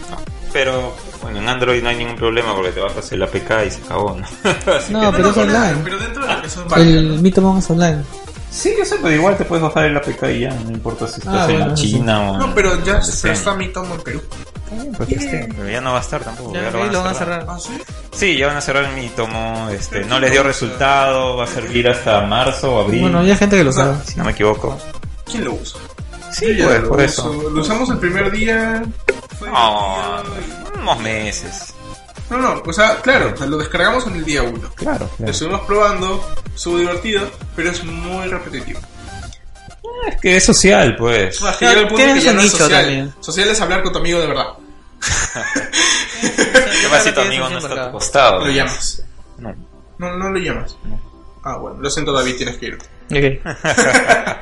Pero 0.54 0.93
bueno, 1.22 1.39
en 1.39 1.49
Android 1.49 1.82
no 1.82 1.89
hay 1.89 1.95
ningún 1.97 2.16
problema 2.16 2.54
porque 2.56 2.72
te 2.72 2.80
bajas 2.80 3.12
el 3.12 3.24
APK 3.24 3.66
y 3.68 3.72
se 3.72 3.82
acabó, 3.84 4.16
¿no? 4.16 4.26
No, 4.89 5.12
que- 5.12 5.18
pero 5.18 5.30
es 5.30 5.34
por 5.36 5.47
nada, 5.47 5.70
online. 5.70 5.82
Pero 5.84 5.97
dentro 5.97 6.26
de 6.28 6.34
eso 6.47 6.62
es 6.64 6.68
válido, 6.70 6.99
El 6.99 7.16
¿no? 7.16 7.22
Mitomon 7.22 7.58
es 7.58 7.70
online. 7.70 8.04
Sí, 8.51 8.72
yo 8.78 8.86
sé, 8.86 8.97
pero 9.01 9.16
igual 9.16 9.36
te 9.36 9.45
puedes 9.45 9.64
bajar 9.64 9.86
el 9.86 9.97
APK 9.97 10.24
y 10.30 10.39
ya, 10.41 10.51
no 10.54 10.70
importa 10.72 11.08
si 11.08 11.20
estás 11.22 11.34
Ah, 11.34 11.45
en 11.51 11.58
bueno, 11.58 11.74
eso 11.74 11.84
sí. 11.84 11.91
China 11.93 12.32
o 12.32 12.38
No, 12.38 12.54
pero 12.54 12.76
ya 12.84 13.01
pero 13.24 13.34
está 13.34 13.56
Mi 13.56 13.70
Tomo 13.70 13.95
en 13.95 14.01
Perú. 14.01 14.22
Pues 14.97 15.10
que 15.10 15.16
esté, 15.16 15.49
pero 15.56 15.70
ya 15.70 15.82
no 15.82 15.91
va 15.93 15.97
a 15.99 16.01
estar 16.01 16.24
tampoco. 16.24 16.54
Ya, 16.54 16.70
lo 16.72 16.80
van 17.04 17.08
a 17.08 17.14
cerrar. 17.16 17.45
¿Ah, 17.47 17.58
sí? 17.60 17.72
Sí, 18.12 18.38
ya 18.38 18.47
van 18.47 18.58
a 18.58 18.62
cerrar 18.62 18.91
mi 18.93 19.08
tomo, 19.10 19.70
este, 19.70 20.04
no 20.06 20.20
les 20.20 20.32
dio 20.32 20.41
resultado, 20.43 21.38
va 21.38 21.43
a 21.43 21.47
servir 21.47 21.88
hasta 21.89 22.22
marzo 22.22 22.76
o 22.76 22.82
abril, 22.82 23.01
Bueno, 23.01 23.20
hay 23.20 23.36
gente 23.36 23.56
que 23.58 23.64
lo 23.64 23.72
sabe. 23.72 23.95
si 24.06 24.18
no 24.18 24.24
me 24.24 24.32
equivoco. 24.32 24.78
¿Quién 25.26 25.45
lo 25.45 25.54
usa? 25.54 25.80
Sí, 26.32 26.45
pues, 26.64 26.82
lo 26.82 26.89
por 26.89 26.97
uso. 27.01 27.06
eso. 27.06 27.49
Lo 27.51 27.62
usamos 27.62 27.89
el 27.91 27.97
primer 27.99 28.32
día. 28.32 28.84
Divertido 29.44 30.24
unos 30.80 31.00
meses. 31.00 31.74
No, 32.30 32.38
no, 32.38 32.62
o 32.66 32.74
sea, 32.74 33.02
claro, 33.02 33.32
o 33.34 33.38
sea, 33.38 33.46
lo 33.48 33.58
descargamos 33.58 34.08
en 34.08 34.16
el 34.16 34.26
día 34.26 34.41
1. 34.44 34.72
Claro, 34.76 35.10
Lo 35.20 35.30
estuvimos 35.30 35.62
probando, 35.62 36.36
estuvo 36.56 36.78
divertido, 36.80 37.30
pero 37.56 37.70
es 37.70 37.84
muy 37.84 38.28
repetitivo. 38.28 38.80
Es 40.08 40.20
que 40.20 40.38
es 40.38 40.46
social, 40.46 40.96
pues. 40.98 41.39
No, 41.41 41.50
es 41.50 41.58
que 41.58 41.66
llega 41.66 41.82
el 41.82 41.88
punto 41.88 42.04
tiene 42.04 42.14
que 42.16 42.20
su 42.22 42.26
ya 42.26 42.34
no 42.34 42.39
es 42.39 42.46
nicho 42.46 42.58
social. 42.58 42.82
también. 42.82 43.14
Social 43.20 43.50
es 43.50 43.62
hablar 43.62 43.84
con 43.84 43.94
tu 43.94 44.00
amigo 44.00 44.20
de 44.20 44.28
verdad. 44.28 44.48
¿Qué 46.22 46.88
pasa 46.89 47.04
si 47.04 47.12
tu 47.12 47.22
amigo 47.22 47.50
no 47.50 47.58
está 47.58 47.84
a 47.84 47.86
tu 47.88 47.91
costado? 47.91 48.39
Lo 48.46 48.52
llamas. 48.52 49.04
No. 49.38 49.56
No, 49.98 50.18
no 50.18 50.30
lo 50.30 50.39
llamas. 50.39 50.76
Ah, 51.44 51.58
bueno, 51.58 51.80
lo 51.82 51.89
siento 51.89 52.14
David, 52.14 52.36
tienes 52.38 52.58
que 52.58 52.66
irte. 52.68 52.86
Ok. 53.12 53.56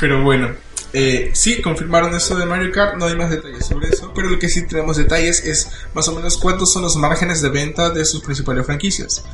Pero 0.00 0.22
bueno, 0.22 0.50
eh, 0.92 1.30
sí, 1.34 1.62
confirmaron 1.62 2.14
eso 2.14 2.36
de 2.36 2.44
Mario 2.44 2.70
Kart, 2.70 2.96
no 2.96 3.06
hay 3.06 3.16
más 3.16 3.30
detalles 3.30 3.64
sobre 3.64 3.88
eso, 3.88 4.12
pero 4.14 4.28
lo 4.28 4.38
que 4.38 4.48
sí 4.48 4.66
tenemos 4.66 4.98
detalles 4.98 5.42
es 5.44 5.68
más 5.94 6.06
o 6.08 6.14
menos 6.14 6.36
cuántos 6.36 6.72
son 6.72 6.82
los 6.82 6.96
márgenes 6.96 7.40
de 7.40 7.48
venta 7.48 7.90
de 7.90 8.04
sus 8.04 8.22
principales 8.22 8.66
franquicias. 8.66 9.24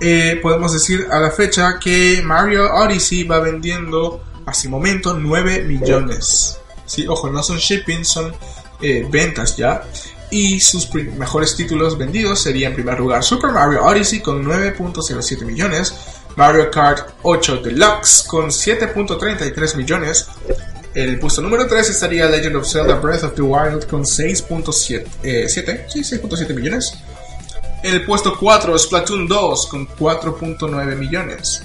Eh, 0.00 0.38
podemos 0.40 0.72
decir 0.72 1.08
a 1.10 1.18
la 1.18 1.30
fecha 1.32 1.78
que 1.80 2.22
Mario 2.24 2.72
Odyssey 2.72 3.24
va 3.24 3.40
vendiendo 3.40 4.22
hasta 4.46 4.68
momento 4.68 5.14
9 5.14 5.64
millones. 5.64 6.58
Sí, 6.86 7.06
ojo, 7.08 7.28
no 7.30 7.42
son 7.42 7.58
shipping, 7.58 8.04
son 8.04 8.32
eh, 8.80 9.06
ventas 9.10 9.56
ya. 9.56 9.82
Y 10.30 10.60
sus 10.60 10.92
mejores 10.94 11.56
títulos 11.56 11.98
vendidos 11.98 12.40
serían 12.40 12.72
en 12.72 12.76
primer 12.76 12.98
lugar 12.98 13.24
Super 13.24 13.50
Mario 13.50 13.82
Odyssey 13.84 14.20
con 14.20 14.44
9.07 14.44 15.44
millones, 15.44 15.94
Mario 16.36 16.70
Kart 16.70 17.10
8 17.22 17.56
Deluxe 17.56 18.24
con 18.28 18.50
7.33 18.50 19.76
millones, 19.76 20.28
el 20.94 21.18
puesto 21.18 21.42
número 21.42 21.66
3 21.66 21.90
estaría 21.90 22.28
Legend 22.28 22.56
of 22.56 22.66
Zelda 22.66 22.94
Breath 22.96 23.24
of 23.24 23.34
the 23.34 23.42
Wild 23.42 23.86
con 23.86 24.02
6.7 24.02 25.06
eh, 25.22 25.48
sí, 25.48 25.60
6.7 25.62 26.54
millones. 26.54 26.94
El 27.82 28.04
puesto 28.04 28.36
4 28.36 28.76
Splatoon 28.78 29.28
2 29.28 29.66
con 29.66 29.88
4.9 29.88 30.96
millones. 30.96 31.62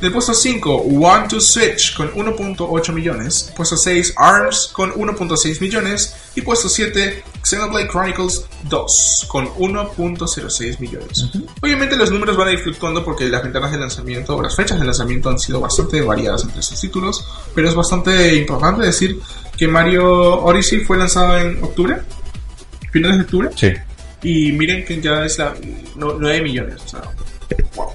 El 0.00 0.12
puesto 0.12 0.34
5 0.34 0.76
One 0.76 1.28
to 1.28 1.40
Switch 1.40 1.94
con 1.96 2.12
1.8 2.12 2.92
millones. 2.92 3.52
Puesto 3.56 3.76
6 3.76 4.14
ARMS 4.16 4.70
con 4.72 4.92
1.6 4.92 5.60
millones. 5.60 6.14
Y 6.34 6.42
puesto 6.42 6.68
7 6.68 7.22
Xenoblade 7.44 7.88
Chronicles 7.88 8.46
2 8.70 9.26
con 9.28 9.46
1.06 9.46 10.78
millones. 10.80 11.26
Obviamente 11.62 11.94
los 11.96 12.10
números 12.10 12.36
van 12.36 12.48
a 12.48 12.52
ir 12.52 12.58
fluctuando 12.58 13.04
porque 13.04 13.28
las 13.28 13.42
ventanas 13.42 13.70
de 13.70 13.78
lanzamiento 13.78 14.36
o 14.36 14.42
las 14.42 14.56
fechas 14.56 14.78
de 14.80 14.84
lanzamiento 14.86 15.28
han 15.30 15.38
sido 15.38 15.60
bastante 15.60 16.00
variadas 16.00 16.42
entre 16.44 16.60
estos 16.60 16.80
títulos. 16.80 17.24
Pero 17.54 17.68
es 17.68 17.74
bastante 17.74 18.34
importante 18.34 18.86
decir 18.86 19.20
que 19.56 19.68
Mario 19.68 20.42
Odyssey 20.42 20.80
fue 20.80 20.96
lanzado 20.96 21.38
en 21.38 21.62
octubre. 21.62 21.96
Finales 22.90 23.18
de 23.18 23.22
octubre. 23.24 23.50
Sí. 23.56 23.72
Y 24.22 24.52
miren 24.52 24.84
que 24.84 25.00
ya 25.00 25.24
es 25.24 25.38
la 25.38 25.54
no- 25.96 26.14
9 26.18 26.42
millones. 26.42 26.80
O 26.84 26.88
sea, 26.88 27.02
wow. 27.76 27.88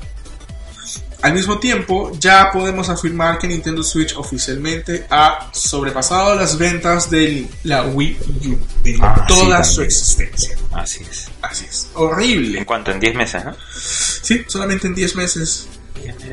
Al 1.21 1.33
mismo 1.33 1.59
tiempo, 1.59 2.11
ya 2.17 2.49
podemos 2.51 2.87
afirmar 2.87 3.37
que 3.39 3.47
Nintendo 3.47 3.83
Switch 3.83 4.15
oficialmente 4.15 5.05
ha 5.09 5.49
sobrepasado 5.53 6.33
las 6.35 6.57
ventas 6.57 7.09
de 7.09 7.45
la 7.63 7.83
Wii 7.85 8.17
U 8.47 8.57
en 8.85 9.03
Ah, 9.03 9.25
toda 9.27 9.63
su 9.65 9.81
existencia. 9.81 10.55
Así 10.71 11.03
es. 11.09 11.27
Así 11.41 11.65
es. 11.69 11.89
Horrible. 11.95 12.59
¿En 12.59 12.65
cuánto? 12.65 12.91
¿En 12.91 12.99
10 13.01 13.15
meses, 13.15 13.43
no? 13.43 13.53
Sí, 13.77 14.43
solamente 14.47 14.87
en 14.87 14.95
10 14.95 15.15
meses. 15.17 15.67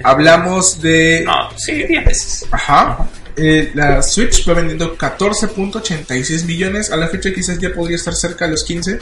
Hablamos 0.04 0.80
de... 0.80 1.22
No, 1.26 1.50
sí, 1.58 1.72
10 1.82 2.06
meses. 2.06 2.46
Ajá. 2.52 3.08
Eh, 3.36 3.72
la 3.74 4.00
Switch 4.02 4.48
va 4.48 4.54
vendiendo 4.54 4.96
14.86 4.96 6.44
millones. 6.44 6.90
A 6.90 6.96
la 6.96 7.08
fecha 7.08 7.32
quizás 7.34 7.58
ya 7.58 7.72
podría 7.74 7.96
estar 7.96 8.14
cerca 8.14 8.44
de 8.46 8.52
los 8.52 8.62
15. 8.64 8.98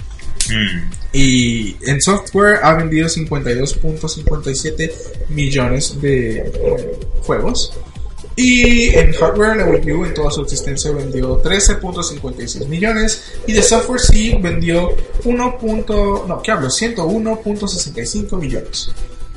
Mm. 0.50 0.90
Y 1.12 1.76
en 1.86 2.00
software 2.02 2.60
ha 2.62 2.74
vendido 2.74 3.08
52.57 3.08 4.90
millones 5.30 6.00
de 6.00 6.38
eh, 6.38 6.98
juegos. 7.22 7.72
Y 8.36 8.88
en 8.88 9.12
hardware, 9.12 9.56
la 9.58 9.66
Wii 9.66 9.92
U 9.92 10.04
en 10.04 10.12
toda 10.12 10.28
su 10.30 10.42
existencia 10.42 10.90
vendió 10.90 11.40
13.56 11.40 12.66
millones. 12.66 13.22
Y 13.46 13.52
de 13.52 13.62
software 13.62 14.00
sí 14.00 14.36
vendió 14.42 14.92
1. 15.24 15.58
punto- 15.58 16.24
No, 16.26 16.42
¿qué 16.42 16.50
hablo? 16.50 16.68
101.65 16.68 18.36
millones. 18.40 18.90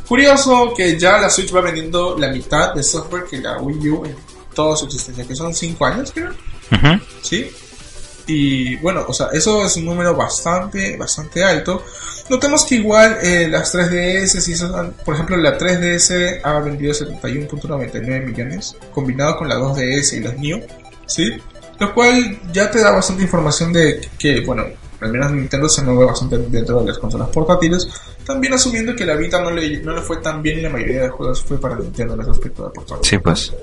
Curioso 0.07 0.73
que 0.75 0.97
ya 0.97 1.19
la 1.19 1.29
Switch 1.29 1.53
va 1.53 1.61
vendiendo 1.61 2.17
la 2.17 2.29
mitad 2.31 2.73
de 2.73 2.81
software 2.81 3.25
que 3.29 3.37
la 3.39 3.59
Wii 3.59 3.89
U 3.89 4.05
en 4.05 4.15
toda 4.55 4.75
su 4.75 4.85
existencia, 4.85 5.25
que 5.27 5.35
son 5.35 5.53
5 5.53 5.85
años, 5.85 6.11
creo. 6.13 6.31
¿sí? 7.21 7.47
Y 8.27 8.75
bueno, 8.77 9.05
o 9.07 9.13
sea, 9.13 9.27
eso 9.31 9.63
es 9.65 9.77
un 9.77 9.85
número 9.85 10.13
bastante, 10.15 10.97
bastante 10.97 11.43
alto. 11.43 11.83
Notemos 12.29 12.65
que 12.65 12.75
igual 12.75 13.17
eh, 13.21 13.47
las 13.49 13.73
3DS, 13.73 14.41
si 14.41 14.53
han- 14.61 14.91
por 15.05 15.13
ejemplo, 15.15 15.37
la 15.37 15.57
3DS 15.57 16.41
ha 16.43 16.59
vendido 16.59 16.93
71.99 16.93 18.25
millones, 18.25 18.75
combinado 18.91 19.37
con 19.37 19.47
la 19.47 19.55
2DS 19.55 20.13
y 20.17 20.19
las 20.19 20.37
New, 20.37 20.61
¿sí? 21.05 21.31
Lo 21.79 21.93
cual 21.93 22.39
ya 22.51 22.69
te 22.69 22.81
da 22.81 22.91
bastante 22.91 23.23
información 23.23 23.71
de 23.71 24.01
que, 24.19 24.41
bueno, 24.41 24.65
al 24.99 25.11
menos 25.11 25.31
Nintendo 25.31 25.69
se 25.69 25.83
mueve 25.83 26.05
bastante 26.05 26.37
dentro 26.37 26.81
de 26.81 26.87
las 26.87 26.97
consolas 26.97 27.29
portátiles. 27.29 27.87
También 28.25 28.53
asumiendo 28.55 28.93
que 28.95 29.05
la 29.05 29.15
Vita 29.15 29.39
no 29.41 29.51
le, 29.51 29.79
no 29.81 29.93
le 29.95 30.01
fue 30.01 30.17
tan 30.17 30.41
bien 30.41 30.59
y 30.59 30.61
la 30.63 30.69
mayoría 30.69 31.03
de 31.03 31.09
juegos 31.09 31.43
fue 31.43 31.61
para 31.61 31.75
Nintendo 31.77 32.15
en 32.15 32.21
ese 32.21 32.31
aspecto 32.31 32.63
de 32.65 32.71
portátil. 32.71 33.07
Sí, 33.09 33.17
pues. 33.19 33.53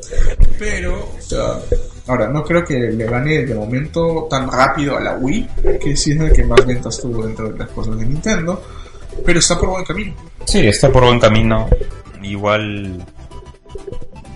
Pero, 0.58 0.94
o 1.00 1.20
sea, 1.20 1.58
ahora, 2.06 2.28
no 2.28 2.44
creo 2.44 2.64
que 2.64 2.78
le 2.78 3.04
gane 3.06 3.44
de 3.44 3.54
momento 3.54 4.26
tan 4.30 4.50
rápido 4.50 4.96
a 4.96 5.00
la 5.00 5.14
Wii, 5.16 5.48
que 5.80 5.96
sí 5.96 6.12
es 6.12 6.20
el 6.20 6.32
que 6.32 6.44
más 6.44 6.64
ventas 6.66 6.98
tuvo 7.00 7.26
dentro 7.26 7.50
de 7.50 7.58
las 7.58 7.68
cosas 7.70 7.98
de 7.98 8.06
Nintendo, 8.06 8.62
pero 9.24 9.38
está 9.38 9.58
por 9.58 9.70
buen 9.70 9.84
camino. 9.84 10.14
Sí, 10.44 10.66
está 10.66 10.90
por 10.90 11.04
buen 11.04 11.20
camino. 11.20 11.68
Igual 12.22 13.04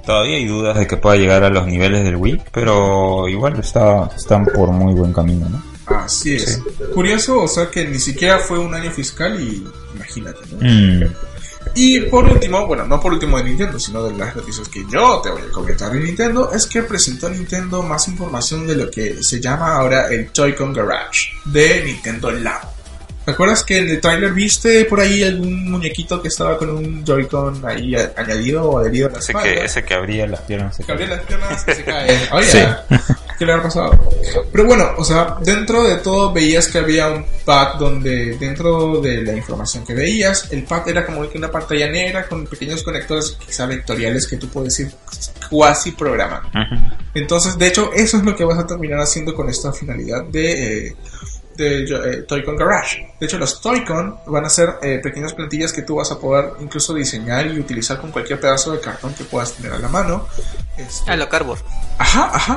todavía 0.04 0.36
hay 0.36 0.46
dudas 0.46 0.78
de 0.78 0.86
que 0.86 0.96
pueda 0.96 1.16
llegar 1.16 1.44
a 1.44 1.50
los 1.50 1.66
niveles 1.66 2.02
del 2.04 2.16
Wii, 2.16 2.42
pero 2.52 3.28
igual 3.28 3.58
está, 3.60 4.08
están 4.16 4.46
por 4.46 4.70
muy 4.70 4.94
buen 4.94 5.12
camino, 5.12 5.48
¿no? 5.48 5.62
Así 5.96 6.34
es. 6.34 6.62
Curioso, 6.94 7.42
o 7.42 7.48
sea, 7.48 7.70
que 7.70 7.86
ni 7.86 7.98
siquiera 7.98 8.38
fue 8.38 8.58
un 8.58 8.74
año 8.74 8.90
fiscal 8.90 9.38
y 9.40 9.66
imagínate, 9.94 10.40
¿no? 10.52 10.58
Mm. 10.60 11.12
Y 11.80 12.00
por 12.02 12.24
último, 12.24 12.66
bueno, 12.66 12.84
no 12.86 13.00
por 13.00 13.12
último 13.12 13.38
de 13.38 13.44
Nintendo, 13.44 13.78
sino 13.78 14.02
de 14.02 14.16
las 14.18 14.34
noticias 14.34 14.68
que 14.68 14.84
yo 14.92 15.20
te 15.22 15.30
voy 15.30 15.42
a 15.42 15.52
comentar 15.52 15.92
de 15.92 16.00
Nintendo, 16.00 16.50
es 16.52 16.66
que 16.66 16.82
presentó 16.82 17.28
Nintendo 17.30 17.82
más 17.84 18.08
información 18.08 18.66
de 18.66 18.74
lo 18.74 18.90
que 18.90 19.22
se 19.22 19.40
llama 19.40 19.74
ahora 19.76 20.08
el 20.08 20.30
Joy-Con 20.32 20.72
Garage 20.72 21.28
de 21.44 21.82
Nintendo 21.84 22.32
Labo. 22.32 22.72
¿Te 23.24 23.30
acuerdas 23.32 23.62
que 23.62 23.78
en 23.78 23.90
el 23.90 24.00
trailer 24.00 24.32
viste 24.32 24.86
por 24.86 24.98
ahí 25.00 25.22
algún 25.22 25.70
muñequito 25.70 26.20
que 26.20 26.28
estaba 26.28 26.56
con 26.58 26.70
un 26.70 27.04
Joy-Con 27.04 27.64
ahí 27.64 27.94
añadido 27.94 28.64
o 28.68 28.78
adherido 28.78 29.08
a 29.08 29.12
la 29.12 29.18
Ese 29.18 29.32
espalda? 29.32 29.54
que, 29.54 29.64
ese 29.64 29.84
que 29.84 29.94
abría 29.94 30.26
las 30.26 30.40
piernas. 30.40 30.74
se 30.76 30.82
que 30.84 30.90
abría 30.92 31.08
las 31.08 31.20
piernas 31.20 31.64
y 31.68 31.72
se 31.74 31.84
cae. 31.84 32.28
Oye, 32.32 32.46
Sí. 32.46 32.58
¿qué 33.38 33.46
le 33.46 33.52
habrá 33.52 33.64
pasado? 33.64 33.98
Pero 34.50 34.64
bueno, 34.64 34.90
o 34.96 35.04
sea, 35.04 35.36
dentro 35.42 35.84
de 35.84 35.96
todo 35.96 36.32
veías 36.32 36.66
que 36.66 36.78
había 36.78 37.08
un 37.08 37.24
pad 37.44 37.74
donde 37.78 38.36
dentro 38.36 39.00
de 39.00 39.22
la 39.22 39.32
información 39.32 39.84
que 39.84 39.94
veías, 39.94 40.52
el 40.52 40.64
pad 40.64 40.88
era 40.88 41.06
como 41.06 41.28
que 41.28 41.38
una 41.38 41.50
pantalla 41.50 41.88
negra 41.88 42.26
con 42.26 42.46
pequeños 42.46 42.82
conectores 42.82 43.38
quizá 43.44 43.66
vectoriales 43.66 44.26
que 44.26 44.36
tú 44.36 44.48
puedes 44.48 44.78
ir 44.80 44.90
cuasi 45.48 45.92
programando. 45.92 46.48
Entonces, 47.14 47.56
de 47.56 47.68
hecho, 47.68 47.92
eso 47.94 48.16
es 48.16 48.24
lo 48.24 48.34
que 48.34 48.44
vas 48.44 48.58
a 48.58 48.66
terminar 48.66 49.00
haciendo 49.00 49.34
con 49.34 49.48
esta 49.48 49.72
finalidad 49.72 50.24
de, 50.24 50.88
eh, 50.88 50.96
de 51.56 51.84
eh, 51.84 52.22
Toy-Con 52.22 52.56
Garage. 52.56 53.14
De 53.18 53.26
hecho, 53.26 53.38
los 53.38 53.60
Toy-Con 53.60 54.18
van 54.26 54.44
a 54.44 54.50
ser 54.50 54.74
eh, 54.82 55.00
pequeñas 55.02 55.32
plantillas 55.34 55.72
que 55.72 55.82
tú 55.82 55.96
vas 55.96 56.10
a 56.12 56.18
poder 56.18 56.52
incluso 56.60 56.92
diseñar 56.94 57.46
y 57.46 57.58
utilizar 57.58 58.00
con 58.00 58.10
cualquier 58.10 58.40
pedazo 58.40 58.72
de 58.72 58.80
cartón 58.80 59.14
que 59.14 59.24
puedas 59.24 59.52
tener 59.52 59.72
a 59.72 59.78
la 59.78 59.88
mano. 59.88 60.26
Este, 60.76 61.10
Ah, 61.10 61.16
lo 61.16 61.28
Cardboard. 61.28 61.60
Ajá, 61.98 62.30
ajá. 62.32 62.56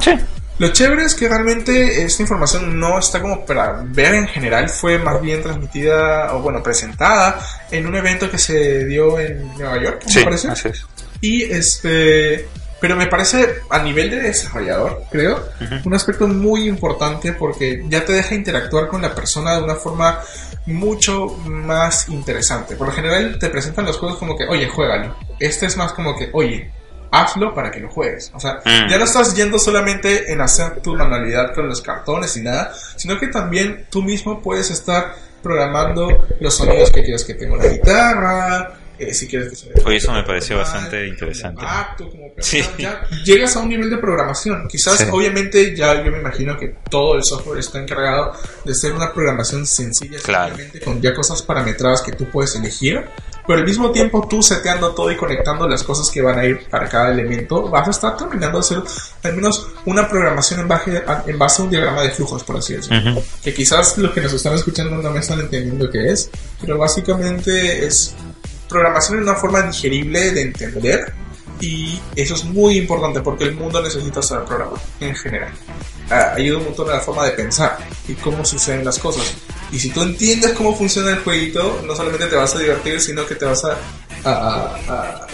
Lo 0.60 0.68
chévere 0.70 1.06
es 1.06 1.16
que 1.16 1.28
realmente 1.28 2.04
esta 2.04 2.22
información 2.22 2.80
no 2.80 3.00
está 3.00 3.22
como 3.22 3.46
para 3.46 3.82
ver 3.84 4.14
en 4.14 4.28
general, 4.28 4.70
fue 4.70 5.00
más 5.00 5.20
bien 5.22 5.42
transmitida 5.42 6.36
o 6.36 6.42
bueno, 6.42 6.62
presentada 6.62 7.40
en 7.72 7.88
un 7.88 7.96
evento 7.96 8.30
que 8.30 8.38
se 8.38 8.86
dio 8.86 9.20
en 9.20 9.54
Nueva 9.58 9.82
York, 9.82 10.04
me 10.16 10.24
parece. 10.24 10.50
así 10.50 10.68
es. 10.68 10.86
Y 11.20 11.44
este, 11.44 12.48
pero 12.82 12.96
me 12.96 13.06
parece 13.06 13.62
a 13.70 13.82
nivel 13.84 14.10
de 14.10 14.22
desarrollador, 14.22 15.04
creo, 15.12 15.50
un 15.86 15.94
aspecto 15.94 16.28
muy 16.28 16.68
importante 16.68 17.32
porque 17.32 17.84
ya 17.88 18.04
te 18.04 18.14
deja 18.14 18.34
interactuar 18.34 18.88
con 18.88 19.04
la 19.04 19.14
persona 19.14 19.56
de 19.56 19.64
una 19.64 19.76
forma 19.76 20.20
mucho 20.66 21.28
más 21.46 22.10
interesante. 22.10 22.76
Por 22.76 22.88
lo 22.88 22.94
general 22.94 23.38
te 23.40 23.50
presentan 23.50 23.86
los 23.86 23.98
juegos 23.98 24.18
como 24.18 24.36
que, 24.36 24.46
oye, 24.46 24.68
juégalo. 24.68 25.16
Este 25.40 25.68
es 25.68 25.78
más 25.78 25.94
como 25.94 26.18
que, 26.18 26.30
oye, 26.34 26.72
hazlo 27.12 27.54
para 27.54 27.70
que 27.72 27.80
lo 27.82 27.90
juegues. 27.90 28.32
O 28.34 28.40
sea, 28.40 28.62
Mm. 28.66 28.90
ya 28.90 28.98
no 28.98 29.04
estás 29.04 29.36
yendo 29.36 29.60
solamente 29.60 30.32
en 30.32 30.42
hacer 30.42 30.82
tu 30.82 30.96
manualidad 30.96 31.54
con 31.54 31.68
los 31.68 31.82
cartones 31.82 32.36
y 32.38 32.42
nada, 32.42 32.74
sino 32.96 33.20
que 33.20 33.28
también 33.28 33.86
tú 33.90 34.02
mismo 34.02 34.42
puedes 34.42 34.72
estar 34.72 35.14
programando 35.44 36.28
los 36.40 36.54
sonidos 36.56 36.92
que 36.92 37.04
quieres 37.04 37.24
que 37.24 37.34
tenga 37.34 37.56
una 37.56 37.66
guitarra, 37.66 38.74
eh, 39.00 39.14
si 39.14 39.28
quieres 39.28 39.50
que 39.50 39.56
suene 39.56 39.82
Oye, 39.84 39.98
eso 39.98 40.12
me 40.14 40.24
pareció 40.24 40.56
normal, 40.58 40.74
bastante 40.74 41.08
interesante. 41.08 41.62
impacto, 41.64 42.10
como 42.10 42.36
que, 42.36 42.44
Sí. 42.44 42.64
ya 42.78 43.02
llegas 43.26 43.56
a 43.56 43.60
un 43.60 43.70
nivel 43.70 43.90
de 43.90 43.98
programación. 43.98 44.68
Quizás, 44.68 45.00
Sí. 45.00 45.06
obviamente, 45.12 45.76
ya 45.76 46.04
yo 46.04 46.12
me 46.12 46.20
imagino 46.20 46.56
que 46.58 46.76
todo 46.90 47.16
el 47.16 47.24
software 47.24 47.60
está 47.60 47.80
encargado 47.80 48.34
de 48.64 48.76
ser 48.76 48.94
una 48.94 49.12
programación 49.12 49.66
sencilla, 49.66 50.20
Claro. 50.24 50.50
simplemente 50.56 50.80
con 50.86 51.02
ya 51.02 51.14
cosas 51.16 51.42
parametradas 51.42 52.04
que 52.04 52.12
tú 52.12 52.26
puedes 52.30 52.56
elegir. 52.56 53.04
Pero 53.46 53.60
al 53.60 53.66
mismo 53.66 53.92
tiempo, 53.92 54.28
tú 54.30 54.42
seteando 54.42 54.92
todo 54.92 55.12
y 55.12 55.18
conectando 55.18 55.68
las 55.68 55.84
cosas 55.84 56.10
que 56.10 56.22
van 56.22 56.40
a 56.40 56.46
ir 56.46 56.68
para 56.70 56.88
cada 56.88 57.12
elemento, 57.12 57.70
vas 57.70 57.88
a 57.88 57.92
estar 57.92 58.16
terminando 58.18 58.60
de 58.60 58.66
hacer 58.66 58.82
al 59.24 59.36
menos 59.36 59.68
una 59.86 60.08
programación 60.08 60.62
en 60.62 60.68
base, 60.68 61.04
en 61.26 61.40
base 61.40 61.62
a 61.62 61.66
un 61.66 61.72
diagrama 61.72 62.02
de 62.04 62.12
flujos, 62.12 62.44
por 62.44 62.58
así 62.58 62.76
decirlo 62.76 63.12
Ujú. 63.12 63.24
que 63.44 63.54
quizás 63.54 63.98
los 63.98 64.12
que 64.12 64.22
nos 64.22 64.34
están 64.34 64.54
escuchando 64.54 64.96
no 64.98 65.12
me 65.12 65.20
están 65.20 65.40
entendiendo 65.40 65.90
qué 65.90 66.12
es, 66.12 66.30
pero 66.60 66.78
básicamente 66.78 67.86
es 67.86 68.16
programación 68.70 69.18
en 69.18 69.24
una 69.24 69.36
forma 69.36 69.62
digerible 69.64 70.32
de 70.32 70.42
entender 70.42 71.14
y 71.60 72.00
eso 72.16 72.36
es 72.36 72.44
muy 72.44 72.78
importante 72.78 73.22
porque 73.22 73.44
el 73.44 73.56
mundo 73.56 73.82
necesita 73.82 74.22
saber 74.22 74.46
programar 74.46 74.80
en 75.00 75.16
general. 75.16 75.52
Ah, 76.12 76.34
ayuda 76.36 76.58
un 76.60 76.66
montón 76.66 76.90
a 76.90 76.94
la 76.96 77.00
forma 77.00 77.26
de 77.26 77.32
pensar 77.32 77.78
y 78.08 78.14
cómo 78.16 78.44
suceden 78.44 78.84
las 78.84 79.00
cosas. 79.00 79.24
Y 79.72 79.80
si 79.80 79.90
tú 79.92 80.02
entiendes 80.02 80.52
cómo 80.54 80.76
funciona 80.76 81.12
el 81.12 81.20
jueguito, 81.20 81.82
no 81.88 81.96
solamente 81.96 82.28
te 82.28 82.36
vas 82.36 82.54
a 82.56 82.60
divertir, 82.60 83.00
sino 83.00 83.26
que 83.26 83.36
te 83.36 83.46
vas 83.46 83.64
a, 83.64 83.78
a- 84.26 84.32
a- 84.32 84.76
a- 84.94 85.28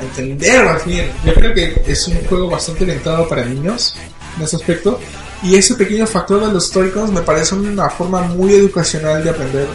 entender 0.00 0.64
más 0.64 0.84
bien. 0.86 1.10
Yo 1.24 1.34
creo 1.34 1.52
que 1.52 1.82
es 1.86 2.06
un 2.08 2.24
juego 2.26 2.48
bastante 2.48 2.84
orientado 2.84 3.28
para 3.28 3.44
niños 3.44 3.94
en 4.36 4.44
ese 4.44 4.56
aspecto. 4.56 5.00
Y 5.42 5.56
ese 5.56 5.74
pequeño 5.74 6.06
factor 6.06 6.46
de 6.46 6.52
los 6.52 6.70
Toy-Cons 6.70 7.10
me 7.12 7.22
parece 7.22 7.54
una 7.56 7.88
forma 7.90 8.22
muy 8.22 8.52
educacional 8.54 9.24
de 9.24 9.30
aprender 9.30 9.66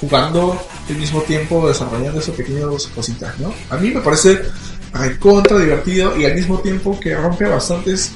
jugando 0.00 0.60
al 0.88 0.96
mismo 0.96 1.22
tiempo 1.22 1.66
desarrollando 1.68 2.20
esas 2.20 2.34
pequeñas 2.34 2.86
cositas, 2.94 3.38
¿no? 3.38 3.54
A 3.70 3.76
mí 3.76 3.90
me 3.92 4.00
parece 4.00 4.42
recontra 4.92 5.58
divertido 5.58 6.16
y 6.18 6.24
al 6.26 6.34
mismo 6.34 6.58
tiempo 6.58 6.98
que 7.00 7.14
rompe 7.14 7.44
bastantes, 7.46 8.10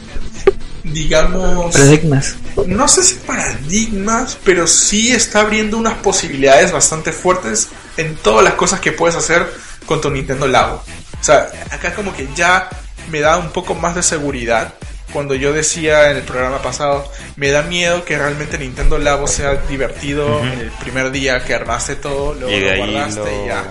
digamos, 0.92 1.72
Paradigmas. 1.74 2.36
no 2.66 2.88
sé 2.88 3.02
si 3.02 3.14
paradigmas, 3.16 4.38
pero 4.44 4.66
sí 4.66 5.12
está 5.12 5.40
abriendo 5.40 5.76
unas 5.76 5.98
posibilidades 5.98 6.72
bastante 6.72 7.12
fuertes 7.12 7.68
en 7.96 8.16
todas 8.16 8.44
las 8.44 8.54
cosas 8.54 8.80
que 8.80 8.92
puedes 8.92 9.16
hacer 9.16 9.46
con 9.86 10.00
tu 10.00 10.10
Nintendo 10.10 10.46
Labo. 10.46 10.82
O 11.20 11.24
sea, 11.24 11.50
acá 11.70 11.94
como 11.94 12.14
que 12.14 12.28
ya 12.34 12.68
me 13.10 13.20
da 13.20 13.36
un 13.36 13.50
poco 13.50 13.74
más 13.74 13.94
de 13.94 14.02
seguridad. 14.02 14.74
Cuando 15.12 15.34
yo 15.34 15.52
decía 15.52 16.10
en 16.10 16.18
el 16.18 16.22
programa 16.24 16.60
pasado, 16.60 17.10
me 17.36 17.50
da 17.50 17.62
miedo 17.62 18.04
que 18.04 18.18
realmente 18.18 18.58
Nintendo 18.58 18.98
Labo 18.98 19.26
sea 19.26 19.54
divertido 19.68 20.40
en 20.40 20.58
el 20.58 20.70
primer 20.72 21.10
día 21.10 21.44
que 21.44 21.54
armaste 21.54 21.96
todo, 21.96 22.34
luego 22.34 22.50
Y 22.50 22.60
de 22.60 22.76
lo 22.76 22.84
ahí 22.84 22.92
guardaste 22.92 23.20
lo... 23.20 23.44
y 23.44 23.46
ya. 23.46 23.64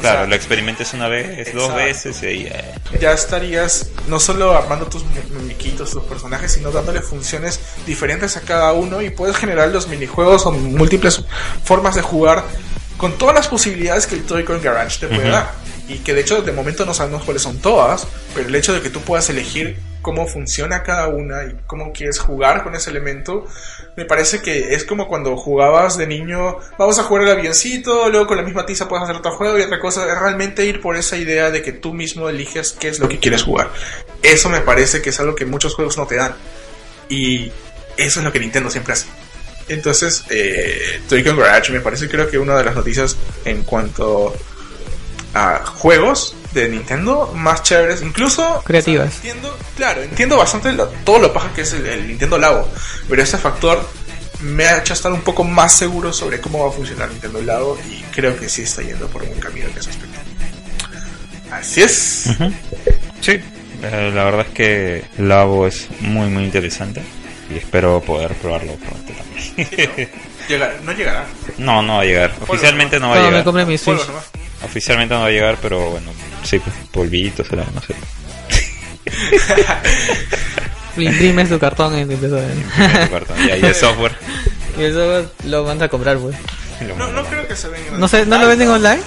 O 0.00 0.02
Claro, 0.02 0.20
sea, 0.20 0.26
lo 0.28 0.34
experimentes 0.34 0.94
una 0.94 1.08
vez, 1.08 1.52
dos 1.52 1.64
Exacto. 1.64 1.74
veces 1.74 2.22
y 2.22 2.46
eh, 2.46 2.64
ya 2.98 3.12
estarías 3.12 3.90
no 4.08 4.18
solo 4.18 4.56
armando 4.56 4.86
tus 4.86 5.04
mu- 5.04 5.38
muñequitos, 5.40 5.90
tus 5.90 6.02
personajes, 6.04 6.52
sino 6.52 6.70
dándole 6.70 7.02
funciones 7.02 7.60
diferentes 7.86 8.34
a 8.38 8.40
cada 8.40 8.72
uno 8.72 9.02
y 9.02 9.10
puedes 9.10 9.36
generar 9.36 9.68
los 9.68 9.88
minijuegos 9.88 10.46
o 10.46 10.52
múltiples 10.52 11.22
formas 11.64 11.96
de 11.96 12.00
jugar 12.00 12.44
con 12.96 13.18
todas 13.18 13.34
las 13.34 13.48
posibilidades 13.48 14.06
que 14.06 14.14
el 14.14 14.24
Toy-Con 14.24 14.62
Garage 14.62 15.00
te 15.00 15.08
puede 15.08 15.28
dar. 15.28 15.52
Y 15.86 15.98
que 15.98 16.14
de 16.14 16.22
hecho 16.22 16.40
de 16.40 16.52
momento 16.52 16.86
no 16.86 16.94
sabemos 16.94 17.24
cuáles 17.24 17.42
son 17.42 17.58
todas, 17.58 18.06
pero 18.34 18.48
el 18.48 18.54
hecho 18.54 18.72
de 18.72 18.80
que 18.80 18.88
tú 18.88 19.00
puedas 19.02 19.28
elegir 19.28 19.76
cómo 20.02 20.26
funciona 20.26 20.82
cada 20.82 21.08
una 21.08 21.44
y 21.44 21.56
cómo 21.66 21.92
quieres 21.92 22.18
jugar 22.18 22.62
con 22.62 22.74
ese 22.74 22.90
elemento, 22.90 23.46
me 23.96 24.04
parece 24.04 24.40
que 24.40 24.74
es 24.74 24.84
como 24.84 25.08
cuando 25.08 25.36
jugabas 25.36 25.98
de 25.98 26.06
niño, 26.06 26.56
vamos 26.78 26.98
a 26.98 27.02
jugar 27.02 27.24
el 27.24 27.30
avioncito, 27.30 28.08
luego 28.08 28.26
con 28.26 28.36
la 28.36 28.42
misma 28.42 28.64
tiza 28.64 28.88
puedes 28.88 29.04
hacer 29.04 29.16
otro 29.16 29.32
juego 29.32 29.58
y 29.58 29.62
otra 29.62 29.78
cosa, 29.78 30.10
es 30.10 30.18
realmente 30.18 30.64
ir 30.64 30.80
por 30.80 30.96
esa 30.96 31.16
idea 31.16 31.50
de 31.50 31.62
que 31.62 31.72
tú 31.72 31.92
mismo 31.92 32.28
eliges 32.28 32.72
qué 32.72 32.88
es 32.88 32.98
lo 32.98 33.08
que 33.08 33.18
quieres 33.18 33.42
jugar. 33.42 33.70
Eso 34.22 34.48
me 34.48 34.60
parece 34.60 35.02
que 35.02 35.10
es 35.10 35.20
algo 35.20 35.34
que 35.34 35.46
muchos 35.46 35.74
juegos 35.74 35.96
no 35.96 36.06
te 36.06 36.16
dan. 36.16 36.34
Y 37.08 37.50
eso 37.96 38.20
es 38.20 38.24
lo 38.24 38.32
que 38.32 38.38
Nintendo 38.38 38.70
siempre 38.70 38.92
hace. 38.92 39.06
Entonces, 39.68 40.24
eh, 40.30 41.00
con 41.24 41.36
Garage. 41.36 41.72
Me 41.72 41.80
parece 41.80 42.08
creo 42.08 42.28
que 42.28 42.38
una 42.38 42.56
de 42.56 42.64
las 42.64 42.74
noticias 42.74 43.16
en 43.44 43.62
cuanto 43.62 44.34
a 45.34 45.64
juegos 45.64 46.34
de 46.52 46.68
Nintendo 46.68 47.32
más 47.34 47.62
chéveres, 47.62 48.02
incluso 48.02 48.62
Creativas. 48.64 49.14
entiendo, 49.16 49.56
claro, 49.76 50.02
entiendo 50.02 50.36
bastante 50.36 50.72
lo- 50.72 50.88
todo 51.04 51.18
lo 51.18 51.32
paja 51.32 51.52
que 51.54 51.60
es 51.62 51.72
el, 51.74 51.86
el 51.86 52.08
Nintendo 52.08 52.38
Labo, 52.38 52.68
pero 53.08 53.22
ese 53.22 53.38
factor 53.38 53.86
me 54.40 54.64
ha 54.66 54.78
hecho 54.78 54.94
estar 54.94 55.12
un 55.12 55.20
poco 55.20 55.44
más 55.44 55.72
seguro 55.74 56.12
sobre 56.12 56.40
cómo 56.40 56.64
va 56.64 56.70
a 56.70 56.72
funcionar 56.72 57.10
Nintendo 57.10 57.40
Labo 57.42 57.78
y 57.90 58.02
creo 58.14 58.36
que 58.38 58.48
sí 58.48 58.62
está 58.62 58.82
yendo 58.82 59.06
por 59.08 59.22
un 59.22 59.28
buen 59.28 59.40
camino 59.40 59.66
en 59.68 59.78
ese 59.78 59.90
aspecto. 59.90 60.18
Así 61.50 61.82
es. 61.82 62.24
Sí, 63.20 63.32
eh, 63.82 64.12
la 64.14 64.24
verdad 64.24 64.46
es 64.48 64.54
que 64.54 65.04
Labo 65.18 65.66
es 65.66 65.88
muy 66.00 66.28
muy 66.28 66.44
interesante 66.44 67.02
y 67.52 67.58
espero 67.58 68.00
poder 68.00 68.34
probarlo 68.34 68.74
pronto 68.76 69.12
también. 69.12 70.10
Llegará- 70.48 70.74
no 70.82 70.92
llegará. 70.92 71.26
no, 71.58 71.82
no 71.82 71.96
va 71.96 72.02
a 72.02 72.04
llegar. 72.04 72.32
Oficialmente 72.40 72.98
no 72.98 73.10
va 73.10 73.14
a 73.14 73.18
No, 73.18 73.22
me 73.24 73.28
llegar. 73.30 73.44
compré 73.44 73.66
mi 73.66 73.78
Switch. 73.78 73.98
Polvo 73.98 74.12
nomás. 74.12 74.30
Oficialmente 74.64 75.14
no 75.14 75.20
va 75.20 75.26
a 75.26 75.30
llegar, 75.30 75.58
pero 75.60 75.90
bueno, 75.90 76.10
sí, 76.42 76.58
pues, 76.58 76.74
polvito 76.92 77.44
será, 77.44 77.64
no 77.74 77.80
sé. 77.82 77.94
Le 80.96 81.04
imprimes 81.04 81.48
tu 81.48 81.58
cartón 81.58 81.94
en 81.94 82.10
el 82.10 82.18
y 82.18 83.50
ahí 83.50 83.60
el 83.62 83.74
software. 83.74 84.12
Y 84.78 84.82
eso 84.84 85.30
lo 85.44 85.64
mandas 85.64 85.86
a 85.86 85.90
comprar, 85.90 86.18
pues. 86.18 86.36
No, 86.96 87.08
no 87.12 87.24
creo 87.24 87.46
que 87.46 87.54
se 87.56 87.68
venga. 87.68 87.92
No 87.98 88.08
sé, 88.08 88.26
¿no 88.26 88.38
lo 88.38 88.48
venden 88.48 88.68
online? 88.68 89.00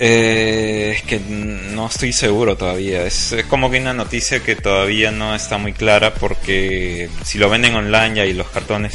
Eh, 0.00 0.94
es 0.96 1.02
que 1.02 1.20
no 1.20 1.86
estoy 1.86 2.12
seguro 2.12 2.56
todavía. 2.56 3.04
Es, 3.04 3.32
es 3.32 3.44
como 3.46 3.70
que 3.70 3.78
una 3.80 3.94
noticia 3.94 4.40
que 4.40 4.56
todavía 4.56 5.10
no 5.12 5.34
está 5.34 5.56
muy 5.56 5.72
clara 5.72 6.14
porque 6.14 7.08
si 7.24 7.38
lo 7.38 7.48
venden 7.48 7.74
online 7.76 8.16
ya 8.16 8.22
hay 8.22 8.32
los 8.32 8.48
cartones. 8.48 8.94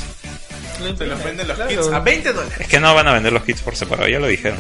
Te 0.98 1.06
los 1.08 1.24
venden 1.24 1.48
los 1.48 1.56
Claro. 1.58 1.70
kits 1.70 1.88
a 1.94 2.00
20 2.00 2.34
dólares. 2.34 2.60
Es 2.60 2.68
que 2.68 2.80
no 2.80 2.94
van 2.96 3.08
a 3.08 3.14
vender 3.14 3.32
los 3.34 3.44
kits 3.44 3.62
por 3.62 3.76
separado, 3.76 4.10
ya 4.10 4.20
lo 4.20 4.28
dijeron. 4.28 4.60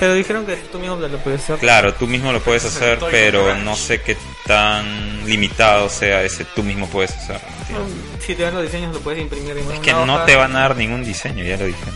Pero 0.00 0.14
dijeron 0.14 0.46
que 0.46 0.56
tú 0.56 0.78
mismo 0.78 0.96
lo 0.96 1.18
puedes 1.18 1.42
hacer. 1.42 1.58
Claro, 1.58 1.92
tú 1.92 2.06
mismo 2.06 2.32
lo 2.32 2.40
puedes 2.40 2.64
hacer, 2.64 2.94
Estoy 2.94 3.12
pero 3.12 3.54
no 3.56 3.76
sé 3.76 4.00
qué 4.00 4.16
tan 4.46 5.26
limitado 5.26 5.90
sea 5.90 6.22
ese 6.22 6.46
tú 6.46 6.62
mismo 6.62 6.88
puedes 6.88 7.10
hacer. 7.14 7.38
¿entiendes? 7.68 8.24
Si 8.26 8.34
te 8.34 8.42
dan 8.42 8.54
los 8.54 8.62
diseños, 8.62 8.94
lo 8.94 9.00
puedes 9.00 9.20
imprimir 9.20 9.58
en 9.58 9.70
Es 9.70 9.80
que 9.80 9.92
no 9.92 10.14
hoja. 10.14 10.24
te 10.24 10.36
van 10.36 10.56
a 10.56 10.60
dar 10.60 10.76
ningún 10.76 11.04
diseño, 11.04 11.44
ya 11.44 11.58
lo 11.58 11.66
dijeron. 11.66 11.94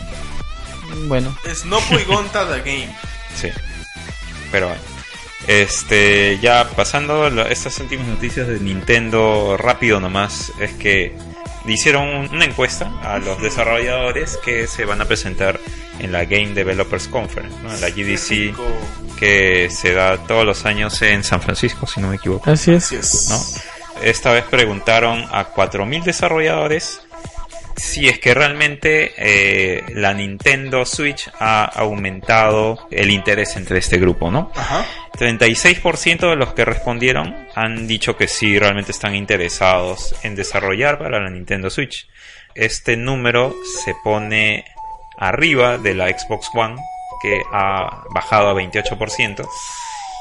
Bueno, 1.07 1.35
Snopo 1.51 1.99
y 1.99 2.03
Gonta 2.03 2.47
the 2.47 2.59
Game. 2.59 2.95
Sí. 3.35 3.49
Pero 4.49 4.67
bueno. 4.69 4.81
Este, 5.47 6.39
ya 6.39 6.69
pasando 6.69 7.23
a 7.25 7.49
estas 7.49 7.77
últimas 7.79 8.07
noticias 8.07 8.47
de 8.47 8.59
Nintendo, 8.59 9.57
rápido 9.57 9.99
nomás, 9.99 10.53
es 10.59 10.71
que 10.73 11.13
le 11.65 11.73
hicieron 11.73 12.29
una 12.33 12.45
encuesta 12.45 12.91
a 13.03 13.19
los 13.19 13.41
desarrolladores 13.41 14.37
que 14.43 14.67
se 14.67 14.85
van 14.85 15.01
a 15.01 15.05
presentar 15.05 15.59
en 15.99 16.11
la 16.11 16.25
Game 16.25 16.53
Developers 16.53 17.07
Conference, 17.07 17.55
¿no? 17.63 17.73
En 17.73 17.81
la 17.81 17.89
GDC 17.89 18.55
que 19.17 19.69
se 19.69 19.93
da 19.93 20.17
todos 20.17 20.45
los 20.45 20.65
años 20.65 21.01
en 21.01 21.23
San 21.23 21.41
Francisco, 21.41 21.87
si 21.87 22.01
no 22.01 22.09
me 22.09 22.17
equivoco. 22.17 22.49
así 22.51 22.73
es. 22.73 22.85
Así 22.85 22.95
es. 22.95 23.29
¿no? 23.29 24.01
Esta 24.03 24.31
vez 24.31 24.43
preguntaron 24.45 25.25
a 25.31 25.53
4.000 25.53 26.03
desarrolladores 26.03 27.01
si 27.77 28.07
es 28.07 28.19
que 28.19 28.33
realmente 28.33 29.13
eh, 29.17 29.83
la 29.89 30.13
Nintendo 30.13 30.85
Switch 30.85 31.29
ha 31.39 31.65
aumentado 31.65 32.87
el 32.89 33.11
interés 33.11 33.55
entre 33.57 33.79
este 33.79 33.97
grupo, 33.97 34.31
¿no? 34.31 34.51
Ajá. 34.55 34.85
36% 35.17 36.29
de 36.29 36.35
los 36.35 36.53
que 36.53 36.65
respondieron 36.65 37.35
han 37.53 37.87
dicho 37.87 38.15
que 38.15 38.27
sí, 38.27 38.57
realmente 38.59 38.91
están 38.91 39.15
interesados 39.15 40.15
en 40.23 40.35
desarrollar 40.35 40.97
para 40.97 41.19
la 41.19 41.29
Nintendo 41.29 41.69
Switch. 41.69 42.07
Este 42.53 42.95
número 42.95 43.53
se 43.83 43.93
pone 44.03 44.65
arriba 45.17 45.77
de 45.77 45.93
la 45.93 46.07
Xbox 46.09 46.49
One, 46.53 46.75
que 47.21 47.41
ha 47.53 48.03
bajado 48.11 48.49
a 48.49 48.53
28%, 48.53 49.47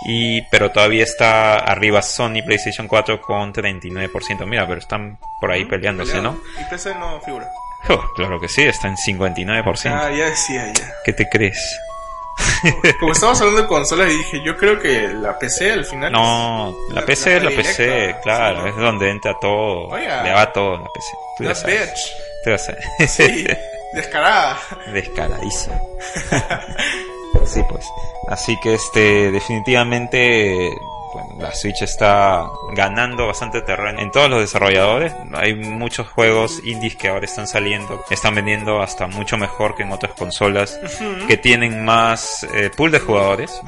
y, 0.07 0.43
pero 0.51 0.71
todavía 0.71 1.05
está 1.05 1.55
arriba 1.57 2.03
Sony 2.03 2.43
PlayStation 2.45 2.87
4 2.89 3.21
con 3.23 3.53
39%. 3.55 4.45
Mira, 4.47 4.67
pero 4.67 4.79
están 4.81 5.19
por 5.41 5.51
ahí 5.51 5.65
peleándose, 5.65 6.21
¿no? 6.21 6.39
Y 6.61 6.65
PC 6.65 6.95
no 6.97 7.21
figura. 7.23 7.49
Oh, 7.89 8.03
claro 8.15 8.41
que 8.41 8.49
sí, 8.49 8.63
está 8.63 8.89
en 8.89 8.97
59%. 8.97 9.91
Ah, 9.93 10.11
ya 10.11 10.27
decía, 10.27 10.73
ya. 10.73 10.93
¿Qué 11.05 11.13
te 11.13 11.29
crees? 11.29 11.79
Como 12.99 13.13
estábamos 13.13 13.41
hablando 13.41 13.63
de 13.63 13.69
consolas, 13.69 14.11
y 14.11 14.17
dije, 14.17 14.43
yo 14.45 14.57
creo 14.57 14.81
que 14.81 15.09
la 15.09 15.39
PC 15.39 15.71
al 15.73 15.85
final. 15.85 16.11
No, 16.13 16.75
la 16.91 17.01
La- 17.01 17.07
PC 17.07 17.31
la 17.31 17.37
es 17.37 17.43
la 17.45 17.51
PC, 17.63 18.17
claro, 18.23 18.63
sí. 18.63 18.69
es 18.71 18.77
donde 18.77 19.11
entra 19.11 19.39
todo, 19.41 19.89
Oiga. 19.89 20.23
le 20.23 20.33
va 20.33 20.53
todo 20.53 20.75
en 20.77 20.83
la 20.83 20.89
PC. 20.93 21.09
Tú 21.39 21.45
ya 21.45 21.49
That 21.51 21.57
sabes. 21.57 21.81
bitch. 21.91 22.13
Tú 22.45 22.51
ya 22.51 22.59
sabes. 22.59 22.85
Sí, 23.13 23.47
descarada. 23.95 24.59
Descaradísimo. 24.93 25.99
sí, 27.47 27.61
pues. 27.69 27.87
Así 28.29 28.59
que 28.63 28.75
este, 28.75 29.31
definitivamente, 29.31 30.71
bueno, 31.13 31.29
la 31.39 31.55
Switch 31.55 31.83
está 31.83 32.47
ganando 32.73 33.27
bastante 33.27 33.61
terreno 33.63 34.01
en 34.01 34.11
todos 34.11 34.31
los 34.31 34.41
desarrolladores. 34.41 35.13
Hay 35.35 35.55
muchos 35.55 36.09
juegos 36.09 36.61
indies 36.65 36.97
que 36.97 37.09
ahora 37.09 37.25
están 37.27 37.47
saliendo, 37.47 38.03
están 38.11 38.35
vendiendo 38.35 38.81
hasta 38.83 39.07
mucho 39.07 39.37
mejor 39.37 39.75
que 39.75 39.83
en 39.83 39.93
otras 39.93 40.13
consolas 40.15 40.79
que 41.29 41.37
tienen 41.37 41.85
más 41.85 42.47
eh, 42.55 42.71
pool 42.75 42.91
de 42.91 43.01
jugadores. 43.01 43.61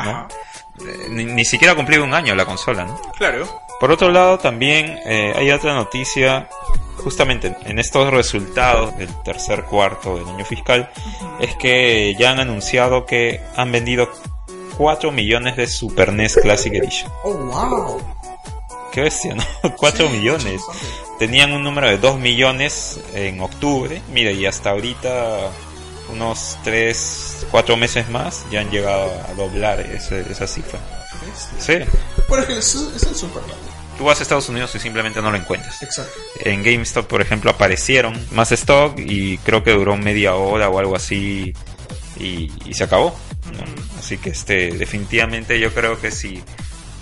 Eh, 0.81 1.07
Ni, 1.11 1.24
ni 1.24 1.44
siquiera 1.44 1.73
ha 1.73 1.77
cumplido 1.77 2.05
un 2.05 2.12
año 2.15 2.35
la 2.35 2.44
consola, 2.44 2.85
¿no? 2.85 3.01
Claro. 3.12 3.47
Por 3.81 3.90
otro 3.90 4.11
lado, 4.11 4.39
también 4.39 4.98
eh, 5.05 5.32
hay 5.36 5.51
otra 5.51 5.74
noticia, 5.74 6.48
justamente 6.97 7.55
en 7.66 7.78
estos 7.78 8.11
resultados 8.11 8.97
del 8.97 9.11
tercer 9.23 9.65
cuarto 9.65 10.16
del 10.16 10.27
año 10.28 10.44
fiscal, 10.44 10.90
es 11.40 11.55
que 11.57 12.15
ya 12.19 12.31
han 12.32 12.40
anunciado 12.40 13.05
que 13.05 13.40
han 13.55 13.70
vendido 13.73 14.09
4 14.78 15.12
millones 15.12 15.57
de 15.57 15.66
Super 15.66 16.12
NES 16.12 16.36
Classic 16.36 16.73
Edition. 16.73 17.11
Oh, 17.24 17.32
wow. 17.35 18.01
Qué 18.93 19.03
bestia, 19.03 19.35
¿no? 19.35 19.44
4 19.77 20.09
Sí, 20.09 20.16
millones. 20.16 20.62
Tenían 21.19 21.53
un 21.53 21.62
número 21.62 21.86
de 21.89 21.98
2 21.98 22.19
millones 22.19 23.01
en 23.15 23.40
octubre, 23.40 24.01
mira, 24.12 24.31
y 24.32 24.47
hasta 24.47 24.70
ahorita, 24.70 25.51
unos 26.11 26.57
3, 26.65 27.47
4 27.51 27.77
meses 27.77 28.09
más, 28.09 28.44
ya 28.51 28.61
han 28.61 28.70
llegado 28.70 29.11
a 29.28 29.35
doblar 29.35 29.81
ese- 29.81 30.24
esa 30.31 30.47
cifra. 30.47 30.78
Sí. 31.59 31.79
Bueno, 32.29 32.43
es 32.45 32.49
que 32.49 32.59
es, 32.59 33.03
el 33.05 33.15
Super. 33.15 33.43
Tú 33.99 34.05
vas 34.05 34.21
a 34.21 34.23
Estados 34.23 34.49
Unidos 34.49 34.75
y 34.75 34.79
simplemente 34.79 35.23
no 35.23 35.31
lo 35.31 35.37
encuentras. 35.37 35.83
Exacto. 35.83 36.13
En 36.41 36.63
GameStop, 36.63 37.07
por 37.07 37.23
ejemplo, 37.23 37.51
aparecieron 37.51 38.27
más 38.33 38.53
stock 38.53 38.99
y 38.99 39.39
creo 39.39 39.65
que 39.65 39.73
duró 39.73 39.97
media 39.97 40.35
hora 40.35 40.69
o 40.69 40.79
algo 40.79 40.97
así 40.97 41.55
y, 42.19 42.53
y 42.65 42.75
se 42.75 42.85
acabó. 42.85 43.19
¿no? 43.53 43.65
Así 43.99 44.19
que 44.19 44.31
este, 44.31 44.73
definitivamente 44.73 45.59
yo 45.59 45.73
creo 45.73 45.99
que 46.01 46.11
si 46.11 46.43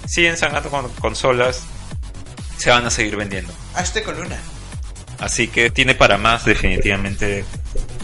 siguen 0.06 0.36
sacando 0.36 0.70
con 0.70 0.88
consolas, 0.94 1.62
se 2.56 2.70
van 2.70 2.86
a 2.86 2.90
seguir 2.90 3.16
vendiendo. 3.16 3.52
Hazte 3.74 4.02
con 4.02 4.18
una. 4.18 4.38
Así 5.18 5.48
que 5.48 5.70
tiene 5.70 5.94
para 5.94 6.18
más 6.18 6.44
definitivamente 6.44 7.44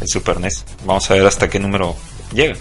el 0.01 0.09
Super 0.09 0.40
NES. 0.40 0.65
Vamos 0.85 1.11
a 1.11 1.15
ver 1.15 1.27
hasta 1.27 1.48
qué 1.48 1.59
número 1.59 1.97
llega. 2.32 2.57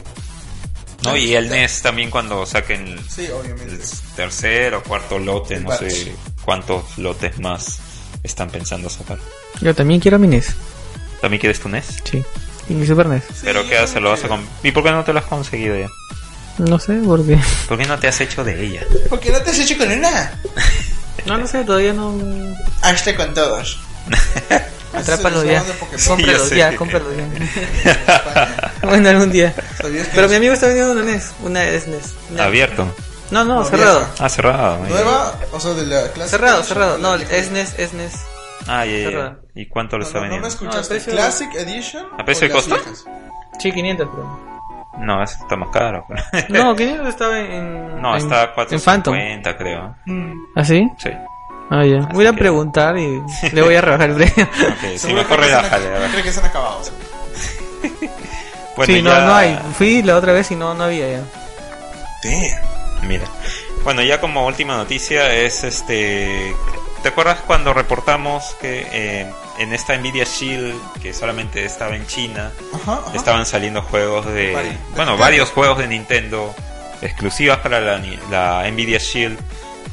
¿No? 1.04 1.16
Y 1.16 1.34
el 1.36 1.50
NES 1.50 1.82
también 1.82 2.10
cuando 2.10 2.46
saquen 2.46 2.88
el, 2.88 3.10
Sí, 3.10 3.26
el 3.26 3.80
tercer 4.16 4.74
o 4.76 4.84
cuarto 4.84 5.18
lote, 5.18 5.56
El 5.56 5.64
no 5.64 5.70
batch. 5.70 5.80
sé 5.90 6.16
cuántos 6.44 6.98
lotes 6.98 7.40
más 7.40 7.80
están 8.24 8.50
pensando 8.50 8.90
sacar. 8.90 9.18
Yo 9.62 9.74
también 9.74 10.00
quiero 10.00 10.20
mi 10.20 10.28
NES. 10.28 10.56
¿También 11.22 11.40
quieres 11.40 11.60
tu 11.60 11.70
NES? 11.70 11.86
Sí. 12.04 12.24
Y 12.70 12.74
mi 12.74 12.86
Super 12.86 13.08
NES. 13.08 13.24
¿Pero 13.44 13.68
qué 13.68 13.78
haces? 13.78 14.02
¿Lo 14.02 14.10
vas 14.12 14.24
a 14.24 14.40
¿Y 14.64 14.72
por 14.72 14.84
qué 14.84 14.92
no 14.92 15.04
te 15.04 15.14
lo 15.14 15.20
has 15.20 15.26
conseguido 15.26 15.78
ya? 15.78 15.88
No 16.60 16.78
sé, 16.78 17.00
porque... 17.06 17.40
¿Por 17.70 17.78
qué 17.78 17.86
no 17.86 17.98
te 17.98 18.08
has 18.10 18.20
hecho 18.20 18.44
de 18.44 18.62
ella? 18.62 18.82
¿Por 19.08 19.20
qué 19.20 19.32
no 19.32 19.40
te 19.42 19.52
has 19.52 19.60
hecho 19.60 19.78
con 19.78 19.90
una? 19.92 20.40
No, 21.26 21.38
no 21.38 21.48
sé, 21.48 21.64
todavía 21.64 21.94
no... 21.94 22.14
Hazte 22.82 23.16
con 23.16 23.34
todos. 23.34 23.80
Atrápalo 24.94 25.44
ya. 25.44 25.61
Sí, 25.95 26.07
Cómpralo 26.10 26.38
ya 26.38 26.40
sé. 26.49 26.56
ya, 26.57 26.76
cómpralo 26.76 27.06
ya. 27.14 28.72
bueno, 28.84 29.10
algún 29.10 29.32
día. 29.32 29.53
Pero 30.14 30.28
mi 30.30 30.36
amigo 30.36 30.53
está 30.53 30.68
vendiendo 30.68 30.94
una 30.94 31.03
NES. 31.03 31.34
Una 31.44 31.64
SNES. 31.66 32.16
Una- 32.32 32.44
Abierto. 32.45 32.88
No, 33.32 33.44
no, 33.45 33.56
No, 33.57 33.64
cerrado. 33.66 33.99
vieja. 33.99 34.14
Ah, 34.20 34.30
cerrado. 34.30 34.78
Nueva, 34.88 35.36
o 35.52 35.60
sea, 35.60 35.74
de 35.74 35.86
la 35.86 36.11
clase. 36.11 36.32
Cerrado, 36.32 36.64
cerrado. 36.64 36.98
No, 36.98 37.16
SNES, 37.18 37.76
SNES. 37.78 38.14
Ah, 38.68 38.86
ya, 38.86 39.10
ya. 39.11 39.38
¿Y 39.56 39.68
cuánto 39.68 39.98
lo 39.98 40.03
está 40.03 40.20
no, 40.20 40.26
no 40.26 40.32
me 40.32 40.40
vendiendo? 40.41 40.48
escuchaste. 40.48 40.99
Classic 41.11 41.53
Edition. 41.56 42.06
¿A 42.18 42.26
precio 42.26 42.48
de 42.48 42.53
costo? 42.53 42.76
Sí, 43.60 43.72
500, 43.72 44.07
pero. 44.11 44.49
No, 44.99 45.24
eso 45.24 45.38
está 45.41 45.56
más 45.56 45.70
caro. 45.72 46.06
No, 46.49 46.76
500 46.76 47.07
estaba 47.07 47.40
en. 47.40 48.02
no, 48.02 48.11
en- 48.16 48.18
está 48.18 48.41
a 48.41 48.44
En 48.70 48.80
Phantom. 48.82 49.14
450 49.16 49.57
creo. 49.57 49.95
¿Ah, 50.56 50.64
sí? 50.66 50.90
Sí. 50.98 51.10
Ah, 51.70 51.86
ya. 51.86 52.00
Voy 52.14 52.26
a 52.26 52.32
que- 52.32 52.38
preguntar 52.38 52.98
y 52.98 53.22
le 53.52 53.62
voy 53.62 53.76
a 53.76 53.82
rebajar 53.82 54.10
el 54.12 54.16
precio. 54.16 54.44
Ok, 54.44 54.98
sí, 54.98 55.14
mejor 55.14 55.40
relájale. 55.40 55.86
Creo 56.12 56.24
que 56.24 56.32
se 56.32 56.40
han 56.40 56.46
acabado. 56.48 56.82
Bueno, 58.76 58.94
sí, 58.94 59.02
no, 59.02 59.12
ya- 59.12 59.26
no 59.26 59.36
hay. 59.36 59.60
Fui 59.78 60.02
la 60.04 60.16
otra 60.18 60.34
vez 60.34 60.52
y 60.52 60.56
no, 60.56 60.74
no 60.74 60.86
había 60.86 61.10
ya. 61.10 61.22
Damn. 62.24 63.08
Mira. 63.08 63.26
Bueno, 63.84 64.02
ya 64.02 64.20
como 64.20 64.46
última 64.46 64.76
noticia 64.78 65.34
es 65.34 65.64
este 65.64 66.54
¿te 67.02 67.10
acuerdas 67.10 67.40
cuando 67.48 67.74
reportamos 67.74 68.56
que 68.60 68.86
eh, 68.91 69.32
en 69.58 69.74
esta 69.74 69.96
Nvidia 69.98 70.26
Shield, 70.26 70.76
que 71.02 71.14
solamente 71.14 71.64
estaba 71.64 71.96
en 71.96 72.06
China, 72.08 72.52
Ajá, 72.74 73.00
ajá. 73.06 73.16
estaban 73.16 73.46
saliendo 73.46 73.82
juegos 73.82 74.26
de... 74.26 74.54
Vari- 74.54 74.78
bueno, 74.96 75.12
Nintendo. 75.12 75.18
varios 75.18 75.50
juegos 75.52 75.78
de 75.78 75.88
Nintendo 75.88 76.54
exclusivas 77.02 77.60
para 77.60 77.80
la, 77.80 78.02
la 78.30 78.70
Nvidia 78.70 78.98
Shield 79.00 79.40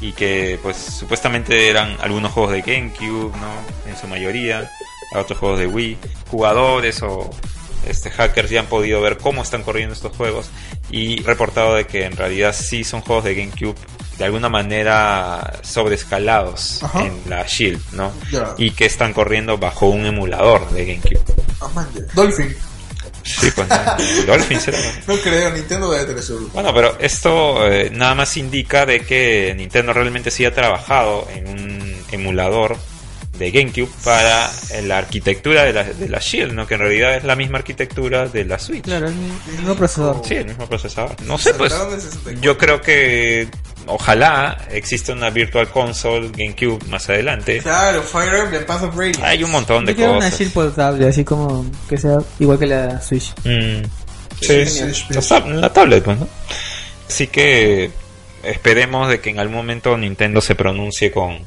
y 0.01 0.13
que 0.13 0.59
pues 0.61 0.77
supuestamente 0.77 1.69
eran 1.69 1.97
algunos 2.01 2.31
juegos 2.31 2.51
de 2.51 2.61
GameCube, 2.61 3.35
¿no? 3.37 3.89
En 3.89 3.97
su 3.97 4.07
mayoría, 4.07 4.69
otros 5.15 5.39
juegos 5.39 5.59
de 5.59 5.67
Wii. 5.67 5.97
Jugadores 6.29 7.01
o 7.01 7.29
este 7.87 8.09
hackers 8.09 8.49
ya 8.49 8.61
han 8.61 8.65
podido 8.67 9.01
ver 9.01 9.17
cómo 9.17 9.41
están 9.41 9.63
corriendo 9.63 9.93
estos 9.93 10.15
juegos 10.15 10.49
y 10.89 11.21
reportado 11.23 11.75
de 11.75 11.85
que 11.85 12.05
en 12.05 12.17
realidad 12.17 12.53
sí 12.53 12.83
son 12.83 13.01
juegos 13.01 13.23
de 13.23 13.35
GameCube 13.35 13.75
de 14.17 14.25
alguna 14.25 14.49
manera 14.49 15.59
sobrescalados 15.61 16.83
Ajá. 16.83 17.05
en 17.05 17.21
la 17.29 17.45
Shield, 17.45 17.81
¿no? 17.93 18.11
Ya. 18.31 18.55
Y 18.57 18.71
que 18.71 18.85
están 18.85 19.13
corriendo 19.13 19.57
bajo 19.57 19.87
un 19.87 20.05
emulador 20.05 20.69
de 20.71 20.85
GameCube. 20.85 21.21
Ya. 21.61 22.07
Dolphin. 22.13 22.55
Sí, 23.27 23.51
pues 23.51 23.67
no. 23.67 23.75
Dolphin 24.25 24.59
será. 24.59 24.77
No 25.05 25.15
creo, 25.17 25.51
Nintendo 25.51 25.91
debe 25.91 26.05
tener 26.05 26.23
seguro. 26.23 26.47
Bueno, 26.53 26.73
pero 26.73 26.97
esto 26.99 27.71
eh, 27.71 27.89
nada 27.91 28.15
más 28.15 28.37
indica 28.37 28.85
de 28.85 29.01
que 29.01 29.53
Nintendo 29.55 29.93
realmente 29.93 30.31
sí 30.31 30.45
ha 30.45 30.53
trabajado 30.53 31.27
en 31.33 31.47
un 31.47 31.95
emulador 32.11 32.77
de 33.37 33.51
GameCube 33.51 33.89
para 34.03 34.49
la 34.83 34.97
arquitectura 34.97 35.63
de 35.63 35.73
la, 35.73 35.83
de 35.83 36.09
la 36.09 36.19
Shield, 36.19 36.53
¿no? 36.53 36.65
Que 36.65 36.73
en 36.75 36.79
realidad 36.79 37.15
es 37.15 37.23
la 37.23 37.35
misma 37.35 37.59
arquitectura 37.59 38.27
de 38.27 38.45
la 38.45 38.57
Switch. 38.57 38.83
Claro, 38.83 39.07
el 39.07 39.13
mismo 39.13 39.75
procesador. 39.75 40.21
Sí, 40.25 40.35
el 40.35 40.45
mismo 40.45 40.67
procesador. 40.67 41.21
No 41.23 41.37
sé, 41.37 41.53
pues 41.53 41.71
Saltaron 41.71 41.95
de 41.95 42.01
64. 42.01 42.41
yo 42.41 42.57
creo 42.57 42.81
que 42.81 43.47
ojalá 43.87 44.57
exista 44.71 45.13
una 45.13 45.29
Virtual 45.29 45.69
Console 45.69 46.29
GameCube 46.29 46.85
más 46.89 47.09
adelante. 47.09 47.59
Claro, 47.59 48.01
Fire 48.03 48.33
Emblem, 48.33 48.65
Path 48.65 48.83
of 48.83 48.95
Radiance. 48.95 49.23
Hay 49.25 49.43
un 49.43 49.51
montón 49.51 49.85
de 49.85 49.95
quiero 49.95 50.11
una 50.11 50.25
cosas. 50.25 50.39
Shield 50.39 50.53
portable, 50.53 51.07
así 51.07 51.23
como 51.23 51.65
que 51.89 51.97
sea 51.97 52.17
igual 52.39 52.59
que 52.59 52.67
la 52.67 53.01
Switch. 53.01 53.33
Mm, 53.43 53.83
Sí, 54.39 54.65
sí, 54.67 54.93
sí, 54.93 55.05
la, 55.31 55.39
la 55.55 55.73
tablet, 55.73 56.03
pues, 56.03 56.19
¿no? 56.19 56.27
Así 57.09 57.25
que 57.27 57.89
esperemos 58.43 59.09
de 59.09 59.19
que 59.19 59.31
en 59.31 59.39
algún 59.39 59.55
momento 59.55 59.97
Nintendo 59.97 60.41
se 60.41 60.53
pronuncie 60.53 61.11
con, 61.11 61.39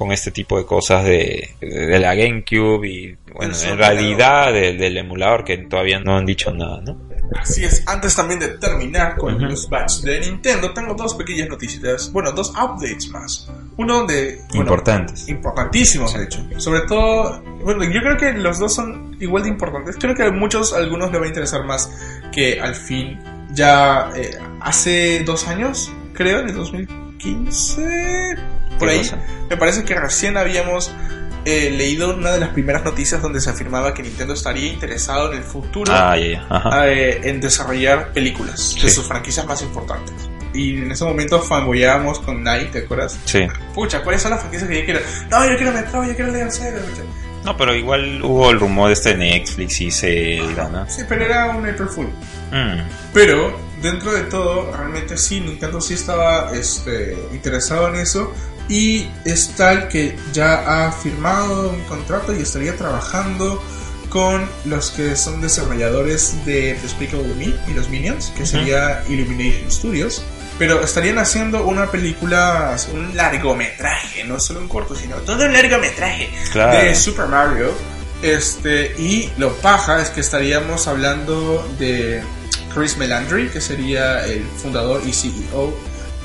con 0.00 0.12
este 0.12 0.30
tipo 0.30 0.56
de 0.56 0.64
cosas 0.64 1.04
de, 1.04 1.56
de 1.60 1.98
la 1.98 2.14
GameCube 2.14 2.88
y, 2.88 3.18
bueno, 3.34 3.54
en 3.54 3.76
realidad 3.76 4.50
del, 4.50 4.78
del 4.78 4.96
emulador 4.96 5.44
que 5.44 5.58
todavía 5.58 6.00
no 6.00 6.16
han 6.16 6.24
dicho 6.24 6.50
nada, 6.54 6.80
¿no? 6.80 6.96
Así 7.38 7.66
es, 7.66 7.86
antes 7.86 8.16
también 8.16 8.40
de 8.40 8.48
terminar 8.48 9.18
con 9.18 9.34
Ujú. 9.34 9.44
los 9.44 9.68
batch 9.68 10.00
de 10.00 10.20
Nintendo, 10.20 10.72
tengo 10.72 10.94
dos 10.94 11.14
pequeñas 11.16 11.50
noticias, 11.50 12.10
bueno, 12.12 12.32
dos 12.32 12.48
updates 12.48 13.10
más. 13.10 13.52
Uno 13.76 14.06
de... 14.06 14.40
bueno, 14.48 14.62
Importantes. 14.62 15.28
Importantísimos, 15.28 16.14
de 16.14 16.24
hecho. 16.24 16.38
Sobre 16.56 16.80
todo, 16.86 17.42
bueno, 17.62 17.84
yo 17.84 18.00
creo 18.00 18.16
que 18.16 18.32
los 18.32 18.58
dos 18.58 18.74
son 18.74 19.18
igual 19.20 19.42
de 19.42 19.50
importantes. 19.50 19.96
Creo 20.00 20.14
que 20.14 20.22
a 20.22 20.30
muchos, 20.32 20.72
a 20.72 20.78
algunos 20.78 21.12
les 21.12 21.20
va 21.20 21.24
a 21.26 21.28
interesar 21.28 21.66
más 21.66 21.92
que 22.32 22.58
al 22.58 22.74
fin, 22.74 23.20
ya 23.52 24.08
eh, 24.16 24.30
hace 24.62 25.24
dos 25.24 25.46
años, 25.46 25.92
creo, 26.14 26.40
en 26.40 26.48
el 26.48 26.54
2015, 26.54 28.36
por 28.78 28.88
¿Qué 28.88 28.94
ahí, 28.94 28.98
cosa? 29.00 29.18
me 29.48 29.56
parece 29.56 29.84
que 29.84 29.94
recién 29.94 30.36
habíamos 30.36 30.90
eh, 31.44 31.70
leído 31.70 32.14
una 32.14 32.32
de 32.32 32.40
las 32.40 32.50
primeras 32.50 32.84
noticias 32.84 33.22
donde 33.22 33.40
se 33.40 33.48
afirmaba 33.50 33.94
que 33.94 34.02
Nintendo 34.02 34.34
estaría 34.34 34.70
interesado 34.72 35.32
en 35.32 35.38
el 35.38 35.44
futuro 35.44 35.90
Ah. 35.94 36.14
Ajá. 36.50 36.88
eh, 36.90 37.20
en 37.24 37.40
desarrollar 37.40 38.12
películas 38.12 38.76
de 38.80 38.90
sus 38.90 39.06
franquicias 39.06 39.46
más 39.46 39.62
importantes. 39.62 40.14
Y 40.52 40.78
en 40.78 40.90
ese 40.90 41.04
momento 41.04 41.40
fanboyábamos 41.40 42.18
con 42.20 42.42
Night, 42.42 42.72
¿te 42.72 42.78
acuerdas? 42.80 43.18
Sí. 43.24 43.46
Pucha, 43.72 44.02
¿cuáles 44.02 44.20
son 44.20 44.32
las 44.32 44.40
franquicias 44.40 44.68
que 44.68 44.80
yo 44.80 44.84
quiero? 44.84 45.00
No, 45.30 45.48
yo 45.48 45.56
quiero 45.56 45.72
Metroid, 45.72 46.08
yo 46.08 46.16
quiero 46.16 46.32
Legend. 46.32 46.80
No, 47.44 47.56
pero 47.56 47.74
igual 47.74 48.20
hubo 48.22 48.50
el 48.50 48.60
rumor 48.60 48.90
este 48.90 49.10
de 49.10 49.16
Netflix 49.16 49.80
y 49.80 49.90
Zelda, 49.90 50.68
¿no? 50.68 50.90
Sí, 50.90 51.02
pero 51.08 51.24
era 51.24 51.46
un 51.56 51.66
April 51.66 51.88
Fool. 51.88 52.08
Mm. 52.50 52.82
Pero 53.14 53.56
dentro 53.80 54.12
de 54.12 54.22
todo, 54.24 54.70
realmente 54.76 55.16
sí, 55.16 55.40
Nintendo 55.40 55.80
sí 55.80 55.94
estaba 55.94 56.50
este, 56.52 57.16
interesado 57.32 57.88
en 57.88 57.96
eso. 57.96 58.34
Y 58.70 59.10
es 59.24 59.48
tal 59.56 59.88
que 59.88 60.16
ya 60.32 60.86
ha 60.86 60.92
firmado 60.92 61.70
un 61.70 61.82
contrato 61.84 62.32
y 62.34 62.40
estaría 62.40 62.76
trabajando 62.76 63.60
con 64.08 64.48
los 64.64 64.90
que 64.92 65.16
son 65.16 65.40
desarrolladores 65.40 66.44
de 66.46 66.74
Despicable 66.80 67.34
Me 67.34 67.54
y 67.68 67.74
los 67.74 67.88
Minions, 67.88 68.32
que 68.36 68.46
sería 68.46 69.02
Illumination 69.08 69.70
Studios. 69.70 70.22
Pero 70.58 70.82
estarían 70.84 71.18
haciendo 71.18 71.64
una 71.64 71.90
película, 71.90 72.76
un 72.92 73.16
largometraje, 73.16 74.24
no 74.24 74.38
solo 74.38 74.60
un 74.60 74.68
corto, 74.68 74.94
sino 74.94 75.16
todo 75.16 75.44
un 75.46 75.52
largometraje 75.52 76.30
Claro. 76.52 76.78
de 76.78 76.94
Super 76.94 77.26
Mario. 77.26 77.72
Este, 78.22 78.94
y 78.98 79.30
lo 79.38 79.52
paja 79.56 80.00
es 80.02 80.10
que 80.10 80.20
estaríamos 80.20 80.86
hablando 80.86 81.66
de 81.78 82.22
Chris 82.74 82.96
Melandry, 82.98 83.48
que 83.48 83.60
sería 83.60 84.24
el 84.26 84.44
fundador 84.62 85.02
y 85.06 85.12
CEO 85.12 85.74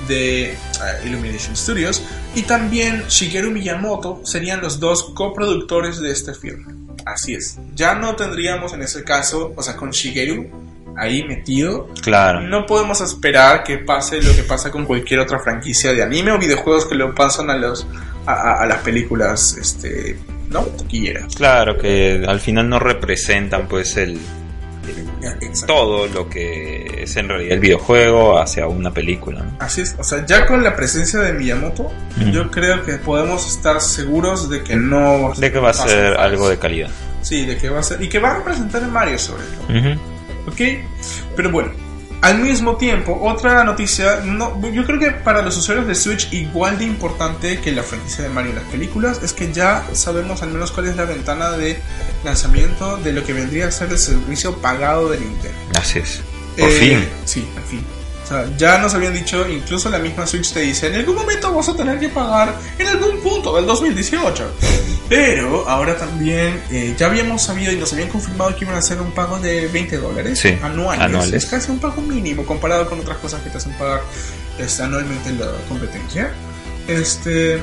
de 0.08 0.52
eh, 0.52 0.58
Illumination 1.06 1.56
Studios, 1.56 2.02
y 2.36 2.44
también 2.44 3.04
Shigeru 3.08 3.52
Miyamoto 3.52 4.22
serían 4.26 4.62
los 4.62 4.80
dos 4.80 5.12
coproductores 5.16 6.00
de 6.00 6.12
este 6.12 6.34
film. 6.34 6.88
Así 7.06 7.34
es. 7.34 7.58
Ya 7.76 7.96
no 7.96 8.16
tendríamos 8.16 8.74
en 8.74 8.82
ese 8.82 9.04
caso, 9.04 9.54
o 9.56 9.62
sea, 9.64 9.76
con 9.76 9.92
Shigeru 9.92 10.50
ahí 10.98 11.24
metido, 11.24 11.90
Claro. 12.02 12.42
no 12.42 12.66
podemos 12.66 13.02
esperar 13.02 13.64
que 13.64 13.78
pase 13.80 14.22
lo 14.22 14.34
que 14.36 14.44
pasa 14.44 14.72
con 14.72 14.86
cualquier 14.86 15.20
otra 15.20 15.40
franquicia 15.40 15.92
de 15.94 16.02
anime 16.02 16.32
o 16.32 16.40
videojuegos 16.40 16.86
que 16.86 16.96
lo 16.96 17.14
pasan 17.14 17.50
a 17.50 17.58
los 17.58 17.86
a, 18.26 18.32
a- 18.34 18.64
a 18.64 18.66
las 18.66 18.80
películas 18.80 19.58
este 19.60 20.18
no 20.50 20.62
taquilleras 20.62 21.36
Claro, 21.36 21.78
que 21.78 22.24
al 22.28 22.40
final 22.40 22.70
no 22.70 22.80
representan 22.80 23.68
pues 23.68 23.98
el. 23.98 24.18
Todo 25.68 26.08
lo 26.08 26.30
que 26.30 27.04
es 27.04 27.16
en 27.18 27.30
realidad 27.30 27.54
el 27.54 27.60
videojuego 27.60 28.40
hacia 28.40 28.68
una 28.68 28.92
película. 28.92 29.44
¿no? 29.44 29.58
así 29.60 29.82
es 29.82 29.96
o 29.98 30.04
sea 30.04 30.26
ya 30.26 30.46
con 30.46 30.64
la 30.64 30.76
presencia 30.76 31.20
de 31.20 31.34
Miyamoto 31.34 31.92
yo 32.32 32.50
creo 32.52 32.84
que 32.84 32.94
podemos 32.94 33.48
estar 33.48 33.82
seguros 33.82 34.50
de 34.50 34.64
que 34.64 34.76
no 34.76 35.34
De 35.38 35.52
que 35.52 35.60
va 35.60 35.70
a 35.72 35.74
ser 35.74 36.14
algo 36.18 36.50
de 36.50 36.58
calidad. 36.58 36.90
sí 37.22 37.46
de 37.46 37.58
que 37.58 37.70
va 37.70 37.80
a 37.80 37.84
ser 37.84 38.02
y 38.02 38.10
que 38.10 38.20
va 38.20 38.32
a 38.32 38.38
representar 38.38 38.84
a 38.84 38.88
Mario 38.88 39.18
sobre 39.20 39.44
todo. 39.44 39.98
¿Ok? 40.48 40.62
Pero 41.36 41.50
bueno, 41.52 41.72
al 42.22 42.40
mismo 42.40 42.76
tiempo, 42.78 43.20
otra 43.22 43.64
noticia, 43.64 44.22
no, 44.24 44.60
yo 44.72 44.86
creo 44.86 45.00
que 45.00 45.12
para 45.12 45.42
los 45.42 45.56
usuarios 45.58 45.86
de 45.86 45.94
Switch 45.96 46.32
igual 46.34 46.78
de 46.80 46.86
importante 46.86 47.60
que 47.62 47.72
la 47.72 47.84
franquicia 47.84 48.24
de 48.24 48.30
Mario 48.30 48.52
en 48.52 48.56
las 48.58 48.66
películas 48.66 49.22
es 49.24 49.34
que 49.34 49.52
ya 49.54 49.86
sabemos 49.94 50.42
al 50.42 50.50
menos 50.52 50.72
cuál 50.72 50.88
es 50.88 50.96
la 50.96 51.06
ventana 51.06 51.52
de 51.52 51.80
lanzamiento 52.24 52.98
de 52.98 53.12
lo 53.14 53.24
que 53.24 53.34
vendría 53.34 53.68
a 53.68 53.72
ser 53.72 53.92
el 53.92 54.00
servicio 54.00 54.56
pagado 54.58 55.10
de 55.10 55.20
Nintendo. 55.20 55.58
Así 55.80 56.00
es. 56.00 56.22
Por 56.58 56.70
Eh, 56.70 56.72
fin. 56.72 57.10
Sí, 57.26 57.48
al 57.58 57.64
fin. 57.64 57.86
O 58.26 58.28
sea, 58.28 58.50
ya 58.58 58.80
nos 58.80 58.92
habían 58.96 59.14
dicho, 59.14 59.48
incluso 59.48 59.88
la 59.92 60.00
misma 60.00 60.26
Switch 60.26 60.52
te 60.52 60.62
dice, 60.62 60.88
en 60.88 60.96
algún 60.96 61.16
momento 61.16 61.54
vas 61.54 61.70
a 61.70 61.76
tener 61.76 62.00
que 62.00 62.10
pagar 62.10 62.56
en 62.80 62.88
algún 62.88 63.20
punto 63.22 63.56
del 63.56 63.68
2018. 63.68 64.44
Pero 65.08 65.70
ahora 65.70 65.96
también 65.96 66.60
eh, 66.72 66.96
ya 66.98 67.06
habíamos 67.06 67.44
sabido 67.44 67.72
y 67.72 67.76
nos 67.78 67.94
habían 67.94 68.10
confirmado 68.10 68.56
que 68.56 68.64
iban 68.66 68.76
a 68.76 68.80
hacer 68.80 69.00
un 69.00 69.12
pago 69.12 69.38
de 69.38 69.68
20 69.68 69.98
dólares 69.98 70.40
Sí, 70.40 70.58
anuales. 70.64 71.04
anuales. 71.06 71.34
Es 71.34 71.46
casi 71.46 71.70
un 71.72 71.78
pago 71.80 72.02
mínimo 72.02 72.44
comparado 72.48 72.90
con 72.90 73.00
otras 73.00 73.18
cosas 73.20 73.42
que 73.44 73.52
te 73.52 73.58
hacen 73.58 73.74
pagar 73.74 74.02
este, 74.58 74.82
anualmente 74.82 75.30
en 75.30 75.40
la 75.40 75.46
competencia. 75.70 76.34
Este, 76.88 77.60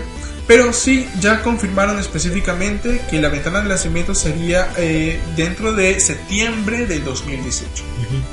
pero 0.47 0.72
sí, 0.72 1.09
ya 1.20 1.43
confirmaron 1.43 1.98
específicamente 1.98 3.01
que 3.10 3.20
la 3.20 3.28
ventana 3.30 3.62
de 3.62 3.68
lanzamiento 3.68 4.14
sería 4.14 4.68
eh, 4.76 5.20
dentro 5.36 5.72
de 5.72 5.98
septiembre 5.98 6.86
del 6.86 7.02
2018. 7.05 7.82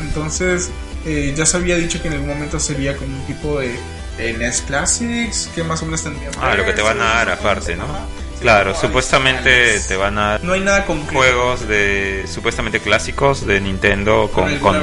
Entonces, 0.01 0.69
eh, 1.05 1.33
ya 1.35 1.45
se 1.45 1.57
había 1.57 1.75
dicho 1.77 2.01
que 2.01 2.07
en 2.07 2.15
algún 2.15 2.29
momento 2.29 2.59
sería 2.59 2.95
como 2.95 3.15
un 3.15 3.25
tipo 3.25 3.59
de, 3.59 3.75
de 4.17 4.33
NES 4.33 4.61
Classics, 4.67 5.49
que 5.55 5.63
más 5.63 5.81
o 5.81 5.85
menos 5.85 6.03
tendría. 6.03 6.29
Ah, 6.41 6.55
lo 6.55 6.65
que 6.65 6.73
te 6.73 6.81
van 6.81 6.99
a 7.01 7.05
dar 7.05 7.29
aparte, 7.29 7.75
¿no? 7.75 7.85
Claro, 8.41 8.73
supuestamente 8.73 9.79
te 9.81 9.97
van 9.97 10.17
a 10.17 10.21
dar 10.29 10.43
No 10.45 10.53
hay 10.53 10.61
nada 10.61 10.85
concreto. 10.85 11.13
juegos 11.13 11.67
de 11.67 12.23
supuestamente 12.25 12.79
clásicos 12.79 13.45
de 13.45 13.59
Nintendo 13.59 14.31
con, 14.33 14.57
con, 14.59 14.77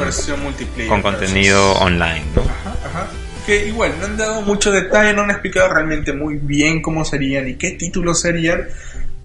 con, 0.89 1.01
contenido 1.03 1.73
online, 1.75 2.25
¿no? 2.35 2.43
Ajá, 2.43 2.77
ajá. 2.85 3.07
Que 3.47 3.67
igual, 3.69 3.95
no 3.99 4.07
han 4.07 4.17
dado 4.17 4.43
mucho 4.43 4.71
detalle, 4.73 5.15
no 5.15 5.23
han 5.23 5.31
explicado 5.31 5.73
realmente 5.73 6.13
muy 6.13 6.35
bien 6.37 6.83
cómo 6.83 7.05
serían 7.05 7.49
y 7.49 7.55
qué 7.55 7.71
títulos 7.71 8.21
serían. 8.21 8.69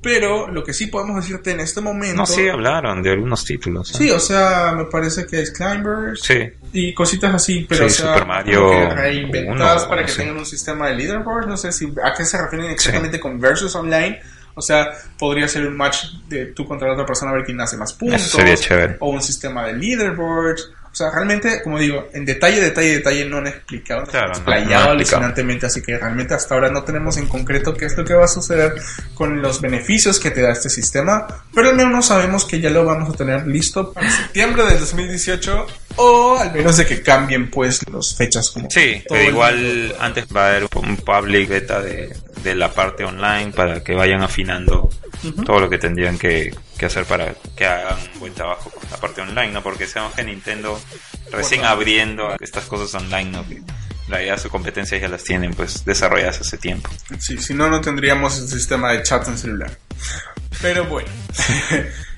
Pero 0.01 0.47
lo 0.47 0.63
que 0.63 0.73
sí 0.73 0.87
podemos 0.87 1.15
decirte 1.17 1.51
en 1.51 1.59
este 1.59 1.79
momento. 1.79 2.15
No, 2.17 2.25
sí 2.25 2.49
hablaron 2.49 3.03
de 3.03 3.11
algunos 3.11 3.45
títulos. 3.45 3.91
¿eh? 3.91 3.97
Sí, 3.99 4.09
o 4.11 4.19
sea, 4.19 4.73
me 4.75 4.85
parece 4.85 5.27
que 5.27 5.41
es 5.41 5.51
Climbers 5.51 6.21
Sí. 6.23 6.49
y 6.73 6.93
cositas 6.95 7.35
así, 7.35 7.65
pero 7.69 7.87
Sí, 7.87 8.01
o 8.01 8.03
sea, 8.05 8.13
Super 8.13 8.27
Mario 8.27 8.89
reinventadas 8.95 9.81
uno, 9.83 9.89
para 9.89 10.05
que 10.05 10.11
sí. 10.11 10.17
tengan 10.17 10.37
un 10.37 10.45
sistema 10.45 10.87
de 10.87 10.95
leaderboard. 10.95 11.47
No 11.47 11.55
sé 11.57 11.71
si 11.71 11.93
a 12.03 12.13
qué 12.15 12.25
se 12.25 12.41
refieren 12.41 12.71
exactamente 12.71 13.19
con 13.19 13.39
versus 13.39 13.75
online. 13.75 14.19
O 14.55 14.61
sea, 14.61 14.89
podría 15.17 15.47
ser 15.47 15.65
un 15.67 15.77
match 15.77 16.05
de 16.27 16.47
tú 16.47 16.65
contra 16.65 16.87
la 16.87 16.95
otra 16.95 17.05
persona 17.05 17.31
a 17.31 17.35
ver 17.35 17.45
quién 17.45 17.61
hace 17.61 17.77
más 17.77 17.93
puntos. 17.93 18.21
Eso 18.21 18.37
sería 18.37 18.55
chévere. 18.57 18.97
O 18.99 19.09
un 19.11 19.21
sistema 19.21 19.65
de 19.67 19.73
leaderboard. 19.73 20.57
O 20.91 20.95
sea, 20.95 21.09
realmente, 21.09 21.61
como 21.63 21.79
digo, 21.79 22.09
en 22.13 22.25
detalle, 22.25 22.59
detalle, 22.59 22.97
detalle 22.97 23.25
no 23.25 23.37
han 23.37 23.47
explicado, 23.47 24.03
Claro, 24.03 24.33
explayado 24.33 24.85
no 24.85 24.91
alucinantemente, 24.91 25.65
así 25.65 25.81
que 25.81 25.97
realmente 25.97 26.33
hasta 26.33 26.53
ahora 26.53 26.69
no 26.69 26.83
tenemos 26.83 27.15
en 27.15 27.27
concreto 27.27 27.73
qué 27.73 27.85
es 27.85 27.95
lo 27.95 28.03
que 28.03 28.13
va 28.13 28.25
a 28.25 28.27
suceder 28.27 28.73
con 29.13 29.41
los 29.41 29.61
beneficios 29.61 30.19
que 30.19 30.31
te 30.31 30.41
da 30.41 30.51
este 30.51 30.69
sistema, 30.69 31.27
pero 31.53 31.69
al 31.69 31.77
menos 31.77 32.07
sabemos 32.07 32.43
que 32.43 32.59
ya 32.59 32.69
lo 32.69 32.83
vamos 32.83 33.13
a 33.13 33.17
tener 33.17 33.47
listo 33.47 33.93
para 33.93 34.11
septiembre 34.11 34.65
del 34.65 34.79
2018 34.79 35.65
o 35.97 36.37
al 36.37 36.53
menos 36.53 36.77
de 36.77 36.85
que 36.85 37.01
cambien 37.01 37.49
pues 37.49 37.81
las 37.91 38.15
fechas 38.15 38.49
como 38.51 38.69
Sí, 38.69 39.01
pero 39.07 39.29
igual 39.29 39.95
antes 39.99 40.25
va 40.35 40.45
a 40.45 40.49
haber 40.49 40.67
un 40.75 40.97
public 40.97 41.49
beta 41.49 41.81
de, 41.81 42.15
de 42.43 42.55
la 42.55 42.71
parte 42.71 43.03
online 43.03 43.51
para 43.51 43.83
que 43.83 43.93
vayan 43.93 44.21
afinando 44.23 44.89
todo 45.45 45.59
lo 45.59 45.69
que 45.69 45.77
tendrían 45.77 46.17
que, 46.17 46.55
que 46.77 46.85
hacer 46.85 47.05
para 47.05 47.33
que 47.55 47.65
hagan 47.65 47.97
un 48.13 48.19
buen 48.19 48.33
trabajo 48.33 48.69
con 48.69 48.89
la 48.89 48.97
parte 48.97 49.21
online, 49.21 49.51
¿no? 49.51 49.61
Porque 49.61 49.85
sabemos 49.87 50.15
que 50.15 50.23
Nintendo 50.23 50.79
recién 51.31 51.61
Bueno. 51.61 51.73
abriendo 51.73 52.35
estas 52.39 52.65
cosas 52.65 52.93
online, 53.01 53.31
¿no? 53.31 53.47
Que 53.47 53.61
realidad 54.11 54.37
sus 54.39 54.51
competencias 54.51 55.01
ya 55.01 55.07
las 55.07 55.23
tienen 55.23 55.53
pues 55.53 55.85
desarrolladas 55.85 56.41
hace 56.41 56.57
tiempo. 56.57 56.89
Sí, 57.19 57.37
si 57.37 57.53
no, 57.53 57.69
no 57.69 57.81
tendríamos 57.81 58.37
el 58.39 58.47
sistema 58.47 58.91
de 58.91 59.03
chat 59.03 59.27
en 59.27 59.37
celular. 59.37 59.71
Pero 60.61 60.85
bueno, 60.85 61.09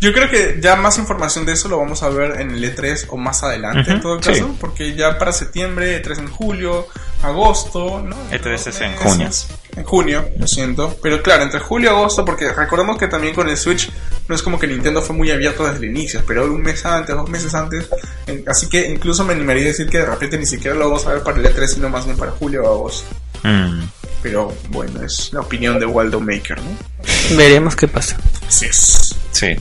yo 0.02 0.12
creo 0.12 0.30
que 0.30 0.60
ya 0.62 0.76
más 0.76 0.98
información 0.98 1.46
de 1.46 1.54
eso 1.54 1.70
lo 1.70 1.78
vamos 1.78 2.04
a 2.04 2.10
ver 2.10 2.42
en 2.42 2.52
el 2.52 2.64
E3 2.76 3.06
o 3.10 3.16
más 3.18 3.42
adelante 3.44 3.90
en 3.92 4.02
todo 4.02 4.22
sí. 4.22 4.32
caso, 4.32 4.56
porque 4.60 4.96
ya 4.96 5.18
para 5.18 5.32
septiembre, 5.32 6.04
E3 6.04 6.20
en 6.20 6.28
julio, 6.30 6.88
agosto, 7.22 8.02
¿no? 8.02 8.16
E3 8.32 8.68
es 8.68 8.82
en 8.82 8.96
junio. 8.98 9.30
En 9.78 9.84
junio, 9.86 10.30
lo 10.38 10.46
siento. 10.48 10.98
Pero 11.02 11.24
claro, 11.24 11.44
entre 11.44 11.60
julio 11.62 11.92
y 11.92 11.94
agosto, 11.94 12.26
porque 12.26 12.52
recordemos 12.52 12.98
que 12.98 13.08
también 13.08 13.34
con 13.34 13.48
el 13.48 13.56
Switch 13.56 13.90
no 14.28 14.36
es 14.36 14.42
como 14.42 14.60
que 14.60 14.68
Nintendo 14.68 15.02
fue 15.02 15.16
muy 15.16 15.32
abierto 15.32 15.64
desde 15.66 15.78
el 15.86 15.92
inicio, 15.96 16.22
pero 16.28 16.46
un 16.46 16.62
mes 16.62 16.86
antes, 16.86 17.16
dos 17.16 17.30
meses 17.30 17.54
antes. 17.56 17.88
en- 18.28 18.44
así 18.50 18.68
que 18.68 18.90
incluso 18.90 19.24
me 19.24 19.34
animaría 19.34 19.64
a 19.64 19.68
decir 19.68 19.88
que 19.88 20.00
de 20.00 20.06
repente 20.06 20.38
ni 20.38 20.46
siquiera 20.46 20.76
lo 20.76 20.90
vamos 20.90 21.08
a 21.08 21.14
ver 21.14 21.24
para 21.24 21.38
el 21.38 21.46
E3, 21.46 21.66
sino 21.68 21.88
más 21.90 22.04
bien 22.06 22.18
para 22.18 22.32
julio 22.32 22.64
o 22.64 22.68
agosto. 22.74 23.06
Mm. 23.44 23.84
Pero 24.24 24.56
bueno, 24.70 25.04
es 25.04 25.32
la 25.34 25.42
opinión 25.42 25.80
de 25.80 25.86
Waldo 25.86 26.20
Maker, 26.20 26.60
¿no? 26.62 27.38
Veremos 27.38 27.76
qué 27.76 27.88
pasa. 27.88 28.18
Así 28.48 28.66
es. 28.68 29.16
Sí, 29.32 29.56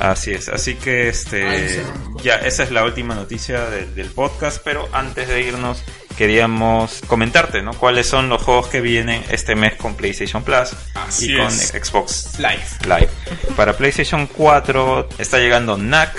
así 0.00 0.32
es. 0.32 0.48
Así 0.48 0.74
que 0.74 1.08
este 1.08 1.82
ya 2.22 2.36
esa 2.36 2.62
es 2.64 2.70
la 2.70 2.82
última 2.84 3.14
noticia 3.14 3.60
de- 3.68 3.86
del 3.86 4.08
podcast, 4.08 4.60
pero 4.64 4.88
antes 4.92 5.28
de 5.28 5.42
irnos 5.42 5.82
queríamos 6.16 7.00
comentarte, 7.08 7.60
¿no? 7.60 7.72
Cuáles 7.74 8.06
son 8.06 8.28
los 8.28 8.40
juegos 8.42 8.68
que 8.68 8.80
vienen 8.80 9.22
este 9.30 9.54
mes 9.56 9.74
con 9.74 9.94
PlayStation 9.96 10.42
Plus 10.44 10.70
Así 10.94 11.32
y 11.32 11.36
con 11.36 11.46
es. 11.48 11.68
Xbox 11.78 12.38
Live. 12.38 12.64
Live. 12.84 13.10
Para 13.56 13.76
PlayStation 13.76 14.26
4 14.28 15.08
está 15.18 15.38
llegando 15.38 15.76
Knack, 15.76 16.12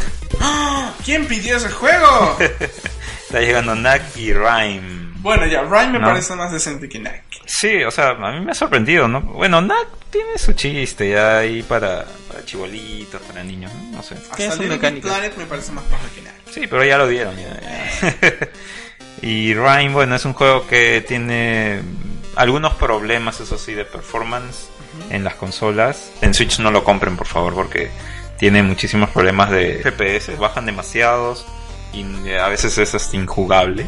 ¿Quién 1.03 1.27
pidió 1.27 1.57
ese 1.57 1.69
juego? 1.69 2.37
está 3.25 3.39
llegando 3.39 3.73
Knack 3.73 4.17
y 4.17 4.33
Rhyme. 4.33 5.04
Bueno, 5.25 5.47
ya, 5.47 5.63
Ryan 5.63 5.91
me 5.93 5.99
No. 5.99 6.05
parece 6.07 6.35
más 6.35 6.51
decente 6.51 6.87
que 6.87 6.99
Nike. 6.99 7.21
Sí, 7.45 7.83
o 7.83 7.89
sea, 7.89 8.09
a 8.11 8.31
mí 8.31 8.45
me 8.45 8.51
ha 8.51 8.53
sorprendido, 8.55 9.07
¿no? 9.07 9.21
Bueno, 9.21 9.59
Knack 9.59 9.87
tiene 10.11 10.37
su 10.37 10.53
chiste 10.53 11.09
ya 11.09 11.39
ahí 11.39 11.63
para, 11.63 12.05
para 12.27 12.45
chibolitos, 12.45 13.19
para 13.23 13.43
niños, 13.43 13.73
¿no? 13.73 13.97
No 13.97 14.03
sé. 14.03 14.15
Tiene 14.35 14.51
Hasta 14.51 14.63
su 14.63 14.69
mecánica. 14.69 15.07
Planet 15.07 15.35
me 15.35 15.45
parece 15.45 15.71
más 15.71 15.83
paja 15.85 16.03
que 16.13 16.21
Nike. 16.21 16.33
Sí, 16.51 16.67
pero 16.69 16.83
ya 16.85 16.99
lo 16.99 17.07
dieron. 17.07 17.35
Ya, 17.35 17.59
ya. 17.59 18.47
y 19.27 19.55
Rhyme, 19.55 19.93
bueno, 19.93 20.15
es 20.15 20.25
un 20.25 20.33
juego 20.33 20.67
que 20.67 21.03
tiene 21.07 21.81
algunos 22.35 22.75
problemas, 22.75 23.39
eso 23.39 23.57
sí, 23.57 23.73
de 23.73 23.85
performance 23.85 24.69
en 25.09 25.23
las 25.23 25.33
consolas. 25.33 26.11
En 26.21 26.35
Switch 26.35 26.59
no 26.59 26.69
lo 26.69 26.83
compren, 26.83 27.17
por 27.17 27.25
favor, 27.25 27.55
porque 27.55 27.89
tiene 28.37 28.61
muchísimos 28.61 29.09
problemas 29.09 29.49
de 29.49 29.81
FPS, 29.83 30.37
bajan 30.37 30.67
demasiados 30.67 31.45
y 31.95 32.33
a 32.33 32.47
veces 32.47 32.77
es 32.77 32.93
hasta 32.95 33.15
injugable. 33.15 33.87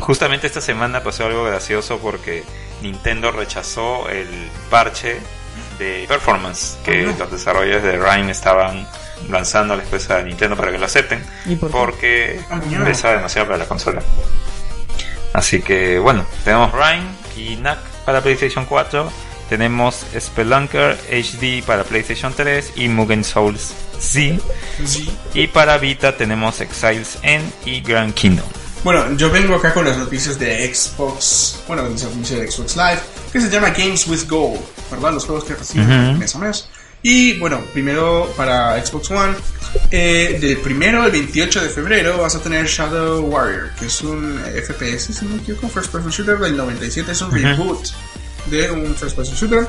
Justamente 0.00 0.46
esta 0.46 0.60
semana 0.60 1.02
pasó 1.02 1.26
algo 1.26 1.44
gracioso 1.44 1.98
porque 1.98 2.44
Nintendo 2.82 3.30
rechazó 3.32 4.08
el 4.08 4.28
parche 4.70 5.18
de 5.78 6.04
performance 6.08 6.78
que 6.84 7.02
los 7.18 7.30
desarrolladores 7.30 7.82
de 7.82 7.98
Rhyme 7.98 8.30
estaban 8.30 8.86
lanzando 9.28 9.76
después 9.76 10.08
a 10.10 10.22
Nintendo 10.22 10.56
para 10.56 10.70
que 10.72 10.78
lo 10.78 10.86
acepten 10.86 11.24
¿Y 11.46 11.56
por 11.56 11.70
qué? 11.70 11.76
porque 11.76 12.40
Ah, 12.50 12.60
pesa 12.84 13.12
demasiado 13.12 13.46
para 13.48 13.58
la 13.58 13.66
consola. 13.66 14.02
Así 15.32 15.62
que 15.62 15.98
bueno, 15.98 16.26
tenemos 16.44 16.72
Rhyme 16.72 17.06
y 17.36 17.56
Knack 17.56 17.78
para 18.04 18.20
PlayStation 18.20 18.64
4, 18.66 19.10
tenemos 19.52 20.06
Spelunker 20.18 20.96
HD 21.10 21.62
para 21.66 21.84
PlayStation 21.84 22.32
3 22.34 22.72
y 22.76 22.88
Mugen 22.88 23.22
Souls 23.22 23.74
Z 24.00 24.38
Sí. 24.82 25.10
y 25.34 25.46
para 25.48 25.76
Vita 25.76 26.16
tenemos 26.16 26.58
Exiles 26.62 27.18
N 27.22 27.44
y 27.66 27.82
Grand 27.82 28.14
Kingdom. 28.14 28.46
Bueno, 28.82 29.14
yo 29.18 29.30
vengo 29.30 29.54
acá 29.56 29.74
con 29.74 29.84
las 29.84 29.98
noticias 29.98 30.38
de 30.38 30.74
Xbox, 30.74 31.58
bueno, 31.68 31.82
las 31.82 32.02
noticias 32.02 32.40
de 32.40 32.50
Xbox 32.50 32.76
Live, 32.76 33.00
que 33.30 33.42
se 33.42 33.50
llama 33.50 33.68
Games 33.76 34.08
with 34.08 34.26
Gold, 34.26 34.58
¿verdad? 34.90 35.12
Los 35.12 35.26
juegos 35.26 35.44
que 35.44 35.54
reciben 35.54 36.08
Ujú. 36.12 36.18
mes 36.18 36.34
a 36.34 36.38
mes. 36.38 36.68
Y 37.02 37.38
bueno, 37.38 37.60
primero 37.74 38.32
para 38.38 38.82
Xbox 38.84 39.10
One, 39.10 39.34
eh, 39.90 40.38
del 40.40 40.56
primero 40.58 41.02
al 41.02 41.10
28 41.10 41.60
de 41.60 41.68
febrero 41.68 42.16
vas 42.16 42.36
a 42.36 42.40
tener 42.40 42.66
Shadow 42.66 43.20
Warrior, 43.26 43.70
que 43.78 43.86
es 43.86 44.00
un 44.00 44.40
FPS, 44.46 45.12
si 45.12 45.24
no 45.26 45.34
me 45.36 45.42
equivoco, 45.42 45.68
First 45.68 45.92
Person 45.92 46.10
Shooter 46.10 46.38
del 46.38 46.56
97, 46.56 47.12
es 47.12 47.20
un 47.20 47.30
reboot 47.32 47.86
de 48.46 48.70
un 48.70 48.94
First 48.94 49.16
Person 49.16 49.34
Shooter, 49.36 49.68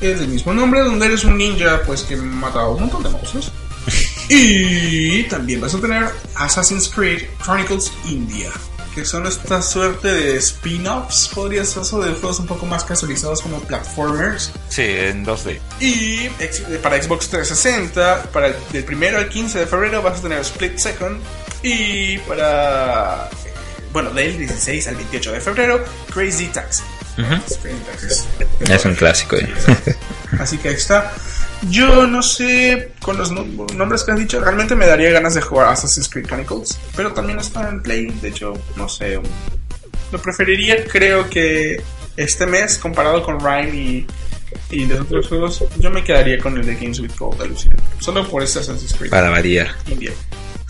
es 0.00 0.18
del 0.20 0.28
mismo 0.28 0.52
nombre, 0.54 0.80
donde 0.80 1.06
eres 1.06 1.24
un 1.24 1.36
ninja, 1.38 1.82
pues 1.86 2.02
que 2.02 2.16
mata 2.16 2.60
a 2.60 2.68
un 2.68 2.80
montón 2.80 3.02
de 3.02 3.10
monstruos. 3.10 3.52
Y 4.32 5.24
también 5.24 5.60
vas 5.60 5.74
a 5.74 5.80
tener 5.80 6.08
Assassin's 6.36 6.88
Creed 6.88 7.24
Chronicles 7.42 7.90
India, 8.08 8.48
que 8.94 9.04
son 9.04 9.26
esta 9.26 9.60
suerte 9.60 10.06
de 10.06 10.36
spin-offs, 10.36 11.28
podría 11.34 11.64
ser 11.64 11.82
eso, 11.82 12.00
de 12.00 12.12
juegos 12.12 12.38
un 12.38 12.46
poco 12.46 12.64
más 12.64 12.84
casualizados 12.84 13.40
como 13.42 13.58
platformers. 13.60 14.52
Sí, 14.68 14.82
en 14.82 15.26
2D. 15.26 15.58
Y 15.80 16.26
ex- 16.38 16.60
para 16.80 17.02
Xbox 17.02 17.28
360, 17.28 18.30
para 18.32 18.48
el, 18.48 18.54
del 18.72 18.84
primero 18.84 19.18
al 19.18 19.28
15 19.28 19.58
de 19.60 19.66
febrero 19.66 20.00
vas 20.00 20.20
a 20.20 20.22
tener 20.22 20.38
Split 20.42 20.76
Second. 20.78 21.20
Y 21.64 22.18
para, 22.18 23.28
eh, 23.46 23.49
bueno, 23.92 24.10
del 24.10 24.38
16 24.38 24.86
al 24.88 24.96
28 24.96 25.32
de 25.32 25.40
febrero, 25.40 25.84
Crazy 26.12 26.46
Taxi. 26.46 26.82
Crazy 27.16 27.76
Taxi. 27.86 28.72
Es 28.72 28.84
un 28.84 28.94
clásico. 28.94 29.36
Así 30.38 30.58
que 30.58 30.68
ahí 30.68 30.74
está. 30.74 31.12
Yo 31.68 32.06
no 32.06 32.22
sé, 32.22 32.92
con 33.02 33.18
los 33.18 33.30
no- 33.30 33.44
nombres 33.76 34.02
que 34.04 34.12
has 34.12 34.18
dicho, 34.18 34.40
realmente 34.40 34.74
me 34.74 34.86
daría 34.86 35.10
ganas 35.10 35.34
de 35.34 35.42
jugar 35.42 35.68
Assassin's 35.68 36.08
Creed 36.08 36.26
Chronicles. 36.26 36.78
Pero 36.96 37.12
también 37.12 37.38
está 37.38 37.68
en 37.68 37.82
Play, 37.82 38.06
de 38.06 38.28
hecho, 38.28 38.54
no 38.76 38.88
sé. 38.88 39.20
Lo 40.10 40.22
preferiría, 40.22 40.84
creo 40.86 41.28
que 41.28 41.82
este 42.16 42.46
mes, 42.46 42.78
comparado 42.78 43.22
con 43.22 43.38
Rhyme 43.40 43.74
y, 43.76 44.06
y 44.70 44.86
los 44.86 45.00
otros 45.00 45.28
juegos, 45.28 45.64
yo 45.78 45.90
me 45.90 46.02
quedaría 46.02 46.38
con 46.38 46.56
el 46.56 46.64
de 46.64 46.74
Games 46.76 46.98
with 47.00 47.12
Gold 47.18 47.38
de 47.42 47.48
Luciano. 47.48 47.76
Solo 48.00 48.26
por 48.26 48.42
este 48.42 48.60
Assassin's 48.60 48.94
Creed 48.94 49.10
Para 49.10 49.28
variar. 49.28 49.68
India. 49.86 50.12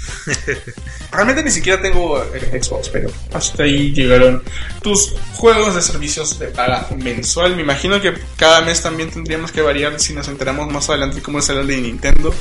Realmente 1.12 1.42
ni 1.42 1.50
siquiera 1.50 1.80
tengo 1.82 2.22
eh, 2.34 2.60
Xbox, 2.62 2.88
pero 2.88 3.10
hasta 3.32 3.64
ahí 3.64 3.92
llegaron 3.92 4.42
tus 4.82 5.14
juegos 5.34 5.74
de 5.74 5.82
servicios 5.82 6.38
de 6.38 6.48
paga 6.48 6.88
mensual. 6.96 7.56
Me 7.56 7.62
imagino 7.62 8.00
que 8.00 8.14
cada 8.36 8.60
mes 8.62 8.80
también 8.82 9.10
tendríamos 9.10 9.50
que 9.52 9.60
variar 9.62 9.98
si 9.98 10.12
nos 10.14 10.28
enteramos 10.28 10.72
más 10.72 10.88
adelante 10.88 11.20
cómo 11.22 11.40
será 11.42 11.60
el 11.60 11.66
de 11.66 11.76
Nintendo. 11.78 12.34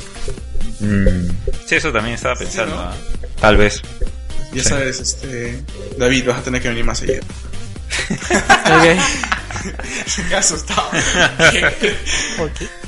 Mm. 0.80 1.28
Sí, 1.66 1.74
eso 1.76 1.92
también 1.92 2.14
estaba 2.14 2.36
pensando. 2.36 2.74
¿no? 2.74 2.80
¿ah? 2.82 2.96
Tal 3.40 3.56
vez. 3.56 3.82
Ya 4.52 4.62
Sí. 4.64 4.68
sabes, 4.70 4.98
este 5.00 5.62
David, 5.96 6.26
vas 6.28 6.38
a 6.38 6.42
tener 6.42 6.60
que 6.62 6.68
venir 6.68 6.84
más 6.84 7.00
seguido. 7.90 9.02
Ok. 9.60 10.28
Qué 10.28 10.34
asustado. 10.36 10.88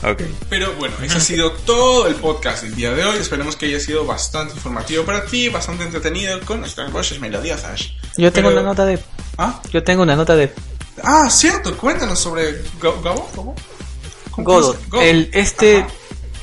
Ok. 0.02 0.22
Pero 0.48 0.72
bueno, 0.76 0.94
eso 1.02 1.18
ha 1.18 1.20
sido 1.20 1.52
todo 1.52 2.06
el 2.06 2.14
podcast 2.14 2.62
del 2.62 2.74
día 2.74 2.92
de 2.92 3.04
hoy. 3.04 3.18
Esperemos 3.18 3.56
que 3.56 3.66
haya 3.66 3.80
sido 3.80 4.06
bastante 4.06 4.54
informativo 4.54 5.04
para 5.04 5.24
ti, 5.26 5.48
bastante 5.48 5.84
entretenido 5.84 6.40
con 6.40 6.60
nuestras 6.60 6.90
voces 6.92 7.20
melodiosas. 7.20 7.90
Yo 8.16 8.32
tengo 8.32 8.48
Pero- 8.48 8.60
una 8.60 8.70
nota 8.70 8.84
de. 8.86 8.98
¿Ah? 9.38 9.60
Yo 9.72 9.82
tengo 9.82 10.02
una 10.02 10.16
nota 10.16 10.34
de 10.36 10.52
Ah, 11.02 11.28
cierto, 11.30 11.76
cuéntanos 11.76 12.18
sobre 12.18 12.62
Go- 12.80 13.00
Gabo. 13.02 13.28
¿Cómo? 13.34 13.54
¿Cómo 14.30 14.46
Godot. 14.46 14.78
El, 15.00 15.30
este 15.32 15.78
Ajá. 15.78 15.88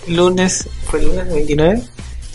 lunes, 0.07 0.68
¿fue 0.90 0.99
el 0.99 1.06
lunes 1.07 1.27
29? 1.34 1.81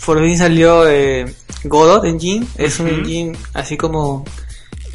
Por 0.05 0.19
fin 0.19 0.37
salió 0.37 0.87
eh, 0.89 1.33
Godot 1.63 2.03
Engine. 2.05 2.45
Es 2.57 2.79
un 2.79 2.87
Ujú. 2.87 2.95
engine 2.95 3.37
así 3.53 3.77
como 3.77 4.25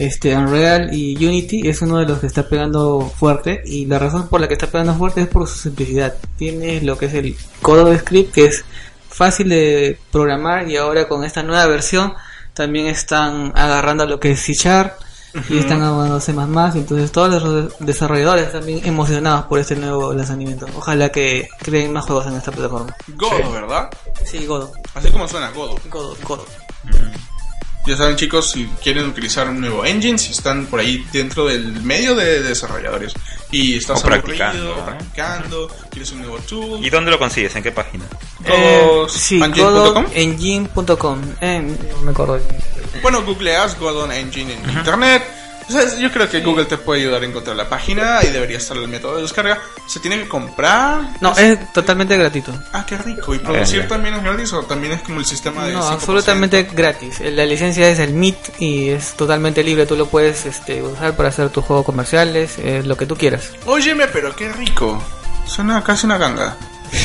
este 0.01 0.35
Unreal 0.35 0.95
y 0.95 1.15
Unity. 1.25 1.69
Es 1.69 1.83
uno 1.83 1.99
de 1.99 2.07
los 2.07 2.19
que 2.19 2.27
está 2.27 2.49
pegando 2.49 3.13
fuerte. 3.15 3.63
Y 3.67 3.87
la 3.87 3.99
razón 3.99 4.29
por 4.29 4.41
la 4.41 4.49
que 4.49 4.55
está 4.55 4.67
pegando 4.67 4.95
fuerte 4.95 5.21
es 5.21 5.29
por 5.29 5.47
su 5.47 5.59
simplicidad. 5.59 6.15
Tiene 6.37 6.81
lo 6.81 6.97
que 6.97 7.07
es 7.07 7.15
el 7.15 7.37
Godot 7.63 7.97
Script, 7.99 8.33
que 8.33 8.47
es 8.47 8.65
fácil 9.09 9.51
de 9.51 9.99
programar. 10.11 10.69
Y 10.69 10.77
ahora 10.79 11.07
con 11.07 11.23
esta 11.23 11.43
nueva 11.43 11.67
versión 11.67 12.15
también 12.55 12.87
están 12.87 13.53
agarrando 13.55 14.07
lo 14.07 14.19
que 14.19 14.33
es 14.33 14.41
C 14.41 14.55
Sharp. 14.55 14.95
Y 15.49 15.59
están 15.59 15.81
avanzándose 15.81 16.33
más 16.33 16.49
más, 16.49 16.75
entonces 16.75 17.13
todos 17.13 17.41
los 17.41 17.79
desarrolladores 17.79 18.47
están 18.47 18.67
bien 18.67 18.81
emocionados 18.85 19.45
por 19.45 19.61
este 19.61 19.77
nuevo 19.77 20.13
lanzamiento. 20.13 20.67
Ojalá 20.77 21.11
que 21.11 21.49
creen 21.63 21.93
más 21.93 22.07
juegos 22.07 22.27
en 22.27 22.35
esta 22.35 22.51
plataforma. 22.51 22.97
Godo, 23.15 23.53
¿verdad? 23.53 23.91
Sí, 24.25 24.45
Godot. 24.45 24.73
Así 24.93 25.09
como 25.13 25.29
suena, 25.29 25.53
Godo. 25.53 25.77
Godot, 25.89 26.21
Godot. 26.25 26.49
Ya 27.87 27.97
saben 27.97 28.17
chicos, 28.17 28.51
si 28.51 28.67
quieren 28.83 29.07
utilizar 29.07 29.49
un 29.49 29.61
nuevo 29.61 29.85
engine, 29.85 30.19
si 30.19 30.33
están 30.33 30.67
por 30.67 30.81
ahí 30.81 31.05
dentro 31.13 31.47
del 31.47 31.83
medio 31.83 32.15
de 32.15 32.43
desarrolladores 32.43 33.15
y 33.51 33.77
estás 33.77 34.01
O 34.01 34.03
practicando, 34.07 34.77
¿no? 34.77 34.85
practicando, 34.85 35.69
quieres 35.91 36.13
un 36.13 36.19
nuevo 36.21 36.39
tool, 36.41 36.85
¿Y 36.85 36.91
dónde 36.91 37.11
lo 37.11 37.19
consigues? 37.19 37.57
¿En 37.57 37.63
qué 37.63 37.73
página? 37.73 38.05
Eh, 38.45 39.07
sí, 39.09 39.43
engine.com. 39.43 40.07
engine.com. 40.15 41.21
Eh, 41.41 41.77
no 41.97 42.03
me 42.03 42.11
acuerdo. 42.11 42.39
Bueno, 43.03 43.23
googleas 43.23 43.79
Godon 43.79 44.13
Engine 44.13 44.53
en 44.53 44.71
internet. 44.71 45.40
O 45.71 45.73
sea, 45.73 45.99
yo 45.99 46.11
creo 46.11 46.29
que 46.29 46.41
Google 46.41 46.65
te 46.65 46.77
puede 46.79 47.03
ayudar 47.03 47.23
a 47.23 47.27
encontrar 47.27 47.55
la 47.55 47.69
página 47.69 48.19
y 48.25 48.33
debería 48.33 48.57
estar 48.59 48.77
el 48.77 48.89
método 48.89 49.15
de 49.17 49.23
descarga. 49.23 49.61
¿Se 49.87 50.01
tiene 50.01 50.19
que 50.21 50.27
comprar? 50.29 51.11
No, 51.21 51.33
es 51.37 51.73
totalmente 51.73 52.17
gratuito. 52.17 52.53
Ah, 52.73 52.85
qué 52.85 52.99
rico. 52.99 53.33
¿Y 53.37 53.39
producir 53.39 53.87
también 53.87 54.17
es 54.17 54.23
gratis 54.25 54.53
o 54.53 54.63
también 54.65 54.95
es 54.95 55.03
como 55.03 55.21
el 55.21 55.25
sistema 55.25 55.65
de 55.67 55.75
No, 55.75 55.83
5%? 55.83 55.93
absolutamente 55.93 56.65
gratis. 56.73 57.21
La 57.21 57.47
licencia 57.47 57.89
es 57.89 58.01
el 58.01 58.15
MIT 58.15 58.37
y 58.61 58.89
es 58.89 59.15
totalmente 59.15 59.63
libre. 59.63 59.87
Tú 59.87 59.95
lo 59.95 60.07
puedes 60.07 60.45
este, 60.45 60.83
usar 60.83 61.15
para 61.15 61.29
hacer 61.29 61.51
tus 61.51 61.65
juegos 61.65 61.87
comerciales, 61.87 62.59
eh, 62.59 62.83
lo 62.85 62.97
que 62.97 63.07
tú 63.07 63.17
quieras. 63.17 63.53
Óyeme, 63.67 64.09
pero 64.09 64.35
qué 64.35 64.51
rico. 64.53 65.01
Suena 65.47 65.85
casi 65.85 66.07
una 66.07 66.19
ganga. 66.19 66.57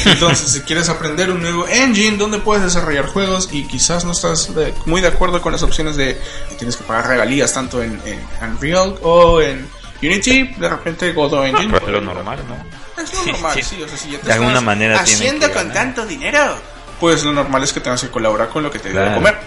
Entonces, 0.06 0.52
si 0.52 0.62
quieres 0.62 0.90
aprender 0.90 1.30
un 1.32 1.41
nuevo 1.41 1.68
engine 1.68 2.18
donde 2.18 2.40
puedes 2.40 2.64
desarrollar 2.64 3.06
juegos 3.07 3.49
y 3.52 3.66
quizás 3.66 4.03
no 4.06 4.12
estás 4.14 4.53
de- 4.56 4.74
muy 4.86 5.02
de 5.02 5.07
acuerdo 5.07 5.41
con 5.41 5.52
las 5.52 5.62
opciones 5.64 5.95
de 5.95 6.20
que 6.49 6.56
tienes 6.56 6.76
que 6.76 6.84
pagar 6.84 7.07
regalías 7.07 7.53
tanto 7.53 7.82
en, 7.84 8.02
en 8.06 8.20
Unreal 8.49 8.95
o 9.03 9.41
en 9.41 9.68
Unity, 10.02 10.44
de 10.57 10.70
repente 10.70 11.12
Godot 11.14 11.45
Engine. 11.45 11.70
Pues 11.70 11.84
es 11.84 11.90
lo 11.90 12.02
normal, 12.02 12.40
¿no? 12.48 13.02
Es 13.03 13.14
lo 13.14 13.26
normal, 13.32 13.64
sí. 13.64 13.82
O 13.84 13.88
sea, 13.88 13.98
si 13.98 14.12
ya 14.12 14.20
te 14.20 14.28
De 14.28 14.34
alguna 14.34 14.49
estás 14.52 14.64
manera 14.64 15.03
tienen 15.03 15.22
haciendo 15.28 15.48
que 15.48 15.53
con 15.53 15.72
tanto 15.74 16.06
dinero, 16.06 16.57
pues 16.99 17.24
lo 17.24 17.32
normal 17.32 17.64
es 17.64 17.72
que 17.74 17.80
tengas 17.80 18.02
que 18.02 18.10
colaborar 18.10 18.49
con 18.49 18.64
lo 18.64 18.72
que 18.72 18.80
te 18.80 18.90
dé 18.90 18.95
de 18.95 19.02
Claro. 19.02 19.16
comer. 19.16 19.38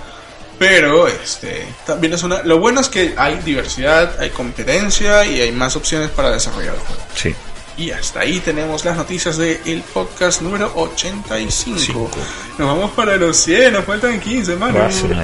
Pero 0.59 1.07
este 1.07 1.67
también 1.87 2.15
es 2.15 2.23
una 2.25 2.43
lo 2.43 2.59
bueno 2.59 2.81
es 2.81 2.89
que 2.89 3.15
hay 3.17 3.37
diversidad, 3.45 4.19
hay 4.21 4.31
competencia 4.31 5.25
y 5.25 5.41
hay 5.41 5.53
más 5.53 5.77
opciones 5.77 6.11
para 6.11 6.31
desarrollar 6.31 6.75
el 6.75 6.81
juego. 6.81 7.03
Sí. 7.15 7.35
Y 7.79 7.93
hasta 7.93 8.21
ahí 8.21 8.41
tenemos 8.41 8.85
las 8.85 8.97
noticias 8.97 9.37
del 9.37 9.83
podcast 9.95 10.43
número 10.43 10.73
85. 10.75 11.79
Cinco. 11.79 12.11
Nos 12.59 12.67
vamos 12.67 12.91
para 12.91 13.17
los 13.17 13.37
100, 13.37 13.73
nos 13.73 13.85
faltan 13.85 14.19
15, 14.19 14.57
mano. 14.57 14.81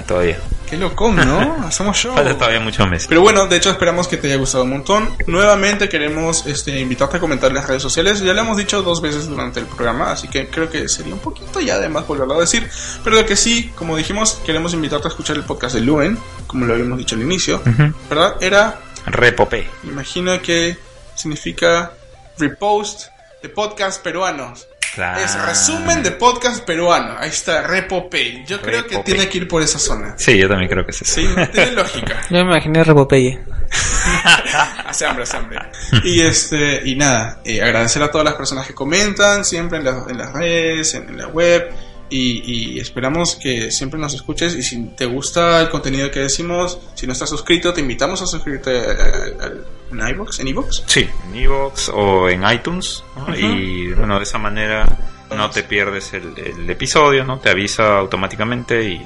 Todavía. 0.07 0.39
Qué 0.71 0.77
locón, 0.77 1.17
¿no? 1.17 1.65
Hacemos 1.67 1.97
show. 1.97 2.15
Falta 2.15 2.39
todavía 2.39 2.61
muchos 2.61 2.89
meses. 2.89 3.09
Pero 3.09 3.23
bueno, 3.23 3.49
de 3.49 3.57
hecho 3.57 3.71
esperamos 3.71 4.07
que 4.07 4.19
te 4.19 4.29
haya 4.29 4.37
gustado 4.37 4.63
un 4.63 4.71
montón. 4.71 5.11
Nuevamente 5.27 5.89
queremos 5.89 6.47
este, 6.47 6.79
invitarte 6.79 7.17
a 7.17 7.21
comentar 7.21 7.51
en 7.51 7.57
las 7.57 7.67
redes 7.67 7.83
sociales. 7.83 8.21
Ya 8.21 8.33
lo 8.33 8.43
hemos 8.43 8.57
dicho 8.57 8.83
dos 8.83 9.03
veces 9.03 9.27
durante 9.27 9.59
el 9.59 9.67
programa, 9.67 10.13
así 10.13 10.29
que 10.29 10.47
creo 10.47 10.71
que 10.71 10.89
sería 10.89 11.13
un 11.13 11.21
poquito 11.21 11.61
ya 11.61 11.81
de 11.81 11.89
más 11.89 12.07
volverlo 12.07 12.35
a 12.35 12.41
decir. 12.41 12.71
Pero 13.03 13.17
lo 13.17 13.27
que 13.27 13.35
sí, 13.35 13.73
como 13.75 13.97
dijimos, 13.97 14.41
queremos 14.47 14.75
invitarte 14.75 15.09
a 15.09 15.11
escuchar 15.11 15.35
el 15.35 15.43
podcast 15.43 15.75
de 15.75 15.81
Luen, 15.81 16.17
como 16.47 16.67
lo 16.67 16.75
habíamos 16.75 16.99
dicho 16.99 17.17
al 17.17 17.23
inicio. 17.23 17.61
¿Verdad? 18.09 18.37
Era, 18.41 18.79
Repopé. 19.07 19.69
imagino 19.83 20.41
que 20.41 20.77
significa 21.17 21.93
repost 22.39 23.09
de 23.43 23.49
podcast 23.49 24.03
peruanos. 24.03 24.67
Claro. 24.95 25.21
Es 25.25 25.35
resumen 25.45 26.05
de 26.05 26.13
podcast 26.13 26.65
peruano. 26.65 27.17
Ahí 27.19 27.29
está, 27.31 27.63
Repopay. 27.63 28.45
Yo 28.47 28.61
creo 28.63 28.87
que 28.87 28.99
tiene 28.99 29.29
que 29.29 29.39
ir 29.39 29.49
por 29.49 29.61
esa 29.61 29.81
zona. 29.81 30.15
Sí, 30.17 30.39
yo 30.39 30.47
también 30.49 30.71
creo 30.71 30.85
que 30.85 30.93
es 30.93 31.03
eso. 31.03 31.15
Sí, 31.21 31.27
tiene 31.53 31.73
lógica. 31.73 32.21
Yo 32.31 32.45
me 32.45 32.53
imaginé 32.53 32.85
Repopeye. 32.85 33.41
hace 34.87 35.05
hambre, 35.07 35.25
hace 35.25 35.37
hambre. 35.37 35.59
Y 36.05 36.21
este, 36.21 36.83
y 36.89 36.95
nada, 36.95 37.41
eh, 37.45 37.61
agradecer 37.61 38.03
a 38.05 38.11
todas 38.11 38.25
las 38.25 38.35
personas 38.35 38.67
que 38.69 38.75
comentan 38.75 39.45
siempre 39.45 39.79
en, 39.79 39.85
la- 39.85 40.05
en 40.09 40.17
las 40.19 40.33
redes, 40.33 40.95
en, 40.95 41.09
en 41.09 41.19
la 41.19 41.27
web. 41.27 41.71
Y, 42.11 42.75
y 42.77 42.79
esperamos 42.81 43.35
que 43.35 43.73
siempre 43.73 43.99
nos 43.99 44.15
escuches. 44.15 44.55
Y 44.55 44.63
si 44.63 44.81
te 44.97 45.07
gusta 45.07 45.61
el 45.61 45.71
contenido 45.71 46.11
que 46.13 46.21
decimos, 46.21 46.79
si 46.95 47.07
no 47.09 47.13
estás 47.15 47.31
suscrito, 47.31 47.73
te 47.73 47.81
invitamos 47.81 48.23
a 48.23 48.27
suscribirte 48.27 48.71
eh, 48.77 49.37
al- 49.41 49.65
en 50.01 50.09
iVoox, 50.09 50.41
en 50.41 50.49
iVoox. 50.49 50.83
Sí, 50.87 51.09
en 51.29 51.35
Evox 51.37 51.89
o 51.95 52.29
en 52.29 52.49
iTunes. 52.51 53.03
¿no? 53.17 53.35
Y 53.37 53.93
bueno, 53.95 54.19
de 54.19 54.25
esa 54.25 54.39
manera 54.39 54.87
no 55.35 55.51
te 55.51 55.63
pierdes 55.63 56.13
el, 56.15 56.35
el 56.39 56.69
episodio, 56.71 57.25
¿no? 57.25 57.39
Te 57.39 57.51
avisa 57.51 57.99
automáticamente 57.99 58.83
y 58.83 59.03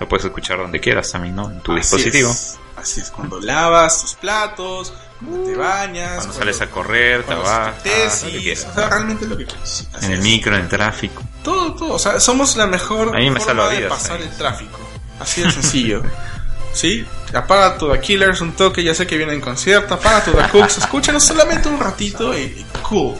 lo 0.00 0.08
puedes 0.08 0.24
escuchar 0.26 0.58
donde 0.58 0.80
quieras 0.80 1.10
también, 1.12 1.36
¿no? 1.36 1.50
En 1.50 1.60
tu 1.60 1.72
Así 1.72 1.80
dispositivo. 1.80 2.30
es. 2.30 2.58
Así 2.76 3.00
es, 3.00 3.10
cuando 3.10 3.40
lavas 3.40 4.02
tus 4.02 4.14
platos, 4.14 4.92
cuando 5.18 5.44
te 5.50 5.56
bañas, 5.56 6.18
Cuando 6.18 6.32
sales 6.34 6.60
a 6.60 6.70
correr, 6.70 7.24
cuando 7.24 7.44
tesis, 7.82 8.66
o 8.70 8.72
sea, 8.74 8.88
realmente 8.88 9.26
lo 9.26 9.36
que 9.36 9.46
quieras. 9.46 9.88
Así 9.92 10.06
En 10.06 10.12
el 10.12 10.18
es. 10.18 10.24
micro, 10.24 10.54
en 10.54 10.62
el 10.62 10.68
tráfico. 10.68 11.22
Todo, 11.42 11.74
todo. 11.74 11.94
O 11.94 11.98
sea, 11.98 12.20
somos 12.20 12.56
la 12.56 12.68
mejor 12.68 13.16
A 13.16 13.18
mí 13.18 13.30
me 13.30 13.40
forma 13.40 13.68
de 13.70 13.88
pasar 13.88 14.18
ahí. 14.20 14.28
el 14.30 14.36
tráfico. 14.36 14.78
Así 15.18 15.42
de 15.42 15.50
sencillo. 15.50 16.02
¿Sí? 16.72 17.04
Apaga 17.34 17.76
tu 17.76 17.90
The 17.92 18.00
Killers 18.00 18.40
un 18.40 18.52
toque, 18.52 18.82
ya 18.82 18.94
sé 18.94 19.06
que 19.06 19.16
viene 19.16 19.32
en 19.34 19.40
concierto. 19.40 19.94
Apaga 19.94 20.24
tu 20.24 20.32
The 20.32 20.48
Cooks, 20.50 20.78
escúchanos 20.78 21.22
solamente 21.24 21.68
un 21.68 21.78
ratito 21.78 22.36
y, 22.36 22.42
y 22.42 22.66
cool. 22.82 23.14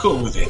Cool 0.00 0.22
with 0.22 0.36
it. 0.36 0.48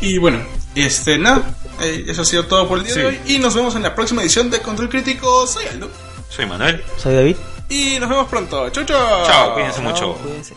Y 0.00 0.18
bueno, 0.18 0.40
este, 0.74 1.18
nada. 1.18 1.42
eh, 1.80 2.04
eso 2.08 2.22
ha 2.22 2.24
sido 2.24 2.44
todo 2.46 2.66
por 2.66 2.78
el 2.78 2.84
día 2.84 2.94
Sí. 2.94 3.00
de 3.00 3.06
hoy. 3.06 3.20
Y 3.26 3.38
nos 3.38 3.54
vemos 3.54 3.74
en 3.76 3.82
la 3.82 3.94
próxima 3.94 4.22
edición 4.22 4.50
de 4.50 4.60
Control 4.60 4.88
Crítico. 4.88 5.46
Soy 5.46 5.66
Aldo. 5.66 5.90
Soy 6.30 6.46
Manuel. 6.46 6.82
Soy 6.96 7.14
David. 7.14 7.36
Y 7.68 7.98
nos 8.00 8.08
vemos 8.08 8.26
pronto. 8.28 8.70
Chau, 8.70 8.84
chau. 8.84 9.26
Chao, 9.26 9.54
cuídense 9.54 9.80
mucho. 9.80 10.14
Cuídense. 10.14 10.54